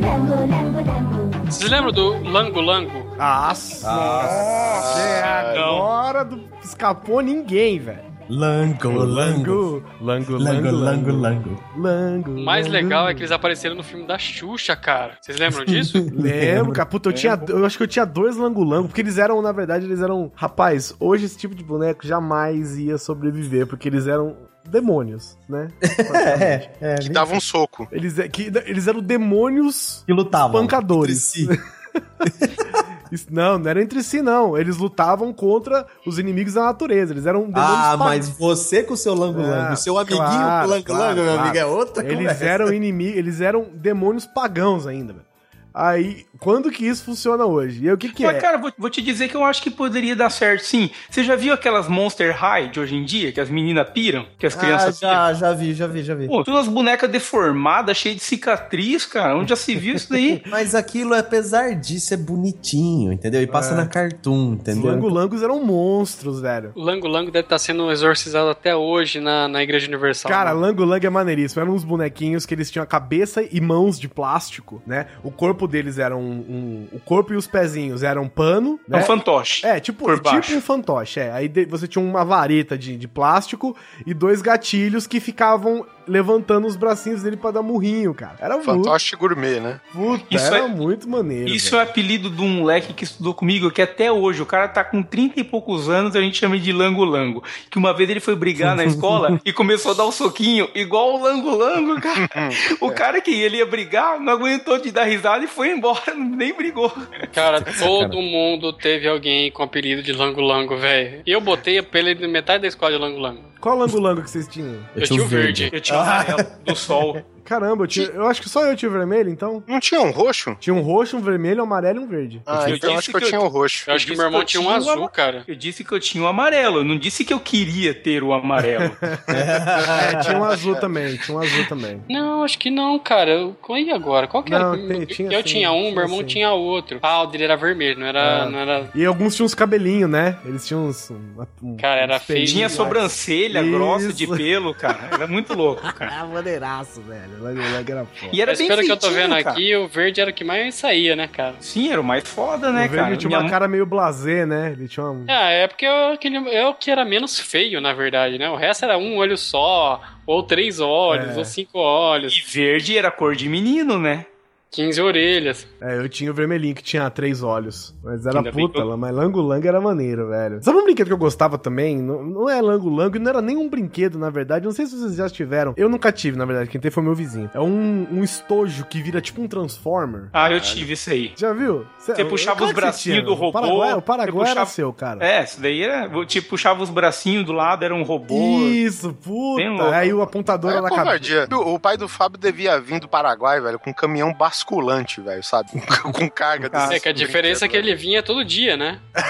Lango 0.00 0.36
Lango 0.50 0.80
Lango. 0.86 1.31
Vocês 1.52 1.70
lembram 1.70 1.92
do 1.92 2.22
Lango 2.30 2.60
Lango? 2.60 3.16
Nossa! 3.16 3.86
Nossa! 3.90 4.98
É, 5.00 5.22
agora 5.22 6.24
do- 6.24 6.42
escapou 6.62 7.20
ninguém, 7.20 7.78
velho. 7.78 8.12
Lango, 8.28 8.88
lango. 8.90 9.82
Lango, 10.00 10.32
lango, 10.32 10.32
Lango, 10.38 10.70
lango, 10.70 10.76
lango. 10.76 11.12
lango. 11.12 11.62
Lango, 11.76 12.30
O 12.40 12.44
mais 12.44 12.66
legal 12.66 13.06
é 13.08 13.14
que 13.14 13.20
eles 13.20 13.32
apareceram 13.32 13.74
no 13.74 13.82
filme 13.82 14.06
da 14.06 14.16
Xuxa, 14.16 14.74
cara. 14.74 15.18
Vocês 15.20 15.38
lembram 15.38 15.64
disso? 15.66 15.98
Lembro, 16.14 16.72
cara. 16.72 16.86
Puta, 16.88 17.10
eu, 17.10 17.12
tinha, 17.12 17.38
eu 17.48 17.66
acho 17.66 17.76
que 17.76 17.82
eu 17.82 17.88
tinha 17.88 18.06
dois 18.06 18.36
lango-lango, 18.36 18.88
porque 18.88 19.00
eles 19.02 19.18
eram, 19.18 19.42
na 19.42 19.52
verdade, 19.52 19.84
eles 19.84 20.00
eram. 20.00 20.32
Rapaz, 20.34 20.94
hoje 20.98 21.26
esse 21.26 21.36
tipo 21.36 21.54
de 21.54 21.62
boneco 21.64 22.06
jamais 22.06 22.78
ia 22.78 22.96
sobreviver, 22.96 23.66
porque 23.66 23.88
eles 23.88 24.06
eram 24.06 24.36
demônios, 24.64 25.36
né? 25.48 25.68
É, 26.14 26.70
é. 26.80 26.94
Que 26.96 27.08
dava 27.08 27.34
um 27.34 27.40
soco. 27.40 27.86
Eles, 27.92 28.18
é- 28.18 28.28
que, 28.28 28.50
eles 28.66 28.86
eram 28.86 29.00
demônios 29.00 30.02
Que 30.06 30.12
lutavam. 30.12 30.60
pancadores. 30.60 31.36
entre 31.36 31.56
si. 31.56 31.62
Isso- 33.12 33.26
Não, 33.30 33.58
não 33.58 33.68
era 33.70 33.82
entre 33.82 34.02
si, 34.02 34.22
não. 34.22 34.56
Eles 34.56 34.78
lutavam 34.78 35.32
contra 35.34 35.86
os 36.06 36.18
inimigos 36.18 36.54
da 36.54 36.62
natureza. 36.62 37.12
Eles 37.12 37.26
eram 37.26 37.42
demônios 37.42 37.68
Ah, 37.68 37.96
mas 37.98 38.28
você 38.28 38.82
com 38.82 38.94
o 38.94 38.96
seu 38.96 39.14
lango 39.14 39.40
lango, 39.42 39.52
Ah, 39.52 39.72
o 39.74 39.76
seu 39.76 39.98
amiguinho 39.98 40.18
claro, 40.18 40.62
com 40.62 40.66
o 40.66 40.70
lango 40.74 40.84
claro, 40.86 41.02
lango, 41.04 41.16
meu 41.16 41.24
claro. 41.34 41.40
amigo, 41.42 41.58
é 41.58 41.66
outra 41.66 42.02
Eles 42.04 42.16
conversa. 42.16 42.44
eram 42.44 42.72
inimigos, 42.72 43.18
eles 43.18 43.40
eram 43.42 43.66
demônios 43.74 44.24
pagãos 44.26 44.86
ainda, 44.86 45.12
velho. 45.12 45.26
Aí, 45.74 46.26
quando 46.38 46.70
que 46.70 46.86
isso 46.86 47.04
funciona 47.04 47.44
hoje? 47.44 47.84
E 47.84 47.88
aí, 47.88 47.94
o 47.94 47.98
que 47.98 48.10
que 48.10 48.24
Mas, 48.24 48.36
é? 48.36 48.40
cara, 48.40 48.58
vou, 48.58 48.72
vou 48.78 48.90
te 48.90 49.00
dizer 49.00 49.28
que 49.28 49.34
eu 49.36 49.44
acho 49.44 49.62
que 49.62 49.70
poderia 49.70 50.14
dar 50.14 50.30
certo, 50.30 50.62
sim. 50.64 50.90
Você 51.10 51.24
já 51.24 51.34
viu 51.36 51.54
aquelas 51.54 51.88
Monster 51.88 52.36
High 52.36 52.68
de 52.70 52.80
hoje 52.80 52.94
em 52.96 53.04
dia, 53.04 53.32
que 53.32 53.40
as 53.40 53.48
meninas 53.48 53.88
piram, 53.90 54.26
que 54.38 54.46
as 54.46 54.56
Ah, 54.56 54.60
crianças 54.60 54.98
piram? 55.00 55.12
já, 55.12 55.32
já 55.34 55.52
vi, 55.52 55.72
já 55.74 55.86
vi, 55.86 56.02
já 56.02 56.14
vi. 56.14 56.26
Pô, 56.26 56.44
todas 56.44 56.66
as 56.66 56.68
bonecas 56.72 57.10
deformadas, 57.10 57.96
cheias 57.96 58.16
de 58.18 58.22
cicatriz, 58.22 59.06
cara. 59.06 59.36
Onde 59.36 59.50
já 59.50 59.56
se 59.56 59.74
viu 59.74 59.94
isso 59.94 60.10
daí? 60.10 60.42
Mas 60.48 60.74
aquilo, 60.74 61.14
apesar 61.14 61.74
disso, 61.74 62.12
é 62.14 62.16
bonitinho, 62.16 63.12
entendeu? 63.12 63.40
E 63.42 63.46
passa 63.46 63.72
É. 63.74 63.76
na 63.76 63.86
Cartoon, 63.86 64.48
Os 64.48 64.60
entendeu? 64.60 64.90
langolangos 64.90 65.42
eram 65.42 65.64
monstros, 65.64 66.40
velho. 66.40 66.72
O 66.74 66.82
Lango 66.82 67.06
Lango 67.08 67.30
deve 67.30 67.46
estar 67.46 67.58
sendo 67.58 67.90
exorcizado 67.90 68.50
até 68.50 68.74
hoje 68.76 69.20
na, 69.20 69.48
na 69.48 69.62
Igreja 69.62 69.86
Universal. 69.86 70.30
Cara, 70.30 70.52
né? 70.54 70.60
Lango-Lang 70.60 71.06
é 71.06 71.10
maneiríssimo. 71.10 71.62
Eram 71.62 71.72
uns 71.74 71.84
bonequinhos 71.84 72.44
que 72.46 72.54
eles 72.54 72.70
tinham 72.70 72.82
a 72.82 72.86
cabeça 72.86 73.42
e 73.50 73.60
mãos 73.60 73.98
de 73.98 74.08
plástico, 74.08 74.82
né? 74.86 75.06
O 75.22 75.30
corpo 75.30 75.61
deles 75.66 75.98
era 75.98 76.16
um... 76.16 76.20
um- 76.20 76.88
o 76.92 77.00
corpo 77.00 77.32
e 77.32 77.36
os 77.36 77.46
pezinhos 77.46 78.02
eram 78.02 78.28
pano, 78.28 78.78
É 78.90 78.96
um 78.96 78.98
né? 78.98 79.02
fantoche. 79.04 79.66
É, 79.66 79.80
tipo, 79.80 80.10
tipo 80.12 80.22
baixo. 80.22 80.56
um 80.56 80.60
fantoche, 80.60 81.20
é. 81.20 81.32
Aí 81.32 81.48
de- 81.48 81.64
você 81.66 81.86
tinha 81.86 82.04
uma 82.04 82.24
vareta 82.24 82.76
de, 82.76 82.96
de 82.96 83.08
plástico 83.08 83.76
e 84.06 84.12
dois 84.14 84.42
gatilhos 84.42 85.06
que 85.06 85.20
ficavam 85.20 85.86
levantando 86.06 86.66
os 86.66 86.76
bracinhos 86.76 87.22
dele 87.22 87.36
pra 87.36 87.50
dar 87.50 87.62
murrinho, 87.62 88.14
cara. 88.14 88.36
Era 88.40 88.54
muito, 88.54 88.66
Fantoche 88.66 89.16
gourmet, 89.16 89.60
né? 89.60 89.80
puta, 89.92 90.24
Isso 90.30 90.46
era 90.46 90.58
é- 90.58 90.66
muito 90.68 91.08
maneiro. 91.08 91.48
Isso 91.48 91.70
velho. 91.72 91.80
é 91.80 91.82
apelido 91.90 92.30
de 92.30 92.40
um 92.42 92.48
moleque 92.48 92.92
que 92.92 93.04
estudou 93.04 93.34
comigo, 93.34 93.70
que 93.70 93.82
até 93.82 94.10
hoje, 94.10 94.42
o 94.42 94.46
cara 94.46 94.68
tá 94.68 94.82
com 94.84 95.02
30 95.02 95.40
e 95.40 95.44
poucos 95.44 95.88
anos, 95.88 96.14
a 96.16 96.20
gente 96.20 96.38
chama 96.38 96.58
de 96.58 96.72
Lango 96.72 97.04
Lango. 97.04 97.42
Que 97.70 97.78
uma 97.78 97.92
vez 97.94 98.08
ele 98.10 98.20
foi 98.20 98.34
brigar 98.36 98.74
na 98.76 98.84
escola 98.86 99.40
e 99.44 99.52
começou 99.52 99.92
a 99.92 99.94
dar 99.94 100.06
um 100.06 100.12
soquinho, 100.12 100.68
igual 100.74 101.14
o 101.14 101.22
Lango 101.22 101.50
Lango, 101.56 102.00
cara. 102.00 102.28
O 102.80 102.90
cara 102.90 103.20
que 103.20 103.30
ele 103.30 103.58
ia 103.58 103.66
brigar 103.66 104.18
não 104.20 104.32
aguentou 104.32 104.78
de 104.78 104.90
dar 104.90 105.04
risada 105.04 105.44
e 105.44 105.48
foi 105.48 105.70
embora, 105.70 106.14
nem 106.16 106.52
brigou. 106.54 106.92
Cara, 107.32 107.60
todo 107.60 108.20
mundo 108.20 108.72
teve 108.72 109.06
alguém 109.08 109.50
com 109.50 109.62
apelido 109.62 110.02
de 110.02 110.12
Lango 110.12 110.40
Lango, 110.40 110.76
velho. 110.76 111.22
Eu 111.26 111.40
botei 111.40 111.78
apelido 111.78 112.20
de 112.20 112.28
metade 112.28 112.62
da 112.62 112.68
escola 112.68 112.92
de 112.92 112.98
Lango 112.98 113.18
Lango. 113.18 113.52
Qual 113.60 113.78
lango-lango 113.78 114.22
que 114.22 114.30
vocês 114.30 114.48
tinham? 114.48 114.76
Eu, 114.96 115.02
tinha 115.04 115.22
o 115.22 115.26
verde. 115.26 115.70
Eu 115.72 115.80
tinha 115.80 115.91
o 115.91 115.91
amarelo 116.00 116.46
do 116.64 116.74
sol. 116.74 117.22
Caramba, 117.44 117.84
eu, 117.84 117.88
tinha, 117.88 118.06
eu 118.06 118.26
acho 118.26 118.40
que 118.40 118.48
só 118.48 118.64
eu 118.64 118.76
tinha 118.76 118.88
o 118.88 118.92
vermelho, 118.92 119.28
então. 119.30 119.62
Não 119.66 119.80
tinha 119.80 120.00
um 120.00 120.10
roxo? 120.10 120.56
Tinha 120.60 120.72
um 120.74 120.80
roxo, 120.80 121.16
um 121.16 121.20
vermelho, 121.20 121.60
um 121.60 121.64
amarelo 121.64 122.00
e 122.00 122.04
um 122.04 122.06
verde. 122.06 122.40
Ah, 122.46 122.64
Eu 122.68 122.76
então 122.76 122.96
acho 122.96 123.10
que 123.10 123.16
eu 123.16 123.20
que 123.20 123.24
eu- 123.26 123.28
tinha 123.30 123.40
o 123.40 123.48
roxo. 123.48 123.84
Eu 123.90 123.94
acho 123.94 124.06
que 124.06 124.14
meu 124.16 124.24
irmão 124.24 124.40
que 124.40 124.44
eu 124.44 124.48
tinha 124.48 124.62
um 124.62 124.70
azul, 124.70 125.08
cara. 125.08 125.44
Eu 125.46 125.54
disse 125.54 125.84
que 125.84 125.92
eu 125.92 126.00
tinha 126.00 126.22
o 126.22 126.26
amarelo, 126.26 126.78
eu 126.78 126.84
não 126.84 126.96
disse 126.98 127.24
que 127.24 127.32
eu 127.32 127.40
queria 127.40 127.92
ter 127.94 128.22
o 128.22 128.32
amarelo. 128.32 128.96
É, 129.28 130.16
tinha 130.22 130.38
um 130.38 130.44
azul 130.44 130.76
também, 130.76 131.16
tinha 131.16 131.36
um 131.36 131.40
azul 131.40 131.66
também. 131.66 132.02
Não, 132.08 132.44
acho 132.44 132.58
que 132.58 132.70
não, 132.70 132.98
cara. 132.98 133.30
Eu... 133.30 133.56
E 133.76 133.90
agora? 133.90 134.26
Qual 134.28 134.42
que 134.42 134.54
era? 134.54 134.76
Não, 134.76 134.88
tem- 134.88 135.04
tinha 135.06 135.32
eu 135.32 135.38
sim, 135.38 135.48
tinha 135.48 135.72
um, 135.72 135.80
tinha 135.82 135.92
meu 135.94 136.02
irmão 136.04 136.18
sim. 136.20 136.24
tinha 136.26 136.50
outro. 136.52 136.98
Ah, 137.02 137.22
o 137.22 137.26
dele 137.26 137.44
era 137.44 137.56
vermelho, 137.56 137.98
não 137.98 138.06
era. 138.06 138.42
Ah. 138.42 138.48
Não 138.48 138.58
era... 138.58 138.90
E 138.94 139.04
alguns 139.04 139.34
tinham 139.34 139.46
uns 139.46 139.54
cabelinhos, 139.54 140.08
né? 140.10 140.36
Eles 140.44 140.66
tinham 140.66 140.86
uns. 140.86 141.10
um- 141.10 141.44
um- 141.62 141.76
Cara, 141.76 142.00
era 142.02 142.20
feio. 142.20 142.46
Tinha 142.46 142.68
sobrancelha 142.68 143.60
Isso. 143.62 143.70
grossa 143.70 144.12
de 144.12 144.26
pelo, 144.26 144.74
cara. 144.74 145.08
Era 145.12 145.26
muito 145.26 145.54
louco, 145.54 145.82
cara. 145.94 146.20
Ah, 146.20 146.26
maneiraço, 146.26 147.00
velho. 147.02 147.31
Lango-lango 147.40 147.90
era 147.92 148.04
foda. 148.04 148.30
E 148.32 148.40
era 148.40 148.52
Mas 148.52 148.58
bem 148.58 148.68
pelo 148.68 148.82
que 148.82 148.92
eu 148.92 148.96
tô 148.96 149.10
vendo 149.10 149.30
cara. 149.36 149.50
aqui, 149.50 149.74
o 149.76 149.86
verde 149.88 150.20
era 150.20 150.30
o 150.30 150.34
que 150.34 150.44
mais 150.44 150.74
saía, 150.74 151.14
né, 151.16 151.28
cara? 151.28 151.54
Sim, 151.60 151.90
era 151.90 152.00
o 152.00 152.04
mais 152.04 152.28
foda, 152.28 152.70
né, 152.72 152.86
o 152.86 152.88
verde 152.88 152.96
cara? 152.96 153.16
tinha 153.16 153.28
Minha 153.28 153.38
uma 153.38 153.42
mãe- 153.44 153.50
cara 153.50 153.68
meio 153.68 153.86
blasé, 153.86 154.46
né? 154.46 154.72
Ele 154.76 154.88
tinha 154.88 155.06
uma. 155.06 155.24
Ah, 155.28 155.50
é 155.50 155.66
porque 155.68 155.84
eu, 155.86 156.12
aquele, 156.12 156.36
é 156.54 156.66
o 156.66 156.74
que 156.74 156.90
era 156.90 157.04
menos 157.04 157.38
feio, 157.38 157.80
na 157.80 157.92
verdade, 157.92 158.38
né? 158.38 158.48
O 158.50 158.56
resto 158.56 158.84
era 158.84 158.96
um 158.98 159.16
olho 159.16 159.36
só, 159.36 160.00
ou 160.26 160.42
três 160.42 160.80
olhos, 160.80 161.36
É. 161.36 161.38
ou 161.38 161.44
cinco 161.44 161.78
olhos, 161.78 162.36
E 162.36 162.42
verde 162.52 162.96
era 162.96 163.10
cor 163.10 163.34
de 163.34 163.48
menino, 163.48 163.98
né? 163.98 164.26
15 164.72 165.02
orelhas. 165.02 165.66
É, 165.80 165.98
eu 165.98 166.08
tinha 166.08 166.30
o 166.30 166.34
vermelhinho 166.34 166.74
que 166.74 166.82
tinha 166.82 167.08
três 167.10 167.42
olhos. 167.42 167.94
Mas 168.02 168.24
era 168.24 168.38
Ainda 168.38 168.50
puta, 168.52 168.78
eu- 168.80 168.96
mas 168.96 169.14
lango-lango 169.14 169.66
era 169.68 169.78
maneiro, 169.82 170.28
velho. 170.30 170.62
Sabe 170.62 170.78
um 170.78 170.84
brinquedo 170.84 171.08
que 171.08 171.12
eu 171.12 171.18
gostava 171.18 171.58
também? 171.58 171.98
Não, 172.00 172.22
não 172.22 172.48
é 172.48 172.58
lango-lango, 172.62 173.18
não 173.18 173.28
era 173.28 173.42
nem 173.42 173.54
um 173.56 173.68
brinquedo, 173.68 174.18
na 174.18 174.30
verdade. 174.30 174.64
Não 174.64 174.72
sei 174.72 174.86
se 174.86 174.96
vocês 174.98 175.14
já 175.16 175.28
tiveram. 175.28 175.74
Eu 175.76 175.90
nunca 175.90 176.10
tive, 176.10 176.38
na 176.38 176.46
verdade. 176.46 176.70
Quem 176.70 176.80
teve 176.80 176.94
foi 176.94 177.02
meu 177.02 177.14
vizinho. 177.14 177.50
É 177.52 177.60
um, 177.60 178.06
um 178.10 178.24
estojo 178.24 178.86
que 178.86 179.02
vira 179.02 179.20
tipo 179.20 179.42
um 179.42 179.46
Transformer. 179.46 180.30
Ah, 180.32 180.50
eu 180.50 180.58
tive 180.58 180.94
isso 180.94 181.10
aí. 181.10 181.32
Já 181.36 181.52
viu? 181.52 181.84
Você 181.98 182.24
puxava 182.24 182.56
Claro 182.56 182.70
os 182.70 182.74
bracinhos 182.74 183.24
do 183.24 183.34
robô, 183.34 183.48
O 183.50 183.52
Paraguai, 183.52 183.92
o 183.94 184.02
Paraguai 184.02 184.44
era 184.50 184.60
puxava- 184.60 184.70
seu, 184.70 184.92
cara. 184.92 185.22
É, 185.24 185.44
isso 185.44 185.60
daí 185.60 185.82
era. 185.82 186.08
Tipo, 186.24 186.48
puxava 186.48 186.82
os 186.82 186.88
bracinhos 186.88 187.44
do 187.44 187.52
lado, 187.52 187.84
era 187.84 187.94
um 187.94 188.02
robô. 188.02 188.34
Isso, 188.62 189.12
puta. 189.12 189.68
louco. 189.68 189.84
Aí 189.94 190.12
o 190.14 190.22
apontador 190.22 190.70
É 190.70 190.74
era 190.74 190.82
na 190.82 190.88
cabeça. 190.90 191.46
O 191.56 191.78
pai 191.78 191.98
do 191.98 192.08
Fábio 192.08 192.38
devia 192.38 192.80
vir 192.80 193.00
do 193.00 193.06
Paraguai, 193.08 193.60
velho, 193.60 193.78
com 193.78 193.90
um 193.90 193.94
caminhão 193.94 194.32
basculante, 194.62 195.20
velho, 195.20 195.42
sabe? 195.42 195.68
com 196.12 196.30
carga 196.30 196.70
Ah, 196.72 196.88
É 196.94 197.00
que 197.00 197.08
a 197.08 197.12
diferença 197.12 197.64
é 197.64 197.68
que 197.68 197.76
ele 197.76 197.94
vinha 197.94 198.22
todo 198.22 198.44
dia, 198.44 198.76
né? 198.76 198.98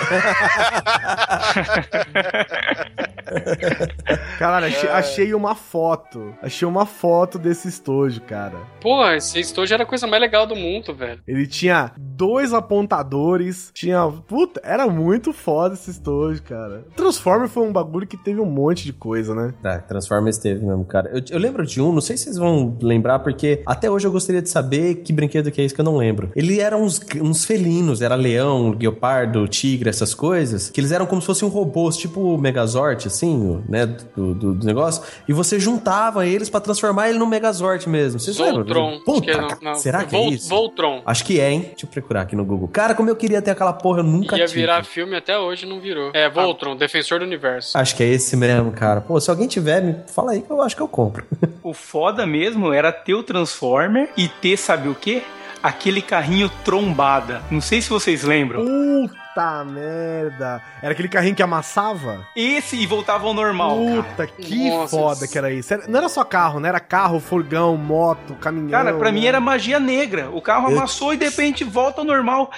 Caralho, 4.39 4.67
achei, 4.67 4.89
achei 4.91 5.35
uma 5.35 5.55
foto. 5.55 6.35
Achei 6.43 6.67
uma 6.69 6.85
foto 6.85 7.39
desse 7.39 7.69
estojo, 7.69 8.21
cara. 8.23 8.59
Porra, 8.81 9.17
esse 9.17 9.41
estojo 9.41 9.73
era 9.73 9.85
a 9.85 9.87
coisa 9.87 10.07
mais 10.07 10.21
legal 10.21 10.47
do 10.47 10.55
mundo, 10.55 10.95
velho. 10.95 11.21
Ele 11.27 11.47
tinha 11.47 11.93
dois 11.97 12.53
apontadores, 12.53 13.71
tinha. 13.73 14.07
Puta, 14.27 14.61
era 14.65 14.87
muito 14.87 15.33
foda 15.33 15.75
esse 15.75 15.91
estojo, 15.91 16.43
cara. 16.43 16.85
Transformer 16.97 17.49
foi 17.49 17.63
um 17.63 17.73
bagulho 17.73 18.07
que 18.07 18.17
teve 18.17 18.41
um 18.41 18.47
monte 18.47 18.85
de 18.85 18.93
coisa, 18.93 19.35
né? 19.35 19.55
Tá, 19.63 19.79
Transformers 19.79 20.39
teve 20.39 20.65
mesmo, 20.65 20.85
cara. 20.85 21.11
Eu, 21.13 21.23
eu 21.31 21.39
lembro 21.39 21.65
de 21.67 21.81
um, 21.81 21.93
não 21.93 22.01
sei 22.01 22.17
se 22.17 22.25
vocês 22.25 22.37
vão 22.37 22.77
lembrar, 22.83 23.21
porque 23.21 23.63
até 23.67 23.91
hoje 23.91 24.07
eu 24.07 24.13
gostaria 24.13 24.43
de 24.43 24.49
saber 24.49 24.97
que 24.97 25.13
brinquedo 25.23 25.51
que 25.51 25.61
é 25.61 25.65
esse 25.65 25.75
que 25.75 25.81
eu 25.81 25.85
não 25.85 25.97
lembro. 25.97 26.31
Ele 26.35 26.61
era 26.61 26.77
uns, 26.77 27.01
uns 27.21 27.45
felinos, 27.45 28.03
era 28.03 28.15
leão, 28.15 28.73
guepardo, 28.73 29.47
tigre, 29.49 29.89
essas 29.89 30.15
coisas, 30.15 30.69
que 30.71 30.81
eles 30.81 30.93
eram 30.93 31.07
como 31.07 31.21
se 31.21 31.27
fossem 31.27 31.47
um 31.47 31.51
robôs, 31.51 31.97
tipo 31.97 32.21
o 32.21 32.39
Megazord, 32.39 33.07
assim, 33.07 33.63
né, 33.69 33.87
do, 34.17 34.35
do, 34.35 34.55
do 34.55 34.67
negócio, 34.67 35.03
e 35.29 35.33
você 35.33 35.59
juntava 35.61 36.27
eles 36.27 36.51
pra 36.51 36.61
transformar 36.61 37.09
ele 37.09 37.19
no 37.19 37.27
Megazord 37.27 37.89
mesmo. 37.89 38.19
Vocês? 38.21 38.37
Voltron. 38.37 39.01
Puta, 39.05 39.21
que 39.23 39.31
é, 39.31 39.41
não, 39.41 39.49
não. 39.63 39.75
será 39.77 40.05
que 40.05 40.15
é 40.15 40.19
Vol- 40.19 40.33
isso? 40.33 40.49
Voltron. 40.49 41.03
Acho 41.07 41.25
que 41.25 41.41
é, 41.41 41.51
hein? 41.51 41.61
Deixa 41.71 41.87
eu 41.87 41.91
procurar 41.91 42.23
aqui 42.23 42.35
no 42.37 42.45
Google. 42.45 42.69
Cara, 42.69 42.95
como 42.95 43.09
eu 43.09 43.17
queria 43.17 43.41
ter 43.41 43.51
aquela 43.53 43.73
porra, 43.73 44.01
eu 44.01 44.05
nunca 44.05 44.37
Ia 44.37 44.47
tive. 44.47 44.61
virar 44.61 44.85
filme 44.85 45.17
até 45.17 45.39
hoje 45.39 45.67
não 45.67 45.81
virou. 45.81 46.11
É, 46.15 46.29
Voltron, 46.29 46.77
Defensor 46.77 47.21
do 47.21 47.25
Universo. 47.25 47.77
Acho 47.79 47.97
que 47.97 48.03
é 48.03 48.07
esse 48.09 48.37
mesmo, 48.37 48.73
cara. 48.73 49.01
Pô, 49.01 49.21
se 49.21 49.31
alguém 49.31 49.47
tiver, 49.49 49.81
me 49.83 49.97
fala 50.09 50.33
aí 50.33 50.43
que 50.43 50.51
eu 50.51 50.61
acho 50.61 50.75
que 50.77 50.83
eu 50.83 50.89
compro. 50.89 51.25
O 51.65 51.73
foda 51.73 52.27
mesmo 52.27 52.73
era 52.73 52.91
ter 52.91 53.15
o 53.15 53.23
Transformer 53.23 54.09
e 54.17 54.27
ter, 54.27 54.57
sabe 54.57 54.89
o 54.89 54.97
quê? 55.21 55.23
Aquele 55.63 56.03
carrinho 56.03 56.49
trombada. 56.65 57.41
Não 57.51 57.61
sei 57.61 57.81
se 57.81 57.89
vocês 57.89 58.25
lembram. 58.25 58.65
Puta 58.65 59.65
merda. 59.65 60.61
Era 60.83 60.91
aquele 60.93 61.09
carrinho 61.09 61.37
que 61.37 61.43
amassava? 61.43 62.27
Esse 62.35 62.75
e 62.77 62.85
voltava 62.85 63.29
ao 63.29 63.33
normal, 63.33 63.79
cara. 63.87 64.03
Puta, 64.03 64.27
que 64.27 64.69
Nossa, 64.71 64.97
foda 64.97 65.29
que 65.29 65.39
era 65.39 65.53
isso. 65.53 65.73
Não 65.89 66.01
era 66.01 66.09
só 66.09 66.25
carro, 66.25 66.59
né? 66.59 66.69
Era 66.69 66.81
carro, 66.81 67.21
furgão, 67.21 67.77
moto, 67.77 68.35
caminhão. 68.35 68.71
Cara, 68.71 68.95
pra 68.95 69.13
mim 69.13 69.21
né? 69.23 69.27
era 69.29 69.41
magia 69.41 69.79
negra. 69.79 70.31
O 70.33 70.43
carro 70.43 70.69
Eu- 70.71 70.77
amassou 70.79 71.15
e 71.15 71.17
de 71.17 71.27
repente 71.27 71.63
volta 71.63 72.01
ao 72.01 72.05
normal. 72.05 72.51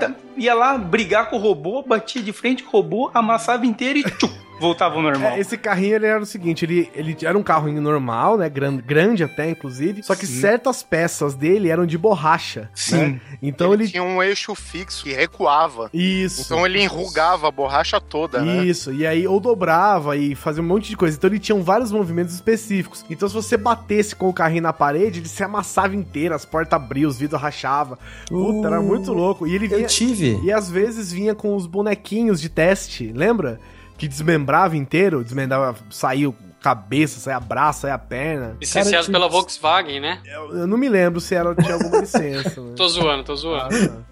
Tá- 0.00 0.10
Ia 0.36 0.54
lá 0.54 0.76
brigar 0.76 1.30
com 1.30 1.36
o 1.36 1.40
robô, 1.40 1.82
batia 1.82 2.22
de 2.22 2.32
frente 2.32 2.64
com 2.64 2.76
o 2.76 2.80
robô, 2.80 3.10
amassava 3.14 3.64
inteiro 3.66 4.00
e 4.00 4.02
tchum, 4.02 4.30
voltava 4.60 4.96
ao 4.96 5.02
normal. 5.02 5.32
É, 5.32 5.40
esse 5.40 5.56
carrinho 5.56 5.96
ele 5.96 6.06
era 6.06 6.20
o 6.20 6.26
seguinte, 6.26 6.64
ele, 6.64 6.90
ele 6.94 7.16
era 7.22 7.36
um 7.36 7.42
carrinho 7.42 7.80
normal, 7.80 8.36
né? 8.36 8.48
Grande, 8.48 8.82
grande 8.82 9.24
até, 9.24 9.50
inclusive. 9.50 10.02
Só 10.02 10.14
que 10.14 10.26
Sim. 10.26 10.40
certas 10.40 10.82
peças 10.82 11.34
dele 11.34 11.68
eram 11.68 11.86
de 11.86 11.96
borracha. 11.98 12.70
Sim. 12.74 12.96
né? 12.96 13.20
Então 13.42 13.72
ele, 13.72 13.84
ele. 13.84 13.90
tinha 13.92 14.02
um 14.02 14.22
eixo 14.22 14.54
fixo 14.54 15.04
que 15.04 15.12
recuava. 15.12 15.90
Isso. 15.92 16.42
Então 16.42 16.66
ele 16.66 16.80
enrugava 16.82 17.48
a 17.48 17.50
borracha 17.50 18.00
toda, 18.00 18.40
né? 18.40 18.64
Isso, 18.64 18.92
e 18.92 19.06
aí 19.06 19.26
ou 19.26 19.38
dobrava 19.40 20.16
e 20.16 20.34
fazia 20.34 20.62
um 20.62 20.66
monte 20.66 20.88
de 20.88 20.96
coisa. 20.96 21.16
Então 21.16 21.28
ele 21.30 21.38
tinha 21.38 21.58
vários 21.60 21.92
movimentos 21.92 22.34
específicos. 22.34 23.04
Então 23.08 23.28
se 23.28 23.34
você 23.34 23.56
batesse 23.56 24.14
com 24.16 24.28
o 24.28 24.32
carrinho 24.32 24.62
na 24.62 24.72
parede, 24.72 25.20
ele 25.20 25.28
se 25.28 25.42
amassava 25.42 25.94
inteiro, 25.94 26.34
as 26.34 26.44
portas 26.44 26.72
abriam, 26.72 27.08
os 27.08 27.18
vidros 27.18 27.40
rachavam. 27.40 27.98
Puta, 28.28 28.66
era 28.68 28.78
Uh, 28.80 28.82
muito 28.82 29.12
louco. 29.12 29.46
E 29.46 29.54
ele 29.54 29.66
Eu 29.66 29.76
vinha. 29.76 29.88
tive. 29.88 30.40
E 30.42 30.52
às 30.52 30.70
vezes 30.70 31.12
vinha 31.12 31.34
com 31.34 31.54
os 31.56 31.66
bonequinhos 31.66 32.40
de 32.40 32.48
teste, 32.48 33.12
lembra? 33.14 33.60
Que 33.98 34.06
desmembrava 34.08 34.76
inteiro, 34.76 35.24
desmembrava, 35.24 35.76
saiu 35.90 36.34
cabeça, 36.62 37.18
saia 37.20 37.40
braço, 37.40 37.80
saia 37.82 37.98
perna. 37.98 38.56
Licenciado 38.60 39.06
Cara, 39.06 39.18
pela 39.18 39.28
Volkswagen, 39.28 40.00
né? 40.00 40.20
Eu, 40.24 40.58
eu 40.58 40.66
não 40.66 40.76
me 40.78 40.88
lembro 40.88 41.20
se 41.20 41.34
era, 41.34 41.54
tinha 41.54 41.74
alguma 41.74 41.98
licença. 41.98 42.60
né? 42.60 42.74
Tô 42.76 42.88
zoando, 42.88 43.24
tô 43.24 43.34
zoando. 43.36 44.04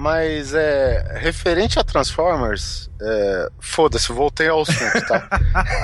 Mas 0.00 0.54
é. 0.54 1.18
Referente 1.20 1.78
a 1.78 1.84
Transformers, 1.84 2.88
é, 3.02 3.50
foda-se, 3.58 4.10
voltei 4.10 4.48
ao 4.48 4.62
assunto, 4.62 5.06
tá? 5.06 5.28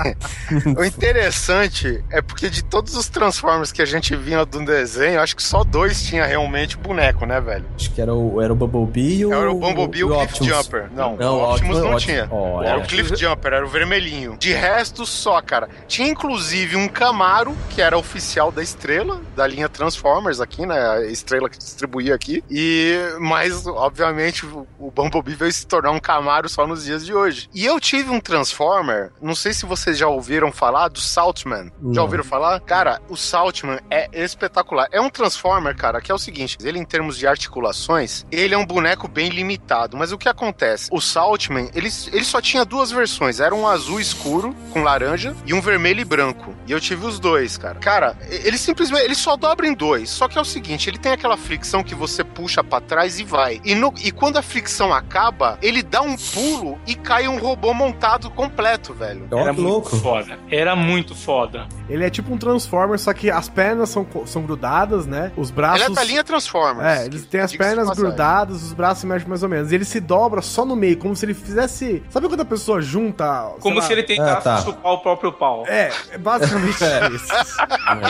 o 0.75 0.83
interessante 0.83 2.03
é 2.11 2.23
porque 2.23 2.49
de 2.49 2.65
todos 2.65 2.97
os 2.97 3.11
Transformers 3.11 3.73
que 3.73 3.83
a 3.83 3.85
gente 3.85 4.17
vinha 4.17 4.47
do 4.47 4.65
desenho, 4.65 5.21
acho 5.21 5.37
que 5.37 5.43
só 5.43 5.63
dois 5.63 6.03
tinha 6.03 6.25
realmente 6.25 6.79
boneco, 6.79 7.27
né, 7.27 7.39
velho? 7.43 7.67
Acho 7.77 7.91
que 7.93 8.01
era 8.01 8.15
o, 8.15 8.41
era 8.41 8.51
o 8.51 8.57
Bumblebee 8.57 9.19
e 9.19 9.27
o. 9.27 9.35
Era 9.35 9.51
o 9.51 9.59
Bumblebee 9.59 9.99
e 9.99 10.05
o 10.05 10.09
Cliff 10.09 10.25
Optimus. 10.25 10.57
Jumper. 10.57 10.91
Não, 10.95 11.17
Não, 11.17 11.39
o 11.39 11.51
Optimus 11.51 11.79
não 11.79 11.97
tinha. 11.99 12.27
Ó, 12.31 12.63
Era 12.63 12.81
é. 12.81 12.83
o 12.83 12.87
Cliff 12.87 13.15
Jumper, 13.15 13.53
era 13.53 13.67
o 13.67 13.69
vermelhinho. 13.69 14.35
De 14.39 14.55
resto, 14.55 15.05
só, 15.05 15.43
cara. 15.43 15.69
Tinha 15.87 16.09
inclusive 16.09 16.75
um 16.75 16.89
Camaro, 16.89 17.55
que 17.69 17.83
era 17.83 17.99
oficial 17.99 18.51
da 18.51 18.63
Estrela, 18.63 19.21
da 19.35 19.47
linha 19.47 19.69
Transformers 19.69 20.41
aqui, 20.41 20.65
né? 20.65 20.79
A 20.79 21.05
Estrela 21.05 21.51
que 21.51 21.59
distribuía 21.59 22.15
aqui. 22.15 22.43
E, 22.51 22.97
mas, 23.21 23.67
obviamente, 23.67 24.06
o, 24.47 24.67
o 24.79 24.91
Bumblebee 24.91 25.35
veio 25.35 25.53
se 25.53 25.67
tornar 25.67 25.91
um 25.91 26.01
Camaro 26.01 26.49
só 26.49 26.67
nos 26.67 26.85
dias 26.85 27.05
de 27.05 27.15
hoje. 27.15 27.49
E 27.55 27.65
eu 27.65 27.79
tive 27.81 28.11
um 28.11 28.21
Transformer, 28.21 29.13
não 29.21 29.35
sei 29.35 29.53
se 29.53 29.67
vocês 29.67 29.97
já 29.99 30.07
ouviram 30.09 30.53
falar 30.53 30.89
do 30.89 31.01
Saltman. 31.01 31.71
Já 31.93 32.03
ouviram 32.03 32.25
falar? 32.25 32.61
Cara, 32.61 33.01
o 33.09 33.17
Saltman 33.17 33.79
é 33.91 34.09
espetacular. 34.13 34.89
É 34.93 35.01
um 35.01 35.11
Transformer, 35.11 35.77
cara, 35.77 36.01
que 36.01 36.11
é 36.11 36.15
o 36.15 36.19
seguinte: 36.19 36.57
ele, 36.63 36.79
em 36.79 36.85
termos 36.85 37.17
de 37.17 37.27
articulações, 37.27 38.25
ele 38.31 38.55
é 38.55 38.59
um 38.59 38.67
boneco 38.67 39.09
bem 39.09 39.29
limitado. 39.31 39.97
Mas 39.97 40.13
o 40.13 40.19
que 40.19 40.29
acontece? 40.29 40.89
O 40.93 41.01
Saltman, 41.01 41.71
ele, 41.75 41.89
ele 42.13 42.25
só 42.25 42.41
tinha 42.41 42.65
duas 42.65 42.91
versões: 42.91 43.41
era 43.41 43.55
um 43.55 43.67
azul 43.67 43.99
escuro 44.01 44.55
com 44.73 44.83
laranja 44.83 45.35
e 45.45 45.55
um 45.55 45.61
vermelho 45.61 46.01
e 46.01 46.05
branco. 46.05 46.55
E 46.67 46.73
eu 46.73 46.81
tive 46.81 47.07
os 47.07 47.19
dois, 47.19 47.57
cara. 47.57 47.79
Cara, 47.81 48.17
ele 48.31 48.59
simplesmente 48.59 49.05
ele 49.05 49.15
só 49.15 49.37
dobra 49.37 49.67
em 49.67 49.75
dois. 49.75 50.11
Só 50.11 50.29
que 50.29 50.39
é 50.39 50.41
o 50.41 50.45
seguinte: 50.45 50.89
ele 50.89 50.99
tem 50.99 51.13
aquela 51.13 51.37
fricção 51.37 51.83
que 51.83 51.95
você 51.95 52.23
puxa 52.23 52.63
pra 52.63 52.81
trás 52.81 53.19
e 53.19 53.25
vai. 53.25 53.61
E, 53.65 53.75
no- 53.75 53.93
e 54.03 54.11
quando 54.11 54.37
a 54.37 54.43
fricção 54.43 54.93
acaba, 54.93 55.59
ele 55.63 55.83
dá 55.83 56.03
um 56.03 56.17
pulo 56.17 56.79
e 56.87 56.95
cai 56.95 57.29
um 57.29 57.39
robô 57.39 57.73
montado 57.73 58.31
completo, 58.31 58.95
velho. 58.95 59.27
Era 59.31 59.53
muito 59.53 59.63
louco. 59.63 59.97
foda. 59.97 60.39
Era 60.51 60.77
muito 60.77 61.15
foda. 61.15 61.67
Ele 61.89 62.05
é 62.05 62.11
tipo 62.11 62.33
um 62.33 62.39
Transformer, 62.39 62.99
só 62.99 63.13
que 63.13 63.31
as 63.31 63.49
pernas 63.49 63.89
são, 63.91 64.07
são 64.27 64.43
grudadas, 64.43 65.07
né? 65.07 65.33
Os 65.37 65.51
braços. 65.51 65.83
Ele 65.83 65.93
é 65.93 65.95
da 65.95 66.05
linha 66.05 66.25
Transformers. 66.25 66.87
É, 67.01 67.07
eles 67.07 67.25
têm 67.27 67.41
as 67.41 67.55
pernas 67.57 67.89
grudadas, 67.91 68.63
os 68.63 68.73
braços 68.73 69.01
se 69.01 69.07
mexem 69.07 69.29
mais 69.29 69.43
ou 69.43 69.49
menos. 69.49 69.71
E 69.71 69.75
ele 69.75 69.85
se 69.85 70.01
dobra 70.01 70.43
só 70.43 70.65
no 70.65 70.75
meio, 70.77 70.97
como 70.99 71.15
se 71.15 71.25
ele 71.25 71.35
fizesse. 71.35 72.03
Sabe 72.11 72.29
quando 72.29 72.41
a 72.41 72.45
pessoa 72.45 72.81
junta. 72.81 73.51
Como 73.61 73.77
lá, 73.77 73.83
se 73.83 73.93
ele 73.93 74.03
tentasse 74.03 74.49
Ah, 74.49 74.57
tá. 74.57 74.59
chupar 74.63 74.93
o 74.93 74.99
próprio 74.99 75.33
pau. 75.33 75.65
É, 75.67 75.91
é 76.11 76.19
basicamente 76.19 76.77
isso. 77.15 77.33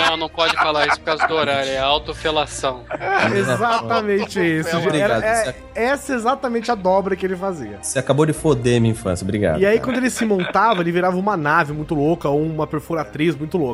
Não, 0.09 0.16
não 0.16 0.29
pode 0.29 0.55
falar 0.57 0.87
isso 0.87 0.99
por 1.01 1.05
causa 1.07 1.27
do 1.27 1.35
horário, 1.35 1.70
é 1.70 1.79
autofelação. 1.79 2.85
exatamente 3.37 4.41
isso. 4.41 4.77
Obrigado, 4.77 5.22
Era- 5.22 5.27
é- 5.51 5.55
essa 5.74 6.12
é 6.12 6.16
exatamente 6.16 6.70
a 6.70 6.74
dobra 6.74 7.14
que 7.16 7.24
ele 7.27 7.37
fazia. 7.37 7.79
Você 7.83 7.99
acabou 7.99 8.24
de 8.27 8.33
foder 8.33 8.81
minha 8.81 8.93
infância, 8.93 9.24
obrigado. 9.24 9.61
E 9.61 9.66
aí, 9.66 9.79
quando 9.81 9.97
ele 9.99 10.11
se 10.11 10.24
montava, 10.24 10.81
ele 10.81 10.93
virava 10.93 11.16
uma 11.16 11.37
nave 11.37 11.72
muito 11.72 11.95
louca 11.95 12.29
ou 12.29 12.43
uma 12.43 12.66
perfuratriz 12.66 13.37
muito 13.37 13.59
louca. 13.59 13.66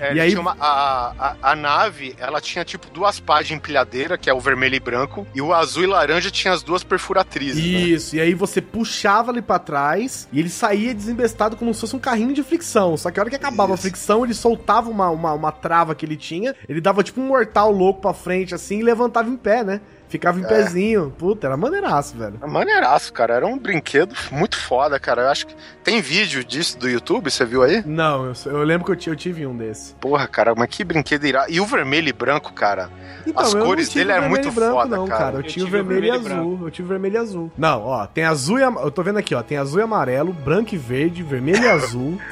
É, 0.00 0.14
E 0.14 0.20
aí- 0.20 0.36
uma- 0.36 0.56
a, 0.58 1.12
a, 1.42 1.52
a 1.52 1.56
nave, 1.56 2.14
ela 2.18 2.40
tinha 2.40 2.64
tipo 2.64 2.88
duas 2.90 3.20
pás 3.20 3.46
de 3.46 3.54
empilhadeira, 3.54 4.16
que 4.16 4.30
é 4.30 4.34
o 4.34 4.40
vermelho 4.40 4.74
e 4.74 4.80
branco, 4.80 5.26
e 5.34 5.42
o 5.42 5.52
azul 5.52 5.82
e 5.84 5.86
laranja 5.86 6.30
tinha 6.30 6.52
as 6.54 6.62
duas 6.62 6.82
perfuratrizes. 6.82 7.62
né? 7.62 7.68
Isso, 7.80 8.16
e 8.16 8.20
aí 8.20 8.32
você 8.34 8.60
puxava 8.60 9.30
ele 9.30 9.42
pra 9.42 9.58
trás 9.58 10.28
e 10.32 10.38
ele 10.40 10.48
saía 10.48 10.94
desembestado 10.94 11.56
como 11.56 11.72
se 11.74 11.80
fosse 11.80 11.96
um 11.96 11.98
carrinho 11.98 12.32
de 12.32 12.42
fricção. 12.42 12.96
Só 12.96 13.10
que 13.10 13.18
a 13.18 13.22
hora 13.22 13.30
que 13.30 13.36
acabava 13.36 13.74
Isso. 13.74 13.80
a 13.80 13.82
fricção, 13.82 14.24
ele 14.24 14.34
soltava 14.34 14.88
uma, 14.90 15.10
uma, 15.10 15.32
uma 15.32 15.52
trava 15.52 15.94
que 15.94 16.06
ele 16.06 16.16
tinha, 16.16 16.54
ele 16.68 16.80
dava 16.80 17.02
tipo 17.02 17.20
um 17.20 17.26
mortal 17.26 17.70
louco 17.70 18.00
pra 18.00 18.14
frente 18.14 18.54
assim 18.54 18.78
e 18.80 18.82
levantava 18.82 19.28
em 19.28 19.36
pé, 19.36 19.62
né? 19.64 19.80
Ficava 20.10 20.38
em 20.38 20.44
É. 20.44 20.46
pezinho. 20.46 21.10
Puta, 21.16 21.46
era 21.46 21.56
maneiraço, 21.56 22.16
velho. 22.18 22.38
Maneiraço, 22.46 23.12
cara. 23.12 23.32
Era 23.34 23.46
um 23.46 23.56
brinquedo 23.58 24.14
muito 24.30 24.58
foda, 24.60 24.98
cara. 25.00 25.22
Eu 25.22 25.28
acho 25.28 25.46
que 25.46 25.54
tem 25.82 26.02
vídeo 26.02 26.44
disso 26.44 26.76
do 26.78 26.88
YouTube, 26.88 27.30
você 27.30 27.44
viu 27.46 27.62
aí? 27.62 27.82
Não, 27.86 28.26
eu, 28.26 28.32
eu 28.46 28.62
lembro 28.64 28.84
que 28.94 29.08
eu, 29.08 29.12
eu 29.12 29.16
tive 29.16 29.46
um 29.46 29.56
desse. 29.56 29.94
Porra, 29.94 30.26
cara, 30.26 30.52
mas 30.54 30.68
que 30.68 30.84
brinquedo 30.84 31.24
irá. 31.24 31.46
E 31.48 31.60
o 31.60 31.64
vermelho 31.64 32.08
e 32.08 32.12
branco, 32.12 32.52
cara. 32.52 32.90
Então, 33.26 33.42
As 33.42 33.54
eu 33.54 33.64
cores 33.64 33.88
dele 33.88 34.10
é 34.10 34.14
vermelho 34.20 34.30
muito 34.30 34.50
branco, 34.52 34.72
foda, 34.74 34.96
não, 34.96 35.06
cara. 35.06 35.36
Eu, 35.36 35.40
Eu 35.40 35.42
tinha 35.44 35.64
o 35.64 35.66
tive 35.68 35.78
o 35.80 35.84
vermelho 35.84 36.04
e 36.06 36.10
vermelho 36.10 36.34
e 36.34 36.38
azul. 36.40 36.58
Eu 36.66 36.70
tive 36.70 36.88
vermelho 36.88 37.14
e 37.14 37.18
azul. 37.18 37.52
Não, 37.56 37.82
ó, 37.86 38.06
tem 38.06 38.24
azul 38.24 38.58
e 38.58 38.62
am- 38.64 38.80
Eu 38.82 38.90
tô 38.90 39.02
vendo 39.02 39.18
aqui, 39.18 39.34
ó. 39.34 39.42
Tem 39.42 39.58
azul 39.58 39.78
e 39.78 39.82
amarelo, 39.82 40.32
branco 40.32 40.74
e 40.74 40.78
verde, 40.78 41.22
vermelho 41.22 41.62
e 41.62 41.68
azul. 41.68 42.20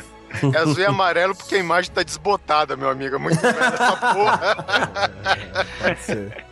É 0.54 0.58
azul 0.58 0.78
e 0.82 0.84
amarelo 0.84 1.34
porque 1.34 1.54
a 1.54 1.58
imagem 1.58 1.90
tá 1.90 2.02
desbotada, 2.02 2.76
meu 2.76 2.90
amigo. 2.90 3.14
É 3.16 3.18
muito 3.18 3.38
essa 3.46 3.96
porra. 3.96 4.56
Pode 5.80 6.00
ser. 6.02 6.44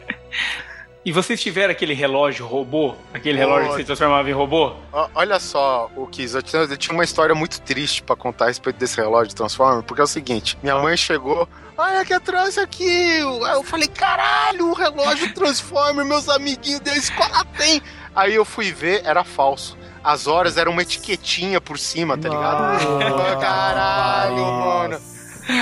E 1.06 1.12
vocês 1.12 1.40
tiveram 1.40 1.70
aquele 1.70 1.94
relógio 1.94 2.44
robô? 2.44 2.96
Aquele 3.14 3.38
relógio 3.38 3.70
que 3.70 3.76
se 3.76 3.84
transformava 3.84 4.28
em 4.28 4.32
robô? 4.32 4.72
Olha 5.14 5.38
só, 5.38 5.88
o 5.94 6.04
Kiz, 6.08 6.34
eu 6.34 6.42
tinha, 6.42 6.66
uma 6.90 7.04
história 7.04 7.32
muito 7.32 7.60
triste 7.60 8.02
pra 8.02 8.16
contar 8.16 8.46
a 8.46 8.48
respeito 8.48 8.76
desse 8.76 8.96
relógio 8.96 9.28
de 9.28 9.36
Transformer, 9.36 9.84
porque 9.84 10.00
é 10.00 10.04
o 10.04 10.08
seguinte, 10.08 10.58
minha 10.64 10.76
mãe 10.78 10.96
chegou, 10.96 11.48
olha 11.78 12.04
que 12.04 12.18
trouxe 12.18 12.58
aqui, 12.58 13.18
eu 13.20 13.62
falei, 13.62 13.86
caralho, 13.86 14.70
o 14.70 14.72
relógio 14.72 15.32
Transformer, 15.32 16.04
meus 16.04 16.28
amiguinhos 16.28 16.80
da 16.80 16.96
escola 16.96 17.44
tem. 17.56 17.80
Aí 18.12 18.34
eu 18.34 18.44
fui 18.44 18.72
ver, 18.72 19.02
era 19.04 19.22
falso. 19.22 19.78
As 20.02 20.26
horas 20.26 20.56
eram 20.56 20.72
uma 20.72 20.82
etiquetinha 20.82 21.60
por 21.60 21.78
cima, 21.78 22.18
tá 22.18 22.28
ligado? 22.28 22.82
Nossa. 22.82 23.36
Caralho, 23.36 24.42
mano. 24.42 25.00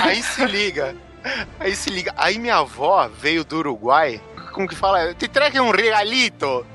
Aí 0.05 0.23
se 0.23 0.43
liga. 0.43 0.95
Aí 1.59 1.75
se 1.75 1.91
liga. 1.91 2.11
Aí 2.17 2.39
minha 2.39 2.57
avó 2.57 3.07
veio 3.07 3.45
do 3.45 3.57
Uruguai. 3.57 4.19
Como 4.55 4.67
que 4.67 4.75
fala? 4.75 5.13
Te 5.13 5.27
traga 5.27 5.61
um 5.61 5.69
regalito. 5.71 6.65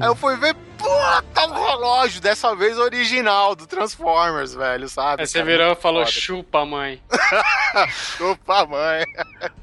Aí 0.00 0.08
eu 0.08 0.16
fui 0.16 0.36
ver, 0.36 0.52
puta, 0.76 1.46
um 1.48 1.64
relógio, 1.64 2.20
dessa 2.20 2.56
vez 2.56 2.76
original, 2.76 3.54
do 3.54 3.68
Transformers, 3.68 4.52
velho, 4.52 4.88
sabe? 4.88 5.22
Aí 5.22 5.26
você 5.28 5.38
Cara, 5.38 5.50
virou 5.50 5.72
e 5.72 5.76
falou, 5.76 6.00
foda. 6.04 6.10
chupa, 6.10 6.64
mãe. 6.64 7.00
Opa, 8.20 8.66
mãe. 8.66 9.04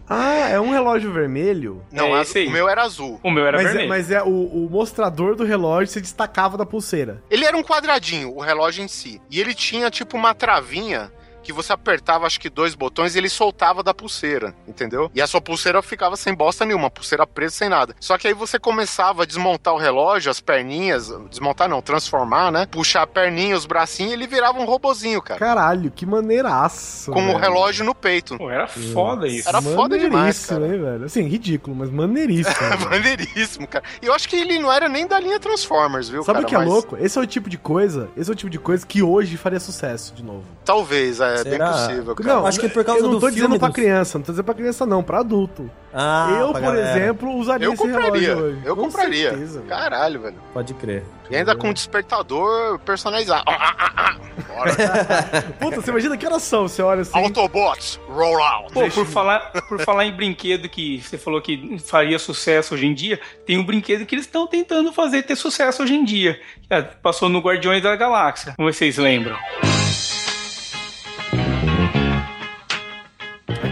Ah, 0.09 0.49
é 0.49 0.59
um 0.59 0.71
relógio 0.71 1.11
vermelho? 1.11 1.84
Não, 1.91 2.15
É 2.17 2.21
esse 2.21 2.38
aí. 2.39 2.47
o 2.47 2.51
meu 2.51 2.69
era 2.69 2.84
azul. 2.84 3.19
O 3.24 3.30
meu 3.32 3.45
era 3.45 3.57
mas, 3.57 3.65
é, 3.65 3.69
vermelho. 3.69 3.89
mas 3.89 4.11
é 4.11 4.24
o, 4.24 4.28
o 4.28 4.69
mostrador 4.69 5.36
do 5.36 5.43
relógio 5.43 5.88
se 5.93 5.99
destacava 6.01 6.57
da 6.57 6.65
pulseira. 6.65 7.21
Ele 7.30 7.43
era 7.45 7.57
um 7.57 7.63
quadradinho, 7.63 8.34
o 8.36 8.39
relógio 8.39 8.84
em 8.84 8.88
si. 8.88 9.21
E 9.30 9.41
ele 9.41 9.53
tinha 9.53 9.89
tipo 9.89 10.15
uma 10.15 10.34
travinha 10.34 11.11
que 11.43 11.53
você 11.53 11.73
apertava 11.73 12.25
acho 12.25 12.39
que 12.39 12.49
dois 12.49 12.73
botões 12.73 13.15
e 13.15 13.17
ele 13.17 13.29
soltava 13.29 13.83
da 13.83 13.93
pulseira, 13.93 14.55
entendeu? 14.67 15.11
E 15.13 15.21
a 15.21 15.27
sua 15.27 15.41
pulseira 15.41 15.81
ficava 15.81 16.15
sem 16.15 16.33
bosta 16.33 16.65
nenhuma, 16.65 16.89
pulseira 16.89 17.27
presa 17.27 17.55
sem 17.55 17.69
nada. 17.69 17.95
Só 17.99 18.17
que 18.17 18.27
aí 18.27 18.33
você 18.33 18.57
começava 18.57 19.23
a 19.23 19.25
desmontar 19.25 19.73
o 19.73 19.77
relógio, 19.77 20.31
as 20.31 20.39
perninhas, 20.39 21.11
desmontar 21.29 21.67
não, 21.69 21.81
transformar, 21.81 22.51
né? 22.51 22.65
Puxar 22.71 23.03
a 23.03 23.07
perninha, 23.07 23.55
os 23.55 23.65
bracinhos, 23.65 24.11
e 24.11 24.13
ele 24.15 24.27
virava 24.27 24.59
um 24.59 24.65
robozinho, 24.65 25.21
cara. 25.21 25.39
Caralho, 25.39 25.91
que 25.91 26.05
maneiraço. 26.05 27.11
com 27.11 27.21
o 27.21 27.27
velho. 27.27 27.37
relógio 27.37 27.85
no 27.85 27.93
peito. 27.93 28.37
Pô, 28.37 28.49
era 28.49 28.67
foda 28.67 29.27
isso. 29.27 29.47
Era 29.49 29.61
foda 29.61 29.97
demais, 29.97 30.49
Maneiríssimo, 30.49 30.59
cara. 30.59 30.73
hein, 30.73 30.81
velho? 30.81 31.05
Assim, 31.05 31.23
ridículo, 31.27 31.75
mas 31.75 31.89
maneiríssimo. 31.89 32.53
Maneiríssimo, 32.89 33.67
cara. 33.67 33.83
E 34.01 34.05
eu 34.05 34.13
acho 34.13 34.27
que 34.29 34.35
ele 34.35 34.59
não 34.59 34.71
era 34.71 34.87
nem 34.87 35.05
da 35.07 35.19
linha 35.19 35.39
Transformers, 35.39 36.09
viu, 36.09 36.23
Sabe 36.23 36.43
o 36.43 36.45
que 36.45 36.55
é 36.55 36.57
Mas 36.57 36.67
louco? 36.67 36.97
Esse 36.97 37.17
é 37.17 37.21
o 37.21 37.25
tipo 37.25 37.49
de 37.49 37.57
coisa, 37.57 38.09
esse 38.15 38.29
é 38.29 38.33
o 38.33 38.35
tipo 38.35 38.49
de 38.49 38.59
coisa 38.59 38.85
que 38.85 39.01
hoje 39.01 39.37
faria 39.37 39.59
sucesso 39.59 40.13
de 40.13 40.23
novo. 40.23 40.43
Talvez, 40.63 41.19
é 41.19 41.32
bem 41.43 41.43
Será? 41.53 41.71
possível, 41.71 42.15
cara. 42.15 42.34
Não, 42.34 42.45
acho 42.47 42.59
que 42.59 42.65
é 42.65 42.69
por 42.69 42.84
causa 42.84 42.99
eu 43.01 43.03
não 43.05 43.11
do 43.11 43.19
tô 43.19 43.29
dizendo 43.29 43.57
pra 43.59 43.67
dos- 43.69 43.75
criança, 43.75 44.17
não 44.17 44.25
tô 44.25 44.31
dizendo 44.31 44.45
pra 44.45 44.53
criança 44.53 44.86
não, 44.86 45.03
pra 45.03 45.19
adulto. 45.19 45.69
Ah, 45.93 46.27
eu, 46.39 46.51
pra 46.51 46.61
por 46.61 46.61
galera. 46.61 46.97
exemplo, 46.97 47.36
usaria 47.36 47.67
Eu 47.67 47.73
esse 47.73 47.81
compraria, 47.84 48.27
relógio 48.29 48.45
hoje. 48.45 48.61
eu 48.65 48.75
Com 48.75 48.81
compraria. 48.84 49.29
certeza. 49.29 49.61
Caralho, 49.67 50.21
velho. 50.21 50.36
Pode 50.53 50.73
crer. 50.73 51.03
E 51.29 51.36
ainda 51.36 51.55
com 51.55 51.71
despertador 51.71 52.79
personalizado. 52.79 53.43
Ah, 53.47 53.75
ah, 53.77 53.91
ah. 53.95 54.15
Bora. 54.47 54.71
Puta, 55.59 55.81
você 55.81 55.91
imagina 55.91 56.17
que 56.17 56.25
horas 56.25 56.41
são? 56.43 56.67
Você 56.67 56.81
olha 56.81 57.01
assim. 57.01 57.17
Autobots, 57.17 57.99
roll 58.09 58.41
out. 58.43 58.73
Pô, 58.73 58.89
por 58.89 59.05
falar, 59.05 59.39
por 59.69 59.79
falar 59.81 60.05
em 60.05 60.11
brinquedo 60.15 60.67
que 60.67 60.99
você 61.01 61.17
falou 61.17 61.39
que 61.41 61.77
faria 61.79 62.17
sucesso 62.17 62.73
hoje 62.73 62.88
em 62.88 62.93
dia, 62.93 63.19
tem 63.45 63.57
um 63.59 63.63
brinquedo 63.65 64.05
que 64.05 64.15
eles 64.15 64.25
estão 64.25 64.47
tentando 64.47 64.91
fazer 64.91 65.23
ter 65.23 65.36
sucesso 65.36 65.84
hoje 65.84 65.93
em 65.93 66.03
dia. 66.03 66.39
que, 66.67 66.73
ah, 66.73 66.84
Passou 67.03 67.29
no 67.29 67.39
Guardiões 67.39 67.81
da 67.84 67.95
Galáxia. 67.95 68.53
Como 68.57 68.71
vocês 68.71 68.97
lembram? 68.97 69.38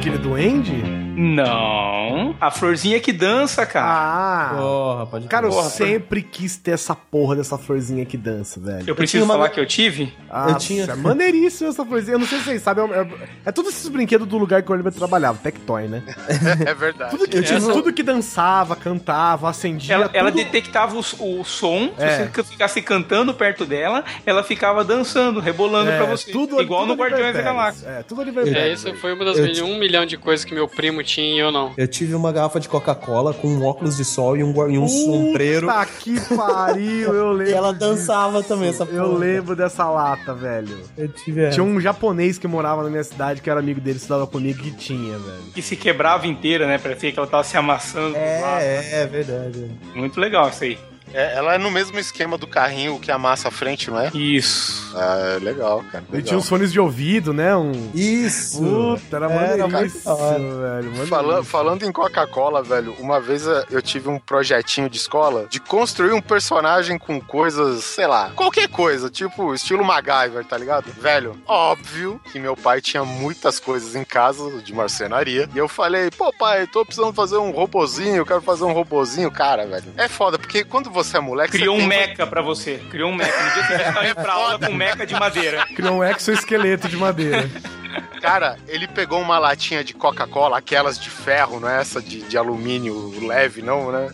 Aquele 0.01 0.17
duende? 0.17 0.71
Não. 1.15 2.35
A 2.41 2.49
florzinha 2.49 2.99
que 2.99 3.13
dança, 3.13 3.63
cara. 3.67 3.85
Ah! 3.87 4.55
Porra, 4.57 5.05
pode 5.05 5.27
Cara, 5.27 5.45
eu 5.45 5.51
Porra, 5.51 5.69
sempre 5.69 6.23
quis 6.23 6.57
ter 6.57 6.71
essa 6.71 6.95
porra 6.95 7.35
dessa 7.35 7.55
florzinha 7.57 8.03
que 8.03 8.17
dança, 8.17 8.59
velho. 8.59 8.83
eu 8.87 8.95
preciso 8.95 9.25
uma- 9.25 9.35
falar 9.35 9.49
que 9.49 9.59
eu 9.59 9.65
tive? 9.67 10.11
Ah, 10.27 10.47
eu 10.49 10.57
tinha- 10.57 10.85
É 10.85 10.95
maneiríssimo 10.95 11.69
essa 11.69 11.85
florzinha. 11.85 12.15
Eu 12.15 12.19
não 12.19 12.25
sei 12.25 12.39
se 12.39 12.45
vocês 12.45 12.61
sabem. 12.63 12.83
É, 12.91 12.97
é, 13.01 13.07
é 13.45 13.51
todos 13.51 13.71
esses 13.73 13.87
brinquedos 13.89 14.27
do 14.27 14.37
lugar 14.39 14.63
que 14.63 14.71
o 14.71 14.73
Oliver 14.73 14.91
trabalhava, 14.91 15.37
Tectoy, 15.37 15.87
né? 15.87 16.01
É 16.65 16.73
verdade. 16.73 17.11
Tudo 17.11 17.27
que, 17.29 17.37
Eu 17.37 17.43
tive- 17.43 17.59
tudo 17.71 17.93
que 17.93 18.01
dançava, 18.01 18.75
cantava, 18.75 19.49
acendia. 19.49 19.93
Ela, 19.93 20.09
ela 20.13 20.31
tudo- 20.31 20.43
detectava 20.43 20.95
o, 20.95 21.39
o 21.39 21.43
som, 21.45 21.91
É. 21.99 22.25
se 22.25 22.29
você 22.31 22.43
ficasse 22.45 22.81
cantando 22.81 23.33
perto 23.35 23.65
dela, 23.65 24.03
ela 24.25 24.43
ficava 24.43 24.83
dançando, 24.83 25.39
rebolando 25.39 25.91
é, 25.91 25.97
pra 25.97 26.05
você. 26.07 26.31
tudo, 26.31 26.59
Igual 26.59 26.81
tudo 26.81 26.95
no 26.95 26.99
Guardiões 26.99 27.35
da 27.35 27.41
Galáxia. 27.43 27.87
É, 27.87 28.03
tudo 28.03 28.21
Oliver 28.21 28.47
É, 28.57 28.73
isso 28.73 28.91
foi 28.95 29.13
uma 29.13 29.23
das 29.25 29.37
Eu 29.37 29.65
um 29.67 29.77
milhão 29.77 29.90
de 29.91 30.17
coisas 30.17 30.45
que 30.45 30.53
meu 30.53 30.67
primo 30.67 31.03
tinha 31.03 31.35
e 31.35 31.39
eu 31.39 31.51
não. 31.51 31.73
Eu 31.77 31.87
tive 31.87 32.15
uma 32.15 32.31
garrafa 32.31 32.59
de 32.59 32.67
Coca-Cola 32.69 33.33
com 33.33 33.47
um 33.47 33.63
óculos 33.65 33.97
de 33.97 34.05
sol 34.05 34.37
e 34.37 34.43
um, 34.43 34.69
e 34.69 34.77
um 34.77 34.87
sombreiro. 34.87 35.67
Puta 35.67 35.85
que 35.85 36.35
pariu, 36.35 37.13
eu 37.13 37.31
lembro. 37.33 37.51
E 37.51 37.53
ela 37.53 37.73
disso. 37.73 37.79
dançava 37.85 38.41
também, 38.41 38.69
essa 38.69 38.85
porra. 38.85 38.97
Eu 38.97 39.17
lembro 39.17 39.55
dessa 39.55 39.89
lata, 39.89 40.33
velho. 40.33 40.79
Eu 40.97 41.07
tive 41.09 41.41
essa. 41.41 41.51
Tinha 41.55 41.63
um 41.63 41.79
japonês 41.79 42.37
que 42.37 42.47
morava 42.47 42.83
na 42.83 42.89
minha 42.89 43.03
cidade, 43.03 43.41
que 43.41 43.49
era 43.49 43.59
amigo 43.59 43.79
dele, 43.81 43.97
estudava 43.97 44.25
comigo, 44.25 44.61
que 44.61 44.71
tinha, 44.71 45.17
velho. 45.17 45.43
Que 45.53 45.61
se 45.61 45.75
quebrava 45.75 46.25
inteira, 46.27 46.65
né? 46.65 46.77
Parecia 46.77 47.11
que 47.11 47.19
ela 47.19 47.27
tava 47.27 47.43
se 47.43 47.57
amassando. 47.57 48.15
É, 48.15 48.81
é, 48.91 49.01
é 49.01 49.05
verdade. 49.05 49.71
Muito 49.93 50.19
legal 50.19 50.49
isso 50.49 50.63
aí. 50.63 50.77
É, 51.13 51.35
ela 51.35 51.55
é 51.55 51.57
no 51.57 51.69
mesmo 51.69 51.99
esquema 51.99 52.37
do 52.37 52.47
carrinho 52.47 52.97
que 52.99 53.11
amassa 53.11 53.49
a 53.49 53.51
frente, 53.51 53.89
não 53.91 53.99
é? 53.99 54.09
Isso. 54.13 54.91
Ah, 54.95 55.35
é 55.35 55.39
legal, 55.39 55.83
cara. 55.91 56.03
Legal. 56.09 56.25
tinha 56.25 56.37
uns 56.37 56.47
fones 56.47 56.71
de 56.71 56.79
ouvido, 56.79 57.33
né? 57.33 57.55
Um. 57.55 57.91
Isso! 57.93 58.59
Puta, 58.61 59.17
era 59.17 59.25
Era 59.31 59.67
maneiríssimo, 59.67 60.13
hora. 60.13 60.37
velho. 60.39 60.51
maneiríssimo. 60.61 61.07
Fala- 61.07 61.43
falando 61.43 61.83
em 61.83 61.91
Coca-Cola, 61.91 62.63
velho, 62.63 62.95
uma 62.99 63.19
vez 63.19 63.45
eh, 63.45 63.65
eu 63.71 63.81
tive 63.81 64.07
um 64.09 64.17
projetinho 64.19 64.89
de 64.89 64.97
escola 64.97 65.47
de 65.49 65.59
construir 65.59 66.13
um 66.13 66.21
personagem 66.21 66.97
com 66.97 67.19
coisas, 67.19 67.83
sei 67.83 68.07
lá, 68.07 68.31
qualquer 68.35 68.69
coisa, 68.69 69.09
tipo 69.09 69.53
estilo 69.53 69.83
MacGyver, 69.83 70.45
tá 70.45 70.57
ligado? 70.57 70.91
Velho, 70.93 71.37
óbvio 71.45 72.21
que 72.31 72.39
meu 72.39 72.55
pai 72.55 72.79
tinha 72.79 73.03
muitas 73.03 73.59
coisas 73.59 73.95
em 73.95 74.03
casa 74.05 74.61
de 74.61 74.73
marcenaria. 74.73 75.49
E 75.53 75.57
eu 75.57 75.67
falei, 75.67 76.09
pô, 76.11 76.31
pai, 76.31 76.67
tô 76.67 76.85
precisando 76.85 77.13
fazer 77.13 77.35
um 77.37 77.51
robozinho, 77.51 78.15
eu 78.15 78.25
quero 78.25 78.41
fazer 78.41 78.63
um 78.63 78.71
robozinho. 78.71 79.29
Cara, 79.31 79.65
velho, 79.65 79.91
é 79.97 80.07
foda, 80.07 80.37
porque 80.39 80.63
quando 80.63 80.89
você 80.89 81.00
é 81.15 81.19
moleque. 81.19 81.51
Criou 81.51 81.75
você 81.75 81.83
um 81.83 81.87
meca 81.87 82.27
pra 82.27 82.41
você. 82.41 82.81
Criou 82.89 83.11
um 83.11 83.15
meca. 83.15 83.43
No 83.43 83.53
dia 83.53 83.63
que 83.63 83.67
você 83.67 83.91
vai 83.91 84.05
indo 84.09 84.15
pra 84.15 84.33
aula 84.33 84.59
com 84.59 84.71
um 84.71 84.75
meca 84.75 85.05
de 85.05 85.13
madeira. 85.13 85.65
Criou 85.75 85.97
um 85.97 86.03
exoesqueleto 86.03 86.87
de 86.87 86.97
madeira. 86.97 87.49
Cara, 88.21 88.57
ele 88.67 88.87
pegou 88.87 89.19
uma 89.19 89.39
latinha 89.39 89.83
de 89.83 89.93
Coca-Cola, 89.93 90.57
aquelas 90.57 90.99
de 90.99 91.09
ferro, 91.09 91.59
não 91.59 91.67
é 91.67 91.81
essa 91.81 92.01
de, 92.01 92.21
de 92.21 92.37
alumínio 92.37 93.13
leve, 93.25 93.61
não, 93.61 93.91
né? 93.91 94.13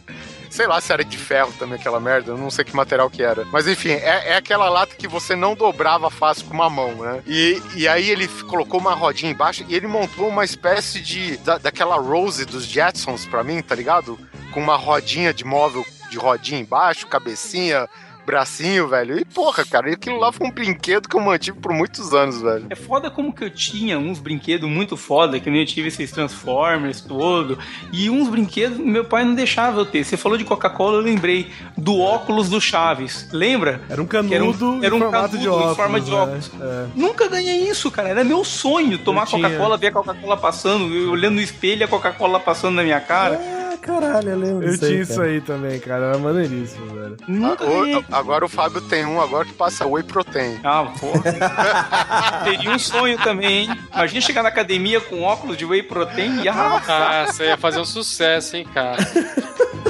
Sei 0.50 0.66
lá 0.66 0.80
se 0.80 0.92
era 0.94 1.04
de 1.04 1.18
ferro 1.18 1.54
também 1.60 1.78
aquela 1.78 2.00
merda, 2.00 2.32
eu 2.32 2.38
não 2.38 2.50
sei 2.50 2.64
que 2.64 2.76
material 2.76 3.10
que 3.10 3.22
era. 3.22 3.46
Mas 3.52 3.68
enfim, 3.68 3.92
é, 3.92 4.30
é 4.30 4.38
aquela 4.38 4.70
lata 4.70 4.96
que 4.96 5.08
você 5.08 5.36
não 5.36 5.56
dobrava 5.56 6.10
fácil 6.10 6.46
com 6.46 6.54
uma 6.54 6.70
mão, 6.70 6.96
né? 6.96 7.22
E, 7.28 7.62
e 7.76 7.88
aí 7.88 8.10
ele 8.10 8.28
colocou 8.48 8.80
uma 8.80 8.94
rodinha 8.94 9.32
embaixo 9.32 9.66
e 9.68 9.76
ele 9.76 9.88
montou 9.88 10.30
uma 10.30 10.46
espécie 10.46 11.02
de. 11.02 11.38
Da, 11.38 11.58
daquela 11.58 11.98
Rose 11.98 12.46
dos 12.46 12.66
Jetsons 12.66 13.26
pra 13.26 13.44
mim, 13.44 13.62
tá 13.62 13.76
ligado? 13.76 14.18
Com 14.52 14.62
uma 14.62 14.78
rodinha 14.78 15.34
de 15.34 15.44
móvel 15.44 15.86
de 16.18 16.24
rodinha 16.24 16.60
embaixo, 16.60 17.08
cabecinha, 17.08 17.88
bracinho, 18.26 18.90
velho. 18.90 19.18
E 19.18 19.24
porra, 19.24 19.64
cara, 19.64 19.90
aquilo 19.90 20.20
lá 20.20 20.34
foi 20.34 20.48
um 20.48 20.52
brinquedo 20.52 21.08
que 21.08 21.16
eu 21.16 21.22
mantive 21.22 21.58
por 21.60 21.72
muitos 21.72 22.14
anos, 22.14 22.42
velho. 22.42 22.66
É 22.70 22.76
foda 22.76 23.10
como 23.10 23.32
que 23.32 23.46
eu 23.46 23.50
tinha 23.50 23.98
uns 23.98 24.20
brinquedos 24.20 24.70
muito 24.70 24.98
foda, 24.98 25.40
que 25.40 25.50
nem 25.50 25.62
eu 25.62 25.66
tive 25.66 25.88
esses 25.88 26.12
Transformers 26.12 27.00
todo. 27.00 27.58
E 27.94 28.10
uns 28.10 28.28
brinquedos 28.28 28.78
meu 28.80 29.06
pai 29.06 29.24
não 29.24 29.34
deixava 29.34 29.80
eu 29.80 29.86
ter. 29.86 30.04
Você 30.04 30.18
falou 30.18 30.38
de 30.38 30.44
Coca-Cola, 30.44 30.98
eu 30.98 31.02
lembrei 31.02 31.50
do 31.78 32.00
óculos 32.00 32.50
do 32.50 32.60
Chaves. 32.60 33.30
Lembra? 33.32 33.82
Era 33.90 34.02
um 34.02 34.06
Que 34.06 34.18
era 34.18 34.28
canudo 34.28 34.72
um, 34.72 34.84
era 34.84 34.94
um 34.94 35.00
formato 35.00 35.38
de 35.38 35.46
canudo 35.46 35.56
óculos. 35.56 35.72
em 35.72 35.76
forma 35.76 36.02
de 36.02 36.12
né? 36.12 36.18
óculos. 36.18 36.52
É. 36.60 36.86
Nunca 36.96 37.28
ganhei 37.30 37.70
isso, 37.70 37.90
cara. 37.90 38.10
Era 38.10 38.24
meu 38.26 38.44
sonho 38.44 38.98
tomar. 38.98 39.28
Coca-Cola, 39.28 39.78
ver 39.78 39.88
a 39.88 39.92
Coca-Cola 39.92 40.36
passando, 40.36 40.94
eu 40.94 41.12
olhando 41.12 41.36
no 41.36 41.42
espelho 41.42 41.82
e 41.82 41.84
a 41.84 41.88
Coca-Cola 41.88 42.40
passando 42.40 42.76
na 42.76 42.84
minha 42.84 43.00
cara. 43.00 43.40
Caralho, 43.82 44.30
eu 44.30 44.38
lembro 44.38 44.66
Eu 44.68 44.72
disso 44.72 44.86
aí, 44.86 44.92
tinha 44.92 45.02
isso 45.04 45.16
cara. 45.16 45.28
aí 45.28 45.42
também, 45.42 45.80
cara. 45.80 46.06
Era 46.08 46.18
maneiríssimo, 46.18 46.86
velho. 46.94 47.18
Nunca 47.28 47.64
Ah, 47.64 47.68
ganhei. 47.68 48.06
agora 48.12 48.46
o 48.46 48.50
Fábio 48.50 48.82
tem 48.82 49.06
um 49.06 49.22
agora 49.22 49.46
que 49.46 49.54
passa 49.54 49.86
whey 49.88 50.04
protein. 50.04 50.60
Ah, 50.64 50.92
porra. 51.00 51.22
Teria 52.44 52.72
um 52.72 52.80
sonho 52.80 53.18
também, 53.20 53.66
hein? 53.70 53.80
Imagina 53.94 54.22
chegar 54.22 54.44
na 54.44 54.50
academia 54.50 55.00
com 55.00 55.24
óculos 55.24 55.56
de 55.58 55.66
whey 55.66 55.84
protein 55.84 56.42
e 56.44 56.50
ah, 56.50 56.82
Ah, 56.88 57.26
você 57.28 57.46
ia 57.46 57.58
fazer 57.58 57.80
um 57.80 57.86
sucesso, 57.86 58.58
hein, 58.58 58.68
cara. 58.74 58.98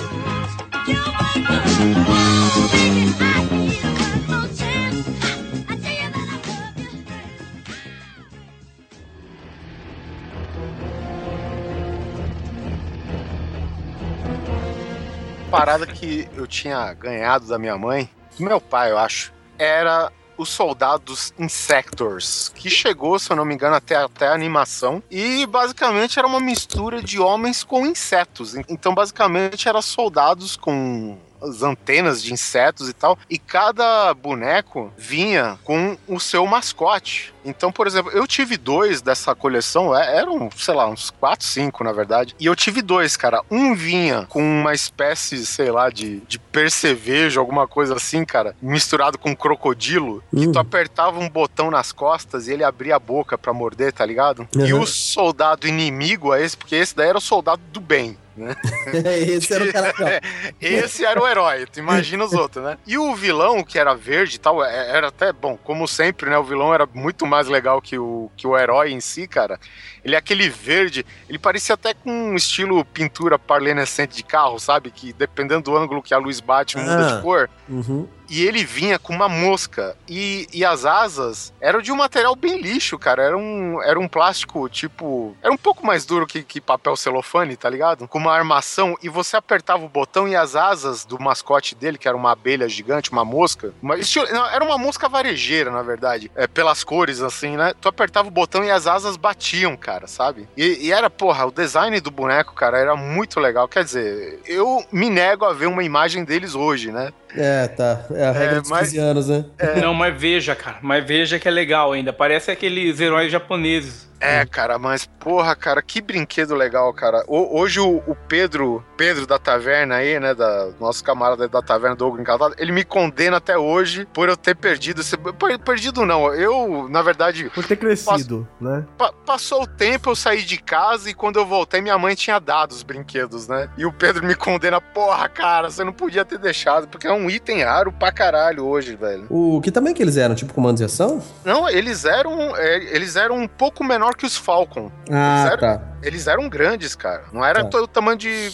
Parada 15.50 15.88
que 15.88 16.28
eu 16.36 16.46
tinha 16.46 16.94
ganhado 16.94 17.48
da 17.48 17.58
minha 17.58 17.78
mãe, 17.78 18.10
do 18.38 18.44
meu 18.44 18.60
pai, 18.60 18.92
eu 18.92 18.98
acho, 18.98 19.34
era 19.58 20.12
os 20.38 20.50
soldados 20.50 21.34
Insectors, 21.40 22.50
que 22.54 22.70
chegou, 22.70 23.18
se 23.18 23.32
eu 23.32 23.36
não 23.36 23.46
me 23.46 23.56
engano, 23.56 23.76
até, 23.76 23.96
até 23.96 24.28
a 24.28 24.34
animação. 24.34 25.02
E 25.10 25.46
basicamente 25.46 26.20
era 26.20 26.28
uma 26.28 26.40
mistura 26.40 27.02
de 27.02 27.18
homens 27.18 27.64
com 27.64 27.86
insetos. 27.86 28.56
Então, 28.70 28.94
basicamente, 28.94 29.68
era 29.68 29.82
soldados 29.82 30.56
com 30.56 31.18
as 31.42 31.62
antenas 31.64 32.22
de 32.24 32.34
insetos 32.34 32.90
e 32.90 32.94
tal, 32.94 33.18
e 33.30 33.38
cada 33.38 34.14
boneco 34.14 34.92
vinha 34.98 35.58
com 35.64 35.98
o 36.08 36.20
seu 36.20 36.46
mascote. 36.46 37.34
Então, 37.46 37.72
por 37.72 37.88
exemplo, 37.88 38.12
eu 38.12 38.28
tive 38.28 38.58
dois 38.58 39.02
dessa 39.02 39.34
coleção, 39.34 39.96
é- 39.96 40.18
eram, 40.18 40.50
sei 40.58 40.74
lá, 40.74 40.88
uns 40.88 41.10
quatro, 41.10 41.46
cinco, 41.46 41.84
na 41.84 41.94
verdade, 41.94 42.36
e 42.40 42.46
eu 42.46 42.56
tive 42.56 42.82
dois, 42.82 43.16
cara. 43.16 43.42
Um 43.50 43.74
vinha 43.74 44.26
com 44.30 44.42
uma 44.42 44.74
espécie, 44.74 45.46
sei 45.46 45.72
lá, 45.72 45.90
de, 45.90 46.20
de 46.28 46.38
percevejo, 46.40 47.40
alguma 47.40 47.68
coisa 47.68 47.96
assim, 47.96 48.26
cara, 48.26 48.56
misturado 48.62 49.18
com 49.18 49.36
crocodilo, 49.36 50.22
que 50.36 50.48
Hum. 50.48 50.52
tu 50.52 50.60
apertava 50.60 51.20
um 51.20 51.30
botão 51.30 51.72
nas 51.72 51.92
costas 51.92 52.48
e 52.48 52.54
ele 52.54 52.64
abria 52.64 52.96
a 52.98 53.00
boca 53.00 53.38
pra 53.38 53.54
morder, 53.54 53.94
tá 53.94 54.06
ligado? 54.06 54.48
E 54.56 54.74
Uhum. 54.74 54.82
o 54.82 54.88
soldado 54.88 55.68
inimigo 55.68 56.32
a 56.34 56.42
esse, 56.42 56.58
porque 56.58 56.76
esse 56.76 56.96
daí 56.96 57.10
era 57.10 57.18
o 57.18 57.22
soldado 57.22 57.62
do 57.72 57.80
bem. 57.80 58.18
Esse 59.28 59.54
era 59.54 59.64
o 59.66 59.74
cara. 59.74 60.22
Esse 60.62 61.06
era 61.06 61.22
o 61.22 61.28
herói, 61.28 61.66
tu 61.66 61.80
imagina 61.80 62.24
os 62.24 62.34
outros, 62.34 62.64
né? 62.64 62.78
E 62.86 62.98
o 62.98 63.16
vilão, 63.16 63.64
que 63.64 63.80
era 63.80 63.94
verde 63.96 64.36
e 64.36 64.40
tal, 64.40 64.64
é- 64.64 64.90
era 64.98 65.08
até, 65.08 65.34
bom, 65.34 65.58
como 65.58 65.88
sempre, 65.88 66.30
né? 66.30 66.38
O 66.38 66.44
vilão 66.44 66.74
era 66.74 66.88
muito 66.94 67.26
mais 67.26 67.48
legal 67.48 67.82
que 67.82 67.98
o, 67.98 68.30
que 68.38 68.46
o 68.48 68.58
herói 68.58 68.92
em 68.92 69.00
si, 69.00 69.28
cara. 69.28 69.60
Ele 70.08 70.16
é 70.16 70.20
aquele 70.20 70.50
verde, 70.50 71.06
ele 71.28 71.38
parecia 71.38 71.76
até 71.76 71.94
com 71.94 72.10
um 72.10 72.36
estilo 72.36 72.84
pintura 72.86 73.38
parlenescente 73.38 74.16
de 74.16 74.24
carro, 74.24 74.58
sabe? 74.58 74.90
Que 74.90 75.12
dependendo 75.12 75.64
do 75.64 75.76
ângulo 75.78 76.02
que 76.02 76.14
a 76.14 76.18
luz 76.18 76.40
bate, 76.40 76.78
muda 76.78 77.10
Ah. 77.12 77.16
de 77.18 77.22
cor. 77.22 77.50
Uhum. 77.68 78.08
E 78.30 78.46
ele 78.46 78.66
vinha 78.66 79.00
com 79.00 79.14
uma 79.14 79.30
mosca. 79.30 79.96
E, 80.06 80.48
e 80.54 80.66
as 80.66 80.84
asas 80.84 81.54
eram 81.62 81.82
de 81.82 81.94
um 81.94 81.96
material 81.96 82.36
bem 82.36 82.60
lixo, 82.62 83.00
cara. 83.00 83.24
Era 83.24 83.38
um, 83.38 83.82
era 83.82 83.98
um 83.98 84.06
plástico, 84.08 84.68
tipo. 84.68 85.34
Era 85.42 85.50
um 85.54 85.56
pouco 85.58 85.86
mais 85.86 86.06
duro 86.06 86.28
que, 86.28 86.44
que 86.44 86.60
papel 86.60 86.98
celofane, 86.98 87.56
tá 87.56 87.70
ligado? 87.70 88.06
Com 88.06 88.18
uma 88.18 88.34
armação. 88.34 88.98
E 89.02 89.08
você 89.08 89.38
apertava 89.38 89.86
o 89.86 89.90
botão 89.90 90.28
e 90.28 90.36
as 90.36 90.58
asas 90.58 91.06
do 91.06 91.18
mascote 91.18 91.74
dele, 91.74 91.98
que 91.98 92.06
era 92.06 92.18
uma 92.18 92.32
abelha 92.34 92.68
gigante, 92.68 93.12
uma 93.14 93.24
mosca. 93.24 93.74
Uma, 93.82 93.98
estilo- 93.98 94.28
não, 94.30 94.46
era 94.50 94.64
uma 94.64 94.78
mosca 94.78 95.08
varejeira, 95.08 95.72
na 95.72 95.82
verdade. 95.82 96.30
É, 96.36 96.48
pelas 96.48 96.84
cores, 96.84 97.22
assim, 97.22 97.56
né? 97.56 97.74
Tu 97.80 97.88
apertava 97.88 98.28
o 98.28 98.32
botão 98.32 98.62
e 98.62 98.70
as 98.70 98.88
asas 98.88 99.16
batiam, 99.16 99.78
cara, 99.78 99.97
sabe? 100.06 100.48
E, 100.56 100.88
e 100.88 100.92
era, 100.92 101.10
porra, 101.10 101.46
o 101.48 101.52
design 101.52 102.00
do 102.00 102.12
boneco, 102.12 102.54
cara, 102.54 102.78
era 102.78 102.96
muito 102.96 103.40
legal. 103.40 103.68
Quer 103.68 103.84
dizer, 103.86 104.40
eu 104.46 104.86
me 104.92 105.10
nego 105.10 105.46
a 105.46 105.54
ver 105.54 105.66
uma 105.68 105.84
imagem 105.84 106.24
deles 106.24 106.54
hoje, 106.54 106.92
né? 106.92 107.12
É, 107.36 107.68
tá. 107.68 108.06
É 108.12 108.26
a 108.28 108.32
regra 108.32 108.58
É, 108.58 108.62
dos 108.62 108.70
mas- 108.70 108.90
15 108.90 108.98
anos, 109.00 109.28
né? 109.30 109.46
Não, 109.82 109.94
mas 109.94 110.20
veja, 110.20 110.54
cara. 110.56 110.78
Mas 110.82 111.06
veja 111.06 111.40
que 111.40 111.48
é 111.48 111.52
legal 111.52 111.94
ainda. 111.94 112.12
Parece 112.14 112.52
aqueles 112.52 113.00
heróis 113.00 113.32
japoneses. 113.32 114.07
É, 114.20 114.46
cara, 114.46 114.80
mas 114.80 115.06
porra, 115.20 115.56
cara, 115.56 115.82
que 115.82 116.02
brinquedo 116.02 116.56
legal, 116.56 116.92
cara. 116.94 117.24
O- 117.28 117.60
hoje 117.60 117.80
o, 117.80 117.98
o 118.08 118.16
Pedro, 118.28 118.84
Pedro 118.96 119.28
da 119.28 119.38
taverna 119.38 119.96
aí, 119.96 120.20
né, 120.20 120.34
da 120.34 120.70
nosso 120.80 121.04
camarada 121.04 121.48
da 121.48 121.62
taverna 121.62 121.96
do 121.96 122.08
Ogro 122.08 122.22
Encantado, 122.22 122.56
ele 122.58 122.72
me 122.72 122.84
condena 122.84 123.38
até 123.38 123.58
hoje 123.58 124.06
por 124.14 124.28
eu 124.30 124.36
ter 124.36 124.56
perdido 124.56 125.02
esse 125.02 125.16
per- 125.18 125.60
perdido 125.60 126.06
não. 126.06 126.34
Eu, 126.34 126.88
na 126.90 127.02
verdade, 127.02 127.50
Por 127.54 127.66
ter 127.66 127.76
crescido, 127.76 128.48
né? 128.60 128.86
pa- 128.98 129.14
passou 129.26 129.64
o 129.64 129.68
tempo, 129.68 130.10
eu 130.10 130.16
saí 130.16 130.42
de 130.44 130.58
casa 130.58 131.10
e 131.10 131.14
quando 131.14 131.38
eu 131.38 131.46
voltei 131.46 131.82
minha 131.82 131.98
mãe 131.98 132.16
tinha 132.16 132.40
dado 132.40 132.72
os 132.72 132.84
brinquedos, 132.84 133.48
né? 133.48 133.70
E 133.78 133.86
o 133.86 133.92
Pedro 133.94 134.26
me 134.26 134.34
condena, 134.36 134.82
porra, 134.82 135.30
cara, 135.30 135.70
você 135.70 135.84
não 135.84 135.94
podia 135.94 136.26
ter 136.26 136.38
deixado, 136.40 136.88
porque 136.88 137.08
é 137.08 137.14
um 137.14 137.30
item 137.30 137.62
raro 137.64 137.92
pra 137.92 138.12
caralho 138.12 138.66
hoje, 138.66 138.96
velho. 138.96 139.28
O 139.30 139.62
que 139.62 139.72
também 139.72 139.94
que 139.94 140.02
eles 140.02 140.18
eram, 140.18 140.34
tipo 140.36 140.54
comandos 140.54 140.80
de 140.80 140.86
ação? 140.86 141.22
Não, 141.46 141.70
eles 141.70 142.06
eram, 142.06 142.56
é, 142.56 142.78
eles 142.96 143.16
eram 143.16 143.36
um 143.38 143.48
pouco 143.48 143.84
menor 143.84 144.07
que 144.16 144.26
os 144.26 144.36
Falcon. 144.38 144.92
Ah, 145.12 145.44
Sério? 145.50 145.60
tá. 145.60 145.82
Eles 146.04 146.28
eram 146.28 146.48
grandes, 146.50 146.96
cara. 146.96 147.24
Não 147.34 147.44
era 147.44 147.64
Tá. 147.64 147.70
todo 147.70 147.84
o 147.84 147.88
tamanho 147.88 148.18
de 148.18 148.52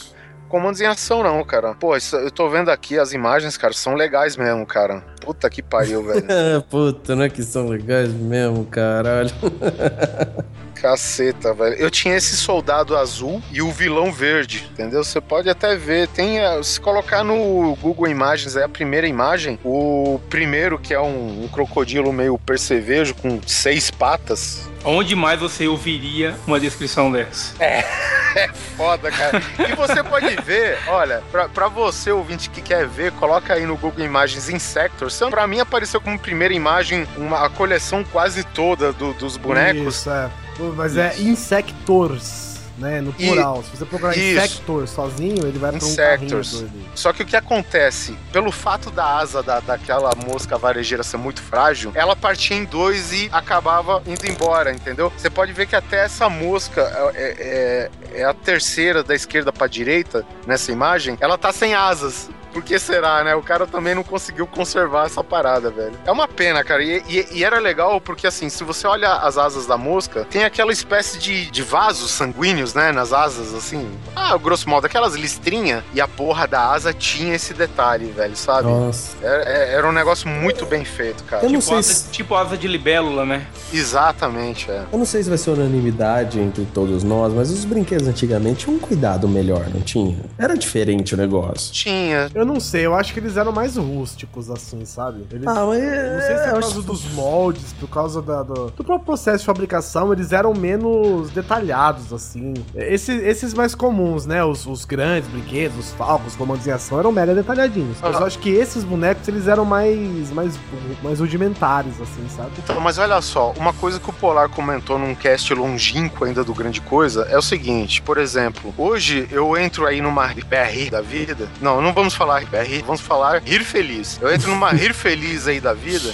comandos 0.50 0.80
em 0.82 0.86
ação, 0.86 1.24
não, 1.24 1.44
cara. 1.44 1.74
Pô, 1.74 1.96
isso- 1.98 2.16
eu 2.16 2.30
tô 2.30 2.48
vendo 2.50 2.70
aqui 2.70 2.98
as 3.00 3.12
imagens, 3.12 3.58
cara, 3.58 3.74
são 3.74 3.96
legais 3.96 4.38
mesmo, 4.38 4.66
cara. 4.66 5.04
Puta 5.22 5.50
que 5.50 5.62
pariu, 5.64 6.04
velho. 6.04 6.24
Puta, 6.70 7.16
né? 7.16 7.28
Que 7.30 7.42
são 7.44 7.68
legais 7.68 8.10
mesmo, 8.14 8.66
caralho. 8.66 9.32
Caceta, 10.84 11.54
velho. 11.54 11.76
Eu 11.76 11.90
tinha 11.90 12.14
esse 12.18 12.36
soldado 12.36 12.98
azul 12.98 13.42
e 13.54 13.62
o 13.62 13.72
vilão 13.72 14.12
verde, 14.12 14.70
entendeu? 14.70 15.02
Você 15.02 15.22
pode 15.22 15.50
até 15.50 15.78
ver. 15.78 16.10
Tem, 16.10 16.42
a- 16.42 16.62
se 16.62 16.78
colocar 16.78 17.24
no 17.24 17.74
Google 17.82 18.08
Imagens, 18.10 18.58
é 18.58 18.66
a 18.66 18.70
primeira 18.70 19.08
imagem. 19.08 19.58
O 19.64 20.20
primeiro, 20.30 20.78
que 20.78 20.94
é 20.94 21.00
um, 21.00 21.46
um 21.46 21.48
crocodilo 21.48 22.12
meio 22.12 22.38
percevejo 22.38 23.16
com 23.16 23.40
seis 23.48 23.90
patas. 23.90 24.70
Onde 24.84 25.16
mais 25.16 25.40
você 25.40 25.66
ouviria 25.70 26.36
uma 26.46 26.60
descrição 26.60 27.10
dessa? 27.10 27.54
Foda, 28.76 29.10
cara. 29.10 29.42
E 29.70 29.74
você 29.76 30.04
pode 30.04 30.36
ver, 30.42 30.78
olha, 30.88 31.24
pra, 31.32 31.48
pra 31.48 31.68
você, 31.70 32.12
ouvinte 32.12 32.50
que 32.50 32.62
quer 32.62 32.86
ver, 32.88 33.14
coloca 33.14 33.54
aí 33.54 33.66
no 33.66 33.78
Google 33.78 34.04
Imagens 34.06 34.50
Insectors. 34.50 35.16
Então, 35.16 35.30
Pra 35.32 35.48
mim 35.48 35.60
apareceu 35.62 36.02
como 36.02 36.20
primeira 36.20 36.54
imagem 36.54 37.08
uma, 37.16 37.46
a 37.46 37.50
coleção 37.50 38.04
quase 38.04 38.44
toda 38.44 38.92
do- 38.92 39.14
dos 39.14 39.38
bonecos. 39.38 39.96
Isso, 40.00 40.10
é. 40.10 40.30
Mas 40.76 40.96
é 40.98 41.16
Insectors, 41.20 42.60
né? 42.78 43.02
No 43.02 43.14
E- 43.18 43.28
plural. 43.28 43.64
Se 43.64 43.78
você 43.78 43.86
procurar 43.86 44.16
Isso. 44.18 44.40
Insector 44.44 44.88
sozinho, 44.88 45.46
ele 45.48 45.58
vai 45.60 45.72
pra 45.72 45.84
um 45.84 45.88
Insectors. 45.90 46.52
carrinho. 46.62 46.86
Só 46.96 47.14
que 47.14 47.24
o 47.24 47.26
que 47.26 47.36
acontece? 47.36 48.18
Pelo 48.32 48.52
fato 48.52 48.90
da 48.92 49.18
asa 49.18 49.42
da, 49.44 49.60
daquela 49.60 50.12
mosca 50.28 50.58
varejeira 50.58 51.04
ser 51.04 51.18
muito 51.18 51.42
frágil, 51.42 51.92
ela 51.96 52.16
partia 52.16 52.56
em 52.58 52.66
dois 52.66 53.12
e 53.12 53.30
acabava 53.32 54.02
indo 54.06 54.26
embora, 54.28 54.72
entendeu? 54.72 55.12
Você 55.18 55.30
pode 55.30 55.54
ver 55.54 55.68
que 55.68 55.76
até 55.76 56.06
essa 56.06 56.30
mosca 56.30 56.82
é, 57.16 57.90
é- 58.14 58.22
é 58.22 58.24
a 58.26 58.34
terceira 58.34 59.04
da 59.04 59.16
esquerda 59.16 59.52
pra 59.52 59.68
direita 59.68 60.26
nessa 60.46 60.72
imagem, 60.72 61.18
ela 61.20 61.38
tá 61.38 61.52
sem 61.52 61.74
asas. 61.74 62.30
Por 62.54 62.64
que 62.64 62.78
será, 62.78 63.24
né? 63.24 63.36
O 63.36 63.42
cara 63.42 63.66
também 63.66 63.96
não 63.96 64.04
conseguiu 64.04 64.46
conservar 64.46 65.08
essa 65.08 65.24
parada, 65.24 65.70
velho. 65.72 65.94
É 66.06 66.12
uma 66.12 66.28
pena, 66.28 66.64
cara. 66.64 66.84
E, 66.84 67.04
e- 67.10 67.28
e 67.40 67.44
era 67.44 67.60
legal 67.60 68.00
porque, 68.00 68.28
assim, 68.28 68.48
se 68.50 68.64
você 68.64 68.86
olha 68.86 69.12
as 69.14 69.38
asas 69.38 69.66
da 69.66 69.78
mosca, 69.78 70.26
tem 70.30 70.44
aquela 70.44 70.72
espécie 70.72 71.18
de, 71.18 71.50
de 71.50 71.62
vasos 71.64 72.12
sanguíneos, 72.12 72.74
né? 72.74 72.92
Nas 72.92 73.12
asas, 73.12 73.54
assim. 73.54 73.90
Ah, 74.16 74.38
grosso 74.38 74.70
modo, 74.70 74.86
aquelas 74.86 75.16
listrinhas. 75.16 75.84
E 75.94 76.00
a 76.00 76.08
porra 76.08 76.48
da 76.48 76.70
asa 76.72 76.94
tinha 76.94 77.34
esse 77.36 77.54
detalhe, 77.54 78.06
velho, 78.12 78.36
sabe? 78.36 78.68
Nossa. 78.70 79.18
Era, 79.22 79.44
é- 79.44 79.74
era 79.74 79.88
um 79.88 79.92
negócio 79.92 80.28
muito 80.30 80.66
bem 80.66 80.86
feito, 80.86 81.24
cara. 81.24 81.44
Eu 81.44 81.50
não 81.50 81.60
Tipo 81.60 81.70
sei 81.72 81.80
asa, 81.80 81.94
se- 81.94 82.10
tipo 82.12 82.36
asa 82.36 82.56
de 82.58 82.68
libélula, 82.68 83.26
né? 83.26 83.48
Exatamente, 83.74 84.70
é. 84.72 84.84
Eu 84.92 84.98
não 85.00 85.06
sei 85.06 85.24
se 85.24 85.30
vai 85.30 85.38
ser 85.38 85.52
unanimidade 85.52 86.40
entre 86.40 86.66
todos 86.66 87.04
nós, 87.04 87.34
mas 87.34 87.50
os 87.52 87.66
brinquedos 87.66 88.08
antigamente 88.08 88.66
tinham 88.66 88.78
um 88.78 88.80
cuidado 88.80 89.28
melhor, 89.28 89.66
não 89.74 89.82
tinha? 89.82 90.18
Era 90.38 90.56
diferente 90.56 91.14
o 91.14 91.18
negócio. 91.18 91.74
Tinha. 91.74 92.30
Eu 92.34 92.43
não 92.46 92.60
sei, 92.60 92.86
eu 92.86 92.96
acho 92.96 93.14
que 93.14 93.20
eles 93.20 93.38
eram 93.38 93.52
mais 93.52 93.76
rústicos, 93.78 94.50
assim, 94.50 94.86
sabe? 94.86 95.26
Eles, 95.32 95.48
Ah, 95.48 95.66
mas 95.66 95.84
eu 95.84 96.12
não 96.14 96.22
sei 96.22 96.38
se 96.38 96.44
é 96.44 96.48
eu 96.48 96.52
por 96.54 96.58
acho 96.60 96.70
causa 96.74 96.82
dos 96.84 97.14
moldes, 97.14 97.74
por 97.80 97.88
causa 97.90 98.22
da- 98.22 98.44
do, 98.44 98.66
do 98.72 98.84
próprio 98.84 99.00
processo 99.06 99.40
de 99.40 99.46
fabricação, 99.46 100.12
eles 100.14 100.32
eram 100.32 100.54
menos 100.54 101.30
detalhados, 101.32 102.12
assim. 102.14 102.54
Esse- 102.76 103.12
esses 103.14 103.54
mais 103.54 103.76
comuns, 103.76 104.26
né? 104.26 104.44
Os, 104.44 104.66
os 104.66 104.86
grandes 104.86 105.30
brinquedos, 105.30 105.78
os 105.78 105.92
falcos, 105.94 106.36
comandos 106.36 106.66
em 106.68 106.72
ação, 106.72 107.00
eram 107.00 107.12
mega 107.12 107.34
detalhadinhos. 107.36 107.98
Mas 108.02 108.12
eu 108.12 108.18
Aham. 108.18 108.28
acho 108.28 108.40
que 108.40 108.50
esses 108.50 108.84
bonecos, 108.84 109.28
eles 109.28 109.48
eram 109.48 109.66
mais, 109.66 110.32
mais, 110.32 110.58
mais 111.04 111.20
rudimentares, 111.20 112.00
assim, 112.02 112.28
sabe? 112.36 112.52
Então, 112.58 112.80
mas 112.80 112.98
olha 112.98 113.22
só, 113.22 113.54
uma 113.58 113.74
coisa 113.74 114.00
que 114.00 114.10
o 114.10 114.14
Polar 114.14 114.50
comentou 114.50 114.98
num 114.98 115.16
cast 115.16 115.54
longínquo 115.54 116.26
ainda 116.26 116.44
do 116.44 116.54
Grande 116.54 116.82
Coisa 116.82 117.24
é 117.30 117.38
o 117.38 117.42
seguinte, 117.42 118.02
por 118.02 118.18
exemplo, 118.18 118.74
hoje 118.78 119.28
eu 119.32 119.58
entro 119.58 119.86
aí 119.86 120.02
numa 120.02 120.28
BR 120.28 120.90
da 120.90 121.02
vida. 121.02 121.48
Não, 121.62 121.82
não 121.82 121.94
vamos 121.94 122.14
falar 122.14 122.33
BR, 122.42 122.84
vamos 122.86 123.02
falar 123.02 123.42
rir 123.42 123.64
feliz. 123.64 124.20
Eu 124.22 124.34
entro 124.34 124.50
numa 124.50 124.72
rir 124.74 124.94
feliz 124.94 125.48
aí 125.48 125.60
da 125.60 125.74
vida. 125.74 126.14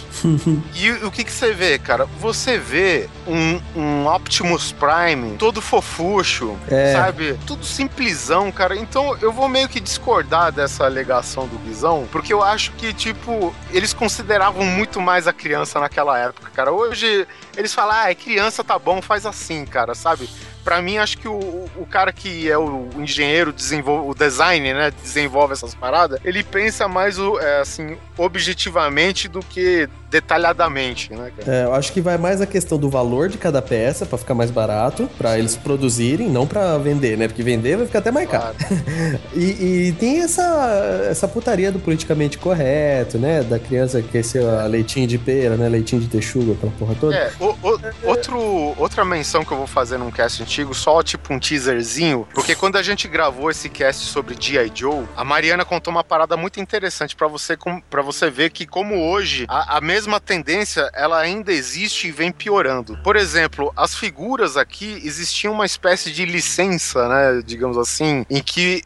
e 0.76 0.92
o 1.06 1.12
que 1.12 1.24
que 1.24 1.32
você 1.32 1.54
vê, 1.54 1.78
cara? 1.80 2.06
Você 2.20 2.58
vê 2.58 3.10
um, 3.28 3.62
um 3.76 4.08
Optimus 4.08 4.72
Prime 4.74 5.38
todo 5.38 5.62
fofucho, 5.62 6.58
É. 6.68 6.94
sabe? 6.94 7.38
Tudo 7.46 7.66
simplesão, 7.66 8.52
cara. 8.52 8.76
Então 8.76 9.18
eu 9.22 9.32
vou 9.32 9.48
meio 9.48 9.68
que 9.70 9.80
discordar 9.80 10.52
dessa 10.52 10.86
alegação 10.86 11.48
do 11.48 11.58
Guizão, 11.60 12.08
porque 12.12 12.34
eu 12.34 12.44
acho 12.44 12.72
que, 12.74 12.94
tipo, 12.94 13.54
eles 13.72 13.94
consideravam 13.94 14.66
muito 14.66 15.00
mais 15.02 15.28
a 15.28 15.34
criança 15.34 15.80
naquela 15.80 16.18
época, 16.18 16.50
cara. 16.54 16.72
Hoje 16.72 17.28
eles 17.58 17.74
falam, 17.74 17.96
ah, 17.96 18.10
é 18.12 18.16
criança, 18.16 18.64
tá 18.64 18.78
bom, 18.80 19.02
faz 19.02 19.26
assim, 19.26 19.66
cara, 19.66 19.94
sabe? 19.96 20.30
Pra 20.70 20.84
mim, 20.84 21.00
acho 21.00 21.18
que 21.18 21.28
o, 21.28 21.68
o 21.78 21.88
cara 21.90 22.14
que 22.14 22.48
é 22.48 22.56
o 22.56 22.90
engenheiro, 23.00 23.52
desenvolve, 23.52 24.08
o 24.08 24.14
design, 24.14 24.72
né, 24.72 24.92
desenvolve 24.92 25.54
essas 25.54 25.74
paradas, 25.74 26.20
ele 26.24 26.44
pensa 26.44 26.88
mais, 26.88 27.18
o, 27.18 27.40
é, 27.40 27.62
assim, 27.62 27.98
objetivamente 28.16 29.28
do 29.28 29.40
que 29.40 29.90
detalhadamente, 30.10 31.12
né, 31.14 31.32
cara? 31.38 31.56
É, 31.58 31.64
eu 31.66 31.74
acho 31.74 31.92
que 31.94 32.02
vai 32.02 32.18
mais 32.18 32.42
a 32.42 32.46
questão 32.46 32.78
do 32.78 32.90
valor 32.90 33.30
de 33.30 33.38
cada 33.38 33.62
peça 33.62 34.06
pra 34.06 34.18
ficar 34.18 34.34
mais 34.34 34.52
barato, 34.52 35.10
pra 35.18 35.38
eles 35.38 35.56
produzirem, 35.56 36.30
não 36.30 36.48
pra 36.48 36.78
vender, 36.78 37.18
né? 37.18 37.28
Porque 37.28 37.44
vender 37.44 37.78
vai 37.78 37.86
ficar 37.86 38.00
até 38.00 38.12
mais 38.12 38.30
caro. 38.30 38.56
Claro. 38.56 38.56
E, 39.36 39.88
e 39.90 39.92
tem 39.94 40.22
essa, 40.22 41.06
essa 41.10 41.28
putaria 41.28 41.72
do 41.72 41.80
politicamente 41.80 42.38
correto, 42.38 43.18
né? 43.18 43.42
Da 43.44 43.60
criança 43.60 44.02
que 44.02 44.22
ser 44.24 44.44
a 44.44 44.66
leitinho 44.66 45.08
de 45.08 45.18
pera, 45.18 45.56
né? 45.56 45.70
Leitinho 45.70 46.02
de 46.02 46.08
texuga, 46.08 46.54
aquela 46.54 46.72
porra 46.74 46.96
toda. 47.00 47.16
É, 47.16 47.32
o- 47.40 47.56
o- 47.62 47.80
outro, 48.04 48.40
outra 48.78 49.06
menção 49.06 49.46
que 49.46 49.52
eu 49.52 49.58
vou 49.58 49.68
fazer 49.68 49.98
num 49.98 50.12
cast 50.12 50.42
antigo, 50.42 50.74
só 50.74 51.02
tipo 51.04 51.34
um 51.34 51.40
teaserzinho, 51.40 52.28
porque 52.34 52.56
quando 52.56 52.78
a 52.78 52.82
gente 52.84 53.08
gravou 53.08 53.50
esse 53.52 53.70
cast 53.70 54.06
sobre 54.06 54.36
G.I. 54.40 54.72
Joe, 54.74 55.06
a 55.16 55.24
Mariana 55.24 55.64
contou 55.64 55.92
uma 55.92 56.04
parada 56.04 56.36
muito 56.36 56.60
interessante 56.60 57.16
pra 57.16 57.28
você, 57.28 57.58
para 57.90 58.02
você 58.02 58.30
ver 58.30 58.50
que 58.50 58.66
como 58.66 59.10
hoje, 59.10 59.46
a, 59.48 59.78
a 59.78 59.82
mesma 59.82 59.99
mesma 60.00 60.20
tendência, 60.22 60.90
ela 60.94 61.20
ainda 61.20 61.52
existe 61.52 62.08
e 62.08 62.12
vem 62.12 62.32
piorando. 62.32 62.98
Por 63.04 63.18
exemplo, 63.18 63.74
as 63.76 63.94
figuras 63.94 64.56
aqui 64.56 65.02
existia 65.04 65.52
uma 65.52 65.66
espécie 65.66 66.10
de 66.10 66.26
licença, 66.26 67.10
né, 67.10 67.42
digamos 67.46 67.78
assim, 67.78 68.26
em 68.30 68.42
que 68.42 68.82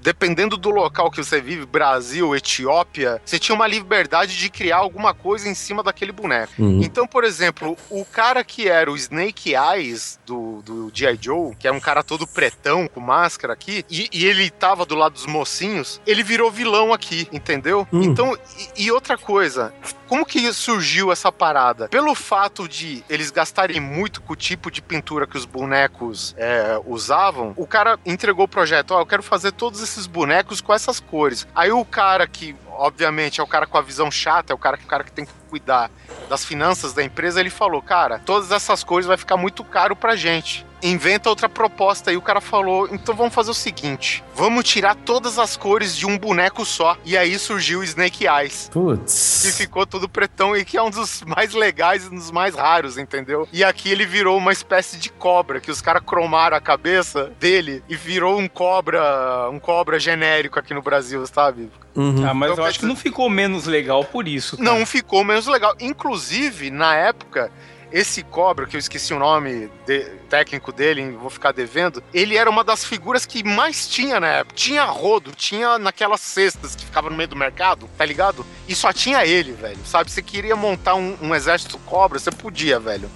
dependendo 0.00 0.56
do 0.56 0.70
local 0.70 1.10
que 1.10 1.22
você 1.22 1.42
vive, 1.42 1.66
Brasil, 1.66 2.34
Etiópia, 2.34 3.20
você 3.22 3.38
tinha 3.38 3.54
uma 3.54 3.66
liberdade 3.66 4.38
de 4.38 4.48
criar 4.48 4.78
alguma 4.78 5.12
coisa 5.12 5.46
em 5.46 5.54
cima 5.54 5.82
daquele 5.82 6.10
boneco. 6.10 6.52
Uhum. 6.58 6.80
Então, 6.82 7.06
por 7.06 7.24
exemplo, 7.24 7.76
o 7.90 8.04
cara 8.06 8.42
que 8.42 8.66
era 8.66 8.90
o 8.90 8.96
Snake 8.96 9.52
Eyes 9.54 10.18
do, 10.24 10.62
do 10.62 10.90
G.I. 10.92 11.18
Joe, 11.20 11.54
que 11.54 11.68
era 11.68 11.76
um 11.76 11.80
cara 11.80 12.02
todo 12.02 12.26
pretão, 12.26 12.88
com 12.88 13.00
máscara 13.00 13.52
aqui, 13.52 13.84
e, 13.90 14.08
e 14.10 14.24
ele 14.24 14.48
tava 14.48 14.86
do 14.86 14.94
lado 14.94 15.12
dos 15.12 15.26
mocinhos, 15.26 16.00
ele 16.06 16.22
virou 16.22 16.50
vilão 16.50 16.94
aqui, 16.94 17.28
entendeu? 17.30 17.86
Hum. 17.92 18.02
Então, 18.02 18.34
e, 18.76 18.84
e 18.84 18.90
outra 18.90 19.18
coisa, 19.18 19.74
como 20.08 20.24
que 20.24 20.45
surgiu 20.52 21.12
essa 21.12 21.30
parada? 21.30 21.88
Pelo 21.88 22.14
fato 22.14 22.68
de 22.68 23.04
eles 23.08 23.30
gastarem 23.30 23.80
muito 23.80 24.20
com 24.22 24.32
o 24.32 24.36
tipo 24.36 24.70
de 24.70 24.82
pintura 24.82 25.26
que 25.26 25.36
os 25.36 25.44
bonecos 25.44 26.34
é, 26.38 26.80
usavam, 26.84 27.52
o 27.56 27.66
cara 27.66 27.98
entregou 28.04 28.44
o 28.44 28.48
projeto, 28.48 28.92
ó, 28.92 29.00
eu 29.00 29.06
quero 29.06 29.22
fazer 29.22 29.52
todos 29.52 29.82
esses 29.82 30.06
bonecos 30.06 30.60
com 30.60 30.72
essas 30.72 31.00
cores. 31.00 31.46
Aí 31.54 31.70
o 31.70 31.84
cara 31.84 32.26
que, 32.26 32.54
obviamente, 32.70 33.40
é 33.40 33.44
o 33.44 33.46
cara 33.46 33.66
com 33.66 33.78
a 33.78 33.82
visão 33.82 34.10
chata, 34.10 34.52
é 34.52 34.54
o 34.54 34.58
cara, 34.58 34.76
o 34.76 34.86
cara 34.86 35.04
que 35.04 35.12
tem 35.12 35.24
que 35.24 35.32
cuidar 35.48 35.90
das 36.28 36.44
finanças 36.44 36.92
da 36.92 37.02
empresa, 37.02 37.40
ele 37.40 37.50
falou, 37.50 37.80
cara, 37.80 38.20
todas 38.24 38.50
essas 38.50 38.82
cores 38.82 39.06
vai 39.06 39.16
ficar 39.16 39.36
muito 39.36 39.64
caro 39.64 39.94
pra 39.94 40.16
gente. 40.16 40.66
Inventa 40.86 41.28
outra 41.28 41.48
proposta. 41.48 42.12
E 42.12 42.16
o 42.16 42.22
cara 42.22 42.40
falou: 42.40 42.88
então 42.92 43.14
vamos 43.14 43.34
fazer 43.34 43.50
o 43.50 43.54
seguinte: 43.54 44.22
vamos 44.34 44.64
tirar 44.64 44.94
todas 44.94 45.38
as 45.38 45.56
cores 45.56 45.96
de 45.96 46.06
um 46.06 46.18
boneco 46.18 46.64
só. 46.64 46.96
E 47.04 47.16
aí 47.16 47.38
surgiu 47.38 47.80
o 47.80 47.84
Snake 47.84 48.26
Eyes. 48.26 48.68
Que 48.72 48.78
Putz. 48.78 49.54
ficou 49.56 49.86
tudo 49.86 50.08
pretão 50.08 50.56
e 50.56 50.64
que 50.64 50.76
é 50.76 50.82
um 50.82 50.90
dos 50.90 51.22
mais 51.22 51.52
legais 51.54 52.04
e 52.04 52.08
um 52.08 52.14
dos 52.14 52.30
mais 52.30 52.54
raros, 52.54 52.98
entendeu? 52.98 53.48
E 53.52 53.64
aqui 53.64 53.90
ele 53.90 54.06
virou 54.06 54.36
uma 54.38 54.52
espécie 54.52 54.96
de 54.96 55.10
cobra, 55.10 55.60
que 55.60 55.70
os 55.70 55.80
caras 55.80 56.02
cromaram 56.04 56.56
a 56.56 56.60
cabeça 56.60 57.32
dele 57.40 57.82
e 57.88 57.96
virou 57.96 58.38
um 58.38 58.48
cobra, 58.48 59.48
um 59.50 59.58
cobra 59.58 59.98
genérico 59.98 60.58
aqui 60.58 60.72
no 60.72 60.82
Brasil, 60.82 61.26
sabe? 61.26 61.70
Uhum. 61.94 62.28
Ah, 62.28 62.34
mas 62.34 62.52
Então, 62.52 62.64
eu 62.64 62.68
acho 62.68 62.78
que 62.80 62.86
não 62.86 62.94
ficou 62.96 63.28
menos 63.30 63.66
legal 63.66 64.04
por 64.04 64.28
isso. 64.28 64.56
cara. 64.56 64.68
Não 64.70 64.84
ficou 64.84 65.24
menos 65.24 65.46
legal. 65.46 65.74
Inclusive, 65.80 66.70
na 66.70 66.94
época, 66.94 67.50
esse 67.98 68.22
cobra, 68.22 68.66
que 68.66 68.76
eu 68.76 68.78
esqueci 68.80 69.14
o 69.14 69.18
nome 69.18 69.70
de- 69.86 70.04
técnico 70.28 70.72
dele, 70.72 71.12
vou 71.12 71.30
ficar 71.30 71.52
devendo, 71.52 72.02
ele 72.12 72.36
era 72.36 72.50
uma 72.50 72.62
das 72.64 72.84
figuras 72.84 73.24
que 73.24 73.44
mais 73.44 73.88
tinha 73.88 74.18
na 74.20 74.26
época. 74.28 74.54
Tinha 74.56 74.84
rodo, 74.84 75.30
tinha 75.32 75.78
naquelas 75.78 76.20
cestas 76.20 76.74
que 76.74 76.84
ficava 76.84 77.08
no 77.08 77.16
meio 77.16 77.28
do 77.28 77.36
mercado, 77.36 77.88
tá 77.96 78.04
ligado? 78.04 78.44
E 78.68 78.74
só 78.74 78.92
tinha 78.92 79.24
ele, 79.24 79.52
velho. 79.52 79.78
Sabe? 79.84 80.10
Você 80.10 80.20
queria 80.20 80.56
montar 80.56 80.94
um, 80.96 81.16
um 81.22 81.34
exército 81.34 81.78
cobra, 81.78 82.18
você 82.18 82.30
podia, 82.32 82.78
velho. 82.80 83.08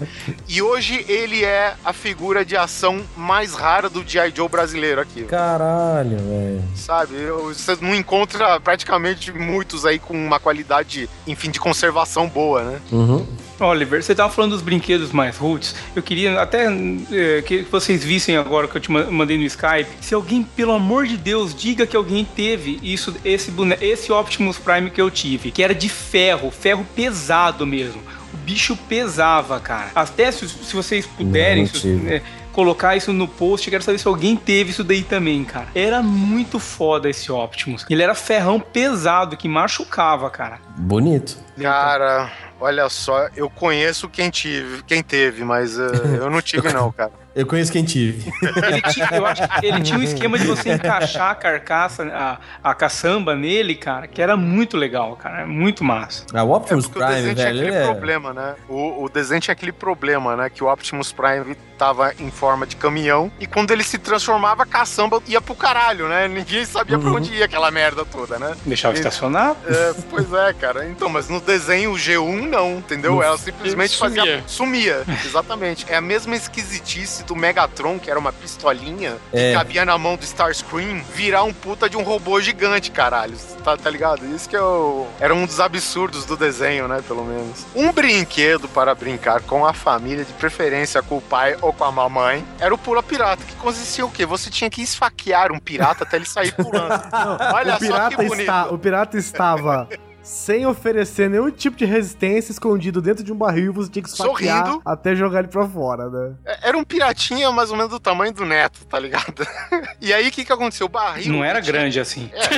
E 0.49 0.63
hoje 0.63 1.05
ele 1.09 1.45
é 1.45 1.75
a 1.85 1.93
figura 1.93 2.45
de 2.45 2.57
ação 2.57 3.05
mais 3.17 3.53
rara 3.55 3.91
do 3.91 4.03
G.I. 4.09 4.33
Joe 4.35 4.49
brasileiro 4.49 5.01
aqui. 5.01 5.25
Caralho, 5.25 6.17
velho. 6.17 6.65
Sabe? 6.77 7.17
Você 7.49 7.77
não 7.81 7.95
encontra 7.95 8.59
praticamente 8.61 9.33
muitos 9.33 9.85
aí 9.85 9.99
com 9.99 10.15
uma 10.15 10.39
qualidade, 10.41 11.11
enfim, 11.27 11.51
de 11.51 11.59
conservação 11.61 12.29
boa, 12.29 12.63
né? 12.63 12.81
Uhum. 12.93 13.27
Oliver, 13.61 14.03
você 14.03 14.15
tava 14.15 14.33
falando 14.33 14.53
dos 14.53 14.63
brinquedos 14.63 15.13
mais 15.13 15.37
roots. 15.37 15.75
Eu 15.95 16.03
queria 16.03 16.41
até 16.41 16.67
eh, 17.13 17.43
que 17.45 17.59
vocês 17.71 18.03
vissem 18.03 18.37
agora 18.37 18.67
que 18.67 18.77
eu 18.77 18.81
te 18.81 18.91
ma- 18.91 19.05
mandei 19.11 19.37
no 19.37 19.45
Skype. 19.45 19.89
Se 20.01 20.15
alguém, 20.15 20.43
pelo 20.43 20.73
amor 20.73 21.07
de 21.07 21.17
Deus, 21.17 21.55
diga 21.55 21.87
que 21.87 21.97
alguém 21.97 22.25
teve 22.25 22.79
isso, 22.83 23.15
esse, 23.25 23.53
esse 23.81 24.11
Optimus 24.13 24.59
Prime 24.59 24.91
que 24.91 25.01
eu 25.01 25.11
tive, 25.11 25.51
que 25.51 25.63
era 25.63 25.75
de 25.75 25.89
ferro, 25.89 26.51
ferro 26.51 26.87
pesado 26.97 27.67
mesmo. 27.67 28.01
O 28.33 28.37
bicho 28.39 28.77
pesava, 28.89 29.59
cara. 29.61 29.91
Até 29.95 30.31
se, 30.33 30.49
se 30.49 30.75
vocês 30.75 31.05
puderem, 31.07 31.65
Não 31.65 31.71
se- 31.73 31.81
tive. 31.81 32.23
Colocar 32.53 32.97
isso 32.97 33.13
no 33.13 33.27
post, 33.27 33.71
quero 33.71 33.83
saber 33.83 33.99
se 33.99 34.09
alguém 34.09 34.37
teve 34.37 34.71
isso 34.71 34.85
daí 34.85 35.03
também, 35.03 35.45
cara. 35.45 35.69
Era 35.75 36.03
muito 36.03 36.59
foda 36.59 37.09
esse 37.09 37.31
Optimus. 37.31 37.87
Ele 37.89 38.03
era 38.03 38.15
ferrão 38.15 38.61
pesado 38.61 39.37
que 39.37 39.49
machucava, 39.49 40.31
cara. 40.31 40.59
Bonito. 40.77 41.37
Cara, 41.61 42.31
olha 42.61 42.89
só, 42.89 43.29
eu 43.37 43.49
conheço 43.51 44.09
quem 44.09 44.31
tive, 44.31 44.83
quem 44.85 45.03
teve, 45.03 45.45
mas 45.45 45.79
eh, 45.79 45.91
eu 46.19 46.31
não 46.31 46.41
tive 46.41 46.73
não, 46.73 46.91
cara. 46.91 47.13
Eu 47.35 47.47
conheço 47.47 47.71
quem 47.71 47.85
tive. 47.85 48.33
Ele 48.43 48.83
tinha, 48.83 49.09
eu 49.13 49.25
acho 49.25 49.47
que 49.61 49.67
ele 49.67 49.81
tinha 49.83 49.99
um 49.99 50.03
esquema 50.03 50.37
de 50.37 50.47
você 50.47 50.73
encaixar 50.73 51.31
a 51.31 51.35
carcaça, 51.35 52.03
a, 52.13 52.39
a 52.71 52.75
caçamba 52.75 53.37
nele, 53.37 53.77
cara, 53.77 54.09
que 54.09 54.21
era 54.21 54.37
muito 54.37 54.77
legal, 54.77 55.15
cara. 55.15 55.47
Muito 55.47 55.85
massa. 55.85 56.27
Ah, 56.35 56.43
o 56.43 56.51
Optimus 56.51 56.87
É 56.87 56.89
o 56.89 56.91
Prime, 56.91 57.09
desenho 57.09 57.35
tinha 57.35 57.47
velho, 57.47 57.61
aquele 57.61 57.77
ele 57.77 57.85
é... 57.85 57.87
problema, 57.87 58.33
né? 58.35 58.55
O, 58.69 59.05
o 59.05 59.09
desenho 59.09 59.41
tinha 59.41 59.53
aquele 59.53 59.71
problema, 59.71 60.37
né? 60.37 60.51
Que 60.51 60.65
o 60.65 60.73
Optimus 60.73 61.13
Prime 61.13 61.57
tava 61.81 62.13
em 62.19 62.31
forma 62.31 62.67
de 62.67 62.77
caminhão 62.77 63.33
e 63.41 63.47
quando 63.47 63.71
ele 63.71 63.83
se 63.83 63.97
transformava, 63.97 64.65
a 64.65 64.67
caçamba 64.67 65.23
ia 65.27 65.41
pro 65.41 65.55
caralho, 65.55 66.09
né? 66.09 66.29
Ninguém 66.29 66.63
sabia 66.67 66.99
pra 66.99 67.09
Uhum. 67.09 67.17
onde 67.17 67.33
ia 67.33 67.47
aquela 67.47 67.71
merda 67.71 68.05
toda, 68.05 68.39
né? 68.39 68.55
Deixava 68.67 68.93
Ele- 68.93 69.01
estacionar. 69.01 69.57
É, 69.67 69.95
pois 70.11 70.31
é, 70.31 70.53
cara. 70.53 70.87
Então, 70.87 71.09
mas 71.09 71.31
no 71.31 71.41
desenho 71.41 71.93
o 71.93 71.97
G1 71.97 72.43
não, 72.47 72.73
entendeu? 72.77 73.13
No- 73.15 73.23
Ela 73.23 73.39
simplesmente 73.39 73.93
Sumia. 73.97 74.21
fazia. 74.21 74.45
Sumia, 74.47 75.05
exatamente. 75.25 75.87
É 75.89 75.97
a 75.97 76.01
mesma 76.03 76.37
esquisitice 76.37 77.25
do 77.25 77.35
Megatron, 77.35 77.99
que 77.99 78.11
era 78.11 78.19
uma 78.19 78.31
pistolinha 78.33 79.17
É. 79.33 79.53
que 79.53 79.59
cabia 79.59 79.85
na 79.87 79.97
mão 79.97 80.17
do 80.17 80.23
Starscream, 80.25 81.03
virar 81.15 81.45
um 81.45 81.53
puta 81.55 81.89
de 81.89 81.97
um 81.97 82.03
robô 82.03 82.39
gigante, 82.43 82.91
caralho. 82.91 83.39
Tá, 83.65 83.75
tá 83.79 83.89
ligado? 83.89 84.27
Isso 84.35 84.47
que 84.51 84.57
eu... 84.57 85.09
era 85.19 85.35
um 85.35 85.47
dos 85.47 85.61
absurdos 85.61 86.27
do 86.27 86.37
desenho, 86.37 86.87
né? 86.89 87.03
Pelo 87.09 87.25
menos. 87.25 87.65
Um 87.75 87.91
brinquedo 87.91 88.69
para 88.69 88.95
brincar 88.95 89.41
com 89.41 89.65
a 89.65 89.73
família, 89.73 90.27
de 90.27 90.33
preferência 90.35 91.03
com 91.03 91.17
o 91.17 91.21
pai 91.23 91.57
ou 91.63 91.70
com 91.73 91.85
a 91.85 91.93
mamãe, 91.93 92.45
era 92.59 92.75
o 92.75 92.79
Pula 92.79 93.03
Pirata, 93.03 93.45
que 93.45 93.55
consistia 93.57 94.05
o 94.07 94.11
quê? 94.11 94.25
Você 94.27 94.51
tinha 94.51 94.69
que 94.71 94.83
esfaquear 94.83 95.53
um 95.53 95.59
pirata 95.59 96.05
até 96.05 96.17
ele 96.17 96.27
sair 96.27 96.53
pulando. 96.53 97.01
Olha 97.55 97.77
o, 97.77 97.79
pirata 97.79 98.11
só 98.17 98.23
que 98.23 98.29
bonito. 98.29 98.41
está, 98.41 98.67
o 98.67 98.79
pirata 98.79 99.17
estava 99.19 99.89
sem 100.23 100.67
oferecer 100.67 101.31
nenhum 101.31 101.51
tipo 101.51 101.77
de 101.79 101.85
resistência, 101.87 102.53
escondido 102.53 103.01
dentro 103.01 103.25
de 103.25 103.33
um 103.33 103.37
barril 103.37 103.73
e 103.73 103.75
você 103.75 103.91
tinha 103.91 104.03
que 104.03 104.09
esfaquear 104.11 104.67
Sorrindo. 104.67 104.83
até 104.85 105.15
jogar 105.17 105.39
ele 105.41 105.49
pra 105.49 105.67
fora, 105.67 106.09
né? 106.11 106.35
É, 106.45 106.69
Era 106.69 106.77
um 106.79 106.85
piratinha 106.85 107.51
mais 107.51 107.71
ou 107.71 107.77
menos 107.77 107.91
do 107.91 107.99
tamanho 107.99 108.33
do 108.33 108.45
neto, 108.45 108.85
tá 108.85 108.99
ligado? 108.99 109.47
E 110.01 110.13
aí 110.15 110.29
o 110.29 110.31
que 110.31 110.45
que 110.45 110.53
aconteceu? 110.53 110.87
O 110.87 110.89
barril. 110.91 111.33
Não 111.33 111.45
era 111.45 111.61
tinha- 111.61 111.73
grande 111.73 111.99
assim. 112.01 112.31
É, 112.33 112.49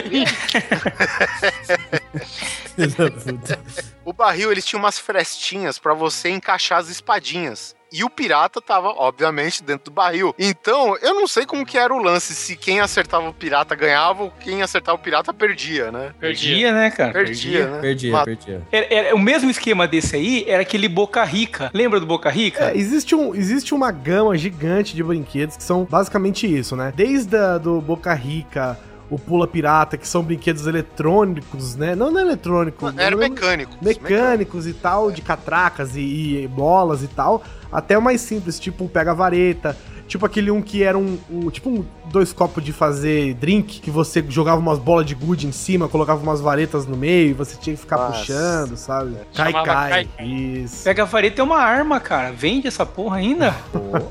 barril 4.22 4.52
ele 4.52 4.62
tinha 4.62 4.78
umas 4.78 4.98
frestinhas 4.98 5.78
pra 5.80 5.94
você 5.94 6.30
encaixar 6.30 6.78
as 6.78 6.88
espadinhas. 6.88 7.74
E 7.94 8.02
o 8.04 8.08
pirata 8.08 8.58
tava, 8.58 8.88
obviamente, 8.88 9.62
dentro 9.62 9.86
do 9.86 9.90
barril. 9.90 10.34
Então, 10.38 10.96
eu 11.02 11.12
não 11.12 11.26
sei 11.26 11.44
como 11.44 11.66
que 11.66 11.76
era 11.76 11.92
o 11.92 11.98
lance, 12.02 12.34
se 12.34 12.56
quem 12.56 12.80
acertava 12.80 13.28
o 13.28 13.34
pirata 13.34 13.74
ganhava 13.74 14.22
ou 14.22 14.30
quem 14.30 14.62
acertava 14.62 14.96
o 14.96 15.00
pirata 15.02 15.34
perdia, 15.34 15.92
né? 15.92 16.14
Perdia. 16.18 16.48
Perdia, 16.52 16.72
né, 16.72 16.90
cara? 16.90 17.12
Perdia, 17.12 17.66
né? 17.68 17.80
Perdia, 17.82 18.12
Mas- 18.12 18.24
perdia. 18.24 18.62
Era, 18.72 18.94
era- 18.94 19.14
o 19.14 19.18
mesmo 19.18 19.50
esquema 19.50 19.86
desse 19.86 20.16
aí 20.16 20.42
era 20.48 20.62
aquele 20.62 20.88
Boca 20.88 21.22
Rica. 21.22 21.70
Lembra 21.74 22.00
do 22.00 22.06
Boca 22.06 22.30
Rica? 22.30 22.70
É, 22.70 22.76
existe, 22.78 23.14
um, 23.14 23.34
existe 23.34 23.74
uma 23.74 23.90
gama 23.92 24.38
gigante 24.38 24.96
de 24.96 25.02
brinquedos 25.02 25.58
que 25.58 25.62
são 25.62 25.84
basicamente 25.84 26.46
isso, 26.46 26.74
né? 26.74 26.94
Desde 26.96 27.36
a, 27.36 27.58
do 27.58 27.78
Boca 27.82 28.14
Rica, 28.14 28.78
o 29.14 29.18
Pula 29.18 29.46
Pirata, 29.46 29.98
que 29.98 30.08
são 30.08 30.22
brinquedos 30.22 30.66
eletrônicos, 30.66 31.76
né? 31.76 31.94
Não, 31.94 32.10
não 32.10 32.20
é 32.20 32.22
eletrônico. 32.22 32.88
Era 32.96 33.14
eu 33.14 33.18
não- 33.18 33.18
mecânico. 33.18 33.76
mecânicos 33.82 34.66
e 34.66 34.72
tal, 34.72 35.10
de 35.12 35.20
catracas 35.20 35.94
e, 35.96 36.00
e 36.44 36.48
bolas 36.48 37.02
e 37.02 37.08
tal, 37.08 37.42
até 37.70 37.96
o 37.98 38.00
mais 38.02 38.22
simples, 38.22 38.58
tipo 38.58 38.84
um 38.84 38.88
pega-vareta, 38.88 39.76
tipo 40.12 40.26
aquele 40.26 40.50
um 40.50 40.60
que 40.60 40.82
era 40.82 40.98
um, 40.98 41.18
um- 41.30 41.48
tipo 41.50 41.70
um 41.70 41.82
dois 42.04 42.34
copos 42.34 42.62
de 42.62 42.70
fazer 42.70 43.32
drink, 43.34 43.80
que 43.80 43.90
você 43.90 44.22
jogava 44.28 44.60
umas 44.60 44.78
bolas 44.78 45.06
de 45.06 45.14
gude 45.14 45.46
em 45.46 45.52
cima, 45.52 45.88
colocava 45.88 46.22
umas 46.22 46.38
varetas 46.38 46.86
no 46.86 46.94
meio, 46.96 47.30
e 47.30 47.32
você 47.32 47.56
tinha 47.56 47.74
que 47.74 47.80
ficar 47.80 47.96
Nossa. 47.96 48.18
puxando, 48.18 48.76
sabe? 48.76 49.16
Cai, 49.34 49.50
Chamava 49.52 49.66
cai. 49.66 49.90
cai, 50.18 50.26
Isso. 50.26 50.84
Pega 50.84 51.02
a 51.02 51.06
vareta 51.06 51.40
é 51.40 51.44
uma 51.44 51.56
arma, 51.58 51.98
cara. 51.98 52.30
Vende 52.30 52.68
essa 52.68 52.84
porra 52.84 53.16
ainda? 53.16 53.54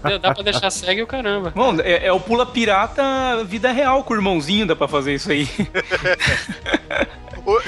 Dá- 0.02 0.18
Dá 0.18 0.34
pra 0.34 0.44
deixar 0.44 0.72
cego 0.72 1.04
o 1.04 1.08
caramba. 1.08 1.52
Bom, 1.56 1.76
é, 1.84 2.08
é 2.08 2.12
o 2.12 2.20
pula 2.20 2.46
pirata 2.48 3.04
vida 3.46 3.72
real 3.72 4.04
com 4.04 4.14
o 4.14 4.18
irmãozinho, 4.18 4.66
dá 4.66 4.76
pra 4.76 4.88
fazer 4.88 5.14
isso 5.14 5.32
aí. 5.32 5.48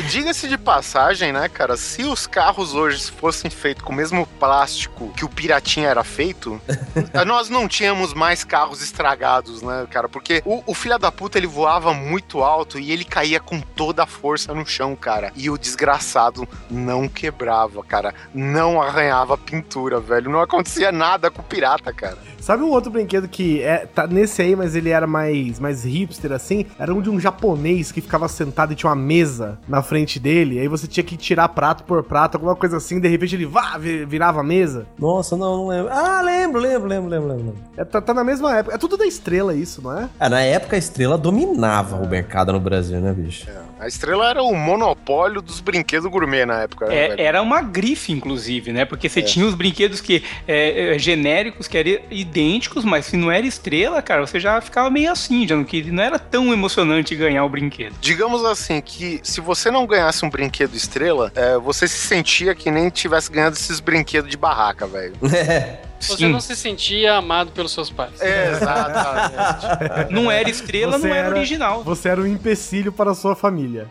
Diga-se 0.10 0.48
de 0.48 0.58
passagem, 0.58 1.32
né, 1.32 1.50
cara? 1.50 1.76
Se 1.78 2.04
os 2.04 2.28
carros 2.28 2.74
hoje 2.74 3.12
fossem 3.12 3.50
feitos 3.50 3.84
com 3.84 3.92
o 3.92 3.96
mesmo 3.96 4.26
plástico 4.40 5.12
que 5.14 5.26
o 5.26 5.30
Piratinha 5.30 5.90
era 5.90 6.04
feito, 6.04 6.62
nós 7.26 7.50
não 7.50 7.68
tínhamos 7.68 8.14
mais 8.14 8.44
carros 8.44 8.82
estragados, 8.82 9.62
né, 9.62 9.88
cara? 9.90 10.08
Porque 10.08 10.42
o, 10.46 10.64
o 10.66 10.74
filho 10.74 10.98
da 10.98 11.12
puta 11.12 11.38
ele 11.38 11.48
voava 11.48 11.94
muito 11.94 12.42
alto 12.42 12.80
e 12.80 12.92
ele 12.92 13.04
caía 13.04 13.40
com 13.40 13.60
toda 13.60 14.04
a 14.04 14.08
força 14.08 14.54
no 14.54 14.66
chão, 14.66 14.96
cara. 14.96 15.32
E 15.36 15.50
o 15.50 15.58
desgraçado 15.58 16.48
não 16.70 17.08
quebrava, 17.08 17.84
cara. 17.84 18.14
Não 18.34 18.82
arranhava 18.82 19.34
a 19.36 19.38
pintura, 19.38 20.00
velho. 20.00 20.30
Não 20.30 20.42
acontecia 20.42 20.92
nada 20.92 21.32
com 21.32 21.42
o 21.42 21.46
pirata, 21.46 21.94
cara. 21.94 22.18
Sabe 22.44 22.62
um 22.62 22.72
outro 22.72 22.92
brinquedo 22.92 23.26
que 23.26 23.62
é, 23.62 23.86
tá 23.86 24.06
nesse 24.06 24.42
aí, 24.42 24.54
mas 24.54 24.76
ele 24.76 24.90
era 24.90 25.08
mais, 25.08 25.62
mais 25.62 25.86
hipster 25.86 26.34
assim? 26.34 26.66
Era 26.78 26.94
um 26.94 27.02
de 27.02 27.10
um 27.10 27.18
japonês 27.18 27.90
que 27.90 28.02
ficava 28.02 28.28
sentado 28.28 28.74
e 28.74 28.76
tinha 28.76 28.90
uma 28.90 28.98
mesa 28.98 29.58
na 29.66 29.82
frente 29.82 30.20
dele. 30.20 30.60
Aí 30.60 30.68
você 30.68 30.86
tinha 30.86 31.06
que 31.06 31.16
tirar 31.16 31.48
prato 31.48 31.86
por 31.86 32.04
prato, 32.04 32.36
alguma 32.36 32.54
coisa 32.54 32.76
assim. 32.76 33.00
De 33.00 33.08
repente 33.08 33.34
ele 33.34 33.46
vá, 33.46 33.78
vi- 33.78 34.04
virava 34.04 34.42
a 34.42 34.44
mesa. 34.44 34.86
Nossa, 35.00 35.38
não, 35.38 35.56
não 35.56 35.68
lembro. 35.70 35.90
Ah, 35.94 36.22
lembro, 36.22 36.60
lembro, 36.60 36.90
lembro, 36.90 37.10
lembro, 37.10 37.28
lembro. 37.30 37.56
É, 37.78 37.86
tá, 37.86 38.02
tá 38.02 38.14
na 38.14 38.26
mesma 38.26 38.58
época. 38.58 38.76
É 38.76 38.78
tudo 38.78 38.98
da 38.98 39.06
estrela 39.06 39.56
isso, 39.56 39.82
não 39.82 39.98
é? 39.98 40.10
Ah, 40.20 40.28
na 40.28 40.42
época 40.42 40.76
a 40.76 40.80
estrela 40.80 41.18
dominava 41.18 41.96
o 41.96 42.10
mercado 42.10 42.52
no 42.52 42.60
Brasil, 42.60 43.00
né, 43.00 43.14
bicho? 43.14 43.48
A 43.84 43.88
estrela 43.88 44.30
era 44.30 44.42
o 44.42 44.56
monopólio 44.56 45.42
dos 45.42 45.60
brinquedos 45.60 46.10
gourmet 46.10 46.46
na 46.46 46.62
época. 46.62 46.88
né, 46.88 46.96
É, 46.96 47.24
era 47.24 47.42
uma 47.42 47.62
grife, 47.62 48.14
inclusive, 48.14 48.72
né? 48.72 48.86
Porque 48.86 49.10
você 49.10 49.22
tinha 49.22 49.46
os 49.46 49.54
brinquedos 49.54 50.00
que 50.00 50.24
é, 50.48 50.96
é, 50.96 51.00
genéricos, 51.00 51.68
que 51.68 51.78
eram 51.78 52.02
idênticos, 52.10 52.86
mas 52.86 53.08
se 53.08 53.18
não 53.18 53.30
era 53.30 53.46
estrela, 53.46 54.02
cara, 54.02 54.26
você 54.26 54.40
já 54.40 54.62
ficava 54.62 54.90
meio 54.90 55.12
assim, 55.12 55.46
já 55.46 55.56
não, 55.56 55.66
que 55.66 55.84
não 55.92 56.02
era 56.02 56.18
tão 56.18 56.54
emocionante 56.54 57.14
ganhar 57.14 57.44
o 57.44 57.50
brinquedo. 57.50 57.94
Digamos 58.00 58.46
assim, 58.46 58.80
que 58.80 59.20
se 59.22 59.42
você 59.42 59.70
não 59.70 59.86
ganhasse 59.86 60.26
um 60.26 60.30
brinquedo 60.30 60.76
estrela, 60.76 61.30
é, 61.36 61.58
você 61.58 61.86
se 61.86 62.08
sentia 62.08 62.56
que 62.56 62.72
nem 62.72 62.90
tivesse 62.90 63.30
ganhado 63.30 63.56
esses 63.56 63.82
brinquedos 63.82 64.32
de 64.32 64.38
barraca, 64.38 64.88
velho. 64.88 65.14
É. 66.04 66.08
Você 66.08 66.18
Sim. 66.26 66.32
não 66.32 66.40
se 66.42 66.56
sentia 66.56 67.16
amado 67.16 67.52
pelos 67.52 67.72
seus 67.72 67.90
pais. 67.90 68.14
Exatamente. 68.22 70.14
Não 70.14 70.30
era 70.32 70.50
estrela, 70.50 70.98
Você 71.00 71.08
não 71.08 71.16
era, 71.16 71.28
era- 71.28 71.36
original. 71.38 71.84
Você 71.84 72.10
era 72.10 72.22
um 72.22 72.28
empecilho 72.28 72.92
para 72.92 73.12
a 73.12 73.16
sua 73.16 73.36
família. 73.36 73.88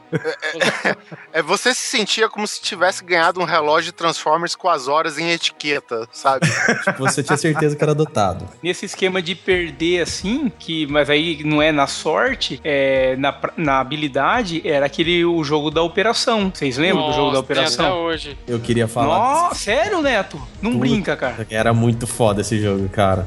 É, 1.33 1.43
você 1.43 1.75
se 1.75 1.81
sentia 1.83 2.29
como 2.29 2.47
se 2.47 2.61
tivesse 2.61 3.05
ganhado 3.05 3.41
um 3.41 3.45
relógio 3.45 3.91
de 3.91 3.93
Transformers 3.93 4.55
com 4.55 4.69
as 4.69 4.89
horas 4.89 5.19
em 5.19 5.31
etiqueta, 5.31 6.07
sabe? 6.13 6.47
Você 6.99 7.23
tinha 7.23 7.37
certeza 7.37 7.75
que 7.77 7.83
era 7.83 7.93
adotado. 7.93 8.47
Nesse 8.63 8.87
esquema 8.87 9.21
de 9.23 9.35
perder 9.35 10.03
assim, 10.03 10.51
que 10.59 10.87
mas 10.87 11.09
aí 11.11 11.43
não 11.45 11.61
é 11.63 11.73
na 11.73 11.87
sorte, 11.87 12.61
é 12.65 13.17
na, 13.17 13.35
na 13.57 13.81
habilidade, 13.81 14.63
era 14.65 14.87
aquele 14.87 15.25
o 15.25 15.43
jogo 15.43 15.71
da 15.71 15.83
operação. 15.83 16.51
Vocês 16.55 16.77
lembram 16.77 17.07
do 17.09 17.13
jogo 17.13 17.31
da 17.31 17.37
Nossa, 17.39 17.47
tem 17.47 17.57
Até 17.63 17.73
operação? 17.75 17.99
hoje. 18.03 18.39
Eu 18.47 18.61
queria 18.61 18.87
falar. 18.89 19.19
Nossa, 19.19 19.55
sério, 19.57 20.01
Neto? 20.03 20.41
Não 20.61 20.73
Puta. 20.73 20.81
brinca, 20.81 21.17
cara. 21.17 21.47
Era 21.51 21.73
muito 21.73 22.02
foda 22.07 22.41
esse 22.41 22.61
jogo, 22.61 22.89
cara. 22.89 23.27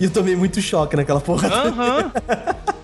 E 0.00 0.04
eu 0.04 0.10
tomei 0.10 0.36
muito 0.36 0.60
choque 0.60 0.96
naquela 0.96 1.20
porra. 1.20 1.48
Aham. 1.48 2.12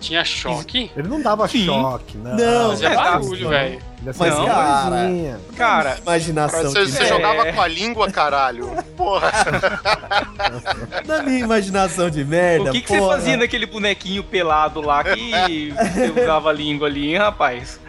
Tinha 0.01 0.25
choque? 0.25 0.91
Ele 0.97 1.09
não 1.09 1.21
dava 1.23 1.47
Sim. 1.47 1.67
choque, 1.67 2.17
não. 2.19 2.37
Não, 2.37 2.71
Fazia 2.71 2.89
é, 2.89 2.95
barulho, 2.97 3.43
não. 3.45 3.51
velho. 3.51 3.79
Mas, 4.03 4.21
acendeu 4.21 4.47
cara, 4.47 4.87
uma 4.87 5.01
luzinha. 5.01 5.41
Cara, 5.57 5.99
Imaginação. 6.03 6.63
Você, 6.63 6.85
de 6.85 6.93
você 6.93 7.07
jogava 7.07 7.53
com 7.53 7.61
a 7.61 7.69
língua, 7.69 8.11
caralho. 8.11 8.71
Porra. 8.97 9.33
Na 11.07 11.23
minha 11.23 11.41
imaginação 11.41 12.09
de 12.09 12.25
merda. 12.25 12.71
o 12.71 12.73
que, 12.73 12.83
que 12.83 12.89
você 12.89 13.07
fazia 13.07 13.37
naquele 13.37 13.67
bonequinho 13.67 14.23
pelado 14.23 14.81
lá 14.81 15.03
que 15.03 15.73
você 15.75 16.23
usava 16.23 16.51
a 16.51 16.53
língua 16.53 16.87
ali, 16.87 17.09
hein, 17.11 17.19
rapaz? 17.19 17.81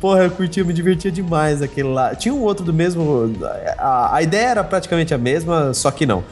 Porra, 0.00 0.24
eu 0.24 0.30
curtia, 0.30 0.64
me 0.64 0.72
divertia 0.72 1.10
demais 1.10 1.62
aquele 1.62 1.88
lá. 1.88 2.14
Tinha 2.14 2.34
um 2.34 2.42
outro 2.42 2.64
do 2.64 2.72
mesmo. 2.72 3.32
A, 3.78 4.16
a 4.16 4.22
ideia 4.22 4.48
era 4.48 4.64
praticamente 4.64 5.14
a 5.14 5.18
mesma, 5.18 5.72
só 5.72 5.90
que 5.90 6.04
não. 6.04 6.24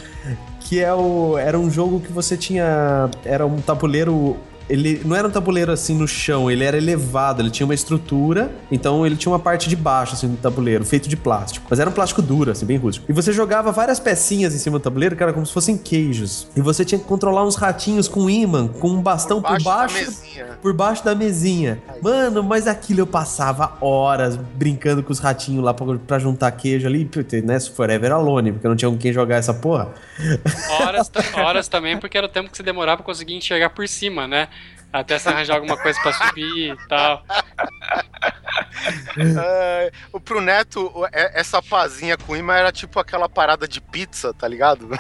Que 0.61 0.81
é 0.81 0.93
o, 0.93 1.39
era 1.39 1.59
um 1.59 1.71
jogo 1.71 2.01
que 2.01 2.13
você 2.13 2.37
tinha. 2.37 3.09
Era 3.25 3.47
um 3.47 3.61
tabuleiro. 3.61 4.37
Ele 4.69 5.01
não 5.05 5.17
era 5.17 5.27
um 5.27 5.31
tabuleiro 5.31 5.73
assim 5.73 5.95
no 5.97 6.07
chão, 6.07 6.51
ele 6.51 6.65
era 6.65 6.77
elevado, 6.77 7.43
ele 7.43 7.51
tinha 7.51 7.67
uma 7.67 7.75
estrutura, 7.75 8.51
então 8.71 9.07
ele 9.07 9.17
tinha 9.17 9.33
uma 9.33 9.39
parte 9.39 9.69
de 9.69 9.77
baixo 9.77 10.15
assim 10.15 10.29
do 10.29 10.37
tabuleiro, 10.37 10.85
feito 10.85 11.09
de 11.09 11.17
plástico. 11.17 11.67
Mas 11.69 11.81
era 11.81 11.89
um 11.89 11.93
plástico 11.93 12.21
duro, 12.21 12.51
assim, 12.51 12.67
bem 12.67 12.77
rústico. 12.77 13.07
E 13.09 13.13
você 13.13 13.33
jogava 13.33 13.73
várias 13.73 13.99
pecinhas 13.99 14.55
em 14.55 14.59
cima 14.59 14.79
do 14.79 14.83
tabuleiro, 14.83 15.17
que 15.17 15.23
era 15.23 15.33
como 15.33 15.47
se 15.47 15.53
fossem 15.53 15.77
queijos. 15.77 16.47
E 16.57 16.61
você 16.61 16.85
tinha 16.85 16.99
que 16.99 17.05
controlar 17.05 17.45
uns 17.45 17.57
ratinhos 17.57 18.09
com 18.09 18.29
imã, 18.29 18.69
com 18.69 18.89
um 18.89 19.01
bastão 19.01 19.41
por 19.41 19.49
Baixo 19.49 19.65
da 19.65 19.71
baixo 19.71 20.49
por 20.61 20.73
baixo 20.73 21.05
da 21.05 21.15
mesinha. 21.15 21.81
Mano, 22.03 22.43
mas 22.43 22.67
aquilo 22.67 23.01
eu 23.01 23.07
passava 23.07 23.77
horas 23.81 24.37
brincando 24.37 25.03
com 25.03 25.13
os 25.13 25.19
ratinhos 25.19 25.65
lá 25.65 25.73
pra, 25.73 25.87
pra 25.99 26.19
juntar 26.19 26.51
queijo 26.53 26.87
ali. 26.87 27.05
Puta, 27.05 27.41
né? 27.41 27.59
Forever 27.61 28.13
Alone, 28.13 28.53
porque 28.53 28.69
não 28.69 28.77
tinha 28.77 28.91
com 28.91 28.99
quem 28.99 29.13
jogar 29.13 29.37
essa 29.37 29.55
porra. 29.55 29.89
Horas, 30.81 31.11
horas 31.35 31.69
também, 31.69 31.99
porque 31.99 32.17
era 32.17 32.27
o 32.27 32.31
tempo 32.31 32.51
que 32.51 32.57
você 32.57 32.63
demorava 32.63 32.99
pra 32.99 33.07
conseguir 33.07 33.35
enxergar 33.35 33.71
por 33.71 33.87
cima, 33.89 34.27
né? 34.27 34.49
Até 34.93 35.19
você 35.19 35.29
arranjar 35.29 35.57
alguma 35.57 35.77
coisa 35.77 36.01
pra 36.01 36.13
subir 36.13 36.73
e 36.73 36.89
tal. 36.89 37.23
O 40.13 40.21
pro 40.21 40.41
Neto, 40.41 40.91
é- 41.13 41.39
essa 41.41 41.63
pazinha 41.63 42.17
com 42.17 42.37
imã 42.37 42.55
era 42.55 42.73
tipo 42.73 42.99
aquela 42.99 43.29
parada 43.29 43.67
de 43.69 43.81
pizza, 43.81 44.33
tá 44.35 44.47
ligado? 44.49 44.89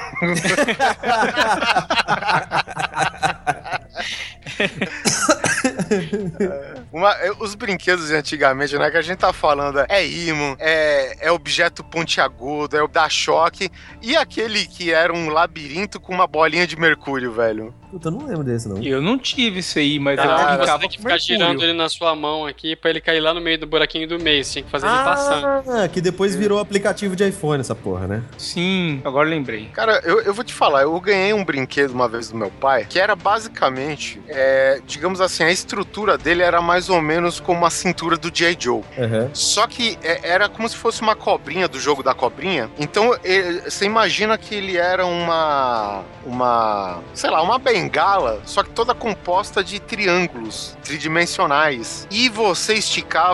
Uma- 6.92 7.12
é, 7.14 7.30
os 7.38 7.54
brinquedos 7.54 8.08
de 8.08 8.14
antigamente, 8.14 8.76
né? 8.76 8.90
Que 8.90 8.96
a 8.96 9.02
gente 9.02 9.18
tá 9.18 9.32
falando 9.32 9.80
é 9.88 10.06
imã, 10.06 10.56
é, 10.58 11.26
é 11.28 11.32
objeto 11.32 11.82
pontiagudo, 11.84 12.76
é 12.76 12.82
o 12.82 12.88
da 12.88 13.08
choque. 13.08 13.70
E 14.02 14.16
aquele 14.16 14.66
que 14.66 14.92
era 14.92 15.12
um 15.12 15.28
labirinto 15.30 16.00
com 16.00 16.12
uma 16.12 16.26
bolinha 16.26 16.66
de 16.66 16.76
mercúrio, 16.78 17.32
velho. 17.32 17.74
Puta, 17.90 18.08
eu 18.08 18.12
não 18.12 18.26
lembro 18.26 18.44
desse, 18.44 18.68
não. 18.68 18.82
Eu 18.82 19.00
não 19.00 19.18
tive 19.18 19.60
isso 19.60 19.78
aí, 19.78 19.98
mas 19.98 20.18
eu 20.18 20.24
Você 20.24 20.56
brincava 20.56 20.78
tem 20.80 20.88
que 20.90 20.96
ficar 20.98 21.08
mercúrio. 21.10 21.24
girando 21.38 21.62
ele 21.62 21.72
na 21.72 21.88
sua 21.88 22.14
mão 22.14 22.46
aqui 22.46 22.76
pra 22.76 22.90
ele 22.90 23.00
cair 23.00 23.20
lá 23.20 23.32
no 23.32 23.37
meio 23.40 23.58
do 23.58 23.66
buraquinho 23.66 24.06
do 24.08 24.18
meio. 24.18 24.44
Você 24.44 24.52
tinha 24.54 24.64
que 24.64 24.70
fazer 24.70 24.86
ele 24.86 24.96
passando. 25.04 25.46
Ah, 25.70 25.88
que 25.88 26.00
depois 26.00 26.34
virou 26.34 26.58
aplicativo 26.58 27.14
de 27.16 27.26
iPhone, 27.28 27.60
essa 27.60 27.74
porra, 27.74 28.06
né? 28.06 28.22
Sim, 28.36 29.00
agora 29.04 29.28
lembrei. 29.28 29.66
Cara, 29.72 30.00
eu, 30.04 30.20
eu 30.22 30.32
vou 30.34 30.44
te 30.44 30.52
falar, 30.54 30.82
eu 30.82 31.00
ganhei 31.00 31.32
um 31.32 31.44
brinquedo 31.44 31.90
uma 31.92 32.08
vez 32.08 32.30
do 32.30 32.36
meu 32.36 32.50
pai, 32.50 32.86
que 32.88 32.98
era 32.98 33.14
basicamente, 33.16 34.20
é, 34.28 34.80
digamos 34.86 35.20
assim, 35.20 35.42
a 35.44 35.50
estrutura 35.50 36.16
dele 36.18 36.42
era 36.42 36.60
mais 36.60 36.88
ou 36.88 37.00
menos 37.00 37.40
como 37.40 37.64
a 37.66 37.70
cintura 37.70 38.16
do 38.16 38.30
J. 38.30 38.56
Joe. 38.58 38.82
Aham. 38.98 39.30
Só 39.32 39.66
que 39.66 39.98
é, 40.02 40.20
era 40.28 40.48
como 40.48 40.68
se 40.68 40.76
fosse 40.76 41.00
uma 41.02 41.14
cobrinha 41.16 41.68
do 41.68 41.78
jogo 41.78 42.02
da 42.02 42.14
cobrinha. 42.14 42.70
Então 42.78 43.16
ele- 43.24 43.60
você 43.62 43.84
imagina 43.84 44.36
que 44.38 44.54
ele 44.54 44.76
era 44.76 45.04
uma. 45.06 46.02
Uma. 46.24 47.00
Sei 47.14 47.30
lá, 47.30 47.42
uma 47.42 47.58
bengala, 47.58 48.40
só 48.44 48.62
que 48.62 48.70
toda 48.70 48.94
composta 48.94 49.62
de 49.64 49.80
triângulos 49.80 50.76
tridimensionais. 50.84 52.06
E 52.10 52.28
você 52.28 52.74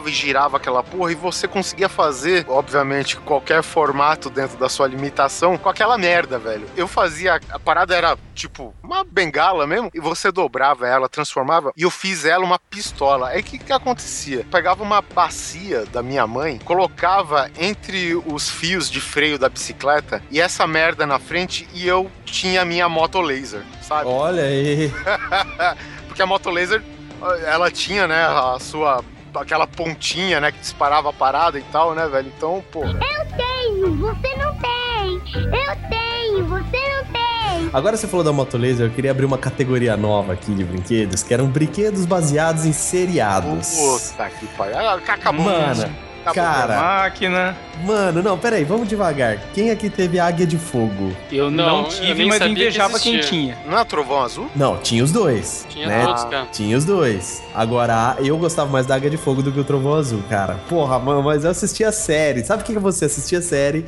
e 0.08 0.12
girava 0.12 0.56
aquela 0.56 0.82
porra 0.82 1.12
e 1.12 1.14
você 1.14 1.46
conseguia 1.46 1.88
fazer, 1.88 2.44
obviamente, 2.48 3.16
qualquer 3.16 3.62
formato 3.62 4.28
dentro 4.28 4.56
da 4.58 4.68
sua 4.68 4.86
limitação 4.86 5.56
com 5.56 5.68
aquela 5.68 5.96
merda, 5.96 6.38
velho. 6.38 6.66
Eu 6.76 6.88
fazia. 6.88 7.40
A 7.50 7.58
parada 7.58 7.94
era 7.94 8.16
tipo 8.34 8.74
uma 8.82 9.04
bengala 9.04 9.66
mesmo, 9.66 9.90
e 9.94 10.00
você 10.00 10.30
dobrava 10.30 10.86
ela, 10.86 11.08
transformava, 11.08 11.72
e 11.76 11.82
eu 11.82 11.90
fiz 11.90 12.24
ela 12.24 12.44
uma 12.44 12.58
pistola. 12.58 13.28
Aí 13.28 13.40
o 13.40 13.44
que, 13.44 13.58
que 13.58 13.72
acontecia? 13.72 14.46
Pegava 14.50 14.82
uma 14.82 15.00
bacia 15.00 15.84
da 15.86 16.02
minha 16.02 16.26
mãe, 16.26 16.58
colocava 16.64 17.50
entre 17.58 18.14
os 18.14 18.50
fios 18.50 18.90
de 18.90 19.00
freio 19.00 19.38
da 19.38 19.48
bicicleta 19.48 20.22
e 20.30 20.40
essa 20.40 20.66
merda 20.66 21.06
na 21.06 21.18
frente, 21.18 21.68
e 21.72 21.86
eu 21.86 22.10
tinha 22.24 22.62
a 22.62 22.64
minha 22.64 22.88
moto 22.88 23.20
laser, 23.20 23.62
sabe? 23.82 24.08
Olha 24.08 24.42
aí. 24.42 24.92
Porque 26.06 26.22
a 26.22 26.26
moto 26.26 26.50
laser, 26.50 26.82
ela 27.46 27.70
tinha, 27.70 28.06
né, 28.06 28.24
a 28.24 28.58
sua. 28.60 29.04
Aquela 29.42 29.66
pontinha, 29.66 30.40
né, 30.40 30.52
que 30.52 30.58
disparava 30.58 31.10
a 31.10 31.12
parada 31.12 31.58
e 31.58 31.62
tal, 31.62 31.94
né, 31.94 32.06
velho? 32.06 32.32
Então, 32.36 32.64
pô. 32.70 32.80
tenho, 33.36 33.96
você 33.96 34.36
não 34.36 34.54
tem. 34.56 35.14
Eu 35.36 35.88
tenho, 35.88 36.46
você 36.46 36.78
não 36.96 37.04
tem. 37.12 37.70
Agora 37.72 37.96
você 37.96 38.06
falou 38.06 38.24
da 38.24 38.32
Moto 38.32 38.56
Laser, 38.56 38.86
eu 38.86 38.90
queria 38.90 39.10
abrir 39.10 39.24
uma 39.24 39.38
categoria 39.38 39.96
nova 39.96 40.32
aqui 40.32 40.54
de 40.54 40.64
brinquedos, 40.64 41.22
que 41.22 41.32
eram 41.34 41.46
brinquedos 41.46 42.06
baseados 42.06 42.64
em 42.64 42.72
seriados. 42.72 43.76
Puta 43.76 44.30
que 44.30 44.46
pariu. 44.48 44.78
Ah, 44.78 44.94
Acabou. 44.94 45.44
Mano, 45.44 45.94
Acabou. 46.24 46.42
cara. 46.42 46.76
Máquina. 46.80 47.56
Mano, 47.84 48.22
não, 48.22 48.38
peraí, 48.38 48.64
vamos 48.64 48.88
devagar. 48.88 49.38
Quem 49.52 49.70
aqui 49.70 49.90
teve 49.90 50.18
Águia 50.18 50.46
de 50.46 50.56
Fogo? 50.56 51.14
Eu 51.30 51.50
Não, 51.50 51.66
não, 51.66 51.82
eu 51.82 51.88
tive, 51.88 52.14
nem 52.14 52.26
mas 52.28 52.40
eu 52.40 52.46
sabia 52.46 52.54
que 52.54 52.60
invejava 52.62 52.98
quem 52.98 53.20
tinha. 53.20 53.58
Não 53.66 53.78
é 53.78 53.84
trovão 53.84 54.22
azul? 54.22 54.50
Não, 54.56 54.78
tinha 54.78 55.04
os 55.04 55.12
dois. 55.12 55.66
Tinha 55.68 55.86
né? 55.86 56.04
todos, 56.06 56.24
cara. 56.24 56.46
Tinha 56.52 56.76
os 56.76 56.84
dois. 56.84 57.42
Agora, 57.54 58.16
eu 58.20 58.36
gostava 58.38 58.70
mais 58.70 58.86
da 58.86 58.94
Águia 58.94 59.10
de 59.10 59.16
Fogo 59.16 59.42
do 59.42 59.52
que 59.52 59.60
o 59.60 59.64
Trovão 59.64 59.94
Azul, 59.94 60.22
cara. 60.28 60.58
Porra, 60.68 60.98
mano, 60.98 61.22
mas 61.22 61.44
eu 61.44 61.50
assistia 61.50 61.88
a 61.88 61.92
série. 61.92 62.44
Sabe 62.44 62.62
o 62.62 62.66
que 62.66 62.72
que 62.72 62.78
você 62.78 63.04
assistia 63.04 63.38
a 63.38 63.42
série? 63.42 63.84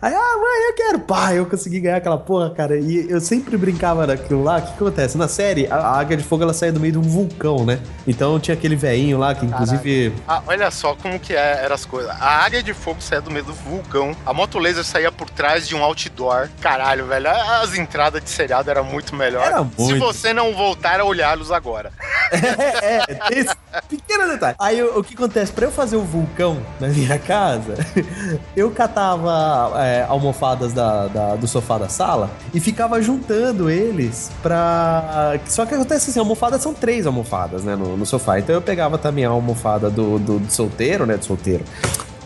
Aí, 0.00 0.14
ah, 0.14 0.36
mãe, 0.36 0.68
eu 0.68 0.74
quero. 0.74 0.98
Pá, 1.00 1.34
eu 1.34 1.46
consegui 1.46 1.80
ganhar 1.80 1.96
aquela 1.96 2.18
porra, 2.18 2.50
cara. 2.50 2.78
E 2.78 3.10
eu 3.10 3.20
sempre 3.20 3.56
brincava 3.56 4.06
daquilo 4.06 4.42
lá. 4.42 4.58
O 4.58 4.62
que, 4.62 4.72
acontece? 4.72 5.16
Na 5.16 5.28
série, 5.28 5.66
a, 5.66 5.76
a 5.76 5.98
Águia 6.00 6.16
de 6.16 6.22
Fogo, 6.22 6.42
ela 6.42 6.52
saía 6.52 6.72
do 6.72 6.80
meio 6.80 6.92
de 6.92 6.98
um 6.98 7.02
vulcão, 7.02 7.64
né? 7.64 7.80
Então 8.06 8.38
tinha 8.38 8.54
aquele 8.56 8.76
veinho 8.76 9.18
lá, 9.18 9.34
que 9.34 9.44
inclusive... 9.44 10.12
Ah, 10.28 10.42
olha 10.46 10.70
só 10.70 10.94
como 10.94 11.18
que 11.18 11.34
é, 11.34 11.64
eram 11.64 11.74
as 11.74 11.84
coisas. 11.84 12.10
A 12.10 12.44
águia 12.44 12.62
de 12.62 12.74
fogo 12.74 13.00
saía 13.00 13.20
do 13.20 13.30
meio 13.30 13.44
do 13.44 13.52
vulcão. 13.52 14.14
A 14.24 14.32
moto 14.32 14.58
laser 14.58 14.84
saía 14.84 15.10
por 15.10 15.28
trás 15.30 15.66
de 15.66 15.74
um 15.74 15.82
outdoor. 15.82 16.48
Caralho, 16.60 17.06
velho. 17.06 17.28
As 17.28 17.74
entradas 17.74 18.22
de 18.22 18.30
seriado 18.30 18.70
era 18.70 18.82
muito 18.82 19.14
melhor. 19.14 19.46
Era 19.46 19.58
Se 19.58 19.82
muito. 19.82 19.98
você 19.98 20.32
não 20.32 20.54
voltar 20.54 21.00
a 21.00 21.04
olhá-los 21.04 21.50
agora. 21.50 21.92
é, 22.30 22.96
é, 22.96 23.14
tem 23.28 23.38
esse 23.38 23.56
pequeno 23.88 24.28
detalhe. 24.28 24.56
Aí 24.58 24.82
o, 24.82 24.98
o 24.98 25.04
que 25.04 25.14
acontece? 25.14 25.52
Pra 25.52 25.66
eu 25.66 25.72
fazer 25.72 25.96
o 25.96 26.02
vulcão 26.02 26.64
na 26.78 26.88
minha 26.88 27.18
casa, 27.18 27.74
eu 28.56 28.70
catava 28.70 29.79
é, 29.84 30.04
almofadas 30.08 30.72
da, 30.72 31.06
da- 31.06 31.36
do 31.36 31.46
sofá 31.46 31.78
da 31.78 31.88
sala 31.88 32.30
e 32.54 32.60
ficava 32.60 33.00
juntando 33.00 33.68
eles 33.70 34.30
pra. 34.42 35.38
Só 35.46 35.64
que 35.66 35.74
acontece 35.74 36.10
assim, 36.10 36.18
almofadas 36.18 36.62
são 36.62 36.72
três 36.74 37.06
almofadas, 37.06 37.64
né, 37.64 37.74
no, 37.76 37.96
no 37.96 38.06
sofá. 38.06 38.38
Então 38.38 38.54
eu 38.54 38.62
pegava 38.62 38.98
também 38.98 39.24
a 39.24 39.28
almofada 39.30 39.90
do, 39.90 40.18
do, 40.18 40.38
do 40.38 40.52
solteiro, 40.52 41.06
né, 41.06 41.16
do 41.16 41.24
solteiro, 41.24 41.64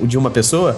o 0.00 0.06
de 0.06 0.16
uma 0.18 0.30
pessoa. 0.30 0.76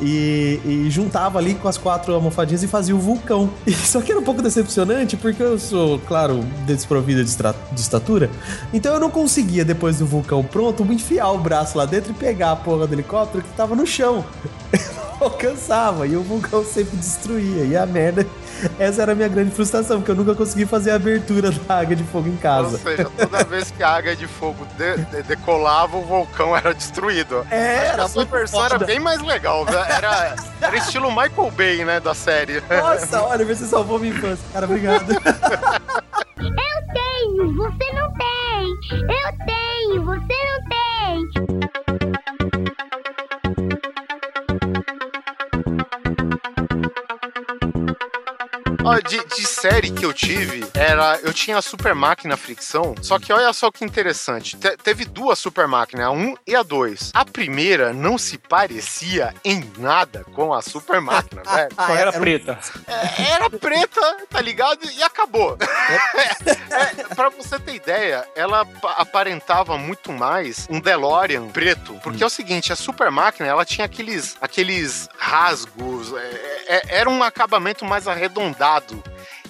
E, 0.00 0.60
e 0.64 0.90
juntava 0.90 1.38
ali 1.38 1.54
com 1.54 1.68
as 1.68 1.76
quatro 1.76 2.14
almofadinhas 2.14 2.62
e 2.62 2.68
fazia 2.68 2.94
o 2.94 2.98
vulcão. 2.98 3.50
E, 3.66 3.72
só 3.72 4.00
que 4.00 4.10
era 4.10 4.20
um 4.20 4.24
pouco 4.24 4.42
decepcionante, 4.42 5.16
porque 5.16 5.42
eu 5.42 5.58
sou, 5.58 5.98
claro, 6.00 6.40
desprovido 6.66 7.22
de, 7.22 7.30
de 7.30 7.80
estatura. 7.80 8.30
Então 8.72 8.94
eu 8.94 9.00
não 9.00 9.10
conseguia, 9.10 9.64
depois 9.64 9.98
do 9.98 10.06
vulcão 10.06 10.42
pronto, 10.42 10.82
enfiar 10.92 11.30
o 11.30 11.38
braço 11.38 11.78
lá 11.78 11.84
dentro 11.84 12.10
e 12.10 12.14
pegar 12.14 12.52
a 12.52 12.56
porra 12.56 12.86
do 12.86 12.94
helicóptero 12.94 13.42
que 13.44 13.52
tava 13.54 13.76
no 13.76 13.86
chão. 13.86 14.24
Eu 14.72 14.94
não 14.94 15.28
alcançava 15.28 16.06
e 16.06 16.16
o 16.16 16.22
vulcão 16.22 16.64
sempre 16.64 16.96
destruía. 16.96 17.64
E 17.64 17.76
a 17.76 17.84
merda, 17.84 18.26
essa 18.78 19.02
era 19.02 19.12
a 19.12 19.14
minha 19.14 19.28
grande 19.28 19.50
frustração, 19.50 19.98
porque 19.98 20.10
eu 20.10 20.14
nunca 20.16 20.34
consegui 20.34 20.66
fazer 20.66 20.90
a 20.90 20.94
abertura 20.96 21.50
da 21.50 21.78
águia 21.78 21.96
de 21.96 22.04
fogo 22.04 22.28
em 22.28 22.32
Ou 22.32 22.38
casa. 22.38 22.78
seja, 22.78 23.04
toda 23.16 23.44
vez 23.44 23.70
que 23.70 23.82
a 23.82 23.88
águia 23.90 24.14
de 24.16 24.26
fogo 24.26 24.66
de- 24.76 24.96
de- 25.04 25.22
decolava, 25.22 25.96
o 25.96 26.02
vulcão 26.02 26.56
era 26.56 26.72
destruído. 26.74 27.46
É, 27.50 27.78
Acho 27.80 27.92
era 27.92 28.04
a 28.04 28.08
sua 28.08 28.24
versão 28.24 28.60
era 28.60 28.70
foda. 28.74 28.86
bem 28.86 28.98
mais 29.00 29.20
legal. 29.22 29.64
né? 29.64 29.72
Era, 29.88 30.34
era 30.60 30.76
estilo 30.76 31.10
Michael 31.10 31.50
Bay, 31.56 31.84
né, 31.84 32.00
da 32.00 32.14
série. 32.14 32.62
Nossa, 32.68 33.22
olha, 33.22 33.44
você 33.44 33.64
salvou 33.66 33.98
minha 33.98 34.12
infância. 34.14 34.44
Cara, 34.52 34.66
obrigado. 34.66 35.10
Eu 35.10 35.18
tenho, 36.92 37.54
você 37.56 37.92
não 37.92 38.12
tem. 38.14 38.70
Eu 38.92 39.46
tenho, 39.46 40.04
você 40.04 40.36
não 40.44 40.60
tem. 40.68 42.09
Ó, 48.82 48.98
de, 49.00 49.22
de 49.36 49.46
série 49.46 49.90
que 49.90 50.04
eu 50.04 50.12
tive, 50.12 50.66
era. 50.74 51.18
Eu 51.22 51.32
tinha 51.32 51.58
a 51.58 51.62
Super 51.62 51.94
Máquina 51.94 52.36
Fricção. 52.36 52.94
Só 53.02 53.18
que 53.18 53.32
olha 53.32 53.52
só 53.52 53.70
que 53.70 53.84
interessante. 53.84 54.56
te- 54.56 54.76
teve 54.78 55.04
duas 55.04 55.38
Super 55.38 55.66
Máquinas, 55.68 56.06
a 56.06 56.10
1 56.10 56.34
e 56.46 56.56
a 56.56 56.62
2. 56.62 57.10
A 57.14 57.24
primeira 57.24 57.92
não 57.92 58.16
se 58.16 58.38
parecia 58.38 59.34
em 59.44 59.70
nada 59.76 60.24
com 60.34 60.52
a 60.54 60.62
Super 60.62 61.00
Máquina, 61.00 61.42
velho. 61.48 61.68
Só 61.74 61.94
era, 61.94 62.10
um- 62.10 62.20
preta. 62.20 62.58
É, 62.86 63.22
era 63.32 63.50
preta, 63.50 64.16
tá 64.30 64.40
ligado? 64.40 64.80
E 64.90 65.02
acabou. 65.02 65.56
É, 66.72 67.14
pra 67.14 67.28
você 67.30 67.58
ter 67.58 67.74
ideia, 67.74 68.26
ela 68.36 68.64
pa- 68.64 68.92
aparentava 68.92 69.76
muito 69.76 70.12
mais 70.12 70.66
um 70.70 70.80
DeLorean 70.80 71.48
preto. 71.48 71.94
Porque 72.02 72.22
é 72.22 72.26
o 72.26 72.30
seguinte, 72.30 72.72
a 72.72 72.76
Super 72.76 73.10
Máquina, 73.10 73.48
ela 73.48 73.64
tinha 73.64 73.84
aqueles, 73.84 74.36
aqueles 74.40 75.08
rasgos, 75.18 76.12
é, 76.16 76.64
é, 76.68 76.82
era 77.00 77.10
um 77.10 77.22
acabamento 77.24 77.84
mais 77.84 78.06
arredondado. 78.06 78.69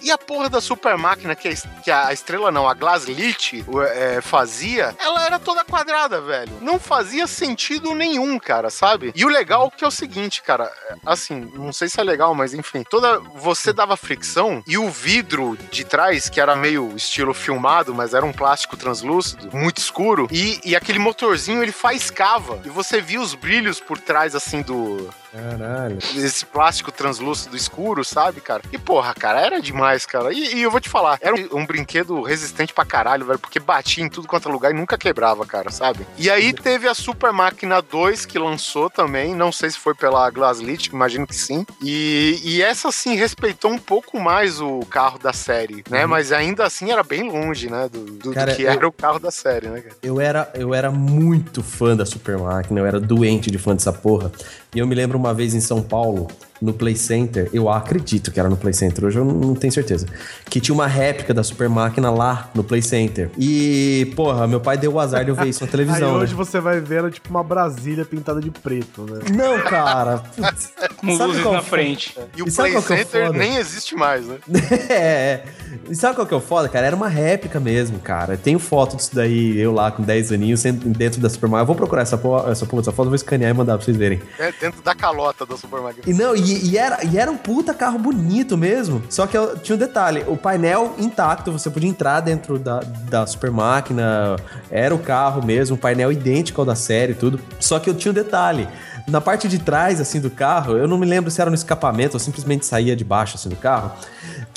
E 0.02 0.10
a 0.10 0.16
porra 0.16 0.48
da 0.48 0.60
super 0.60 0.96
máquina 0.96 1.34
que 1.34 1.48
a, 1.48 1.54
que 1.82 1.90
a 1.90 2.12
estrela 2.12 2.50
não, 2.50 2.68
a 2.68 2.74
Glaslit 2.74 3.64
é, 3.92 4.20
fazia, 4.20 4.94
ela 4.98 5.24
era 5.24 5.38
toda 5.38 5.64
quadrada, 5.64 6.20
velho. 6.20 6.52
Não 6.60 6.78
fazia 6.78 7.26
sentido 7.26 7.94
nenhum, 7.94 8.38
cara, 8.38 8.70
sabe? 8.70 9.12
E 9.14 9.24
o 9.24 9.28
legal 9.28 9.70
que 9.70 9.84
é 9.84 9.86
o 9.86 9.90
seguinte, 9.90 10.42
cara, 10.42 10.72
é, 10.88 10.94
assim, 11.04 11.52
não 11.54 11.72
sei 11.72 11.88
se 11.88 12.00
é 12.00 12.02
legal, 12.04 12.34
mas 12.34 12.54
enfim, 12.54 12.82
toda 12.88 13.18
você 13.18 13.72
dava 13.72 13.96
fricção 13.96 14.62
e 14.66 14.78
o 14.78 14.88
vidro 14.88 15.58
de 15.70 15.84
trás, 15.84 16.28
que 16.28 16.40
era 16.40 16.56
meio 16.56 16.94
estilo 16.96 17.34
filmado, 17.34 17.94
mas 17.94 18.14
era 18.14 18.24
um 18.24 18.32
plástico 18.32 18.76
translúcido, 18.76 19.54
muito 19.54 19.78
escuro, 19.78 20.28
e, 20.30 20.60
e 20.64 20.74
aquele 20.74 20.98
motorzinho 20.98 21.62
ele 21.62 21.72
faiscava 21.72 22.60
e 22.64 22.70
você 22.70 23.00
via 23.00 23.20
os 23.20 23.34
brilhos 23.34 23.80
por 23.80 23.98
trás 23.98 24.34
assim 24.34 24.62
do 24.62 25.12
Caralho. 25.32 25.98
esse 26.16 26.44
plástico 26.44 26.90
translúcido 26.90 27.56
escuro, 27.56 28.04
sabe, 28.04 28.40
cara? 28.40 28.62
E 28.72 28.78
porra, 28.78 29.14
cara, 29.14 29.40
era 29.40 29.60
demais, 29.60 30.04
cara. 30.04 30.32
E, 30.32 30.56
e 30.56 30.62
eu 30.62 30.70
vou 30.70 30.80
te 30.80 30.88
falar, 30.88 31.18
era 31.20 31.34
um, 31.34 31.60
um 31.60 31.66
brinquedo 31.66 32.20
resistente 32.22 32.72
pra 32.74 32.84
caralho, 32.84 33.24
velho, 33.26 33.38
porque 33.38 33.60
batia 33.60 34.04
em 34.04 34.08
tudo 34.08 34.26
quanto 34.26 34.48
é 34.48 34.52
lugar 34.52 34.70
e 34.72 34.74
nunca 34.74 34.98
quebrava, 34.98 35.46
cara, 35.46 35.70
sabe? 35.70 36.06
E 36.18 36.28
aí 36.30 36.52
teve 36.52 36.88
a 36.88 36.94
Super 36.94 37.32
Máquina 37.32 37.80
2 37.80 38.26
que 38.26 38.38
lançou 38.38 38.90
também, 38.90 39.34
não 39.34 39.52
sei 39.52 39.70
se 39.70 39.78
foi 39.78 39.94
pela 39.94 40.28
Glaslit, 40.30 40.86
imagino 40.92 41.26
que 41.26 41.34
sim. 41.36 41.64
E, 41.82 42.40
e 42.42 42.62
essa 42.62 42.90
sim 42.90 43.14
respeitou 43.14 43.70
um 43.70 43.78
pouco 43.78 44.18
mais 44.20 44.60
o 44.60 44.80
carro 44.90 45.18
da 45.18 45.32
série, 45.32 45.84
né? 45.88 46.06
Mas 46.06 46.32
ainda 46.32 46.64
assim 46.66 46.90
era 46.90 47.02
bem 47.02 47.30
longe, 47.30 47.70
né, 47.70 47.88
do, 47.88 48.04
do- 48.04 48.20
do 48.30 48.32
Cara, 48.34 48.54
que 48.54 48.62
eu- 48.62 48.70
era 48.70 48.86
o 48.88 48.92
carro 48.92 49.18
da 49.20 49.30
série, 49.30 49.68
né, 49.68 49.80
cara? 49.80 49.96
Eu 50.02 50.20
era, 50.20 50.50
eu 50.54 50.74
era 50.74 50.90
muito 50.90 51.62
fã 51.62 51.96
da 51.96 52.04
Super 52.04 52.36
Máquina, 52.38 52.80
eu 52.80 52.86
era 52.86 52.98
doente 53.00 53.50
de 53.50 53.58
fã 53.58 53.74
dessa 53.74 53.92
porra. 53.92 54.30
E 54.74 54.78
eu 54.78 54.86
me 54.86 54.94
lembro 54.94 55.18
uma 55.20 55.34
vez 55.34 55.54
em 55.54 55.60
São 55.60 55.82
Paulo, 55.82 56.26
no 56.60 56.72
Play 56.72 56.94
Center, 56.96 57.48
eu 57.52 57.68
acredito 57.70 58.30
que 58.30 58.38
era 58.38 58.48
no 58.48 58.56
Play 58.56 58.72
Center, 58.74 59.04
hoje 59.04 59.18
eu 59.18 59.24
não, 59.24 59.54
tenho 59.54 59.72
certeza, 59.72 60.06
que 60.46 60.60
tinha 60.60 60.74
uma 60.74 60.86
réplica 60.86 61.32
da 61.32 61.42
Super 61.42 61.68
Máquina 61.68 62.10
lá 62.10 62.50
no 62.54 62.62
Play 62.62 62.82
Center. 62.82 63.30
E, 63.38 64.12
porra, 64.14 64.46
meu 64.46 64.60
pai 64.60 64.76
deu 64.76 64.92
o 64.92 65.00
azar 65.00 65.24
de 65.24 65.30
eu 65.30 65.34
ver 65.34 65.48
isso 65.48 65.60
na 65.60 65.66
Aí 65.68 65.70
televisão. 65.70 66.14
hoje 66.16 66.32
né? 66.32 66.36
você 66.38 66.60
vai 66.60 66.80
ver 66.80 66.98
ela 66.98 67.10
tipo 67.10 67.30
uma 67.30 67.42
Brasília 67.42 68.04
pintada 68.04 68.40
de 68.40 68.50
preto, 68.50 69.02
né? 69.02 69.20
Não, 69.34 69.58
cara. 69.62 70.18
putz. 70.36 70.72
Com 70.96 71.16
Sabe 71.16 71.28
luzes 71.28 71.42
qual 71.42 71.54
na 71.54 71.62
frente. 71.62 72.14
E 72.36 72.42
o 72.42 72.48
E 72.48 72.52
Play 72.52 72.74
é 72.74 72.80
Center 72.80 73.26
foda? 73.26 73.38
nem 73.38 73.56
existe 73.56 73.94
mais, 73.94 74.26
né? 74.26 74.36
é, 74.90 74.94
é. 74.94 75.44
E 75.88 75.94
sabe 75.94 76.14
qual 76.16 76.26
que 76.26 76.34
é 76.34 76.36
o 76.36 76.40
foda, 76.40 76.68
cara? 76.68 76.86
Era 76.86 76.96
uma 76.96 77.08
réplica 77.08 77.58
mesmo, 77.58 77.98
cara. 78.00 78.36
Tenho 78.36 78.58
foto 78.58 78.96
disso 78.96 79.14
daí, 79.14 79.58
eu 79.58 79.72
lá 79.72 79.90
com 79.90 80.02
10 80.02 80.32
aninhos, 80.32 80.62
dentro 80.62 81.20
da 81.20 81.30
Super 81.30 81.48
Máquina. 81.48 81.62
Eu 81.62 81.66
vou 81.66 81.76
procurar 81.76 82.02
essa 82.02 82.18
porra, 82.18 82.50
essa 82.50 82.66
porra, 82.66 82.82
essa 82.82 82.92
foto, 82.92 83.06
vou 83.06 83.14
escanear 83.14 83.50
e 83.50 83.54
mandar 83.54 83.76
pra 83.76 83.84
vocês 83.84 83.96
verem. 83.96 84.20
É 84.38 84.52
dentro 84.60 84.82
da 84.82 84.94
calota 84.94 85.46
da 85.46 85.56
Super 85.56 85.80
Máquina. 85.80 86.02
E 86.06 86.12
não, 86.12 86.34
e, 86.34 86.49
e 86.52 86.78
era, 86.78 87.04
e 87.04 87.18
era 87.18 87.30
um 87.30 87.36
puta 87.36 87.72
carro 87.74 87.98
bonito 87.98 88.56
mesmo. 88.56 89.02
Só 89.10 89.26
que 89.26 89.36
eu- 89.36 89.56
tinha 89.58 89.76
um 89.76 89.78
detalhe: 89.78 90.24
o 90.26 90.36
painel 90.36 90.94
intacto, 90.98 91.50
você 91.52 91.68
podia 91.70 91.88
entrar 91.88 92.20
dentro 92.20 92.58
da, 92.58 92.80
da 93.08 93.26
super 93.26 93.50
máquina, 93.50 94.36
era 94.70 94.94
o 94.94 94.98
carro 94.98 95.44
mesmo, 95.44 95.76
o 95.76 95.78
painel 95.78 96.10
idêntico 96.12 96.60
ao 96.60 96.64
da 96.66 96.74
série 96.74 97.12
e 97.12 97.14
tudo. 97.14 97.40
Só 97.58 97.78
que 97.78 97.88
eu 97.90 97.94
tinha 97.94 98.10
um 98.10 98.14
detalhe. 98.14 98.68
Na 99.08 99.20
parte 99.20 99.48
de 99.48 99.58
trás, 99.58 100.00
assim, 100.00 100.20
do 100.20 100.30
carro, 100.30 100.76
eu 100.76 100.86
não 100.86 100.96
me 100.96 101.06
lembro 101.06 101.30
se 101.30 101.40
era 101.40 101.50
no 101.50 101.56
escapamento 101.56 102.14
ou 102.14 102.20
simplesmente 102.20 102.64
saía 102.64 102.94
de 102.94 103.02
baixo, 103.02 103.34
assim, 103.36 103.48
do 103.48 103.56
carro. 103.56 103.90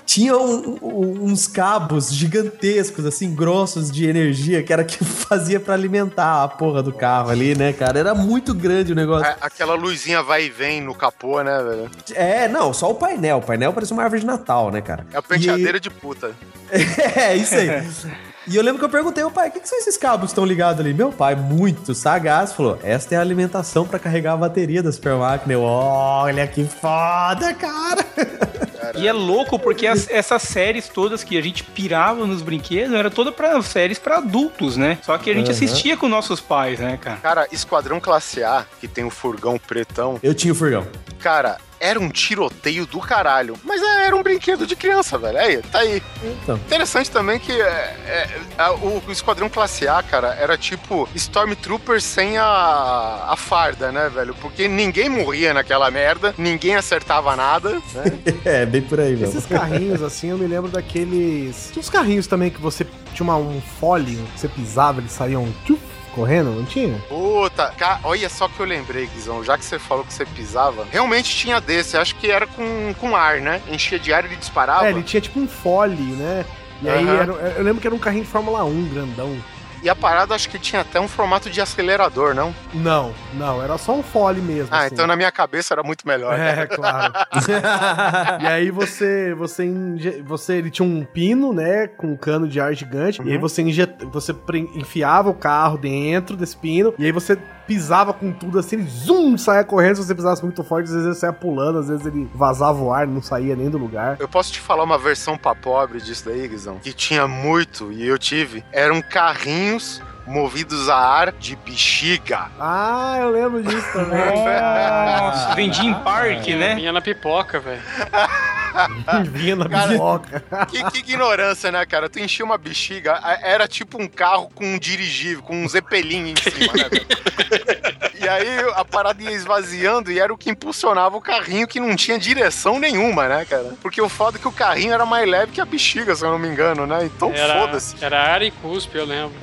Tinha 0.06 0.38
um- 0.38 0.78
um- 0.82 1.24
uns 1.26 1.48
cabos 1.48 2.14
gigantescos, 2.14 3.06
assim, 3.06 3.34
grossos 3.34 3.90
de 3.92 4.06
energia, 4.08 4.62
que 4.62 4.72
era 4.74 4.84
que 4.84 4.98
fazia 5.04 5.60
pra 5.60 5.74
alimentar 5.74 6.44
a 6.44 6.48
porra 6.48 6.84
do 6.84 6.92
carro 6.94 7.30
ali, 7.30 7.56
né, 7.56 7.72
cara? 7.74 7.98
Era 8.00 8.14
muito 8.14 8.54
grande 8.54 8.92
o 8.92 8.96
negócio. 8.96 9.34
Aquela 9.42 9.76
luzinha 9.76 10.22
vai 10.22 10.46
e 10.46 10.50
vem 10.50 10.82
no 10.82 10.94
capô, 10.94 11.42
né, 11.42 11.58
velho? 11.64 11.92
É, 12.14 12.48
não, 12.48 12.74
só 12.74 12.92
o 12.92 12.96
painel. 12.96 13.38
O 13.38 13.42
painel 13.42 13.72
parece 13.74 13.94
uma 13.94 14.04
árvore 14.04 14.22
de 14.22 14.28
Natal, 14.28 14.72
né, 14.72 14.82
cara? 14.82 15.06
É 15.14 15.18
a 15.18 15.22
penteadeira 15.22 15.80
de 15.80 15.90
puta. 15.90 16.32
é, 17.16 17.36
isso 17.36 17.56
aí. 17.56 17.70
E 18.48 18.56
eu 18.56 18.64
lembro 18.64 18.80
que 18.80 18.86
eu 18.86 18.90
perguntei 18.90 19.24
ao 19.24 19.32
pai, 19.32 19.50
o 19.50 19.52
que, 19.52 19.60
que 19.62 19.70
são 19.70 19.78
esses 19.80 19.96
cabos 19.98 20.26
que 20.28 20.32
estão 20.32 20.46
ligados 20.46 20.80
ali? 20.80 20.94
Meu 20.94 21.12
pai, 21.12 21.36
muito 21.36 21.96
sagaz, 21.96 22.52
falou, 22.54 22.78
esta 22.84 23.16
é 23.16 23.18
a 23.18 23.22
alimentação 23.22 23.88
pra 23.88 23.98
carregar 23.98 24.34
a 24.34 24.38
bateria 24.38 24.84
da 24.84 24.92
super 24.92 25.16
máquina. 25.16 25.54
Eu, 25.54 25.62
olha 25.62 26.46
que 26.48 26.64
foda, 26.66 27.54
cara. 27.54 28.06
E 28.96 29.08
é 29.08 29.14
louco 29.14 29.58
porque 29.58 29.88
as- 29.88 30.08
essas 30.10 30.44
séries 30.44 30.88
todas 30.88 31.24
que 31.24 31.36
a 31.36 31.42
gente 31.42 31.64
pirava 31.64 32.28
nos 32.28 32.44
brinquedos 32.44 32.94
era 32.94 33.10
toda 33.10 33.32
para 33.32 33.60
séries 33.64 33.98
pra 33.98 34.18
adultos, 34.18 34.78
né? 34.78 35.00
Só 35.02 35.18
que 35.18 35.32
a 35.32 35.34
gente 35.34 35.48
Uhum. 35.48 35.52
assistia 35.52 35.98
com 35.98 36.08
nossos 36.08 36.40
pais, 36.40 36.80
né, 36.80 36.98
cara? 37.02 37.18
Cara, 37.18 37.48
Esquadrão 37.52 38.00
Classe 38.00 38.44
A, 38.44 38.66
que 38.80 38.88
tem 38.88 39.04
o 39.04 39.10
furgão 39.10 39.58
pretão, 39.58 40.20
Eu 40.22 40.36
tinha 40.36 40.52
o 40.54 40.56
furgão. 40.56 40.86
cara, 41.20 41.58
era 41.84 42.00
um 42.00 42.10
tiroteio 42.10 42.86
do 42.86 43.00
caralho. 43.00 43.56
Mas 43.64 43.82
é, 43.82 44.06
era 44.08 44.16
um 44.16 44.24
brinquedo 44.24 44.66
de 44.66 44.76
criança, 44.76 45.18
velho. 45.18 45.38
Aí, 45.38 45.58
tá 45.64 45.80
aí. 45.80 46.02
Então. 46.24 46.56
Interessante 46.56 47.12
também 47.12 47.38
que 47.40 47.52
é, 47.52 47.66
é, 47.66 48.30
a- 48.58 48.72
o, 48.72 49.04
o 49.06 49.12
Esquadrão 49.12 49.50
Classe 49.50 49.88
A, 49.88 50.02
cara, 50.02 50.34
era 50.40 50.58
tipo 50.58 51.08
Stormtrooper 51.14 52.02
sem 52.02 52.38
a, 52.38 53.26
a 53.30 53.36
farda, 53.36 53.92
né, 53.92 54.10
velho? 54.10 54.34
Porque 54.36 54.68
ninguém 54.68 55.10
morria 55.10 55.54
naquela 55.54 55.92
merda, 55.92 56.34
ninguém 56.38 56.76
acertava 56.76 57.36
nada, 57.36 57.72
né? 57.94 58.20
É, 58.46 58.66
bem 58.66 58.82
por 58.82 59.00
aí, 59.00 59.12
mesmo. 59.16 59.26
Esses 59.38 59.46
carrinhos, 59.46 60.02
assim, 60.02 60.30
eu 60.30 60.38
me 60.38 60.48
lembro 60.48 60.70
daqueles. 60.72 61.70
Tinha 61.72 61.82
uns 61.82 61.90
carrinhos 61.90 62.28
também 62.28 62.50
que 62.50 62.62
você 62.62 62.86
tinha 63.14 63.24
uma- 63.24 63.38
um 63.38 63.62
fole, 63.80 64.16
que 64.34 64.40
você 64.40 64.48
pisava, 64.48 65.00
eles 65.02 65.12
saíam 65.12 65.54
tchuf, 65.66 65.82
correndo, 66.14 66.52
não 66.52 66.64
tinha? 66.66 66.98
Puta, 67.10 67.74
ca- 67.78 68.00
olha 68.04 68.30
só 68.30 68.48
que 68.48 68.60
eu 68.60 68.66
lembrei, 68.66 69.08
Guizão. 69.08 69.44
Já 69.44 69.58
que 69.58 69.66
você 69.66 69.78
falou 69.80 70.04
que 70.06 70.14
você 70.14 70.26
pisava, 70.26 70.88
realmente 70.92 71.36
tinha 71.36 71.60
desse. 71.60 71.98
Acho 71.98 72.16
que 72.16 72.30
era 72.32 72.48
com, 72.48 72.94
com 73.00 73.16
ar, 73.16 73.40
né? 73.42 73.62
Enchia 73.70 74.00
de 74.00 74.14
ar 74.14 74.24
e 74.24 74.28
ele 74.28 74.36
disparava. 74.38 74.88
É, 74.88 74.92
ele 74.92 75.04
tinha 75.04 75.20
tipo 75.22 75.40
um 75.40 75.48
fole, 75.48 75.96
né? 76.16 76.46
E 76.82 76.90
aí 76.90 77.04
Aham. 77.06 77.14
era- 77.22 77.34
eu 77.58 77.64
lembro 77.64 77.82
que 77.82 77.88
era 77.88 77.96
um 77.96 78.00
carrinho 78.00 78.24
de 78.24 78.30
Fórmula 78.30 78.64
1 78.64 78.90
grandão. 78.94 79.38
E 79.84 79.90
a 79.90 79.96
parada 79.96 80.34
acho 80.34 80.50
que 80.50 80.58
tinha 80.58 80.82
até 80.82 80.98
um 80.98 81.10
formato 81.10 81.50
de 81.50 81.60
acelerador, 81.60 82.34
não? 82.34 82.56
Não, 82.74 83.14
não, 83.34 83.62
era 83.62 83.78
só 83.78 83.94
um 83.94 84.02
fole 84.02 84.40
mesmo. 84.40 84.70
Ah, 84.72 84.84
assim. 84.86 84.94
então 84.94 85.06
na 85.06 85.16
minha 85.18 85.30
cabeça 85.32 85.74
era 85.74 85.84
muito 85.84 86.08
melhor. 86.08 86.40
É, 86.40 86.66
claro. 86.68 87.14
e 88.42 88.48
aí 88.48 88.72
você, 88.72 89.34
você, 89.34 89.66
inje- 89.66 90.22
você, 90.26 90.54
ele 90.54 90.72
tinha 90.72 90.88
um 90.88 91.04
pino, 91.04 91.52
né, 91.52 91.88
com 91.88 92.08
um 92.08 92.16
cano 92.16 92.48
de 92.48 92.62
ar 92.62 92.74
gigante, 92.74 93.22
e 93.26 93.32
aí 93.32 93.38
você, 93.38 93.62
injeta, 93.62 94.06
você 94.06 94.34
enfiava 94.74 95.30
o 95.30 95.34
carro 95.34 95.78
dentro 95.78 96.38
desse 96.38 96.56
pino, 96.56 96.94
e 96.98 97.06
aí 97.06 97.12
você 97.12 97.38
pisava 97.68 98.14
com 98.14 98.32
tudo 98.32 98.60
assim, 98.60 98.78
ele 98.78 98.88
zoom, 98.90 99.38
saia 99.38 99.64
correndo, 99.64 99.96
se 99.96 100.06
você 100.06 100.16
pisasse 100.16 100.44
muito 100.44 100.64
forte, 100.64 100.86
às 100.86 100.92
vezes 100.92 101.06
ele 101.06 101.16
saia 101.16 101.34
pulando, 101.34 101.80
às 101.80 101.88
vezes 101.88 102.06
ele 102.06 102.30
vazava 102.34 102.82
o 102.82 102.92
ar, 102.92 103.08
não 103.08 103.22
saía 103.22 103.56
nem 103.56 103.70
do 103.70 103.78
lugar. 103.78 104.18
Eu 104.20 104.28
posso 104.28 104.52
te 104.52 104.60
falar 104.60 104.84
uma 104.84 104.98
versão 104.98 105.38
pra 105.38 105.56
pobre 105.56 106.00
disso 106.02 106.26
daí, 106.26 106.48
Guizão? 106.48 106.80
Que 106.80 106.94
tinha 106.94 107.28
muito, 107.28 107.92
e 107.92 108.06
eu 108.06 108.18
tive. 108.18 108.64
Eram 108.72 109.02
carrinhos 109.02 110.02
movidos 110.26 110.90
a 110.90 110.96
ar 110.96 111.32
de 111.34 111.56
bexiga. 111.56 112.48
Ah, 112.60 113.18
eu 113.20 113.30
lembro 113.30 113.62
disso 113.62 113.88
também. 113.92 114.20
Nossa, 115.20 115.56
vendia 115.56 115.90
em 115.90 115.94
parque, 115.96 116.56
né? 116.56 116.76
Vinha 116.76 116.92
na 116.92 117.02
pipoca, 117.02 117.60
velho. 117.60 117.82
Vinha 119.32 119.56
na 119.56 119.70
Cara, 119.70 119.92
pipoca. 119.92 120.44
Que, 120.70 120.92
que 120.92 120.98
ignorância, 121.00 121.72
né, 121.72 121.86
cara? 121.86 122.10
Tu 122.10 122.20
enchia 122.20 122.46
uma 122.46 122.58
bexiga, 122.58 123.20
era 123.42 123.68
tipo 123.68 124.02
um 124.02 124.08
carro 124.08 124.50
com 124.54 124.66
um 124.66 124.80
dirigível, 124.80 125.44
com 125.44 125.64
um 125.64 125.68
zeppelin 125.68 126.32
em 126.32 126.36
cima, 126.36 126.74
né, 126.74 126.90
velho? 126.90 127.06
E 128.24 128.30
aí 128.30 128.48
a 128.76 128.86
parada 128.86 129.22
ia 129.22 129.32
esvaziando 129.32 130.10
e 130.10 130.18
era 130.18 130.34
o 130.34 130.38
que 130.38 130.50
impulsionava 130.50 131.18
o 131.18 131.20
carrinho 131.20 131.68
que 131.68 131.78
não 131.78 131.94
tinha 131.94 132.18
direção 132.18 132.80
nenhuma, 132.80 133.28
né, 133.28 133.44
cara? 133.44 133.74
Porque 133.82 134.02
o 134.02 134.08
foda 134.08 134.38
é 134.38 134.40
que 134.40 134.48
o 134.48 134.52
carrinho 134.52 134.94
era 134.94 135.06
mais 135.06 135.28
leve 135.28 135.52
que 135.52 135.60
a 135.60 135.66
bexiga, 135.66 136.16
se 136.16 136.24
eu 136.24 136.32
não 136.32 136.40
me 136.40 136.48
engano, 136.48 136.88
né? 136.88 137.04
Então 137.04 137.34
Era, 137.34 137.60
foda-se. 137.60 137.96
era 138.02 138.22
ar 138.22 138.42
e 138.42 138.50
cuspe, 138.50 138.98
eu 138.98 139.04
lembro. 139.04 139.36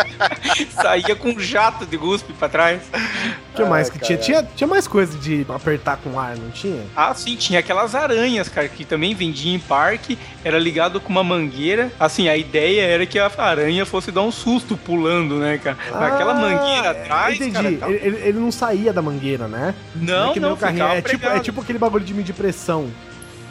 Saía 0.70 1.14
com 1.14 1.28
um 1.30 1.38
jato 1.40 1.84
de 1.84 1.96
guspe 1.98 2.32
pra 2.32 2.48
trás. 2.48 2.80
O 3.52 3.56
que 3.56 3.64
mais 3.64 3.90
Ai, 3.90 3.98
que 3.98 4.04
tinha? 4.04 4.18
tinha? 4.18 4.42
Tinha 4.42 4.66
mais 4.68 4.86
coisa 4.88 5.18
de 5.18 5.44
apertar 5.54 5.98
com 5.98 6.18
ar, 6.18 6.36
não 6.36 6.50
tinha? 6.50 6.84
Ah, 6.96 7.14
sim, 7.14 7.36
tinha 7.36 7.60
aquelas 7.60 7.94
aranhas, 7.94 8.23
cara, 8.50 8.68
que 8.68 8.84
também 8.84 9.14
vendia 9.14 9.54
em 9.54 9.58
parque, 9.58 10.18
era 10.44 10.58
ligado 10.58 11.00
com 11.00 11.10
uma 11.10 11.24
mangueira. 11.24 11.90
Assim, 11.98 12.28
a 12.28 12.36
ideia 12.36 12.82
era 12.82 13.06
que 13.06 13.18
a 13.18 13.30
aranha 13.38 13.84
fosse 13.86 14.10
dar 14.10 14.22
um 14.22 14.30
susto 14.32 14.76
pulando, 14.76 15.36
né, 15.36 15.58
cara? 15.62 15.76
Aquela 15.92 16.32
Ah, 16.32 16.34
mangueira 16.34 16.90
atrás, 16.90 17.36
Entendi. 17.36 17.52
cara. 17.52 17.72
tá- 17.76 17.90
Ele, 17.90 18.16
ele- 18.28 18.38
não 18.38 18.50
saía 18.52 18.92
da 18.92 19.00
mangueira, 19.02 19.46
né? 19.48 19.74
Não, 19.94 20.32
é 20.32 20.38
não, 20.40 20.52
o 20.52 20.56
carrinho. 20.56 20.78
ficava 20.84 20.98
É 20.98 21.02
tipo, 21.02 21.26
é 21.26 21.40
tipo 21.40 21.60
aquele 21.60 21.78
bagulho 21.78 22.04
de 22.04 22.14
medir 22.14 22.32
pressão. 22.34 22.88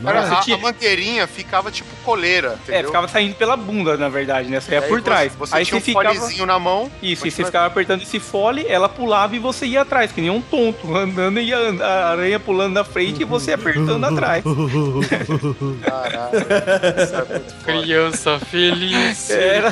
É? 0.01 0.21
você 0.21 0.33
a, 0.33 0.39
tinha- 0.41 0.57
a 0.57 0.59
mangueirinha 0.59 1.27
ficava 1.27 1.71
tipo 1.71 1.89
coleira, 2.03 2.57
entendeu? 2.63 2.81
É, 2.81 2.83
ficava 2.83 3.07
saindo 3.07 3.35
pela 3.35 3.55
bunda, 3.55 3.95
na 3.97 4.09
verdade, 4.09 4.49
né? 4.49 4.59
Saía 4.59 4.81
aí 4.81 4.87
por 4.87 5.01
trás. 5.01 5.31
Você, 5.33 5.37
você 5.51 5.55
Aí 5.55 5.65
tinha 5.65 5.79
você 5.79 5.91
um 5.91 5.93
ficava. 5.99 6.15
folezinho 6.15 6.45
na 6.45 6.59
mão. 6.59 6.91
Isso, 7.01 7.25
e 7.27 7.31
você 7.31 7.37
Continua. 7.43 7.45
ficava 7.47 7.65
apertando 7.67 8.01
esse 8.01 8.19
fole, 8.19 8.65
ela 8.67 8.89
pulava 8.89 9.35
e 9.35 9.39
você 9.39 9.65
ia 9.65 9.81
atrás, 9.81 10.11
que 10.11 10.19
nem 10.21 10.29
um 10.29 10.41
tonto, 10.41 10.93
andando 10.95 11.39
e 11.39 11.53
a, 11.53 11.57
a 11.85 12.09
aranha 12.11 12.39
pulando 12.39 12.73
na 12.73 12.83
frente 12.83 13.21
e 13.21 13.25
você 13.25 13.53
apertando 13.53 14.03
atrás. 14.03 14.43
Caralho, 15.83 16.37
é. 16.37 17.41
Criança 17.63 18.39
feliz. 18.39 19.29
Era 19.29 19.71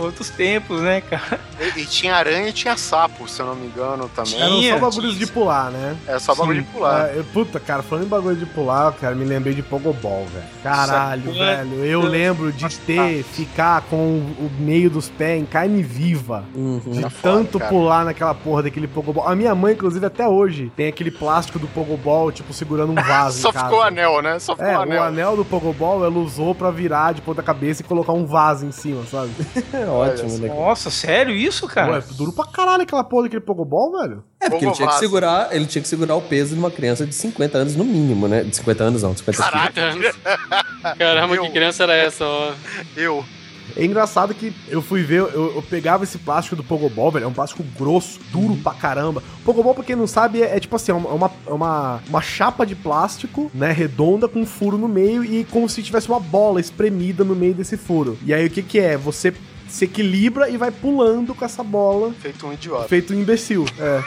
outros 0.00 0.30
tempos, 0.30 0.80
né, 0.80 1.00
cara? 1.00 1.38
E, 1.76 1.80
e 1.80 1.86
tinha 1.86 2.14
aranha 2.14 2.48
e 2.48 2.52
tinha 2.52 2.76
sapo, 2.76 3.28
se 3.28 3.40
eu 3.40 3.46
não 3.46 3.54
me 3.54 3.66
engano, 3.66 4.08
também. 4.14 4.32
Tinha. 4.32 4.70
Eram 4.70 4.80
só 4.80 4.90
bagulhos 4.90 5.14
tinha 5.16 5.26
de 5.26 5.32
pular, 5.32 5.70
né? 5.70 5.96
É 6.06 6.18
só 6.18 6.34
bagulho 6.34 6.60
Sim. 6.60 6.66
de 6.66 6.72
pular. 6.72 7.04
Ah, 7.06 7.12
eu- 7.14 7.24
puta, 7.24 7.60
cara, 7.60 7.82
falando 7.82 8.04
em 8.06 8.08
bagulho 8.08 8.36
de 8.36 8.46
pular, 8.46 8.92
cara, 8.94 9.14
me 9.14 9.24
lembrei 9.24 9.54
de 9.54 9.62
Pogobol, 9.62 10.26
velho. 10.32 10.44
Caralho, 10.62 11.22
Sabe 11.26 11.38
velho. 11.38 11.84
Eu 11.84 12.00
lembro 12.02 12.52
de 12.52 12.68
ter, 12.80 13.22
ficar 13.24 13.82
com 13.82 13.96
o 13.96 14.50
meio 14.58 14.88
dos 14.90 15.08
pés 15.08 15.40
em 15.40 15.44
carne 15.46 15.82
viva. 15.82 16.44
Uhum. 16.54 16.80
De 16.86 17.00
foda, 17.02 17.12
tanto 17.22 17.58
cara. 17.58 17.70
pular 17.70 18.04
naquela 18.04 18.34
porra 18.34 18.62
daquele 18.64 18.86
Pogobol. 18.88 19.26
A 19.26 19.34
minha 19.36 19.54
mãe, 19.54 19.74
inclusive, 19.74 20.04
até 20.06 20.26
hoje, 20.26 20.72
tem 20.76 20.88
aquele 20.88 21.10
plástico 21.10 21.58
do 21.58 21.66
Pogobol, 21.68 22.30
tipo, 22.32 22.52
segurando 22.52 22.92
um 22.92 22.94
vaso 22.94 23.40
Só 23.42 23.50
em 23.50 23.52
casa. 23.52 23.64
ficou 23.66 23.78
o 23.80 23.82
anel, 23.82 24.22
né? 24.22 24.38
Só 24.38 24.54
ficou 24.56 24.68
É, 24.70 24.78
o 24.78 24.82
anel. 24.82 25.00
o 25.00 25.04
anel 25.04 25.36
do 25.36 25.44
Pogobol 25.44 26.04
ela 26.04 26.18
usou 26.18 26.54
pra 26.54 26.70
virar 26.70 27.12
de 27.14 27.20
ponta 27.20 27.42
cabeça 27.42 27.82
e 27.82 27.84
colocar 27.84 28.12
um 28.12 28.24
vaso 28.26 28.64
em 28.66 28.72
cima, 28.72 29.02
sabe? 29.10 29.30
É 29.90 30.10
ótimo, 30.10 30.38
né? 30.38 30.48
Nossa, 30.48 30.90
sério 30.90 31.34
isso, 31.34 31.66
cara? 31.66 31.92
Ué, 31.92 32.02
duro 32.16 32.32
pra 32.32 32.44
caralho 32.46 32.82
aquela 32.82 33.04
porra 33.04 33.24
daquele 33.24 33.40
Pogobol, 33.42 33.92
velho. 34.00 34.24
É, 34.40 34.48
porque 34.48 34.64
ele 34.64 34.74
tinha, 34.74 34.88
que 34.88 34.98
segurar, 34.98 35.54
ele 35.54 35.66
tinha 35.66 35.82
que 35.82 35.88
segurar 35.88 36.14
o 36.14 36.22
peso 36.22 36.54
de 36.54 36.58
uma 36.60 36.70
criança 36.70 37.04
de 37.06 37.14
50 37.14 37.58
anos 37.58 37.76
no 37.76 37.84
mínimo, 37.84 38.26
né? 38.28 38.42
De 38.42 38.54
50 38.56 38.84
anos 38.84 39.02
não, 39.02 39.12
de 39.12 39.18
50 39.18 39.36
quilos. 39.42 39.50
Caraca. 39.52 39.80
anos. 39.80 40.16
Caramba, 40.98 41.36
que 41.36 41.46
Eu- 41.46 41.50
criança 41.52 41.82
era 41.82 41.94
essa, 41.94 42.24
ó. 42.24 42.52
Eu. 42.96 43.24
É 43.76 43.84
engraçado 43.84 44.34
que 44.34 44.52
eu 44.68 44.82
fui 44.82 45.02
ver, 45.04 45.20
eu, 45.20 45.54
eu 45.54 45.62
pegava 45.62 46.02
esse 46.02 46.18
plástico 46.18 46.56
do 46.56 46.64
Pogobol, 46.64 47.10
velho, 47.12 47.24
é 47.24 47.28
um 47.28 47.32
plástico 47.32 47.62
grosso, 47.78 48.18
duro 48.32 48.56
pra 48.56 48.72
caramba. 48.74 49.22
Pogobol, 49.44 49.74
pra 49.74 49.84
quem 49.84 49.94
não 49.94 50.08
sabe, 50.08 50.42
é, 50.42 50.56
é 50.56 50.58
tipo 50.60 50.74
assim, 50.74 50.90
é 50.90 50.94
uma, 50.94 51.08
é 51.08 51.12
uma, 51.12 51.30
é 51.46 51.52
uma, 51.52 52.00
uma 52.08 52.20
chapa 52.20 52.66
de 52.66 52.74
plástico, 52.74 53.48
né, 53.54 53.70
redonda, 53.70 54.26
com 54.26 54.40
um 54.40 54.46
furo 54.46 54.76
no 54.76 54.88
meio 54.88 55.24
e 55.24 55.44
como 55.44 55.68
se 55.68 55.84
tivesse 55.84 56.08
uma 56.08 56.18
bola 56.18 56.60
espremida 56.60 57.22
no 57.22 57.36
meio 57.36 57.54
desse 57.54 57.76
furo. 57.76 58.18
E 58.26 58.34
aí 58.34 58.44
o 58.46 58.50
que 58.50 58.60
que 58.62 58.80
é? 58.80 58.96
Você 58.96 59.32
se 59.70 59.84
equilibra 59.84 60.48
e 60.50 60.56
vai 60.56 60.70
pulando 60.70 61.34
com 61.34 61.44
essa 61.44 61.62
bola 61.62 62.12
Feito 62.20 62.46
um 62.46 62.52
idiota. 62.52 62.88
Feito 62.88 63.14
um 63.14 63.20
imbecil. 63.20 63.64
É. 63.78 64.02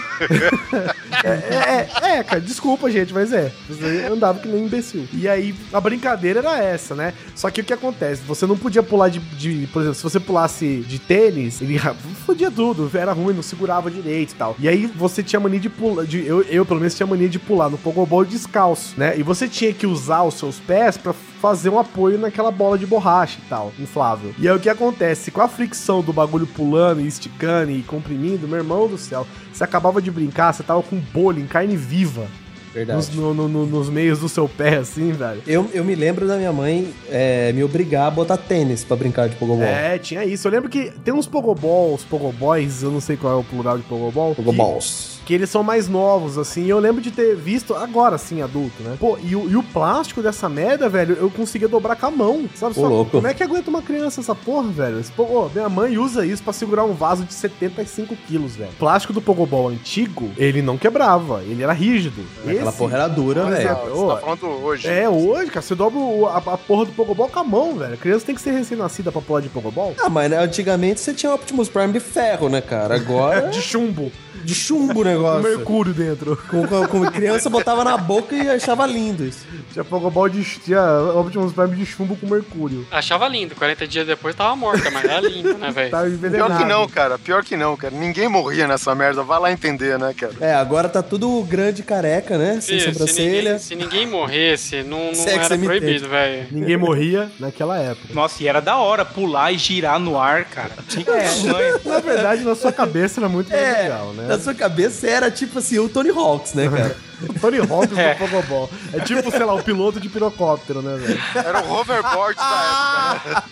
é, 1.24 1.30
é, 1.30 1.89
é, 2.01 2.18
é, 2.18 2.24
cara, 2.24 2.41
desculpa, 2.41 2.91
gente, 2.91 3.14
mas 3.14 3.32
é. 3.32 3.51
Você 3.68 4.07
andava 4.11 4.39
que 4.39 4.47
nem 4.47 4.61
um 4.61 4.66
imbecil. 4.66 5.07
E 5.14 5.28
aí, 5.28 5.55
a 5.72 5.80
brincadeira 5.80 6.39
era 6.41 6.61
essa, 6.61 6.93
né? 6.93 7.14
Só 7.36 7.49
que 7.49 7.61
o 7.61 7.64
que 7.64 7.74
acontece? 7.74 8.22
Você 8.28 8.45
não 8.45 8.57
podia 8.57 8.84
pular 8.84 9.09
de. 9.09 9.20
de- 9.20 9.68
por 9.68 9.82
exemplo, 9.82 9.95
se 9.95 10.03
você 10.03 10.20
pulasse 10.20 10.80
de 10.88 10.99
tênis, 10.99 11.61
ele 11.61 11.80
fodia 12.26 12.51
tudo, 12.51 12.89
era 12.93 13.14
ruim, 13.14 13.34
não 13.34 13.41
segurava 13.43 13.89
direito 13.89 14.34
e 14.34 14.36
tal. 14.36 14.55
E 14.59 14.68
aí 14.68 14.86
você 14.86 15.24
tinha 15.24 15.39
mania 15.39 15.59
de 15.59 15.70
pular. 15.70 16.05
De, 16.05 16.26
eu, 16.26 16.41
eu, 16.43 16.66
pelo 16.66 16.80
menos, 16.80 16.93
tinha 16.95 17.07
mania 17.07 17.30
de 17.30 17.39
pular 17.39 17.70
no 17.70 17.78
Pogobol 17.78 18.26
descalço, 18.26 18.93
né? 18.97 19.18
E 19.18 19.24
você 19.24 19.47
tinha 19.47 19.74
que 19.74 19.88
usar 19.88 20.24
os 20.24 20.34
seus 20.36 20.59
pés 20.59 20.97
pra 20.97 21.14
fazer 21.44 21.68
um 21.68 21.78
apoio 21.78 22.18
naquela 22.18 22.50
bola 22.52 22.78
de 22.78 22.86
borracha 22.86 23.38
e 23.46 23.50
tal, 23.50 23.74
inflável. 23.78 24.34
E 24.39 24.48
aí 24.48 24.56
o 24.56 24.60
que 24.62 24.70
acontece? 24.70 25.30
Com 25.30 25.41
a 25.41 25.48
fricção 25.50 26.02
do 26.02 26.14
bagulho 26.14 26.48
pulando 26.48 27.02
e 27.02 27.06
esticando 27.08 27.70
e 27.70 27.82
comprimindo, 27.84 28.48
meu 28.48 28.60
irmão 28.60 28.88
do 28.88 28.98
céu, 28.98 29.28
você 29.52 29.62
acabava 29.62 30.02
de 30.02 30.10
brincar, 30.10 30.54
você 30.54 30.64
tava 30.64 30.82
com 30.82 30.96
bolha 30.98 31.41
em 31.41 31.46
carne 31.46 31.76
viva 31.76 32.28
Verdade. 32.74 32.96
nos, 32.98 33.10
no- 33.14 33.34
no- 33.34 33.50
no- 33.50 33.66
nos 33.66 33.89
meios 33.89 34.20
do 34.20 34.30
seu 34.30 34.48
pé, 34.48 34.78
assim, 34.78 35.12
velho. 35.12 35.41
Eu, 35.46 35.70
eu 35.74 35.84
me 35.84 35.94
lembro 35.96 36.26
da 36.26 36.38
minha 36.38 36.54
mãe 36.54 36.94
é, 37.10 37.52
me 37.52 37.62
obrigar 37.62 38.08
a 38.08 38.10
botar 38.12 38.38
tênis 38.38 38.86
pra 38.86 38.96
brincar 38.96 39.28
de 39.28 39.36
Pogobol. 39.36 39.64
É, 39.66 39.98
tinha 40.00 40.24
isso. 40.24 40.48
Eu 40.48 40.52
lembro 40.54 40.70
que 40.70 40.91
tem 41.04 41.14
uns 41.14 41.28
Pogoballs, 41.28 42.04
Pogoboys, 42.06 42.82
eu 42.84 42.89
não 42.89 43.02
sei 43.02 43.18
qual 43.18 43.34
é 43.34 43.36
o 43.36 43.44
plural 43.44 43.78
de 43.78 43.84
Pogobol. 43.84 44.34
Pogoballs. 44.34 45.20
Que 45.26 45.34
eles 45.34 45.49
são 45.49 45.63
mais 45.63 45.88
novos, 45.88 46.38
assim. 46.38 46.63
e 46.65 46.69
Eu 46.69 46.80
lembro 46.80 47.01
de 47.01 47.11
ter 47.11 47.36
visto 47.36 47.74
agora, 47.76 48.17
sim, 48.17 48.41
adulto, 48.41 48.82
né? 48.84 48.97
Pô, 48.99 49.17
e 49.24 49.36
o, 49.36 49.49
e 49.49 49.55
o 49.55 49.63
plástico 49.63 50.21
dessa 50.21 50.49
merda, 50.49 50.89
velho, 50.89 51.15
eu 51.19 51.30
conseguia 51.30 51.67
dobrar 51.67 51.95
com 51.95 52.05
a 52.07 52.11
mão, 52.11 52.45
sabe? 52.55 52.76
Só- 52.76 52.88
louco. 52.88 53.11
Como 53.11 53.28
é 53.28 53.34
que 53.34 53.41
aguenta 53.43 53.69
uma 53.69 53.82
criança 53.82 54.21
essa 54.21 54.36
porra, 54.36 54.69
velho? 54.69 54.99
Esse, 54.99 55.11
pô, 55.11 55.24
ô, 55.24 55.49
minha 55.53 55.69
mãe 55.69 55.97
usa 55.97 56.26
isso 56.26 56.43
pra 56.43 56.51
segurar 56.53 56.84
um 56.84 56.93
vaso 56.93 57.24
de 57.24 57.34
75 57.34 58.15
quilos, 58.28 58.55
velho. 58.55 58.71
O 58.71 58.76
plástico 58.76 59.13
do 59.13 59.21
Pogobol 59.21 59.69
antigo, 59.69 60.30
ele 60.38 60.61
não 60.61 60.78
quebrava, 60.78 61.41
ele 61.43 61.63
era 61.63 61.74
rígido. 61.74 62.24
Aquela 62.45 62.69
Esse- 62.69 62.78
porra 62.78 62.95
era 62.97 63.07
dura, 63.07 63.45
velho. 63.45 63.95
ô, 63.95 64.07
tá 64.15 64.17
falando 64.21 64.45
hoje. 64.63 64.88
É, 64.88 65.07
hoje, 65.09 65.49
cara, 65.51 65.61
você 65.61 65.76
dobra 65.76 65.99
o- 65.99 66.28
a, 66.28 66.38
a 66.38 66.57
porra 66.57 66.86
do 66.86 66.91
Pogobol 66.91 67.30
com 67.30 67.39
a 67.39 67.43
mão, 67.43 67.76
velho. 67.76 67.93
A 67.93 67.97
criança 67.97 68.26
tem 68.26 68.36
que 68.36 68.41
ser 68.41 68.51
recém-nascida 68.51 69.11
pra 69.11 69.21
pular 69.21 69.41
de 69.41 69.49
Pogobol. 69.49 69.95
Ah, 70.03 70.09
mas 70.09 70.30
né, 70.30 70.38
antigamente 70.38 70.99
você 70.99 71.13
tinha 71.13 71.34
Optimus 71.34 71.69
Prime 71.69 71.93
de 71.93 71.99
ferro, 71.99 72.49
né, 72.49 72.61
cara? 72.61 72.95
Agora 72.95 73.47
De 73.53 73.61
chumbo, 73.61 74.11
de 74.43 74.53
chumbo 74.55 75.03
o 75.16 75.22
com 75.22 75.34
negócio. 75.34 75.57
mercúrio 75.57 75.93
dentro. 75.93 76.38
Com, 76.49 76.68
com, 76.68 76.88
com 76.88 77.11
criança 77.11 77.49
botava 77.49 77.84
na 77.84 77.97
boca 77.97 78.36
e 78.36 78.49
achava 78.49 78.86
lindo 78.86 79.26
isso. 79.26 79.45
Tinha 79.72 79.84
Pogobol 79.84 80.28
de. 80.30 80.43
Tinha 80.43 80.82
Optimus 81.16 81.53
Prime 81.53 81.76
de 81.76 81.86
chumbo 81.86 82.16
com 82.16 82.28
mercúrio. 82.28 82.86
Achava 82.91 83.28
lindo. 83.28 83.55
40 83.55 83.88
dias 83.88 84.07
depois 84.07 84.36
tava 84.36 84.55
morta, 84.55 84.89
mas 84.91 85.05
era 85.05 85.22
lindo, 85.22 85.53
né, 85.57 85.72
velho? 85.72 85.91
Tava 85.91 86.07
envenenado. 86.09 86.45
Pior 86.53 86.57
que 86.59 86.66
não, 86.66 86.88
cara. 86.88 87.18
Pior 87.20 87.43
que 87.43 87.55
não, 87.57 87.76
cara. 87.76 87.93
Ninguém 87.95 88.28
morria 88.28 88.68
nessa 88.68 88.93
merda. 88.95 89.24
Vai 89.24 89.39
lá 89.39 89.51
entender, 89.51 89.97
né, 89.99 90.14
cara? 90.18 90.34
É, 90.39 90.53
agora 90.53 90.89
tá 90.89 91.01
tudo 91.01 91.41
grande 91.43 91.82
e 91.82 91.84
careca, 91.84 92.38
né? 92.38 92.59
Sem 92.61 92.80
Se, 92.80 92.86
se, 92.86 92.91
sobrancelha. 92.93 93.41
ninguém, 93.53 93.59
se 93.59 93.76
ninguém 93.76 94.07
morresse, 94.07 94.84
não, 94.84 95.05
não 95.07 95.16
Sexo 95.16 95.45
era 95.45 95.55
emitente. 95.55 95.80
proibido, 95.80 96.09
velho. 96.09 96.47
Ninguém 96.51 96.78
morria 96.78 97.32
naquela 97.39 97.78
época. 97.78 98.14
Nossa, 98.14 98.41
e 98.43 98.47
era 98.47 98.61
da 98.61 98.78
hora 98.78 99.03
pular 99.05 99.51
e 99.51 99.57
girar 99.57 99.99
no 99.99 100.20
ar, 100.20 100.45
cara. 100.45 100.72
Tinha 100.88 101.03
que 101.05 101.11
ter 101.11 101.89
Na 101.89 101.99
verdade, 101.99 102.43
na 102.43 102.55
sua 102.55 102.72
cabeça 102.72 103.20
era 103.20 103.30
muito 103.30 103.51
É, 103.53 103.84
legal, 103.84 104.14
né? 104.14 104.28
na 104.28 104.39
sua 104.39 104.53
cabeça 104.53 105.03
era 105.08 105.30
tipo 105.32 105.60
assim, 105.60 105.80
o 105.80 105.88
Tony 105.89 106.10
Hawks, 106.10 106.54
né, 106.54 106.70
cara? 106.70 106.95
O 107.24 107.39
Tony 107.39 107.58
Hawk 107.58 107.97
É. 107.97 108.16
do 108.16 108.20
Pogobol. 108.20 108.70
É 108.91 108.99
tipo, 108.99 109.32
sei 109.32 109.45
lá, 109.45 109.54
o 109.54 109.64
piloto 109.64 109.97
de 109.97 110.10
pirocóptero, 110.10 110.82
né, 110.82 110.97
velho? 110.97 111.18
Era 111.36 111.64
o 111.64 111.72
hoverboard 111.72 112.36
da 112.36 113.16
época, 113.16 113.43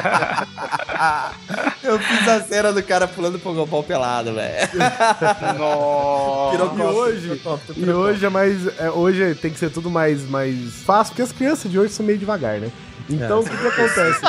né? 0.00 0.46
Eu 1.84 1.98
fiz 1.98 2.26
a 2.28 2.40
cena 2.40 2.72
do 2.72 2.82
cara 2.82 3.06
pulando 3.06 3.38
Pogobol 3.38 3.82
pelado, 3.82 4.32
velho. 4.32 4.68
Nossa. 5.58 6.56
E 6.56 6.82
hoje, 6.82 7.42
e 7.76 7.90
hoje 7.90 8.24
é 8.24 8.28
mais. 8.30 8.66
é, 8.78 8.90
hoje 8.90 9.34
tem 9.34 9.50
que 9.52 9.58
ser 9.58 9.70
tudo 9.70 9.90
mais, 9.90 10.26
mais 10.28 10.56
fácil, 10.86 11.12
porque 11.12 11.22
as 11.22 11.32
crianças 11.32 11.70
de 11.70 11.78
hoje 11.78 11.92
são 11.92 12.06
meio 12.06 12.18
devagar, 12.18 12.58
né? 12.58 12.70
Então, 13.08 13.40
o 13.40 13.44
que, 13.44 13.56
que 13.56 13.66
acontece? 13.66 14.20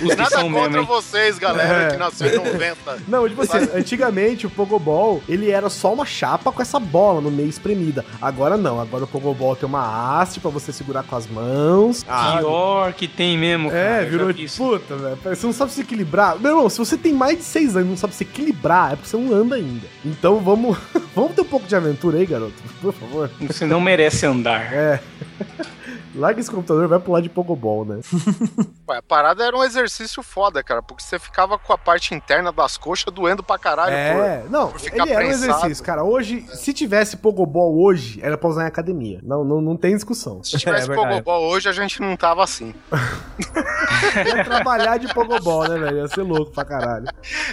Os 0.00 0.08
que 0.10 0.16
Nada 0.16 0.30
são 0.30 0.50
contra 0.50 0.68
mesmo, 0.70 0.86
vocês, 0.86 1.38
galera, 1.38 1.82
É. 1.84 1.90
que 1.92 1.96
nasceu 1.96 2.26
em 2.28 2.36
90. 2.36 2.98
Não, 3.06 3.28
tipo 3.28 3.42
assim, 3.42 3.68
antigamente 3.74 4.46
o 4.46 4.50
Pogobol, 4.50 5.22
ele 5.28 5.50
era 5.50 5.68
só 5.70 5.92
uma 5.92 6.04
chapa 6.04 6.50
com 6.50 6.60
essa 6.60 6.80
bola 6.80 7.20
no 7.20 7.30
meio 7.30 7.48
espremida. 7.48 8.04
Agora 8.20 8.56
não, 8.56 8.80
agora 8.80 9.04
o 9.04 9.06
Pogobol 9.06 9.54
tem 9.54 9.68
uma 9.68 10.20
haste 10.20 10.40
pra 10.40 10.50
você 10.50 10.72
segurar 10.72 11.02
com 11.04 11.14
as 11.14 11.26
mãos. 11.28 12.04
Ah, 12.08 12.36
Pior 12.38 12.92
que 12.94 13.06
tem 13.06 13.38
mesmo, 13.38 13.70
cara. 13.70 13.80
É, 13.80 13.98
eu 14.00 14.04
já 14.04 14.10
virou 14.10 14.32
vi 14.32 14.44
isso. 14.44 14.56
puta, 14.62 14.96
velho. 14.96 15.18
Você 15.24 15.46
não 15.46 15.52
sabe 15.52 15.72
se 15.72 15.80
equilibrar. 15.82 16.38
Meu 16.38 16.50
irmão, 16.52 16.68
se 16.68 16.78
você 16.78 16.96
tem 16.96 17.12
mais 17.12 17.38
de 17.38 17.44
6 17.44 17.76
anos 17.76 17.86
e 17.86 17.90
não 17.90 17.96
sabe 17.96 18.14
se 18.14 18.24
equilibrar, 18.24 18.92
é 18.92 18.96
porque 18.96 19.08
você 19.08 19.16
não 19.16 19.32
anda 19.34 19.54
ainda. 19.56 19.86
Então 20.04 20.38
vamos, 20.40 20.76
vamos 21.14 21.32
ter 21.32 21.42
um 21.42 21.46
pouco 21.46 21.66
de 21.66 21.76
aventura 21.76 22.18
aí, 22.18 22.26
garoto. 22.26 22.54
Por 22.80 22.92
favor. 22.92 23.30
Você 23.40 23.66
não 23.66 23.80
merece 23.80 24.26
andar. 24.26 24.72
É. 24.72 25.00
Larga 26.14 26.40
esse 26.40 26.50
computador 26.50 26.84
e 26.84 26.88
vai 26.88 26.98
pular 26.98 27.20
de 27.20 27.28
Pogobol, 27.28 27.84
né? 27.84 28.00
Ué, 28.88 28.98
a 28.98 29.02
parada 29.02 29.44
era 29.44 29.56
um 29.56 29.64
exercício 29.64 30.22
foda, 30.22 30.62
cara, 30.62 30.82
porque 30.82 31.02
você 31.02 31.18
ficava 31.18 31.58
com 31.58 31.72
a 31.72 31.78
parte 31.78 32.14
interna 32.14 32.52
das 32.52 32.76
coxas 32.76 33.12
doendo 33.12 33.42
pra 33.42 33.58
caralho. 33.58 33.94
É, 33.94 34.44
não, 34.50 34.68
por 34.68 34.80
ficar 34.80 35.04
ele 35.04 35.12
era 35.12 35.24
um 35.24 35.28
prensado. 35.28 35.52
exercício, 35.52 35.84
cara. 35.84 36.04
Hoje, 36.04 36.46
se 36.52 36.72
tivesse 36.72 37.16
Pogobol 37.16 37.80
hoje, 37.82 38.20
era 38.22 38.36
pra 38.36 38.48
usar 38.48 38.64
em 38.64 38.66
academia. 38.66 39.20
Não, 39.22 39.44
não, 39.44 39.60
não 39.60 39.76
tem 39.76 39.94
discussão. 39.94 40.42
Se 40.42 40.58
tivesse 40.58 40.90
É. 40.92 40.94
Pogobol 40.94 41.48
hoje, 41.48 41.68
a 41.68 41.72
gente 41.72 42.00
não 42.00 42.16
tava 42.16 42.42
assim. 42.42 42.74
Ia 44.26 44.44
trabalhar 44.44 44.98
de 44.98 45.12
Pogobol, 45.14 45.68
né, 45.68 45.78
velho? 45.78 45.98
Ia 45.98 46.08
ser 46.08 46.22
louco 46.22 46.52
pra 46.52 46.64
caralho. 46.64 47.06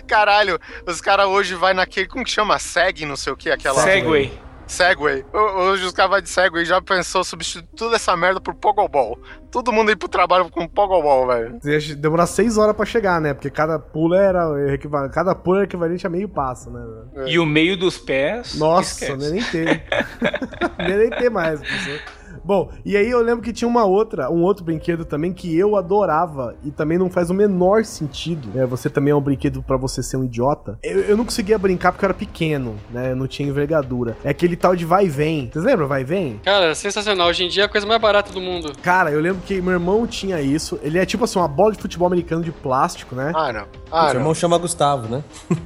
Caralho, 0.08 0.60
os 0.86 1.00
caras 1.00 1.28
hoje 1.28 1.56
vai 1.56 1.74
naquele, 1.74 2.08
como 2.08 2.24
que 2.24 2.32
chama? 2.32 2.58
Seg, 2.60 3.06
não 3.06 3.16
sei 3.16 3.32
o 3.32 3.38
que, 3.38 3.50
aquela... 3.50 3.82
Segway. 3.82 4.49
Segway. 4.72 5.26
Ho- 5.34 5.60
Hoje 5.70 5.86
os 5.86 5.92
caras 5.92 6.12
vão 6.12 6.22
de 6.22 6.30
Segway 6.30 6.64
já 6.66 6.82
pensou 6.82 7.24
substituir 7.24 7.68
toda 7.76 7.96
essa 7.96 8.16
merda 8.16 8.40
por 8.40 8.54
Pogobol. 8.56 9.20
Todo 9.52 9.72
mundo 9.72 9.92
ir 9.92 9.96
pro 9.96 10.08
trabalho 10.08 10.50
com 10.50 10.68
Pogobol, 10.68 11.28
velho. 11.28 11.60
Ia 11.66 11.96
demorar 11.96 12.28
6 12.28 12.58
horas 12.58 12.76
pra 12.76 12.86
chegar, 12.86 13.20
né? 13.20 13.34
Porque 13.34 13.50
cada 13.50 13.80
pulo 13.80 14.14
era 14.16 14.74
equivalente, 14.74 15.14
cada 15.14 15.34
pulo 15.34 15.58
era 15.58 15.66
equivalente 15.66 16.06
a 16.06 16.10
meio 16.10 16.30
passo, 16.30 16.70
né? 16.70 16.80
velho? 17.16 17.28
E 17.28 17.40
o 17.40 17.46
meio 17.46 17.76
dos 17.76 17.98
pés. 17.98 18.56
Nossa, 18.60 19.06
esquece. 19.06 19.12
ia 19.12 19.66
nem 19.66 19.82
não 20.78 20.88
ia 20.88 20.98
nem 20.98 21.10
ter 21.10 21.30
mais. 21.30 21.60
professor. 21.60 22.00
Bom, 22.44 22.70
e 22.86 22.96
aí 22.96 23.10
eu 23.10 23.22
lembro 23.22 23.44
que 23.44 23.54
tinha 23.54 23.68
uma 23.68 23.86
outra, 23.86 24.30
um 24.32 24.42
outro 24.44 24.64
brinquedo 24.64 25.06
também 25.06 25.34
que 25.34 25.58
eu 25.58 25.76
adorava 25.76 26.56
e 26.64 26.72
também 26.72 26.98
não 26.98 27.10
faz 27.10 27.30
o 27.30 27.34
menor 27.34 27.84
sentido. 27.86 28.50
É, 28.60 28.66
você 28.66 28.90
também 28.90 29.12
é 29.12 29.16
um 29.16 29.22
brinquedo 29.22 29.62
pra 29.62 29.78
você 29.78 30.02
ser 30.02 30.18
um 30.18 30.24
idiota. 30.24 30.78
Eu, 30.84 31.02
eu 31.02 31.18
não 31.18 31.26
conseguia 31.26 31.58
brincar 31.58 31.92
porque 31.92 32.06
eu 32.06 32.08
era 32.08 32.14
pequeno, 32.14 32.76
né? 32.92 33.12
Eu 33.12 33.16
não 33.16 33.28
tinha 33.28 33.48
envergadura. 33.48 34.18
É 34.24 34.30
aquele 34.30 34.56
tal 34.56 34.76
de 34.76 34.86
vai 34.86 35.06
e 35.06 35.10
vem. 35.10 35.50
Vocês 35.52 35.64
lembram 35.64 35.88
vai 35.88 36.02
e 36.02 36.06
vem? 36.06 36.40
Cara, 36.44 36.74
sensacional. 36.76 37.28
Hoje 37.30 37.44
em 37.44 37.50
dia 37.50 37.64
é 37.64 37.66
a 37.66 37.70
coisa 37.70 37.86
mais 37.86 38.02
barata 38.02 38.32
do 38.32 38.42
mundo. 38.42 38.74
Cara, 38.82 39.12
eu 39.12 39.20
lembro 39.20 39.42
que 39.46 39.62
meu 39.62 39.74
irmão 39.74 40.06
tinha 40.08 40.42
isso. 40.42 40.80
Ele 40.82 40.98
é 40.98 41.06
tipo 41.06 41.24
assim, 41.24 41.40
uma 41.40 41.48
bola 41.48 41.74
de 41.74 41.80
futebol 41.80 42.08
americano 42.08 42.44
de 42.44 42.52
plástico, 42.52 43.16
né? 43.16 43.32
Ah, 43.36 43.52
não. 43.54 43.66
Ah, 43.92 44.06
Seu 44.06 44.14
não. 44.16 44.22
irmão 44.22 44.34
chama 44.36 44.58
Gustavo, 44.58 45.08
né? 45.08 45.24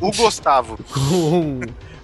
O 0.00 0.10
Gustavo. 0.12 0.78
com 0.92 1.60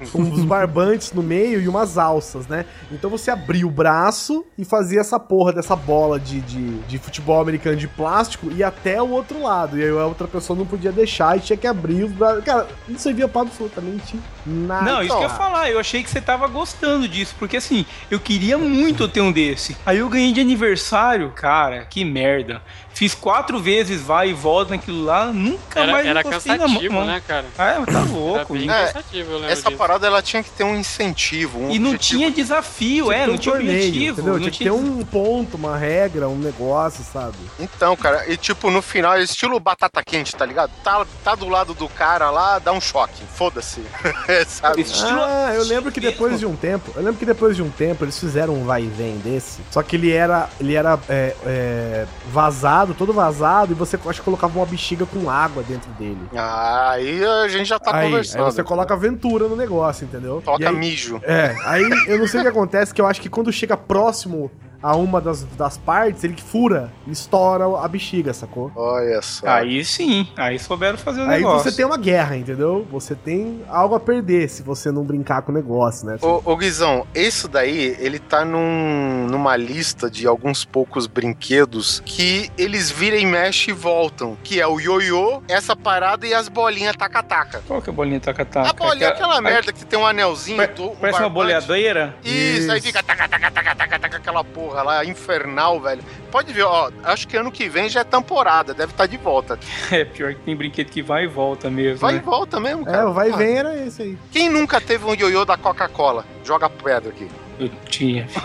uns 0.15 0.45
barbantes 0.45 1.13
no 1.13 1.23
meio 1.23 1.61
e 1.61 1.69
umas 1.69 1.99
alças, 1.99 2.47
né? 2.47 2.65
Então 2.91 3.11
você 3.11 3.31
abria 3.31 3.67
o 3.67 3.71
braço 3.71 4.45
e 4.59 4.65
fazia 4.65 5.01
essa 5.01 5.19
porra 5.19 5.53
dessa 5.53 5.77
bola 5.77 6.19
de, 6.19 6.41
de, 6.41 6.79
de 6.81 6.99
futebol 6.99 7.41
americano 7.41 7.77
de 7.77 7.89
plástico 7.89 8.51
e 8.53 8.63
até 8.63 9.01
o 9.03 9.11
outro 9.11 9.43
lado. 9.43 9.79
E 9.79 9.83
aí 9.83 9.91
a 9.91 10.07
outra 10.07 10.27
pessoa 10.27 10.59
não 10.59 10.67
podia 10.67 10.93
deixar 10.93 11.37
e 11.37 11.41
tinha 11.41 11.57
que 11.57 11.67
abrir 11.67 12.05
os 12.05 12.13
braços. 12.13 12.45
Cara, 12.45 12.69
não 12.89 12.99
servia 12.99 13.29
pra 13.29 13.43
absolutamente 13.43 14.19
nada. 14.47 14.91
Não, 14.91 15.03
isso 15.03 15.17
que 15.17 15.25
eu 15.25 15.29
ia 15.29 15.31
falar. 15.31 15.71
Eu 15.71 15.79
achei 15.79 16.03
que 16.03 16.11
você 16.11 16.21
tava 16.21 16.47
gostando 16.49 17.09
disso. 17.09 17.35
Porque 17.39 17.57
assim, 17.57 17.85
eu 18.11 18.21
queria 18.21 18.59
muito 18.59 19.09
ter 19.09 19.21
um 19.21 19.33
desse. 19.33 19.77
Aí 19.85 19.99
eu 19.99 20.09
ganhei 20.09 20.33
de 20.33 20.41
aniversário. 20.41 21.31
Cara, 21.31 21.85
que 21.85 22.05
merda. 22.05 22.63
Fiz 22.95 23.15
quatro 23.15 23.59
vezes 23.59 24.01
vai 24.03 24.31
e 24.31 24.33
volta 24.35 24.73
naquilo 24.73 25.05
lá. 25.05 25.27
Nunca 25.27 25.81
Era, 25.81 25.93
mais 25.93 26.07
era 26.07 26.23
cansativo, 26.23 26.95
mão. 26.95 27.05
né, 27.07 27.23
cara? 27.27 27.47
Ah, 27.59 27.83
tá 27.85 27.93
Era 27.93 28.01
louco. 28.01 28.53
bem 28.55 28.71
É, 28.71 28.87
cansativo, 28.87 29.31
eu 29.33 29.37
lembro 29.39 29.51
Essa 29.53 29.63
disso. 29.69 29.79
parada 29.79 30.07
ela 30.07 30.23
tinha 30.23 30.43
que 30.43 30.51
ter 30.51 30.65
um 30.65 30.77
incentivo. 30.77 31.59
Um 31.59 31.71
E 31.71 31.79
não 31.79 31.91
objetivo. 31.91 32.19
tinha 32.21 32.31
desafio, 32.31 33.11
é, 33.11 33.27
não 33.27 33.39
tinha 33.39 33.55
objetivo. 33.55 34.13
entendeu? 34.21 34.33
Não 34.35 34.39
Tinha 34.41 34.51
que 34.51 34.57
tinha 34.59 34.73
ter 34.73 34.77
um 34.79 35.05
ponto, 35.05 35.57
uma 35.57 35.77
regra, 35.77 36.29
um 36.29 36.37
negócio, 36.39 37.03
sabe? 37.05 37.37
Então, 37.59 37.97
cara, 37.97 38.31
e 38.31 38.37
tipo, 38.37 38.71
no 38.71 38.83
final, 38.83 39.19
estilo 39.19 39.59
batata 39.59 40.03
quente, 40.05 40.35
tá 40.37 40.45
ligado? 40.45 40.71
Tá, 40.85 41.05
tá 41.25 41.35
do 41.35 41.49
lado 41.49 41.75
do 41.75 41.89
cara 41.89 42.31
lá, 42.31 42.59
dá 42.59 42.73
um 42.73 42.81
choque. 42.81 43.23
Foda-se. 43.35 43.83
Sabe? 44.47 44.83
Estilo- 44.83 45.21
Ah, 45.23 45.53
eu 45.55 45.65
lembro 45.65 45.91
que 45.93 46.01
depois 46.01 46.39
de 46.39 46.47
um 46.47 46.55
tempo, 46.57 46.91
eu 46.95 47.03
lembro 47.03 47.19
que 47.19 47.25
depois 47.27 47.57
de 47.57 47.63
um 47.63 47.71
tempo 47.71 48.05
eles 48.05 48.19
fizeram 48.19 48.55
um 48.55 48.65
vai 48.65 48.83
e 48.83 48.87
vem 48.87 49.17
desse. 49.19 49.61
Só 49.71 49.83
que 49.83 49.97
ele 49.97 50.11
era, 50.13 50.49
ele 50.61 50.75
era 50.75 50.99
é, 51.09 51.35
é, 51.47 52.07
vazado, 52.31 52.82
todo 52.95 53.13
vazado, 53.13 53.73
e 53.73 53.75
você 53.75 53.99
acho 54.07 54.21
que 54.21 54.25
colocava 54.25 54.59
uma 54.59 54.67
bexiga 54.67 55.07
com 55.07 55.31
água 55.31 55.63
dentro 55.63 55.91
dele. 55.93 56.19
Ah, 56.37 56.91
aí 56.91 57.25
a 57.25 57.49
gente 57.49 57.67
já 57.69 57.79
tá 57.79 57.95
aí, 57.95 58.05
aí 58.05 58.11
conversando. 58.11 58.45
você 58.45 58.63
coloca 58.65 58.93
aventura 58.95 59.47
no 59.49 59.57
negócio, 59.57 60.05
entendeu? 60.05 60.43
Toca 60.45 60.69
aí- 60.69 60.75
mijo. 60.77 61.21
É, 61.25 61.55
aí 61.65 61.89
eu 62.09 62.19
não 62.19 62.27
sei 62.27 62.41
o 62.41 62.43
que 62.43 62.49
acontece, 62.49 62.93
que 62.93 63.01
eu 63.01 63.07
acho 63.07 63.21
que 63.21 63.29
quando 63.29 63.53
chega 63.53 63.77
próximo 63.77 64.51
a 64.83 64.97
uma 64.97 65.21
das, 65.21 65.45
das 65.45 65.79
partes, 65.79 66.25
ele 66.25 66.37
fura 66.41 66.93
e 67.07 67.11
estoura 67.13 67.65
a 67.83 67.87
bexiga, 67.89 68.33
sacou? 68.35 68.71
Olha 68.75 69.21
só. 69.23 69.47
Aí 69.47 69.85
sim, 69.85 70.27
aí 70.37 70.59
souberam 70.59 70.99
fazer 70.99 71.21
o 71.21 71.25
Aí 71.25 71.39
negócio. 71.39 71.71
você 71.71 71.77
tem 71.77 71.85
uma 71.85 71.97
guerra, 71.97 72.37
entendeu? 72.37 72.87
Você 72.91 73.15
tem 73.15 73.63
algo 73.69 73.95
a 73.95 74.01
perder 74.01 74.49
se 74.49 74.63
você 74.63 74.91
não 74.91 75.05
brincar 75.05 75.43
com 75.43 75.53
o 75.53 75.55
negócio, 75.55 76.07
né? 76.07 76.17
Ô, 76.21 76.41
ô 76.45 76.57
Guizão, 76.57 77.07
isso 77.15 77.47
daí, 77.49 77.97
ele 78.01 78.19
tá 78.19 78.45
num, 78.45 79.27
numa 79.31 79.57
lista 79.57 80.11
de 80.11 80.27
alguns 80.27 80.65
poucos 80.65 81.07
brinquedos 81.07 82.01
que 82.05 82.51
eles 82.59 82.91
viram 82.91 83.19
e 83.19 83.27
mexem 83.27 83.73
e 83.73 83.77
voltam. 83.77 84.37
Que 84.43 84.61
é 84.61 84.67
o 84.67 84.81
ioiô, 84.81 85.43
essa 85.49 85.77
parada 85.77 86.27
e 86.27 86.35
as 86.35 86.49
bolinhas 86.49 86.97
taca-taca. 86.97 87.63
Qual 87.67 87.81
que 87.81 87.89
é 87.91 87.93
a 87.93 87.97
bolinha 87.97 88.21
taca-taca? 88.21 88.69
a 88.71 88.73
bolinha 88.73 89.07
é 89.07 89.11
aquela 89.11 89.33
Aquela- 89.35 89.41
merda 89.41 89.73
que 89.73 89.85
tem 89.85 89.99
um 89.99 90.07
anelzinho. 90.07 90.63
Um 90.63 90.97
Parece 90.97 91.21
uma 91.21 91.29
boleadeira? 91.29 92.15
Isso, 92.25 92.71
aí 92.71 92.79
Isso. 92.79 92.87
fica 92.87 93.03
taca, 93.03 93.29
taca, 93.29 93.51
taca, 93.51 93.75
taca, 93.75 93.99
taca, 93.99 94.17
aquela 94.17 94.43
porra 94.45 94.72
lá, 94.81 95.05
infernal, 95.05 95.79
velho. 95.81 96.03
Pode 96.31 96.53
ver, 96.53 96.63
ó, 96.63 96.91
acho 97.05 97.29
que 97.29 97.37
ano 97.37 97.53
que 97.53 97.69
vem 97.69 97.89
já 97.91 98.01
é 98.01 98.05
temporada, 98.05 98.73
deve 98.73 98.93
estar 98.93 99.07
de 99.07 99.17
volta. 99.19 99.59
É, 99.93 100.05
pior 100.07 100.33
que 100.33 100.41
tem 100.41 100.57
brinquedo 100.57 100.89
que 100.89 101.03
vai 101.03 101.25
e 101.25 101.27
volta 101.27 101.69
mesmo. 101.69 101.99
Vai 101.99 102.15
e 102.15 102.17
né? 102.17 102.23
volta 102.25 102.59
mesmo, 102.59 102.89
É, 102.89 102.93
cara. 102.93 103.11
o 103.11 103.13
vai 103.13 103.29
e 103.29 103.33
vem 103.33 103.59
era 103.59 103.77
esse 103.77 104.01
aí. 104.03 104.19
Quem 104.31 104.49
nunca 104.49 104.81
teve 104.81 105.05
um 105.05 105.13
ioiô 105.15 105.45
da 105.45 105.59
Coca-Cola? 105.59 106.25
Joga 106.43 106.71
pedra 106.71 107.11
aqui. 107.11 107.29
Eu 107.63 107.71
tinha. 107.89 108.27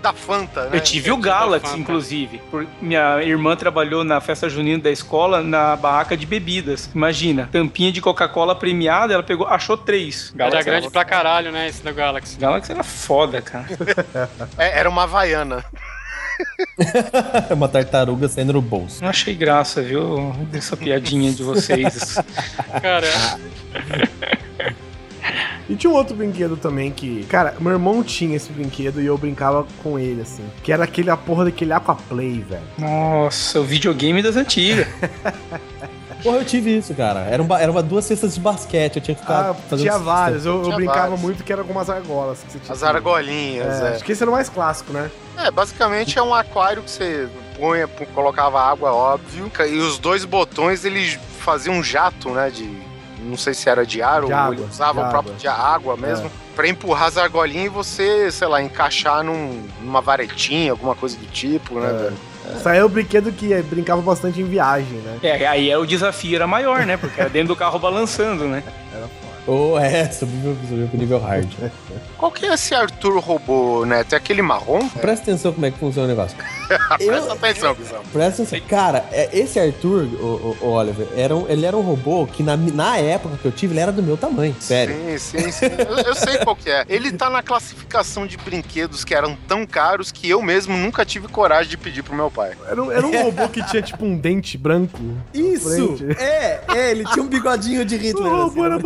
Da 0.00 0.12
Fanta, 0.12 0.66
né? 0.66 0.76
Eu 0.76 0.80
tive 0.80 1.10
o 1.10 1.16
tive 1.16 1.26
Galaxy, 1.26 1.78
inclusive. 1.78 2.40
Minha 2.80 3.20
irmã 3.22 3.56
trabalhou 3.56 4.04
na 4.04 4.20
festa 4.20 4.48
junina 4.48 4.80
da 4.80 4.90
escola 4.90 5.42
na 5.42 5.74
barraca 5.74 6.16
de 6.16 6.24
bebidas. 6.24 6.88
Imagina, 6.94 7.48
tampinha 7.50 7.90
de 7.90 8.00
Coca-Cola 8.00 8.54
premiada, 8.54 9.12
ela 9.12 9.22
pegou, 9.22 9.46
achou 9.48 9.76
três. 9.76 10.32
Era 10.34 10.48
Galaxy 10.48 10.64
grande 10.64 10.90
pra 10.90 11.04
caralho, 11.04 11.50
né, 11.50 11.68
esse 11.68 11.82
da 11.82 11.90
Galaxy. 11.90 12.38
Galaxy 12.38 12.70
era 12.70 12.84
foda, 12.84 13.42
cara. 13.42 13.66
É, 14.56 14.78
era 14.78 14.88
uma 14.88 15.02
Havaiana. 15.02 15.64
É 17.48 17.52
uma 17.54 17.68
tartaruga 17.68 18.28
saindo 18.28 18.52
no 18.52 18.62
bolso. 18.62 19.02
Não 19.02 19.10
achei 19.10 19.34
graça, 19.34 19.82
viu? 19.82 20.32
Dessa 20.50 20.76
piadinha 20.76 21.32
de 21.32 21.42
vocês. 21.42 22.16
Cara, 22.80 23.06
E 25.70 25.76
tinha 25.76 25.90
um 25.90 25.94
outro 25.94 26.16
brinquedo 26.16 26.56
também 26.56 26.90
que. 26.90 27.24
Cara, 27.26 27.54
meu 27.60 27.72
irmão 27.72 28.02
tinha 28.02 28.36
esse 28.36 28.50
brinquedo 28.52 29.00
e 29.00 29.06
eu 29.06 29.16
brincava 29.16 29.64
com 29.82 29.98
ele, 29.98 30.22
assim. 30.22 30.44
Que 30.64 30.72
era 30.72 30.82
aquele 30.84 31.10
a 31.10 31.16
porra 31.16 31.44
daquele 31.44 31.72
Aquaplay, 31.72 32.40
velho. 32.40 32.62
Nossa, 32.76 33.60
o 33.60 33.64
videogame 33.64 34.20
das 34.22 34.34
antigas. 34.36 34.86
Porra, 36.22 36.36
eu 36.36 36.44
tive 36.44 36.76
isso, 36.76 36.92
cara. 36.94 37.20
Era, 37.20 37.42
uma, 37.42 37.58
era 37.58 37.72
uma 37.72 37.82
duas 37.82 38.04
cestas 38.04 38.34
de 38.34 38.40
basquete, 38.40 38.96
eu 38.96 39.02
tinha 39.02 39.14
que 39.14 39.22
ficar 39.22 39.50
Ah, 39.50 39.54
fazendo 39.54 39.86
tinha 39.86 39.98
vários. 39.98 40.44
Eu, 40.44 40.56
eu 40.56 40.62
Tinha 40.64 40.76
brincava 40.76 41.00
vários. 41.00 41.20
muito 41.22 41.42
que 41.42 41.50
era 41.50 41.62
algumas 41.62 41.88
argolas. 41.88 42.40
Que 42.42 42.52
você 42.52 42.58
tinha 42.58 42.74
As 42.74 42.82
argolinhas, 42.82 43.80
É, 43.80 43.86
é. 43.86 43.88
Acho 43.94 44.04
que 44.04 44.12
esse 44.12 44.22
era 44.22 44.30
o 44.30 44.34
mais 44.34 44.50
clássico, 44.50 44.92
né? 44.92 45.10
É, 45.38 45.50
basicamente 45.50 46.18
é 46.18 46.22
um 46.22 46.34
aquário 46.34 46.82
que 46.82 46.90
você 46.90 47.26
punha, 47.56 47.88
pu- 47.88 48.04
colocava 48.14 48.60
água, 48.60 48.92
óbvio, 48.92 49.50
e 49.66 49.78
os 49.78 49.98
dois 49.98 50.26
botões 50.26 50.84
eles 50.84 51.18
faziam 51.38 51.76
um 51.76 51.82
jato, 51.82 52.28
né, 52.28 52.50
de 52.50 52.68
não 53.24 53.36
sei 53.36 53.54
se 53.54 53.68
era 53.68 53.84
de 53.86 54.02
ar 54.02 54.20
De 54.20 54.26
ou 54.26 54.34
água, 54.34 54.54
ele 54.54 54.64
usava 54.64 55.00
de 55.02 55.06
o 55.06 55.10
próprio 55.10 55.32
água. 55.32 55.40
de 55.40 55.48
água 55.48 55.96
mesmo, 55.96 56.30
pra 56.56 56.68
empurrar 56.68 57.08
as 57.08 57.16
argolinhas 57.16 57.66
e 57.66 57.68
você, 57.68 58.30
sei 58.30 58.48
lá, 58.48 58.62
encaixar 58.62 59.22
num, 59.22 59.62
numa 59.80 60.00
varetinha, 60.00 60.72
alguma 60.72 60.94
coisa 60.94 61.16
do 61.16 61.26
tipo, 61.26 61.78
né, 61.80 61.88
É. 61.88 61.92
velho? 62.04 62.16
Isso 62.56 62.68
aí 62.68 62.78
é 62.78 62.84
o 62.84 62.88
brinquedo 62.88 63.30
que 63.30 63.52
eh, 63.52 63.62
brincava 63.62 64.02
bastante 64.02 64.40
em 64.40 64.44
viagem, 64.44 64.98
né? 64.98 65.18
É, 65.22 65.46
aí 65.46 65.70
é 65.70 65.78
o 65.78 65.86
desafio 65.86 66.34
era 66.34 66.46
maior, 66.48 66.84
né? 66.84 66.96
Porque 66.96 67.20
era 67.20 67.30
dentro 67.30 67.48
do 67.48 67.56
carro 67.56 67.78
balançando, 67.78 68.44
né? 68.48 68.64
Era 68.92 69.06
foda. 69.06 69.29
Oh, 69.46 69.78
é, 69.78 70.04
subiu, 70.10 70.56
subiu 70.68 70.86
pro 70.88 70.98
nível 70.98 71.18
hard. 71.18 71.48
Qual 72.18 72.30
que 72.30 72.46
é 72.46 72.54
esse 72.54 72.74
Arthur 72.74 73.18
robô, 73.18 73.84
né? 73.86 74.04
Tem 74.04 74.16
aquele 74.16 74.42
marrom? 74.42 74.86
Presta 74.88 75.30
atenção 75.30 75.52
como 75.52 75.66
é 75.66 75.70
que 75.70 75.78
funciona 75.78 76.06
o 76.06 76.10
negócio. 76.10 76.36
Presta 76.98 77.32
atenção, 77.32 77.74
Bizão. 77.74 78.02
Presta 78.12 78.42
atenção. 78.42 78.60
Cara, 78.68 79.04
é, 79.10 79.28
esse 79.36 79.58
Arthur, 79.58 80.04
o, 80.20 80.56
o- 80.60 80.66
o 80.66 80.68
Oliver, 80.72 81.08
era 81.16 81.34
um- 81.34 81.48
ele 81.48 81.64
era 81.66 81.76
um 81.76 81.80
robô 81.80 82.26
que 82.26 82.42
na, 82.42 82.56
na 82.56 82.98
época 82.98 83.36
que 83.38 83.44
eu 83.46 83.50
tive, 83.50 83.72
ele 83.72 83.80
era 83.80 83.90
do 83.90 84.02
meu 84.02 84.16
tamanho. 84.16 84.54
Sério. 84.60 84.94
Sim, 85.18 85.18
sim, 85.40 85.50
sim. 85.50 85.66
Eu, 85.66 85.98
eu 86.04 86.14
sei 86.14 86.38
qual 86.38 86.54
que 86.54 86.70
é. 86.70 86.84
Ele 86.88 87.10
tá 87.10 87.28
na 87.30 87.42
classificação 87.42 88.26
de 88.26 88.36
brinquedos 88.36 89.04
que 89.04 89.14
eram 89.14 89.36
tão 89.48 89.66
caros 89.66 90.12
que 90.12 90.28
eu 90.28 90.40
mesmo 90.42 90.76
nunca 90.76 91.04
tive 91.04 91.26
coragem 91.28 91.70
de 91.70 91.76
pedir 91.78 92.02
pro 92.02 92.14
meu 92.14 92.30
pai. 92.30 92.52
Era, 92.68 92.82
um- 92.82 92.92
era 92.92 93.06
um 93.06 93.22
robô 93.22 93.48
que 93.48 93.64
tinha 93.64 93.82
tipo 93.82 94.04
um 94.04 94.16
dente 94.16 94.56
branco. 94.58 94.98
Isso! 95.34 95.96
É, 96.18 96.60
é, 96.68 96.90
ele 96.92 97.04
tinha 97.06 97.24
um 97.24 97.28
bigodinho 97.28 97.84
de 97.84 97.96
O 97.96 97.98
Hitler. 97.98 98.30
robô 98.32 98.46
assim. 98.62 98.64
era 98.64 98.78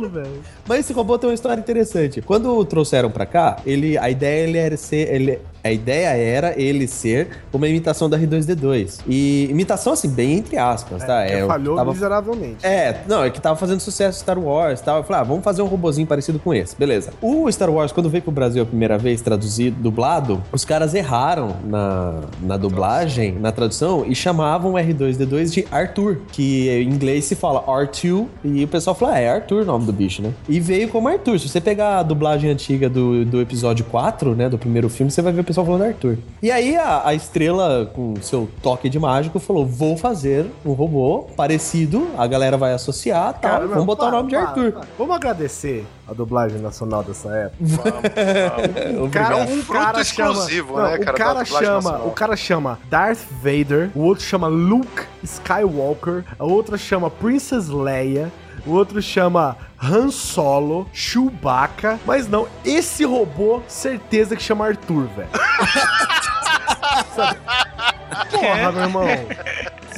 banguelo, 0.00 0.08
velho. 0.08 0.42
Mas 0.66 0.80
esse 0.80 0.92
robô 0.92 1.18
tem 1.18 1.28
uma 1.28 1.34
história 1.34 1.60
interessante. 1.60 2.22
Quando 2.22 2.56
o 2.56 2.64
trouxeram 2.64 3.10
pra 3.10 3.26
cá, 3.26 3.56
ele, 3.66 3.98
a 3.98 4.08
ideia 4.08 4.46
ele 4.46 4.58
era 4.58 4.76
ser, 4.76 5.12
ele, 5.12 5.38
a 5.62 5.70
ideia 5.70 6.08
era 6.16 6.60
ele 6.60 6.86
ser 6.86 7.28
uma 7.52 7.68
imitação 7.68 8.08
da 8.08 8.18
R2D2. 8.18 9.00
E 9.06 9.46
imitação 9.50 9.92
assim 9.92 10.08
bem 10.08 10.38
entre 10.38 10.56
aspas, 10.56 11.04
tá? 11.04 11.22
É, 11.24 11.46
falhou 11.46 11.76
tava- 11.76 11.92
miseravelmente. 11.92 12.64
É, 12.64 13.02
não, 13.08 13.24
é 13.24 13.30
que 13.30 13.40
tava 13.40 13.56
fazendo 13.56 13.80
sucesso 13.80 14.20
Star 14.20 14.38
Wars 14.38 14.80
e 14.80 14.84
tal. 14.84 14.98
Eu 14.98 15.04
falei, 15.04 15.20
ah, 15.22 15.24
vamos 15.24 15.44
fazer 15.44 15.62
um 15.62 15.66
robozinho 15.66 16.06
parecido 16.06 16.38
com 16.38 16.54
esse. 16.54 16.76
Beleza. 16.76 17.12
O 17.20 17.50
Star 17.50 17.70
Wars, 17.70 17.92
quando 17.92 18.08
veio 18.08 18.22
pro 18.22 18.32
Brasil 18.32 18.62
a 18.62 18.66
primeira 18.66 18.96
vez, 18.98 19.20
traduzido, 19.20 19.76
dublado, 19.80 20.42
os 20.52 20.64
caras 20.64 20.94
erraram 20.94 21.56
na, 21.64 22.20
na 22.42 22.56
dublagem, 22.56 23.32
na 23.32 23.52
tradução, 23.52 24.04
e 24.06 24.14
chamavam 24.14 24.72
o 24.72 24.74
R2D2 24.76 25.50
de 25.50 25.66
Arthur, 25.70 26.18
que 26.32 26.68
em 26.70 26.88
inglês 26.88 27.24
se 27.24 27.34
fala 27.34 27.62
R2, 27.62 28.26
e 28.44 28.64
o 28.64 28.68
pessoal 28.68 28.94
falou, 28.96 29.14
ah, 29.14 29.18
é 29.18 29.28
Arthur 29.30 29.62
o 29.62 29.64
nome 29.66 29.84
do 29.86 29.92
bicho, 29.92 30.22
né? 30.22 30.32
E 30.48 30.58
veio 30.60 30.88
como 30.88 31.08
Arthur. 31.08 31.38
Se 31.38 31.48
você 31.48 31.60
pegar 31.60 31.98
a 31.98 32.02
dublagem 32.02 32.50
antiga 32.50 32.88
do, 32.88 33.24
do 33.24 33.40
episódio 33.40 33.84
4, 33.86 34.34
né, 34.34 34.48
do 34.48 34.58
primeiro 34.58 34.88
filme, 34.88 35.10
você 35.10 35.20
vai 35.22 35.32
ver 35.32 35.42
pessoal 35.50 35.66
falando 35.66 35.84
Arthur. 35.84 36.18
E 36.42 36.50
aí 36.50 36.76
a, 36.76 37.08
a 37.08 37.14
estrela, 37.14 37.90
com 37.92 38.14
seu 38.22 38.48
toque 38.62 38.88
de 38.88 38.98
mágico, 38.98 39.38
falou, 39.38 39.66
vou 39.66 39.96
fazer 39.96 40.46
um 40.64 40.72
robô 40.72 41.26
parecido, 41.36 42.08
a 42.16 42.26
galera 42.26 42.56
vai 42.56 42.72
associar, 42.72 43.32
tal, 43.34 43.50
Cara, 43.50 43.60
vamos 43.62 43.76
não, 43.76 43.86
botar 43.86 44.06
para, 44.06 44.14
o 44.14 44.16
nome 44.18 44.30
de 44.30 44.36
para, 44.36 44.48
Arthur. 44.48 44.72
para. 44.72 44.86
Vamos 44.96 45.16
agradecer 45.16 45.84
a 46.08 46.12
dublagem 46.12 46.60
nacional 46.60 47.02
dessa 47.02 47.28
época. 47.30 47.60
Obrigado. 49.02 49.10
cara, 49.10 49.38
É 49.38 49.44
um 49.44 49.62
fruto 49.62 50.00
exclusivo, 50.00 50.74
chama, 50.74 50.88
né, 50.88 50.96
Não, 50.96 51.04
cara, 51.04 51.14
o 51.14 51.18
cara 51.18 51.44
chama, 51.44 51.98
o 52.04 52.10
cara 52.10 52.36
chama 52.36 52.78
Darth 52.88 53.20
Vader, 53.42 53.90
o 53.94 54.00
outro 54.00 54.24
chama 54.24 54.48
Luke 54.48 55.02
Skywalker, 55.22 56.24
a 56.38 56.44
outra 56.44 56.78
chama 56.78 57.10
Princess 57.10 57.68
Leia, 57.68 58.30
o 58.66 58.72
outro 58.72 59.00
chama 59.00 59.56
Han 59.82 60.10
Solo, 60.10 60.86
Chewbacca, 60.92 61.98
mas 62.04 62.28
não, 62.28 62.46
esse 62.64 63.04
robô, 63.04 63.62
certeza 63.66 64.36
que 64.36 64.42
chama 64.42 64.66
Arthur, 64.66 65.08
velho. 65.08 65.28
Porra, 68.30 68.72
meu 68.72 68.82
irmão. 68.82 69.06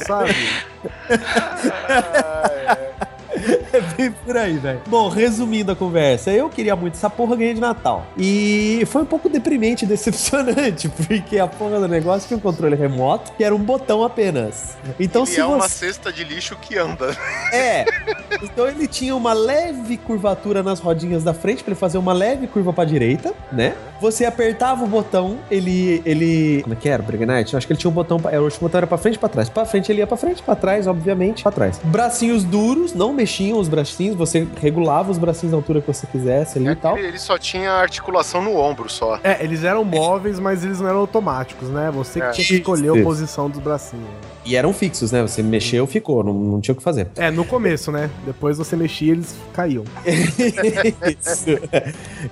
Sabe? 0.05 0.33
É 3.73 3.81
bem 3.81 4.11
por 4.11 4.37
aí, 4.37 4.57
velho. 4.57 4.81
Bom, 4.87 5.09
resumindo 5.09 5.71
a 5.71 5.75
conversa, 5.75 6.31
eu 6.31 6.47
queria 6.49 6.75
muito 6.75 6.93
essa 6.93 7.09
porra 7.09 7.35
ganhei 7.35 7.53
de 7.55 7.59
Natal. 7.59 8.05
E 8.17 8.83
foi 8.87 9.01
um 9.01 9.05
pouco 9.05 9.27
deprimente 9.27 9.83
e 9.83 9.87
decepcionante, 9.87 10.87
porque 11.07 11.39
a 11.39 11.47
porra 11.47 11.79
do 11.79 11.87
negócio 11.87 12.27
tinha 12.27 12.37
um 12.37 12.41
controle 12.41 12.75
remoto, 12.75 13.31
que 13.33 13.43
era 13.43 13.53
um 13.55 13.59
botão 13.59 14.03
apenas. 14.03 14.77
Então, 14.99 15.23
Ele 15.23 15.31
se 15.31 15.39
é 15.41 15.45
uma 15.45 15.67
você. 15.67 15.87
cesta 15.87 16.11
de 16.13 16.23
lixo 16.23 16.55
que 16.61 16.77
anda. 16.77 17.15
É. 17.53 17.85
Então 18.41 18.67
ele 18.67 18.87
tinha 18.87 19.15
uma 19.15 19.31
leve 19.31 19.95
curvatura 19.97 20.63
nas 20.63 20.79
rodinhas 20.79 21.23
da 21.23 21.33
frente 21.35 21.63
pra 21.63 21.71
ele 21.71 21.79
fazer 21.79 21.99
uma 21.99 22.11
leve 22.11 22.47
curva 22.47 22.73
pra 22.73 22.83
direita, 22.83 23.31
né? 23.51 23.75
Você 24.01 24.25
apertava 24.25 24.83
o 24.83 24.87
botão, 24.87 25.37
ele 25.51 26.01
ele 26.03 26.61
como 26.63 26.73
é 26.73 26.77
que 26.77 26.89
era, 26.89 27.01
Breganite? 27.03 27.53
Eu 27.53 27.57
acho 27.57 27.67
que 27.67 27.73
ele 27.73 27.79
tinha 27.79 27.91
um 27.91 27.93
botão, 27.93 28.19
pra- 28.19 28.31
que 28.31 28.37
o 28.37 28.49
botão 28.59 28.77
era 28.79 28.87
pra 28.87 28.97
frente 28.97 29.15
e 29.15 29.19
pra 29.19 29.29
trás. 29.29 29.49
Pra 29.49 29.65
frente 29.65 29.91
ele 29.91 29.99
ia 29.99 30.07
pra 30.07 30.17
frente, 30.17 30.41
pra 30.41 30.55
trás, 30.55 30.87
obviamente, 30.87 31.43
pra 31.43 31.51
trás. 31.51 31.79
Bracinhos 31.83 32.43
duros, 32.43 32.93
não 32.93 33.13
mexiam 33.13 33.59
os 33.63 33.69
bracinhos, 33.69 34.15
você 34.15 34.47
regulava 34.61 35.11
os 35.11 35.17
bracinhos 35.17 35.51
na 35.51 35.57
altura 35.57 35.81
que 35.81 35.87
você 35.87 36.05
quisesse 36.07 36.57
ali 36.59 36.69
e 36.69 36.75
tal. 36.75 36.97
Ele, 36.97 37.07
ele 37.07 37.19
só 37.19 37.37
tinha 37.37 37.71
articulação 37.71 38.41
no 38.41 38.55
ombro 38.57 38.89
só. 38.89 39.19
É, 39.23 39.43
eles 39.43 39.63
eram 39.63 39.83
móveis, 39.83 40.39
mas 40.39 40.63
eles 40.63 40.79
não 40.79 40.87
eram 40.89 40.99
automáticos, 40.99 41.69
né? 41.69 41.91
Você 41.93 42.19
que 42.19 42.25
É. 42.27 42.31
tinha 42.31 42.47
que 42.47 42.53
escolher 42.55 42.99
a 42.99 43.03
posição 43.03 43.49
dos 43.49 43.59
bracinhos. 43.59 44.05
E 44.45 44.55
eram 44.57 44.73
fixos, 44.73 45.11
né? 45.11 45.21
Você 45.21 45.41
mexeu, 45.41 45.87
ficou, 45.87 46.21
não, 46.23 46.33
não 46.33 46.59
tinha 46.61 46.73
o 46.73 46.75
que 46.75 46.83
fazer. 46.83 47.07
É, 47.15 47.31
no 47.31 47.45
começo, 47.45 47.91
né? 47.91 48.09
Depois 48.25 48.57
você 48.57 48.75
mexia, 48.75 49.11
eles 49.13 49.35
caíam. 49.53 49.83
Isso. 50.05 51.45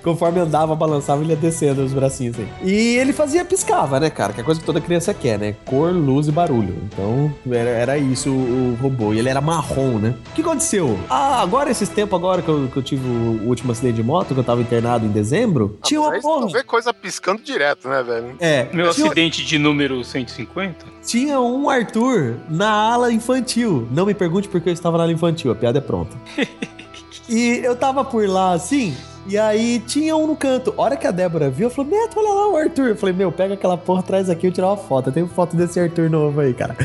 Conforme 0.02 0.40
andava, 0.40 0.74
balançava, 0.74 1.22
ele 1.22 1.30
ia 1.30 1.36
descendo 1.36 1.82
os 1.82 1.92
bracinhos 1.92 2.36
aí. 2.38 2.48
E 2.62 2.96
ele 2.98 3.12
fazia, 3.12 3.44
piscava, 3.44 3.98
né, 3.98 4.10
cara? 4.10 4.32
Que 4.32 4.40
é 4.40 4.44
coisa 4.44 4.60
que 4.60 4.66
toda 4.66 4.80
criança 4.80 5.14
quer, 5.14 5.38
né? 5.38 5.54
Cor, 5.64 5.90
luz 5.90 6.28
e 6.28 6.32
barulho. 6.32 6.76
Então, 6.92 7.32
era, 7.50 7.70
era 7.70 7.98
isso 7.98 8.30
o, 8.30 8.72
o 8.72 8.78
robô. 8.82 9.14
E 9.14 9.18
ele 9.18 9.28
era 9.28 9.40
marrom, 9.40 9.98
né? 9.98 10.14
O 10.30 10.34
que 10.34 10.42
aconteceu? 10.42 10.98
Ah, 11.24 11.40
agora, 11.40 11.70
esses 11.70 11.88
tempos 11.88 12.18
agora 12.18 12.42
que 12.42 12.48
eu, 12.48 12.68
que 12.68 12.76
eu 12.76 12.82
tive 12.82 13.06
o 13.08 13.46
último 13.46 13.70
acidente 13.70 13.94
de 13.94 14.02
moto, 14.02 14.34
que 14.34 14.40
eu 14.40 14.42
tava 14.42 14.60
internado 14.60 15.06
em 15.06 15.08
dezembro, 15.08 15.78
tinha 15.84 16.00
Ah, 16.00 16.02
uma 16.02 16.08
mas 16.10 16.16
aí 16.16 16.22
porra. 16.22 16.48
Vê 16.48 16.64
coisa 16.64 16.92
piscando 16.92 17.40
direto, 17.40 17.88
né, 17.88 18.02
velho? 18.02 18.34
É, 18.40 18.64
Meu 18.72 18.90
tinha, 18.90 19.06
acidente 19.06 19.44
de 19.44 19.56
número 19.56 20.02
150? 20.02 20.84
tinha 21.06 21.38
um 21.40 21.70
Arthur 21.70 22.38
na 22.50 22.68
ala 22.92 23.12
infantil. 23.12 23.86
Não 23.92 24.04
me 24.04 24.14
pergunte 24.14 24.48
por 24.48 24.60
que 24.60 24.68
eu 24.68 24.72
estava 24.72 24.98
na 24.98 25.04
ala 25.04 25.12
infantil, 25.12 25.52
a 25.52 25.54
piada 25.54 25.78
é 25.78 25.80
pronta. 25.80 26.16
e 27.28 27.60
eu 27.62 27.76
tava 27.76 28.04
por 28.04 28.28
lá 28.28 28.52
assim, 28.54 28.92
e 29.26 29.38
aí 29.38 29.78
tinha 29.80 30.16
um 30.16 30.26
no 30.26 30.36
canto. 30.36 30.74
A 30.76 30.82
hora 30.82 30.96
que 30.96 31.06
a 31.06 31.10
Débora 31.10 31.48
viu, 31.50 31.70
falou: 31.70 31.90
Neto, 31.90 32.18
olha 32.18 32.28
lá 32.28 32.48
o 32.48 32.56
Arthur. 32.56 32.88
Eu 32.88 32.96
falei: 32.96 33.14
Meu, 33.14 33.30
pega 33.30 33.54
aquela 33.54 33.76
porra, 33.76 34.02
traz 34.02 34.28
aqui 34.28 34.46
eu 34.46 34.52
tirar 34.52 34.68
uma 34.68 34.76
foto. 34.76 35.08
Eu 35.08 35.12
tenho 35.12 35.28
foto 35.28 35.56
desse 35.56 35.78
Arthur 35.78 36.10
novo 36.10 36.40
aí, 36.40 36.52
cara. 36.54 36.76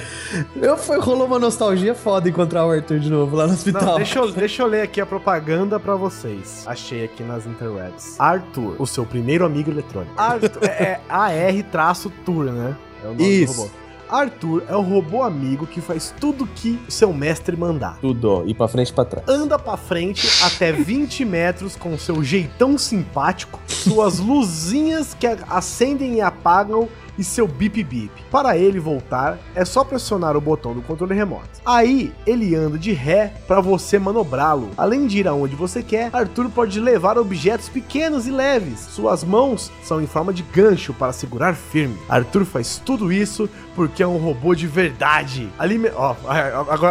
Eu 0.56 0.78
foi, 0.78 1.00
rolou 1.00 1.26
uma 1.28 1.40
nostalgia 1.40 1.96
foda 1.96 2.30
encontrar 2.30 2.66
o 2.66 2.72
Arthur 2.72 3.00
de 3.00 3.10
novo 3.10 3.36
lá 3.36 3.44
no 3.44 3.50
Não, 3.50 3.56
hospital. 3.56 3.96
deixa 3.96 4.20
eu, 4.20 4.32
deixa 4.32 4.62
eu 4.62 4.68
ler 4.68 4.82
aqui 4.82 5.02
a 5.02 5.06
propaganda 5.06 5.80
pra 5.80 5.96
vocês. 5.96 6.64
Achei 6.68 7.04
aqui 7.06 7.24
nas 7.24 7.46
interwebs. 7.46 8.20
Arthur, 8.20 8.76
o 8.80 8.86
seu 8.86 9.06
primeiro 9.06 9.46
amigo 9.46 9.72
eletrônico. 9.72 10.14
Arthur, 10.18 10.64
é, 10.64 10.84
é 10.84 11.02
AR-Tour, 11.10 12.46
né? 12.46 12.76
É 13.04 13.08
o 13.08 13.12
nome 13.12 13.24
Isso. 13.24 13.54
do 13.54 13.62
robô. 13.62 13.87
Arthur 14.10 14.64
é 14.68 14.76
o 14.76 14.82
robô 14.82 15.24
amigo 15.24 15.66
que 15.68 15.82
faz 15.82 16.14
tudo 16.20 16.48
que 16.48 16.80
seu 16.88 17.14
mestre 17.14 17.56
mandar. 17.56 17.98
Tudo, 18.00 18.44
e 18.46 18.54
pra 18.54 18.68
frente 18.68 18.90
e 18.90 18.94
pra 18.94 19.06
trás. 19.06 19.28
Anda 19.28 19.58
pra 19.58 19.78
frente 19.78 20.28
até 20.44 20.72
20 20.72 21.26
metros 21.26 21.76
com 21.76 21.98
seu 21.98 22.24
jeitão 22.24 22.78
simpático, 22.78 23.60
suas 23.68 24.20
luzinhas 24.20 25.14
que 25.14 25.28
acendem 25.50 26.16
e 26.16 26.22
apagam 26.22 26.88
e 27.18 27.24
seu 27.24 27.48
bip 27.48 27.84
bip. 27.84 28.12
Para 28.32 28.58
ele 28.58 28.80
voltar, 28.80 29.38
é 29.56 29.66
só 29.66 29.84
pressionar 29.84 30.36
o 30.36 30.42
botão 30.42 30.74
do 30.74 30.82
controle 30.82 31.14
remoto. 31.14 31.50
Aí 31.66 32.14
ele 32.26 32.56
anda 32.56 32.78
de 32.78 32.92
ré 32.92 33.34
para 33.48 33.60
você 33.60 33.98
manobrá-lo. 34.00 34.70
Além 34.78 35.08
de 35.08 35.20
ir 35.20 35.28
aonde 35.28 35.56
você 35.56 35.82
quer, 35.82 36.10
Arthur 36.14 36.50
pode 36.50 36.80
levar 36.80 37.18
objetos 37.18 37.70
pequenos 37.70 38.28
e 38.28 38.32
leves. 38.32 38.80
Suas 38.80 39.24
mãos 39.24 39.72
são 39.84 40.02
em 40.02 40.08
forma 40.08 40.34
de 40.34 40.44
gancho 40.44 40.94
para 40.94 41.14
segurar 41.14 41.56
firme. 41.56 41.98
Arthur 42.08 42.46
faz 42.46 42.82
tudo 42.84 43.12
isso 43.12 43.50
porque 43.76 44.02
é 44.02 44.08
um 44.08 44.18
robô 44.18 44.56
de 44.56 44.66
verdade. 44.66 45.50
Alime 45.58 45.92
Ó, 45.96 46.16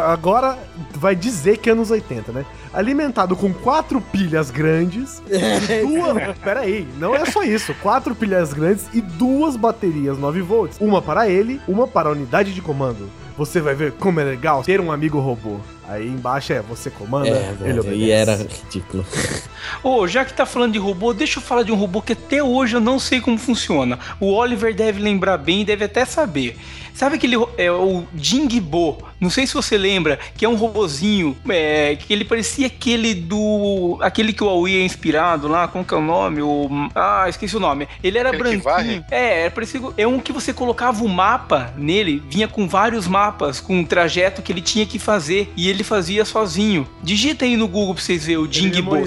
agora 0.07 0.57
vai 0.95 1.17
dizer 1.17 1.59
que 1.59 1.69
é 1.69 1.73
anos 1.73 1.91
80, 1.91 2.33
né? 2.33 2.47
Alimentado 2.77 3.35
com 3.35 3.55
quatro 3.55 4.03
pilhas 4.03 4.51
grandes, 4.51 5.23
duas. 5.81 6.37
Pera 6.45 6.61
aí, 6.61 6.87
não 6.99 7.15
é 7.15 7.25
só 7.25 7.43
isso. 7.43 7.75
Quatro 7.83 8.15
pilhas 8.15 8.53
grandes 8.53 8.87
e 8.93 9.01
duas 9.01 9.57
baterias 9.57 10.19
9 10.19 10.43
volts. 10.43 10.79
Uma 10.79 11.01
para 11.01 11.27
ele, 11.27 11.59
uma 11.67 11.89
para 11.89 12.11
a 12.11 12.13
unidade 12.13 12.53
de 12.53 12.61
comando. 12.61 13.09
Você 13.37 13.61
vai 13.61 13.75
ver 13.75 13.93
como 13.93 14.19
é 14.21 14.25
legal 14.25 14.63
ter 14.63 14.81
um 14.81 14.91
amigo 14.91 15.19
robô. 15.19 15.61
Aí 15.89 16.07
embaixo 16.07 16.53
é 16.53 16.61
você 16.61 16.91
comanda, 16.91 17.29
É, 17.29 17.55
ele 17.65 17.81
obedece. 17.81 18.03
e 18.03 18.11
era 18.11 18.35
ridículo. 18.37 19.07
Ô, 19.83 20.07
já 20.09 20.25
que 20.25 20.33
tá 20.33 20.45
falando 20.45 20.73
de 20.73 20.79
robô, 20.79 21.13
deixa 21.13 21.39
eu 21.39 21.43
falar 21.43 21.63
de 21.63 21.71
um 21.71 21.77
robô 21.77 22.03
que 22.03 22.13
até 22.13 22.43
hoje 22.43 22.75
eu 22.75 22.81
não 22.81 22.99
sei 22.99 23.21
como 23.21 23.39
funciona. 23.39 23.99
O 24.19 24.33
Oliver 24.33 24.75
deve 24.75 25.01
lembrar 25.01 25.37
bem 25.39 25.61
e 25.61 25.65
deve 25.65 25.85
até 25.85 26.05
saber. 26.05 26.57
Sabe 26.97 27.17
aquele 27.17 27.37
é 27.59 27.71
o 27.71 28.05
Jingbo? 28.15 28.97
Não 29.21 29.29
sei 29.29 29.47
se 29.47 29.53
você 29.53 29.77
lembra, 29.77 30.19
que 30.35 30.47
é 30.47 30.49
um 30.49 30.55
robozinho, 30.57 31.37
é, 31.47 31.95
que 31.95 32.11
ele 32.11 32.25
parecia 32.25 32.69
aquele 32.69 33.15
do 33.15 33.99
aquele 34.01 34.33
que 34.33 34.43
o 34.43 34.49
Aoi 34.49 34.77
é 34.77 34.83
inspirado 34.83 35.47
lá, 35.47 35.69
como 35.69 35.85
que 35.85 35.93
é 35.93 35.97
o 35.97 36.01
nome? 36.01 36.41
O 36.41 36.69
ah, 36.95 37.27
esqueci 37.29 37.55
o 37.55 37.61
nome. 37.61 37.87
Ele 38.03 38.17
era 38.17 38.31
Aquele 38.31 38.57
branquinho. 38.57 39.05
É, 39.11 39.43
era 39.43 39.51
parecido, 39.51 39.93
é 39.99 40.07
um 40.07 40.19
que 40.19 40.33
você 40.33 40.55
colocava 40.55 41.05
o 41.05 41.09
mapa 41.09 41.75
nele, 41.77 42.23
vinha 42.31 42.49
com 42.49 42.67
vários 42.67 43.07
mapas, 43.07 43.26
com 43.63 43.77
um 43.79 43.85
trajeto 43.85 44.43
que 44.43 44.53
ele 44.53 44.61
tinha 44.63 44.87
que 44.87 44.99
fazer 44.99 45.53
e 45.57 45.69
ele 45.69 45.83
fazia 45.85 46.25
sozinho. 46.25 46.87
Digita 47.03 47.45
aí 47.45 47.57
no 47.57 47.67
Google 47.69 47.95
pra 47.95 48.03
vocês 48.03 48.25
verem 48.25 48.39
o 48.39 48.45
Ele 48.45 48.51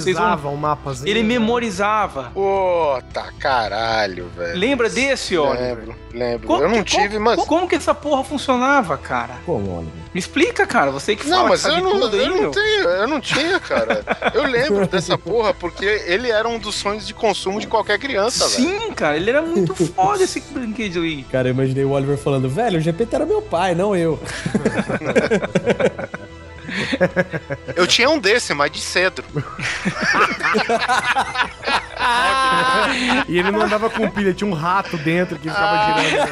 vocês 0.01 0.15
vão 0.17 0.25
memorizava 0.25 0.51
mapazinho. 0.57 1.09
ele 1.09 1.21
né? 1.21 1.27
memorizava. 1.27 2.31
Puta 2.33 3.31
caralho, 3.39 4.29
velho. 4.35 4.57
Lembra 4.57 4.89
desse, 4.89 5.37
Oliver? 5.37 5.59
Lembro, 5.77 5.95
lembro. 6.13 6.47
Como 6.47 6.63
eu 6.63 6.69
não 6.69 6.83
que- 6.83 6.91
tive, 6.95 7.13
como, 7.15 7.25
mas. 7.25 7.43
Como 7.45 7.67
que 7.67 7.75
essa 7.75 7.93
porra 7.93 8.23
funcionava, 8.23 8.97
cara? 8.97 9.35
Como, 9.45 9.77
Oliver? 9.77 9.93
Me 10.13 10.19
explica, 10.19 10.65
cara. 10.65 10.89
Você 10.91 11.15
que 11.15 11.27
Não, 11.27 11.37
fala 11.37 11.49
mas 11.49 11.61
que 11.63 11.67
eu 11.69 11.81
não, 11.81 11.99
tudo 11.99 12.15
aí, 12.15 12.23
eu 12.23 12.29
não 12.29 12.37
meu. 12.41 12.51
tenho, 12.51 12.89
eu 12.89 13.07
não 13.07 13.21
tinha, 13.21 13.59
cara. 13.59 14.03
Eu 14.33 14.43
lembro 14.43 14.87
dessa 14.87 15.15
porra 15.17 15.53
porque 15.53 15.85
ele 15.85 16.31
era 16.31 16.47
um 16.49 16.57
dos 16.57 16.73
sonhos 16.75 17.05
de 17.05 17.13
consumo 17.13 17.59
de 17.59 17.67
qualquer 17.67 17.99
criança, 17.99 18.47
velho. 18.47 18.69
Sim, 18.79 18.91
cara, 18.93 19.15
ele 19.17 19.29
era 19.29 19.41
muito 19.43 19.75
foda 19.75 20.23
esse 20.23 20.39
brinquedo 20.41 21.01
aí. 21.01 21.23
Cara, 21.31 21.49
eu 21.49 21.53
imaginei 21.53 21.83
o 21.85 21.91
Oliver 21.91 22.17
falando, 22.17 22.49
velho, 22.49 22.79
o 22.79 22.81
GPT 22.81 23.15
era 23.15 23.25
meu 23.25 23.41
pai, 23.41 23.75
não 23.75 23.95
eu. 23.95 24.19
Eu 27.75 27.85
tinha 27.87 28.09
um 28.09 28.17
desse, 28.19 28.53
mas 28.53 28.71
de 28.71 28.79
cedro. 28.81 29.25
E 33.27 33.37
ele 33.37 33.51
não 33.51 33.61
andava 33.61 33.89
com 33.89 34.09
pilha, 34.09 34.33
tinha 34.33 34.49
um 34.49 34.53
rato 34.53 34.97
dentro 34.97 35.37
que 35.37 35.49
ficava 35.49 35.77
Ah. 35.77 36.01
girando. 36.01 36.29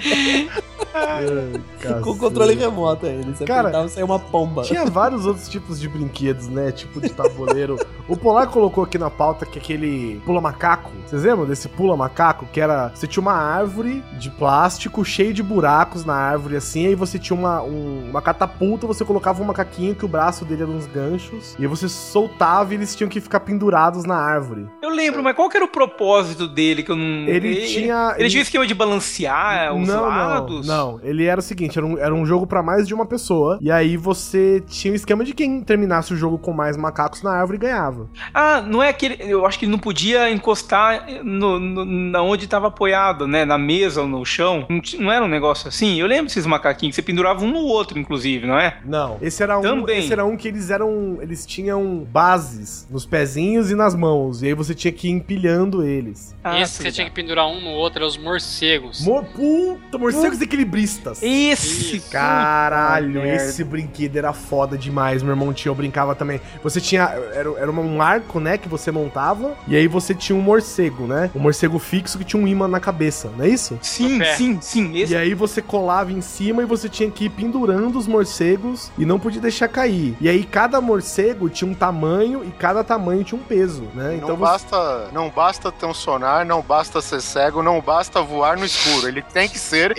ん? 0.00 0.50
Ai, 0.94 2.00
Com 2.02 2.16
controle 2.18 2.54
remoto 2.54 3.06
ainda. 3.06 3.34
Você 3.34 3.44
Cara, 3.44 3.60
apertava 3.62 3.88
saía 3.88 4.04
uma 4.04 4.18
pomba. 4.18 4.62
Tinha 4.62 4.84
vários 4.86 5.26
outros 5.26 5.48
tipos 5.48 5.80
de 5.80 5.88
brinquedos, 5.88 6.48
né? 6.48 6.72
Tipo 6.72 7.00
de 7.00 7.08
tabuleiro. 7.10 7.76
o 8.08 8.16
Polar 8.16 8.48
colocou 8.48 8.84
aqui 8.84 8.98
na 8.98 9.10
pauta 9.10 9.46
que 9.46 9.58
aquele 9.58 10.20
pula 10.24 10.40
macaco. 10.40 10.90
Vocês 11.06 11.22
lembram 11.22 11.46
desse 11.46 11.68
pula 11.68 11.96
macaco? 11.96 12.46
Que 12.52 12.60
era. 12.60 12.90
Você 12.94 13.06
tinha 13.06 13.20
uma 13.20 13.32
árvore 13.34 14.02
de 14.18 14.30
plástico 14.30 15.04
cheio 15.04 15.32
de 15.32 15.42
buracos 15.42 16.04
na 16.04 16.14
árvore 16.14 16.56
assim. 16.56 16.86
Aí 16.86 16.94
você 16.94 17.18
tinha 17.18 17.36
uma, 17.38 17.62
um- 17.62 18.08
uma 18.10 18.22
catapulta, 18.22 18.86
você 18.86 19.04
colocava 19.04 19.42
um 19.42 19.46
macaquinho 19.46 19.94
que 19.94 20.04
o 20.04 20.08
braço 20.08 20.44
dele 20.44 20.62
era 20.62 20.70
uns 20.70 20.86
ganchos. 20.86 21.54
E 21.58 21.62
aí 21.62 21.68
você 21.68 21.88
soltava 21.88 22.72
e 22.72 22.76
eles 22.76 22.94
tinham 22.94 23.08
que 23.08 23.20
ficar 23.20 23.40
pendurados 23.40 24.04
na 24.04 24.16
árvore. 24.16 24.66
Eu 24.82 24.90
lembro, 24.90 25.22
mas 25.22 25.34
qual 25.36 25.48
que 25.48 25.56
era 25.56 25.64
o 25.64 25.68
propósito 25.68 26.46
dele 26.48 26.82
que 26.82 26.90
eu 26.90 26.96
não. 26.96 27.26
Ele 27.28 27.56
tinha- 27.66 28.14
Ele 28.18 28.28
tinha 28.28 28.40
um 28.40 28.42
esquema 28.42 28.66
de 28.66 28.74
balancear 28.74 29.74
os 29.74 29.86
não, 29.88 30.02
lados? 30.06 30.66
não, 30.66 30.76
não. 30.76 30.79
Ele 31.02 31.24
era 31.24 31.40
o 31.40 31.42
seguinte: 31.42 31.78
era 31.78 31.86
um, 31.86 31.98
era 31.98 32.14
um 32.14 32.24
jogo 32.26 32.46
pra 32.46 32.62
mais 32.62 32.86
de 32.86 32.94
uma 32.94 33.06
pessoa. 33.06 33.58
E 33.60 33.70
aí 33.70 33.96
você 33.96 34.62
tinha 34.66 34.92
o 34.92 34.96
esquema 34.96 35.24
de 35.24 35.32
quem 35.34 35.60
terminasse 35.62 36.12
o 36.12 36.16
jogo 36.16 36.38
com 36.38 36.52
mais 36.52 36.76
macacos 36.76 37.22
na 37.22 37.32
árvore 37.32 37.58
ganhava. 37.58 38.08
Ah, 38.34 38.60
não 38.60 38.82
é 38.82 38.88
aquele. 38.88 39.16
Eu 39.20 39.44
acho 39.46 39.58
que 39.58 39.64
ele 39.64 39.72
não 39.72 39.78
podia 39.78 40.30
encostar 40.30 41.06
no, 41.24 41.58
no- 41.58 41.84
na 41.84 42.22
onde 42.22 42.44
estava 42.44 42.68
apoiado, 42.68 43.26
né? 43.26 43.44
Na 43.44 43.58
mesa 43.58 44.02
ou 44.02 44.08
no 44.08 44.24
chão. 44.24 44.66
Não, 44.68 44.80
não 44.98 45.12
era 45.12 45.24
um 45.24 45.28
negócio 45.28 45.68
assim? 45.68 45.98
Eu 46.00 46.06
lembro 46.06 46.26
desses 46.26 46.46
macaquinhos, 46.46 46.94
você 46.94 47.02
pendurava 47.02 47.44
um 47.44 47.50
no 47.50 47.60
outro, 47.60 47.98
inclusive, 47.98 48.46
não 48.46 48.58
é? 48.58 48.78
Não. 48.84 49.18
Esse 49.20 49.42
era 49.42 49.58
um, 49.58 49.62
Também. 49.62 49.98
esse 49.98 50.12
era 50.12 50.24
um 50.24 50.36
que 50.36 50.48
eles 50.48 50.70
eram, 50.70 51.18
eles 51.20 51.44
tinham 51.46 52.06
bases 52.10 52.86
nos 52.90 53.04
pezinhos 53.06 53.70
e 53.70 53.74
nas 53.74 53.94
mãos, 53.94 54.42
e 54.42 54.46
aí 54.46 54.54
você 54.54 54.74
tinha 54.74 54.92
que 54.92 55.08
ir 55.08 55.10
empilhando 55.10 55.84
eles. 55.86 56.34
Ah, 56.42 56.60
Esse 56.60 56.78
que 56.78 56.82
você 56.84 56.92
tinha 56.92 57.06
que 57.06 57.12
pendurar 57.14 57.46
um 57.46 57.60
no 57.60 57.70
outro, 57.70 57.98
eram 58.00 58.08
os 58.08 58.16
morcegos. 58.16 59.04
Mor 59.04 59.24
puta, 59.24 59.98
morcegos 59.98 60.38
equilibristas. 60.70 61.22
Esse! 61.22 61.96
Isso. 61.96 62.10
Caralho, 62.10 63.24
esse 63.26 63.64
brinquedo 63.64 64.16
era 64.16 64.32
foda 64.32 64.78
demais. 64.78 65.22
Meu 65.22 65.32
irmão 65.32 65.52
tinha, 65.52 65.70
eu 65.70 65.74
brincava 65.74 66.14
também. 66.14 66.40
Você 66.62 66.80
tinha. 66.80 67.02
Era, 67.34 67.50
era 67.58 67.70
um 67.70 68.00
arco, 68.00 68.38
né? 68.40 68.56
Que 68.56 68.68
você 68.68 68.90
montava. 68.90 69.56
E 69.66 69.76
aí 69.76 69.86
você 69.86 70.14
tinha 70.14 70.36
um 70.36 70.42
morcego, 70.42 71.06
né? 71.06 71.30
Um 71.34 71.40
morcego 71.40 71.78
fixo 71.78 72.18
que 72.18 72.24
tinha 72.24 72.42
um 72.42 72.46
imã 72.46 72.68
na 72.68 72.80
cabeça, 72.80 73.30
não 73.36 73.44
é 73.44 73.48
isso? 73.48 73.78
Sim, 73.82 74.18
pé. 74.18 74.34
sim, 74.36 74.58
sim. 74.60 74.96
Esse 74.98 75.12
E 75.12 75.16
aí 75.16 75.34
você 75.34 75.60
colava 75.60 76.12
em 76.12 76.20
cima 76.20 76.62
e 76.62 76.66
você 76.66 76.88
tinha 76.88 77.10
que 77.10 77.24
ir 77.24 77.30
pendurando 77.30 77.98
os 77.98 78.06
morcegos 78.06 78.90
e 78.96 79.04
não 79.04 79.18
podia 79.18 79.40
deixar 79.40 79.68
cair. 79.68 80.16
E 80.20 80.28
aí 80.28 80.44
cada 80.44 80.80
morcego 80.80 81.48
tinha 81.48 81.70
um 81.70 81.74
tamanho 81.74 82.44
e 82.44 82.50
cada 82.50 82.84
tamanho 82.84 83.24
tinha 83.24 83.40
um 83.40 83.44
peso, 83.44 83.82
né? 83.94 84.18
não, 84.20 84.36
basta, 84.36 85.08
não 85.12 85.30
basta 85.30 85.72
ter 85.72 85.86
um 85.86 85.94
sonar, 85.94 86.44
não 86.44 86.62
basta 86.62 87.00
ser 87.00 87.20
cego, 87.20 87.62
não 87.62 87.80
basta 87.80 88.22
voar 88.22 88.58
no 88.58 88.64
escuro. 88.64 89.08
Ele 89.08 89.22
tem 89.22 89.48
que 89.48 89.58
ser 89.58 89.94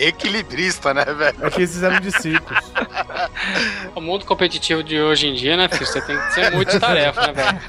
equilibrista, 0.61 0.93
né, 0.93 1.03
velho? 1.05 1.37
É 1.41 1.49
que 1.49 1.61
esses 1.61 1.81
eram 1.81 1.99
de 1.99 2.11
circos. 2.11 2.57
O 3.95 4.01
mundo 4.01 4.25
competitivo 4.25 4.83
de 4.83 4.99
hoje 4.99 5.27
em 5.27 5.33
dia, 5.33 5.57
né, 5.57 5.67
filho? 5.67 5.85
Você 5.85 6.01
tem 6.01 6.17
que 6.17 6.33
ser 6.33 6.51
muito 6.51 6.79
tarefa, 6.79 7.21
né, 7.27 7.33
velho? 7.33 7.59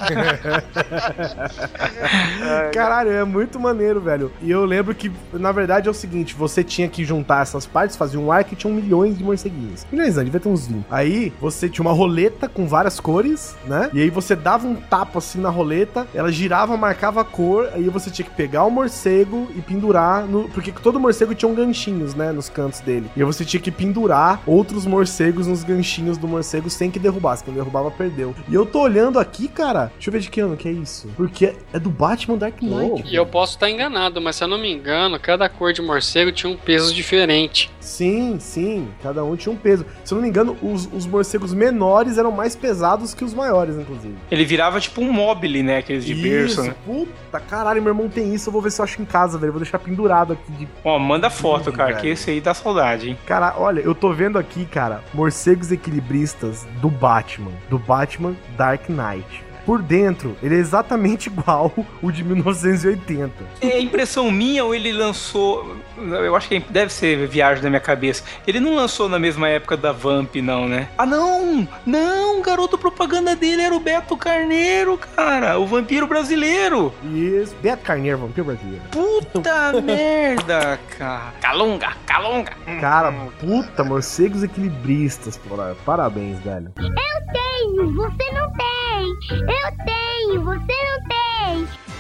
Caralho, 2.73 3.11
é 3.11 3.25
muito 3.25 3.59
maneiro, 3.59 4.01
velho. 4.01 4.33
E 4.41 4.51
eu 4.51 4.65
lembro 4.65 4.95
que, 4.95 5.11
na 5.33 5.51
verdade, 5.51 5.89
é 5.89 5.91
o 5.91 5.95
seguinte: 5.95 6.35
você 6.35 6.63
tinha 6.63 6.89
que 6.89 7.05
juntar 7.05 7.43
essas 7.43 7.67
partes, 7.67 7.97
fazer 7.97 8.19
um 8.19 8.31
arco 8.31 8.53
e 8.53 8.57
tinha 8.57 8.73
um 8.73 8.77
milhões 8.77 9.17
de 9.17 9.25
morceguinhos. 9.25 9.87
Milhões, 9.91 10.17
não, 10.17 10.25
devia 10.25 10.41
ter 10.41 10.49
uns 10.49 10.67
20. 10.67 10.87
Aí 10.91 11.33
você 11.41 11.69
tinha 11.69 11.85
uma 11.85 11.93
roleta 11.93 12.49
com 12.49 12.67
várias 12.67 13.01
cores, 13.01 13.57
né? 13.67 13.91
E 13.93 14.01
aí 14.01 14.11
você 14.11 14.37
dava 14.37 14.67
um 14.67 14.77
tapa 14.77 15.19
assim 15.19 15.41
na 15.41 15.51
roleta, 15.51 16.07
ela 16.15 16.31
girava, 16.31 16.77
marcava 16.77 17.23
a 17.23 17.25
cor, 17.25 17.71
aí 17.75 17.89
você 17.89 18.11
tinha 18.11 18.27
que 18.27 18.35
pegar 18.35 18.65
o 18.65 18.71
morcego 18.71 19.51
e 19.57 19.61
pendurar 19.61 20.25
no. 20.25 20.49
Porque 20.51 20.71
todo 20.71 21.01
morcego 21.01 21.35
tinha 21.35 21.51
um 21.51 21.55
ganchinhos, 21.55 22.15
né? 22.15 22.31
Nos 22.33 22.49
cantos 22.49 22.81
dele. 22.83 23.11
E 23.17 23.23
você 23.23 23.45
tinha 23.45 23.61
que 23.61 23.71
pendurar 23.71 24.43
outros 24.47 24.87
morcegos 24.87 25.47
nos 25.47 25.65
ganchinhos 25.65 26.19
do 26.19 26.29
morcego 26.29 26.69
sem 26.69 26.91
que 26.91 26.99
derrubasse. 26.99 27.45
Quem 27.45 27.55
derrubava, 27.55 27.91
perdeu. 27.91 28.35
E 28.49 28.55
eu 28.55 28.67
tô 28.67 28.81
olhando 28.83 29.19
aqui, 29.19 29.49
cara. 29.49 29.91
Deixa 29.95 30.09
eu 30.09 30.13
ver 30.13 30.21
de 30.21 30.31
que 30.31 30.41
ano 30.41 30.57
que 30.57 30.69
é 30.69 30.73
isso. 30.73 31.09
Porque 31.17 31.55
é 31.73 31.79
do 31.79 31.91
Batman 31.91 32.37
Dark 32.37 32.61
Knight. 32.61 33.05
E 33.07 33.15
eu 33.15 33.27
posso 33.27 33.55
estar 33.55 33.71
enganado, 33.71 34.21
mas 34.21 34.37
se 34.37 34.45
eu 34.45 34.49
não 34.49 34.59
me 34.59 34.73
engano, 34.73 35.19
cada 35.19 35.49
cor 35.49 35.73
de 35.73 35.83
morcego 35.83 36.33
tinha 36.33 36.51
um 36.51 36.57
peso 36.57 36.95
diferente. 36.95 37.71
Sim, 37.83 38.39
sim. 38.41 38.89
Cada 39.03 39.25
um 39.25 39.37
tinha 39.37 39.53
um 39.53 39.57
peso. 39.57 39.85
Se 40.05 40.15
eu 40.15 40.17
não 40.17 40.23
me 40.23 40.29
engano, 40.29 40.57
os, 40.63 40.89
os 40.93 41.07
morcegos 41.07 41.53
menores 41.53 42.17
eram 42.17 42.31
mais 42.31 42.55
pesados 42.57 43.13
que 43.13 43.25
os 43.25 43.35
maiores, 43.35 43.77
inclusive. 43.77 44.15
Ele 44.31 44.45
virava 44.45 44.81
tipo 44.81 45.01
um 45.01 45.13
mobile, 45.13 45.63
né? 45.63 45.79
Aqueles 45.79 46.05
de 46.05 46.15
berço, 46.15 46.63
né? 46.63 46.75
Puta 46.87 47.41
caralho, 47.41 47.83
meu 47.83 47.91
irmão 47.91 48.09
tem 48.09 48.33
isso. 48.35 48.49
Eu 48.49 48.53
vou 48.53 48.63
ver 48.63 48.71
se 48.71 48.81
eu 48.81 48.85
acho 48.85 49.03
em 49.03 49.05
casa, 49.05 49.37
velho. 49.37 49.53
Vou 49.53 49.61
deixar 49.61 49.79
pendurado 49.79 50.33
aqui 50.35 50.53
de. 50.53 50.69
Ó, 50.85 50.99
manda 50.99 51.29
foto, 51.29 51.71
Ih, 51.71 51.73
cara, 51.73 51.89
velho. 51.91 52.01
que 52.01 52.09
esse 52.09 52.31
aí 52.31 52.41
dá 52.41 52.55
saudade, 52.55 53.11
hein? 53.11 53.19
Cara, 53.27 53.55
olha, 53.59 53.81
eu 53.81 53.95
tô 53.95 54.13
vendo 54.13 54.39
aqui, 54.39 54.65
cara, 54.65 55.03
morcegos 55.13 55.73
equilibristas 55.73 56.67
do 56.81 56.89
Batman. 56.89 57.51
Do 57.69 57.79
Batman 57.79 58.35
Dark 58.57 58.89
Knight. 58.89 59.43
Por 59.65 59.81
dentro, 59.83 60.37
ele 60.43 60.57
é 60.57 60.59
exatamente 60.59 61.27
igual 61.31 61.73
o 62.03 62.11
de 62.11 62.25
1980. 62.25 63.33
É 63.61 63.81
impressão 63.81 64.31
minha 64.31 64.65
ou 64.65 64.75
ele 64.75 64.93
lançou. 64.93 65.77
Eu 65.97 66.35
acho 66.35 66.49
que 66.49 66.59
deve 66.59 66.93
ser 66.93 67.27
viagem 67.29 67.63
da 67.63 67.69
minha 67.71 67.81
cabeça. 67.81 68.25
Ele 68.47 68.59
não 68.61 68.75
lançou 68.75 69.09
na 69.09 69.19
mesma 69.19 69.49
época 69.49 69.77
da 69.77 69.93
Vamp, 69.93 70.35
não, 70.37 70.67
né? 70.69 70.89
Ah, 70.99 71.07
não! 71.07 71.67
Não! 71.87 72.41
O 72.41 72.43
garoto 72.43 72.77
propaganda 72.77 73.37
dele 73.37 73.63
era 73.63 73.75
o 73.75 73.81
Beto 73.81 74.17
Carneiro, 74.17 74.99
cara! 74.99 75.59
O 75.59 75.67
vampiro 75.67 76.07
brasileiro! 76.07 76.93
Isso. 77.15 77.55
Beto 77.63 77.85
Carneiro, 77.85 78.19
vampiro 78.19 78.47
brasileiro. 78.47 78.83
Puta 78.91 79.81
merda, 79.83 80.79
cara! 80.99 81.33
Calunga! 81.41 81.93
Calunga! 82.07 82.53
Cara, 82.81 83.13
puta, 83.39 83.85
morcegos 83.85 84.43
equilibristas, 84.43 85.37
porra. 85.37 85.77
Parabéns, 85.85 86.39
velho. 86.41 86.73
tenho, 86.77 87.93
você 87.95 88.33
não 88.33 88.53
tem. 88.53 89.52
Eu 89.53 89.85
tenho, 89.85 90.45
você 90.45 90.73
não 90.73 91.03
tem. 91.09 91.92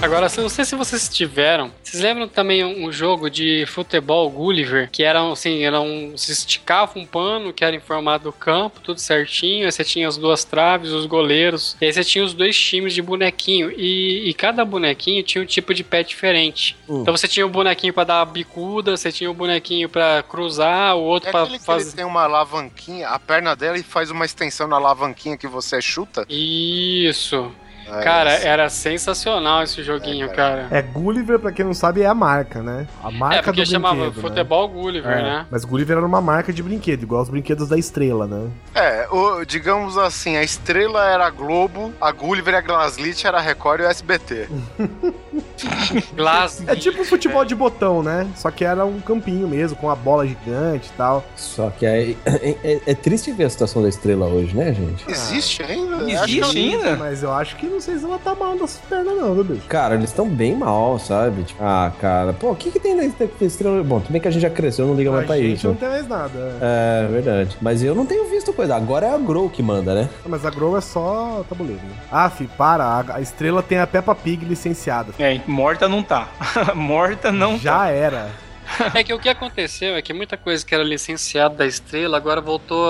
Agora, 0.00 0.28
eu 0.36 0.42
não 0.42 0.48
sei 0.48 0.64
se 0.64 0.76
vocês 0.76 1.08
tiveram. 1.08 1.72
Vocês 1.82 2.00
lembram 2.00 2.28
também 2.28 2.64
um 2.64 2.90
jogo 2.92 3.28
de 3.28 3.64
futebol 3.66 4.30
Gulliver? 4.30 4.88
Que 4.92 5.02
era 5.02 5.20
assim, 5.30 5.64
era 5.64 5.80
um. 5.80 6.12
Você 6.16 6.30
esticava 6.30 6.96
um 6.96 7.04
pano 7.04 7.52
que 7.52 7.64
era 7.64 7.74
em 7.74 7.80
formato 7.80 8.24
do 8.24 8.32
campo, 8.32 8.80
tudo 8.80 9.00
certinho. 9.00 9.66
Aí 9.66 9.72
você 9.72 9.82
tinha 9.82 10.06
as 10.06 10.16
duas 10.16 10.44
traves, 10.44 10.92
os 10.92 11.04
goleiros. 11.04 11.76
E 11.80 11.86
aí 11.86 11.92
você 11.92 12.04
tinha 12.04 12.24
os 12.24 12.32
dois 12.32 12.56
times 12.56 12.94
de 12.94 13.02
bonequinho. 13.02 13.72
E, 13.72 14.28
e 14.30 14.34
cada 14.34 14.64
bonequinho 14.64 15.22
tinha 15.24 15.42
um 15.42 15.46
tipo 15.46 15.74
de 15.74 15.82
pé 15.82 16.04
diferente. 16.04 16.76
Hum. 16.88 17.02
Então 17.02 17.16
você 17.16 17.26
tinha 17.26 17.44
o 17.44 17.50
bonequinho 17.50 17.92
pra 17.92 18.04
dar 18.04 18.20
a 18.20 18.24
bicuda, 18.24 18.96
você 18.96 19.10
tinha 19.10 19.28
o 19.28 19.34
bonequinho 19.34 19.88
pra 19.88 20.22
cruzar, 20.22 20.96
o 20.96 21.00
outro 21.02 21.28
É 21.28 21.46
que 21.46 21.58
fazer. 21.58 21.88
ele 21.88 21.96
tem 21.96 22.04
uma 22.04 22.22
alavanquinha, 22.22 23.08
a 23.08 23.18
perna 23.18 23.56
dela 23.56 23.76
e 23.76 23.82
faz 23.82 24.12
uma 24.12 24.24
extensão 24.24 24.68
na 24.68 24.76
alavanquinha 24.76 25.36
que 25.36 25.48
você 25.48 25.82
chuta. 25.82 26.24
Isso. 26.28 27.50
É 27.90 28.02
Cara, 28.02 28.36
isso. 28.36 28.46
era 28.46 28.68
sensacional 28.70 29.62
esse 29.62 29.82
joguinho, 29.82 30.26
É, 30.26 30.28
cara. 30.28 30.66
É, 30.70 30.82
Gulliver, 30.82 31.38
pra 31.38 31.50
quem 31.52 31.64
não 31.64 31.74
sabe, 31.74 32.02
é 32.02 32.06
a 32.06 32.14
marca, 32.14 32.62
né? 32.62 32.86
A 33.02 33.10
marca 33.10 33.36
É, 33.36 33.42
porque 33.42 33.62
do 33.62 33.68
chamava 33.70 34.06
né? 34.06 34.12
Futebol 34.12 34.68
Gulliver, 34.68 35.10
É, 35.10 35.22
né? 35.22 35.46
Mas 35.50 35.64
Gulliver 35.64 35.96
era 35.96 36.06
uma 36.06 36.20
marca 36.20 36.52
de 36.52 36.62
brinquedo, 36.62 37.02
igual 37.02 37.22
os 37.22 37.28
brinquedos 37.28 37.68
da 37.68 37.78
estrela, 37.78 38.26
né? 38.26 38.48
É, 38.74 39.08
o- 39.10 39.44
digamos 39.44 39.96
assim, 39.96 40.36
a 40.36 40.42
estrela 40.42 41.04
era 41.08 41.26
a 41.26 41.30
Globo, 41.30 41.92
a 42.00 42.12
Gulliver 42.12 42.54
e 42.54 42.56
a 42.56 42.60
Glaslit 42.60 43.26
era 43.26 43.38
a 43.38 43.40
Record 43.40 43.80
e 43.80 43.84
o 43.84 43.86
SBT. 43.86 44.48
Glass. 46.14 46.62
É 46.66 46.76
tipo 46.76 47.04
futebol 47.04 47.44
de 47.44 47.54
botão, 47.54 48.02
né? 48.02 48.26
Só 48.36 48.50
que 48.50 48.64
era 48.64 48.84
um 48.84 49.00
campinho 49.00 49.48
mesmo, 49.48 49.76
com 49.76 49.90
a 49.90 49.94
bola 49.96 50.26
gigante 50.26 50.88
e 50.88 50.96
tal. 50.96 51.24
Só 51.36 51.70
que 51.70 51.86
é, 51.86 52.10
é, 52.24 52.56
é- 52.64 52.80
é 52.86 52.94
triste 52.94 53.32
ver 53.32 53.44
a 53.44 53.50
situação 53.50 53.82
da 53.82 53.88
estrela 53.88 54.26
hoje, 54.26 54.54
né, 54.56 54.72
gente? 54.72 55.04
Existe 55.08 55.62
ainda? 55.62 56.10
Existe 56.10 56.58
ainda? 56.58 56.96
Mas 56.96 57.22
eu 57.22 57.32
acho 57.32 57.56
que 57.56 57.66
não 57.66 57.77
sei 57.80 57.98
se 57.98 58.04
ela 58.04 58.18
tá 58.18 58.34
mal 58.34 58.56
das 58.58 58.76
pernas, 58.88 59.16
não, 59.16 59.34
viu, 59.34 59.44
bicho? 59.44 59.66
Cara, 59.68 59.94
eles 59.94 60.10
estão 60.10 60.28
bem 60.28 60.54
mal, 60.56 60.98
sabe? 60.98 61.42
Tipo, 61.44 61.62
ah, 61.62 61.92
cara, 62.00 62.32
pô, 62.32 62.50
o 62.50 62.56
que 62.56 62.70
que 62.70 62.80
tem 62.80 62.94
na 62.94 63.04
estrela? 63.40 63.82
Bom, 63.82 64.00
também 64.00 64.20
que 64.20 64.28
a 64.28 64.30
gente 64.30 64.42
já 64.42 64.50
cresceu, 64.50 64.86
não 64.86 64.94
liga 64.94 65.10
mais 65.10 65.24
a 65.24 65.26
pra 65.26 65.36
gente 65.36 65.54
isso. 65.56 65.68
não 65.68 65.74
tem 65.74 65.88
mais 65.88 66.08
nada. 66.08 66.56
É, 66.60 67.06
verdade. 67.10 67.56
Mas 67.60 67.82
eu 67.82 67.94
não 67.94 68.06
tenho 68.06 68.28
visto 68.28 68.52
coisa. 68.52 68.76
Agora 68.76 69.06
é 69.06 69.14
a 69.14 69.18
Grow 69.18 69.48
que 69.48 69.62
manda, 69.62 69.94
né? 69.94 70.08
Mas 70.26 70.44
a 70.44 70.50
Grow 70.50 70.76
é 70.76 70.80
só 70.80 71.44
tabuleiro, 71.48 71.80
né? 71.82 71.94
Ah, 72.10 72.28
fi, 72.30 72.46
para. 72.46 72.84
A, 72.84 73.16
a 73.16 73.20
estrela 73.20 73.62
tem 73.62 73.78
a 73.78 73.86
Peppa 73.86 74.14
Pig 74.14 74.44
licenciada. 74.44 75.12
É, 75.18 75.40
Morta 75.46 75.88
não 75.88 76.02
tá. 76.02 76.28
Morta 76.74 77.30
não 77.32 77.52
tá. 77.52 77.58
Já 77.58 77.88
era. 77.90 78.28
É 78.94 79.04
que 79.04 79.12
o 79.12 79.18
que 79.18 79.28
aconteceu 79.28 79.96
é 79.96 80.02
que 80.02 80.12
muita 80.12 80.36
coisa 80.36 80.64
que 80.64 80.74
era 80.74 80.82
licenciada 80.82 81.54
da 81.56 81.66
Estrela 81.66 82.16
agora 82.16 82.40
voltou 82.40 82.88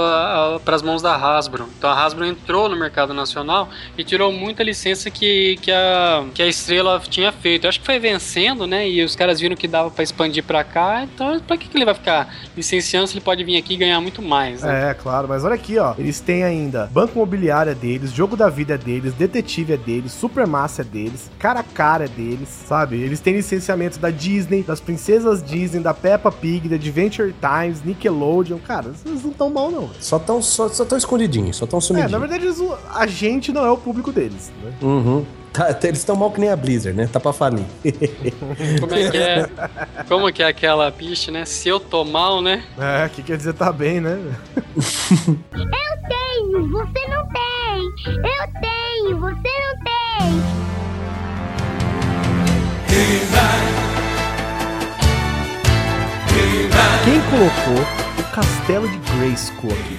para 0.64 0.76
as 0.76 0.82
mãos 0.82 1.02
da 1.02 1.14
Hasbro. 1.14 1.68
Então 1.76 1.90
a 1.90 2.04
Hasbro 2.04 2.24
entrou 2.24 2.68
no 2.68 2.76
mercado 2.76 3.12
nacional 3.12 3.68
e 3.96 4.04
tirou 4.04 4.32
muita 4.32 4.62
licença 4.62 5.10
que, 5.10 5.56
que, 5.60 5.70
a, 5.70 6.24
que 6.34 6.42
a 6.42 6.46
Estrela 6.46 7.00
tinha 7.08 7.32
feito. 7.32 7.64
Eu 7.64 7.68
acho 7.68 7.80
que 7.80 7.86
foi 7.86 7.98
vencendo, 7.98 8.66
né? 8.66 8.88
E 8.88 9.02
os 9.02 9.14
caras 9.16 9.40
viram 9.40 9.56
que 9.56 9.68
dava 9.68 9.90
para 9.90 10.04
expandir 10.04 10.44
para 10.44 10.62
cá. 10.64 11.02
Então, 11.02 11.40
para 11.40 11.56
que, 11.56 11.68
que 11.68 11.76
ele 11.76 11.84
vai 11.84 11.94
ficar 11.94 12.34
licenciando 12.56 13.06
se 13.06 13.14
ele 13.14 13.20
pode 13.20 13.42
vir 13.44 13.56
aqui 13.56 13.74
e 13.74 13.76
ganhar 13.76 14.00
muito 14.00 14.22
mais? 14.22 14.62
Né? 14.62 14.90
É, 14.90 14.94
claro, 14.94 15.28
mas 15.28 15.44
olha 15.44 15.54
aqui, 15.54 15.78
ó. 15.78 15.94
Eles 15.98 16.20
têm 16.20 16.44
ainda 16.44 16.86
Banco 16.86 17.14
Imobiliário 17.14 17.72
é 17.72 17.74
deles, 17.74 18.12
Jogo 18.12 18.36
da 18.36 18.48
Vida 18.48 18.74
é 18.74 18.78
deles, 18.78 19.14
Detetive 19.14 19.74
é 19.74 19.76
deles, 19.76 20.12
Supermassa 20.12 20.82
é 20.82 20.84
deles, 20.84 21.30
Cara 21.38 21.60
a 21.60 21.62
Cara 21.62 22.04
é 22.04 22.08
deles, 22.08 22.48
sabe? 22.48 22.96
Eles 22.96 23.20
têm 23.20 23.34
licenciamento 23.34 23.98
da 23.98 24.10
Disney, 24.10 24.62
das 24.62 24.80
Princesas 24.80 25.42
Disney, 25.42 25.67
da 25.68 25.92
Peppa 25.94 26.30
Pig, 26.32 26.68
da 26.68 26.76
Adventure 26.76 27.34
Times, 27.40 27.82
Nickelodeon. 27.84 28.58
Cara, 28.58 28.90
eles 29.04 29.22
não 29.24 29.30
tão 29.32 29.50
mal, 29.50 29.70
não. 29.70 29.90
Só 30.00 30.18
tão, 30.18 30.40
só, 30.40 30.68
só 30.68 30.84
tão 30.84 30.96
escondidinhos, 30.96 31.56
só 31.56 31.66
tão 31.66 31.78
É, 31.78 31.82
sumidinhos. 31.82 32.12
na 32.12 32.18
verdade, 32.18 32.44
eles- 32.46 32.62
a 32.94 33.06
gente 33.06 33.52
não 33.52 33.64
é 33.66 33.70
o 33.70 33.76
público 33.76 34.10
deles, 34.12 34.50
né? 34.62 34.72
Uhum. 34.82 35.24
Tá, 35.52 35.76
eles 35.82 35.98
estão 36.00 36.14
mal 36.14 36.30
que 36.30 36.38
nem 36.40 36.50
a 36.50 36.56
Blizzard, 36.56 36.96
né? 36.96 37.08
Tá 37.10 37.18
pra 37.18 37.32
falir. 37.32 37.64
Como 38.80 38.94
é 38.94 39.10
que 39.10 39.16
é? 39.16 39.48
Como 40.08 40.32
que 40.32 40.42
é 40.42 40.46
aquela 40.46 40.90
bicha, 40.90 41.30
né? 41.32 41.44
Se 41.46 41.68
eu 41.68 41.80
tô 41.80 42.04
mal, 42.04 42.40
né? 42.42 42.62
É, 42.78 43.08
que 43.08 43.22
quer 43.22 43.36
dizer 43.38 43.54
tá 43.54 43.72
bem, 43.72 44.00
né? 44.00 44.18
Eu 44.76 45.34
tenho, 46.08 46.68
você 46.70 47.06
não 47.08 47.26
tem. 47.28 47.82
Eu 48.06 48.60
tenho, 48.60 49.18
você 49.20 49.48
não 49.48 49.74
tem. 49.84 50.42
Quem 57.04 57.20
colocou 57.22 57.82
o 58.18 58.22
Castelo 58.34 58.88
de 58.88 58.98
Grayskull 58.98 59.70
aqui? 59.72 59.98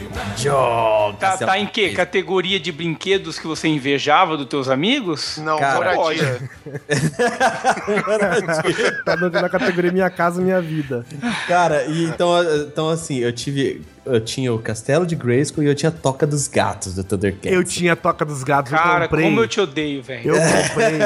Tá, 1.19 1.37
tá 1.37 1.59
em 1.59 1.65
que? 1.65 1.89
Categoria 1.89 2.59
de 2.59 2.71
brinquedos 2.71 3.37
que 3.37 3.45
você 3.47 3.67
invejava 3.67 4.37
dos 4.37 4.45
teus 4.45 4.69
amigos? 4.69 5.37
Não, 5.37 5.57
Cara, 5.57 5.95
moradia. 5.95 6.39
Tá 9.03 9.15
dando 9.15 9.41
na 9.41 9.49
categoria 9.49 9.91
Minha 9.91 10.09
Casa 10.09 10.41
Minha 10.41 10.61
Vida. 10.61 11.05
Cara, 11.47 11.83
e 11.85 12.05
então, 12.05 12.31
então 12.67 12.89
assim, 12.89 13.17
eu 13.17 13.33
tive. 13.33 13.81
Eu 14.05 14.19
tinha 14.19 14.53
o 14.53 14.59
Castelo 14.59 15.05
de 15.05 15.15
Grayskull 15.15 15.63
e 15.63 15.67
eu 15.67 15.75
tinha 15.75 15.89
a 15.89 15.91
Toca 15.91 16.25
dos 16.25 16.47
Gatos 16.47 16.95
do 16.95 17.03
Thundercats. 17.03 17.51
Eu 17.51 17.63
tinha 17.63 17.93
a 17.93 17.95
Toca 17.95 18.25
dos 18.25 18.43
Gatos, 18.43 18.71
eu 18.71 18.77
Cara, 18.77 19.07
comprei. 19.07 19.25
como 19.25 19.41
eu 19.41 19.47
te 19.47 19.59
odeio, 19.61 20.01
velho. 20.01 20.29
Eu 20.29 20.35
comprei. 20.67 21.01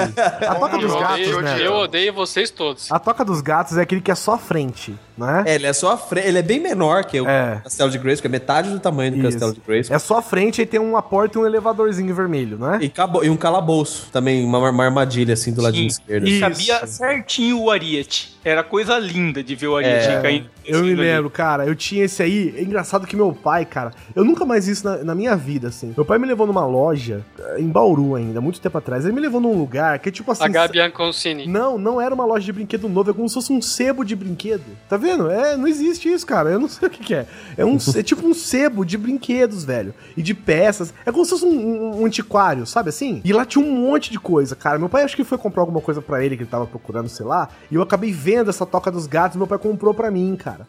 A 0.48 0.56
Toca 0.56 0.78
dos 0.78 0.92
Eu 0.92 1.00
Gatos, 1.00 1.14
odeio, 1.28 1.42
né? 1.42 1.68
eu 1.68 1.74
odeio 1.74 2.14
vocês 2.14 2.50
todos. 2.50 2.92
A 2.92 3.00
Toca 3.00 3.26
dos 3.26 3.42
Gatos 3.42 3.78
é 3.78 3.82
aquele 3.82 4.02
que 4.02 4.12
é 4.12 4.16
só 4.16 4.38
frente, 4.38 4.96
não 5.18 5.30
é? 5.30 5.44
É, 5.48 5.56
ele 5.56 5.66
é 5.68 5.74
só 5.74 5.92
a 5.94 5.98
frente. 5.98 6.28
Ele 6.28 6.38
é 6.38 6.42
bem 6.42 6.60
menor 6.60 7.04
que 7.06 7.20
o 7.20 7.28
É. 7.28 7.62
Castelo 7.64 7.90
de 7.92 7.98
Grayskull, 7.98 8.30
é 8.30 8.32
metade 8.32 8.70
do 8.70 8.80
tamanho 8.80 9.12
do 9.12 9.18
Isso. 9.18 9.30
Castelo 9.32 9.54
de 9.54 9.62
Grayskull. 9.66 9.96
É 9.96 10.00
só 10.00 10.18
a 10.18 10.22
frente 10.22 10.62
e 10.62 10.66
tem 10.66 10.80
uma 10.80 11.02
porta 11.02 11.38
e 11.38 11.42
um 11.42 11.46
elevadorzinho 11.46 12.14
vermelho, 12.14 12.58
não 12.58 12.74
é? 12.76 12.80
E, 12.84 12.90
cabo- 12.90 13.24
e 13.24 13.30
um 13.30 13.38
calabouço 13.38 14.08
também, 14.12 14.44
uma, 14.46 14.70
uma 14.70 14.86
armadilha 14.86 15.34
assim 15.34 15.52
do 15.54 15.62
ladinho 15.62 15.90
Sim. 15.90 16.00
esquerdo. 16.02 16.28
E 16.28 16.40
sabia 16.40 16.86
certinho 16.88 17.60
o 17.60 17.70
Ariete. 17.72 18.33
Era 18.44 18.64
coisa 18.64 18.98
linda 19.00 19.44
de 19.44 19.56
ver 19.56 19.68
o 19.68 19.76
Ariete 19.78 20.08
É, 20.10 20.22
caindo. 20.22 20.50
Eu 20.66 20.82
me 20.84 20.92
ali. 20.92 20.96
lembro, 21.02 21.30
cara, 21.30 21.66
eu 21.66 21.76
tinha 21.76 22.04
esse 22.06 22.22
aí. 22.24 22.54
É 22.58 22.62
engraçado 22.62 23.06
que 23.08 23.16
meu 23.16 23.34
pai, 23.34 23.66
cara, 23.66 23.92
eu 24.16 24.24
nunca 24.24 24.46
mais 24.46 24.66
vi 24.66 24.74
isso 24.74 24.86
na, 24.86 24.98
na 25.04 25.16
minha 25.16 25.36
vida, 25.36 25.68
assim. 25.70 25.94
Meu 25.96 26.06
pai 26.06 26.18
me 26.18 26.26
levou 26.28 26.46
numa 26.48 26.66
loja, 26.66 27.22
eh, 27.40 27.60
em 27.60 27.68
Bauru 27.68 28.16
ainda, 28.16 28.40
muito 28.42 28.60
tempo 28.62 28.78
atrás. 28.78 29.04
Ele 29.06 29.14
me 29.14 29.20
levou 29.22 29.40
num 29.42 29.58
lugar 29.58 30.00
que 30.00 30.10
é 30.10 30.12
tipo 30.12 30.32
assim. 30.32 30.44
A 30.44 30.48
Gabi 30.48 30.80
Anconcini. 30.80 31.48
Não, 31.48 31.78
não 31.78 32.00
era 32.02 32.14
uma 32.16 32.26
loja 32.26 32.46
de 32.46 32.52
brinquedo 32.54 32.88
novo, 32.90 33.12
é 33.12 33.14
como 33.14 33.28
se 33.28 33.36
fosse 33.36 33.52
um 33.52 33.62
sebo 33.62 34.04
de 34.06 34.16
brinquedo. 34.16 34.64
Tá 34.90 34.96
vendo? 34.98 35.30
É, 35.30 35.56
não 35.58 35.68
existe 35.68 36.12
isso, 36.12 36.26
cara. 36.26 36.50
Eu 36.50 36.60
não 36.60 36.68
sei 36.70 36.88
o 36.88 36.92
que, 36.92 37.04
que 37.04 37.14
é. 37.16 37.26
É, 37.58 37.66
um, 37.66 37.78
é 37.96 38.04
tipo 38.04 38.26
um 38.26 38.34
sebo 38.34 38.86
de 38.86 38.98
brinquedos, 38.98 39.64
velho. 39.66 39.94
E 40.16 40.22
de 40.22 40.34
peças. 40.34 40.94
É 41.06 41.12
como 41.12 41.24
se 41.26 41.32
fosse 41.32 41.46
um, 41.46 41.50
um- 41.50 42.02
um 42.02 42.06
antiquário, 42.06 42.66
sabe 42.66 42.90
assim? 42.90 43.22
E 43.24 43.32
lá 43.34 43.46
tinha 43.46 43.64
um 43.64 43.72
monte 43.72 44.12
de 44.12 44.20
coisa, 44.20 44.56
cara. 44.56 44.80
Meu 44.80 44.90
pai 44.90 45.04
acho 45.04 45.16
que 45.16 45.24
foi 45.24 45.38
comprar 45.38 45.62
alguma 45.62 45.82
coisa 45.82 46.02
pra 46.02 46.24
ele 46.24 46.36
que 46.38 46.44
ele 46.44 46.50
tava 46.50 46.66
procurando, 46.68 47.10
sei 47.10 47.26
lá. 47.26 47.50
E 47.72 47.76
eu 47.76 47.82
acabei 47.82 48.12
vendo 48.12 48.33
essa 48.38 48.66
toca 48.66 48.92
dos 48.92 49.06
gatos 49.08 49.38
meu 49.38 49.48
pai 49.48 49.58
comprou 49.58 49.94
pra 49.94 50.10
mim, 50.12 50.36
cara. 50.36 50.66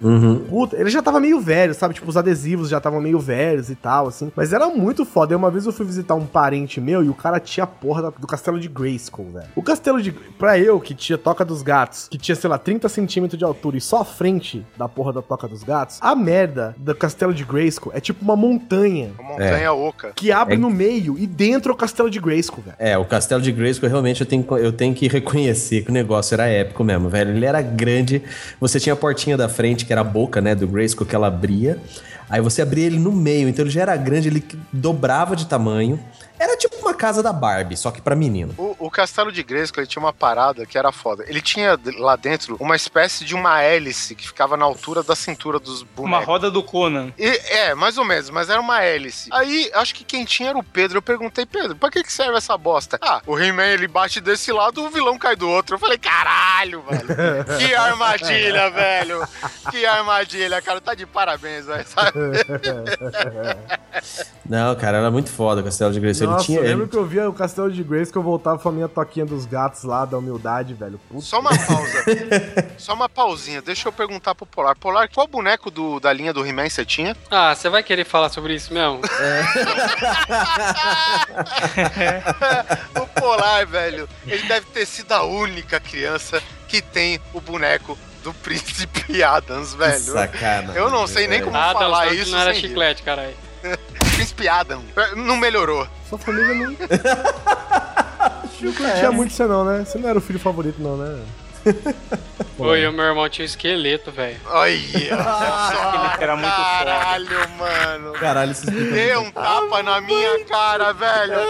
Puta, 0.49 0.77
ele 0.77 0.91
já 0.91 1.03
tava 1.03 1.21
meio 1.21 1.41
velho, 1.41 1.75
sabe? 1.75 1.95
Tipo, 1.95 2.09
os 2.09 2.17
adesivos 2.17 2.69
já 2.69 2.79
estavam 2.79 3.01
meio 3.01 3.19
velhos 3.19 3.71
e 3.71 3.75
tal, 3.75 4.09
assim. 4.09 4.31
Mas 4.37 4.53
era 4.53 4.67
muito 4.69 5.05
foda. 5.05 5.33
E 5.33 5.37
uma 5.37 5.51
vez 5.51 5.67
eu 5.67 5.73
fui 5.73 5.85
visitar 5.87 6.15
um 6.15 6.27
parente 6.27 6.81
meu 6.81 7.03
e 7.05 7.09
o 7.09 7.15
cara 7.15 7.41
tinha 7.41 7.65
a 7.65 7.67
porra 7.67 8.11
do 8.19 8.27
castelo 8.27 8.59
de 8.61 8.69
Grayskull, 8.69 9.31
velho. 9.33 9.47
O 9.57 9.63
castelo 9.63 10.01
de. 10.03 10.13
Pra 10.13 10.59
eu, 10.59 10.79
que 10.81 10.95
tinha 10.95 11.17
Toca 11.19 11.45
dos 11.45 11.63
Gatos, 11.63 12.09
que 12.11 12.19
tinha, 12.19 12.35
sei 12.35 12.49
lá, 12.51 12.59
30 12.59 12.89
centímetros 12.89 13.39
de 13.39 13.45
altura 13.45 13.77
e 13.77 13.81
só 13.81 14.01
a 14.01 14.05
frente 14.05 14.65
da 14.77 14.89
porra 14.89 15.13
da 15.13 15.23
Toca 15.23 15.47
dos 15.49 15.63
Gatos, 15.63 15.99
a 16.01 16.15
merda 16.15 16.75
do 16.79 16.95
castelo 16.95 17.33
de 17.35 17.45
Grayskull 17.45 17.93
é 17.95 18.01
tipo 18.01 18.25
uma 18.25 18.37
montanha 18.37 19.13
Uma 19.19 19.31
montanha 19.31 19.73
oca. 19.73 20.13
que 20.15 20.31
abre 20.33 20.55
É. 20.55 20.59
no 20.59 20.71
meio 20.71 21.17
e 21.19 21.27
dentro 21.27 21.71
é 21.71 21.75
o 21.75 21.77
castelo 21.77 22.11
de 22.11 22.19
Grayskull, 22.21 22.63
velho. 22.65 22.77
É, 22.79 22.97
o 22.99 23.05
Castelo 23.05 23.41
de 23.43 23.53
Grayskull 23.53 23.89
realmente 23.89 24.21
eu 24.21 24.27
tenho, 24.27 24.45
eu 24.59 24.73
tenho 24.73 24.95
que 24.95 25.09
reconhecer 25.09 25.83
que 25.83 25.91
o 25.91 25.93
negócio 25.93 26.35
era 26.35 26.47
épico 26.47 26.83
mesmo, 26.85 27.09
velho. 27.09 27.31
Ele 27.31 27.45
era 27.47 27.54
grande, 27.63 28.23
você 28.61 28.79
tinha 28.81 28.93
a 28.93 28.97
portinha 28.97 29.37
da 29.37 29.49
frente, 29.49 29.85
que 29.85 29.93
era 29.93 30.01
a 30.01 30.05
boca, 30.05 30.41
né, 30.41 30.55
do 30.55 30.67
Grayskull, 30.67 31.07
que 31.07 31.15
ela 31.15 31.29
abria. 31.29 31.79
Aí 32.29 32.41
você 32.41 32.63
abria 32.63 32.87
ele 32.87 32.99
no 32.99 33.13
meio, 33.13 33.49
então 33.49 33.65
ele 33.65 33.71
já 33.71 33.83
era 33.83 33.97
grande, 33.97 34.29
ele 34.29 34.45
dobrava 34.73 35.37
de 35.37 35.47
tamanho. 35.47 36.01
Era 36.39 36.57
tipo 36.57 36.74
casa 37.05 37.23
da 37.23 37.33
Barbie, 37.33 37.77
só 37.77 37.91
que 37.91 38.01
pra 38.01 38.17
menino. 38.17 38.55
O, 38.57 38.77
o 38.79 38.91
castelo 38.91 39.31
de 39.31 39.43
Grayskull 39.43 39.83
ele 39.83 39.87
tinha 39.91 40.03
uma 40.03 40.13
parada 40.13 40.65
que 40.65 40.79
era 40.79 40.91
foda. 40.91 41.25
Ele 41.29 41.41
tinha 41.43 41.79
lá 41.99 42.17
dentro 42.17 42.57
uma 42.59 42.75
espécie 42.77 43.25
de 43.25 43.35
uma 43.35 43.61
hélice 43.61 44.15
que 44.15 44.27
ficava 44.27 44.57
na 44.57 44.65
altura 44.65 45.03
da 45.03 45.15
cintura 45.15 45.59
dos 45.59 45.83
Uma 45.83 45.89
bonecos. 45.95 46.27
roda 46.27 46.51
do 46.51 46.63
Conan. 46.63 47.13
E- 47.19 47.41
é, 47.49 47.75
mais 47.75 47.99
ou 47.99 48.05
menos, 48.05 48.31
mas 48.31 48.49
era 48.49 48.61
uma 48.61 48.83
hélice. 48.83 49.29
Aí, 49.33 49.71
acho 49.75 49.95
que 49.95 50.05
quem 50.05 50.25
tinha 50.25 50.51
era 50.51 50.59
o 50.59 50.63
Pedro. 50.63 50.99
Eu 50.99 51.03
perguntei, 51.03 51.45
Pedro, 51.45 51.77
pra 51.77 51.91
que, 51.91 52.03
que 52.03 52.13
serve 52.13 52.37
essa 52.39 52.57
bosta? 52.57 52.99
Ah, 53.03 53.21
o 53.27 53.39
He-Man 53.39 53.67
ele 53.67 53.89
bate 53.89 54.21
desse 54.21 54.51
lado, 54.51 54.83
o 54.85 54.91
vilão 54.91 55.19
cai 55.19 55.37
do 55.37 55.49
outro. 55.49 55.75
Eu 55.75 55.79
falei, 55.79 55.99
caralho, 55.99 56.83
velho. 56.89 57.59
Que 57.59 57.73
armadilha, 57.75 58.71
velho. 58.71 59.29
Que 59.71 59.85
armadilha, 59.85 60.63
cara. 60.63 60.81
Tá 60.81 60.95
de 60.95 61.05
parabéns, 61.07 61.67
velho. 61.67 61.85
sabe? 61.87 62.13
Não, 64.49 64.75
cara, 64.77 64.99
era 64.99 65.11
muito 65.11 65.31
foda 65.31 65.61
o 65.61 65.65
Castelo 65.65 65.93
de 65.93 66.01
Grayskull. 66.01 66.29
Nossa, 66.29 66.51
ele 66.53 66.61
tinha. 66.61 66.71
ele- 66.71 66.83
que 66.95 66.99
eu 66.99 67.07
via 67.07 67.29
o 67.29 67.33
castelo 67.33 67.71
de 67.71 67.83
Grayskull 67.83 68.21
eu 68.23 68.25
voltava 68.25 68.59
com 68.59 68.69
a 68.69 68.73
minha 68.73 68.89
toquinha 68.89 69.27
dos 69.27 69.47
gatos 69.47 69.83
lá, 69.85 70.05
da 70.05 70.17
humildade, 70.19 70.75
velho. 70.75 71.01
Puta. 71.09 71.21
Só 71.23 71.41
uma 71.41 71.51
pausa. 71.51 72.05
Só 72.79 72.95
uma 72.95 73.09
pausinha. 73.09 73.61
Deixa 73.61 73.89
eu 73.89 73.93
perguntar 73.93 74.35
pro 74.35 74.47
Polar. 74.47 74.77
Polar, 74.77 75.09
qual 75.13 75.27
boneco 75.27 75.71
do- 75.71 75.99
da 76.01 76.13
linha 76.13 76.33
do 76.33 76.47
He-Man 76.47 76.69
você 76.69 76.85
tinha? 76.85 77.17
Ah, 77.31 77.55
você 77.55 77.69
vai 77.69 77.83
querer 77.83 78.05
falar 78.05 78.29
sobre 78.29 78.55
isso 78.55 78.73
mesmo? 78.73 79.01
o 83.01 83.07
Polar, 83.21 83.67
velho, 83.67 84.09
ele 84.27 84.43
deve 84.47 84.67
ter 84.67 84.87
sido 84.87 85.13
a 85.13 85.23
única 85.25 85.81
criança 85.81 86.43
que 86.69 86.81
tem 86.83 87.21
o 87.33 87.41
boneco 87.41 87.99
do 88.23 88.33
Príncipe 88.35 89.23
Adams, 89.23 89.75
velho. 89.75 89.99
Sacana. 90.01 90.73
Eu 90.75 90.91
não 90.91 91.07
sei 91.07 91.27
nem 91.27 91.43
como 91.43 91.57
Ah, 91.57 91.73
falar 91.73 92.07
não, 92.07 92.15
isso 92.15 92.31
não 92.31 92.39
era 92.39 92.55
chiclete, 92.55 93.03
caralho. 93.03 93.35
Príncipe 94.15 94.49
Adam. 94.49 94.83
Não 95.17 95.37
melhorou. 95.37 95.87
Sua 96.09 96.19
família 96.19 96.55
não. 96.55 96.71
não 98.61 98.73
curtia 98.73 99.13
muito 99.13 99.33
você, 99.33 99.47
não, 99.47 99.65
né? 99.65 99.85
Você 99.85 99.99
não 99.99 100.09
era 100.09 100.19
o 100.19 100.23
filho 100.23 100.39
favorito, 100.39 100.81
não, 100.81 100.97
né? 100.97 101.23
Oi, 102.59 102.87
o 102.87 102.93
meu 102.93 103.05
irmão 103.07 103.29
tinha 103.29 103.45
um 103.45 103.47
esqueleto, 103.47 104.13
velho. 104.13 104.39
Olha 104.47 104.75
era 106.21 106.37
muito 106.37 106.55
foda. 106.55 106.85
Caralho, 106.85 107.49
mano. 107.59 108.13
Caralho, 108.13 108.53
explica 108.53 108.95
Deu 108.95 109.21
um 109.23 109.31
tapa 109.31 109.83
na 109.83 110.01
minha 110.03 110.45
cara, 110.45 110.93
velho. 110.93 111.41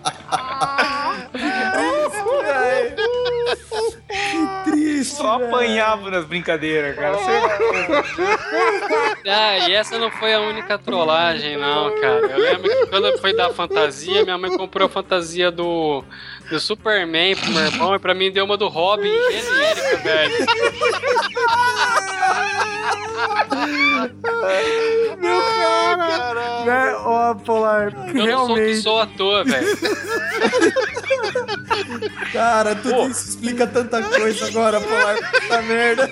Só 5.04 5.36
apanhava 5.36 6.10
nas 6.10 6.24
brincadeiras, 6.24 6.96
cara. 6.96 7.16
Ah, 9.26 9.68
e 9.68 9.72
essa 9.72 9.98
não 9.98 10.10
foi 10.10 10.32
a 10.32 10.40
única 10.40 10.78
trollagem, 10.78 11.56
não, 11.56 11.94
cara. 12.00 12.26
Eu 12.26 12.38
lembro 12.38 12.70
que 12.70 12.86
quando 12.86 13.18
foi 13.18 13.34
da 13.34 13.50
fantasia, 13.50 14.24
minha 14.24 14.38
mãe 14.38 14.56
comprou 14.56 14.86
a 14.86 14.90
fantasia 14.90 15.50
do, 15.50 16.04
do 16.50 16.58
Superman 16.60 17.36
pro 17.36 17.50
meu 17.52 17.64
irmão 17.64 17.94
e 17.94 17.98
pra 17.98 18.12
mim 18.14 18.30
deu 18.30 18.44
uma 18.44 18.56
do 18.56 18.68
Robin 18.68 19.08
genérica, 19.30 19.96
velho. 19.98 20.46
Meu 25.20 25.40
cara! 25.40 26.64
Né? 26.64 26.94
Ó, 27.04 27.34
Polar, 27.34 27.92
Eu 28.14 28.24
realmente. 28.24 28.82
sou 28.82 29.00
à 29.00 29.06
toa, 29.06 29.44
velho. 29.44 29.66
Cara, 32.32 32.74
tudo 32.74 33.08
isso 33.10 33.30
explica 33.30 33.66
tanta 33.66 34.02
coisa 34.02 34.46
agora, 34.46 34.80
Polar. 34.80 35.16
Puta 35.40 35.62
merda. 35.62 36.10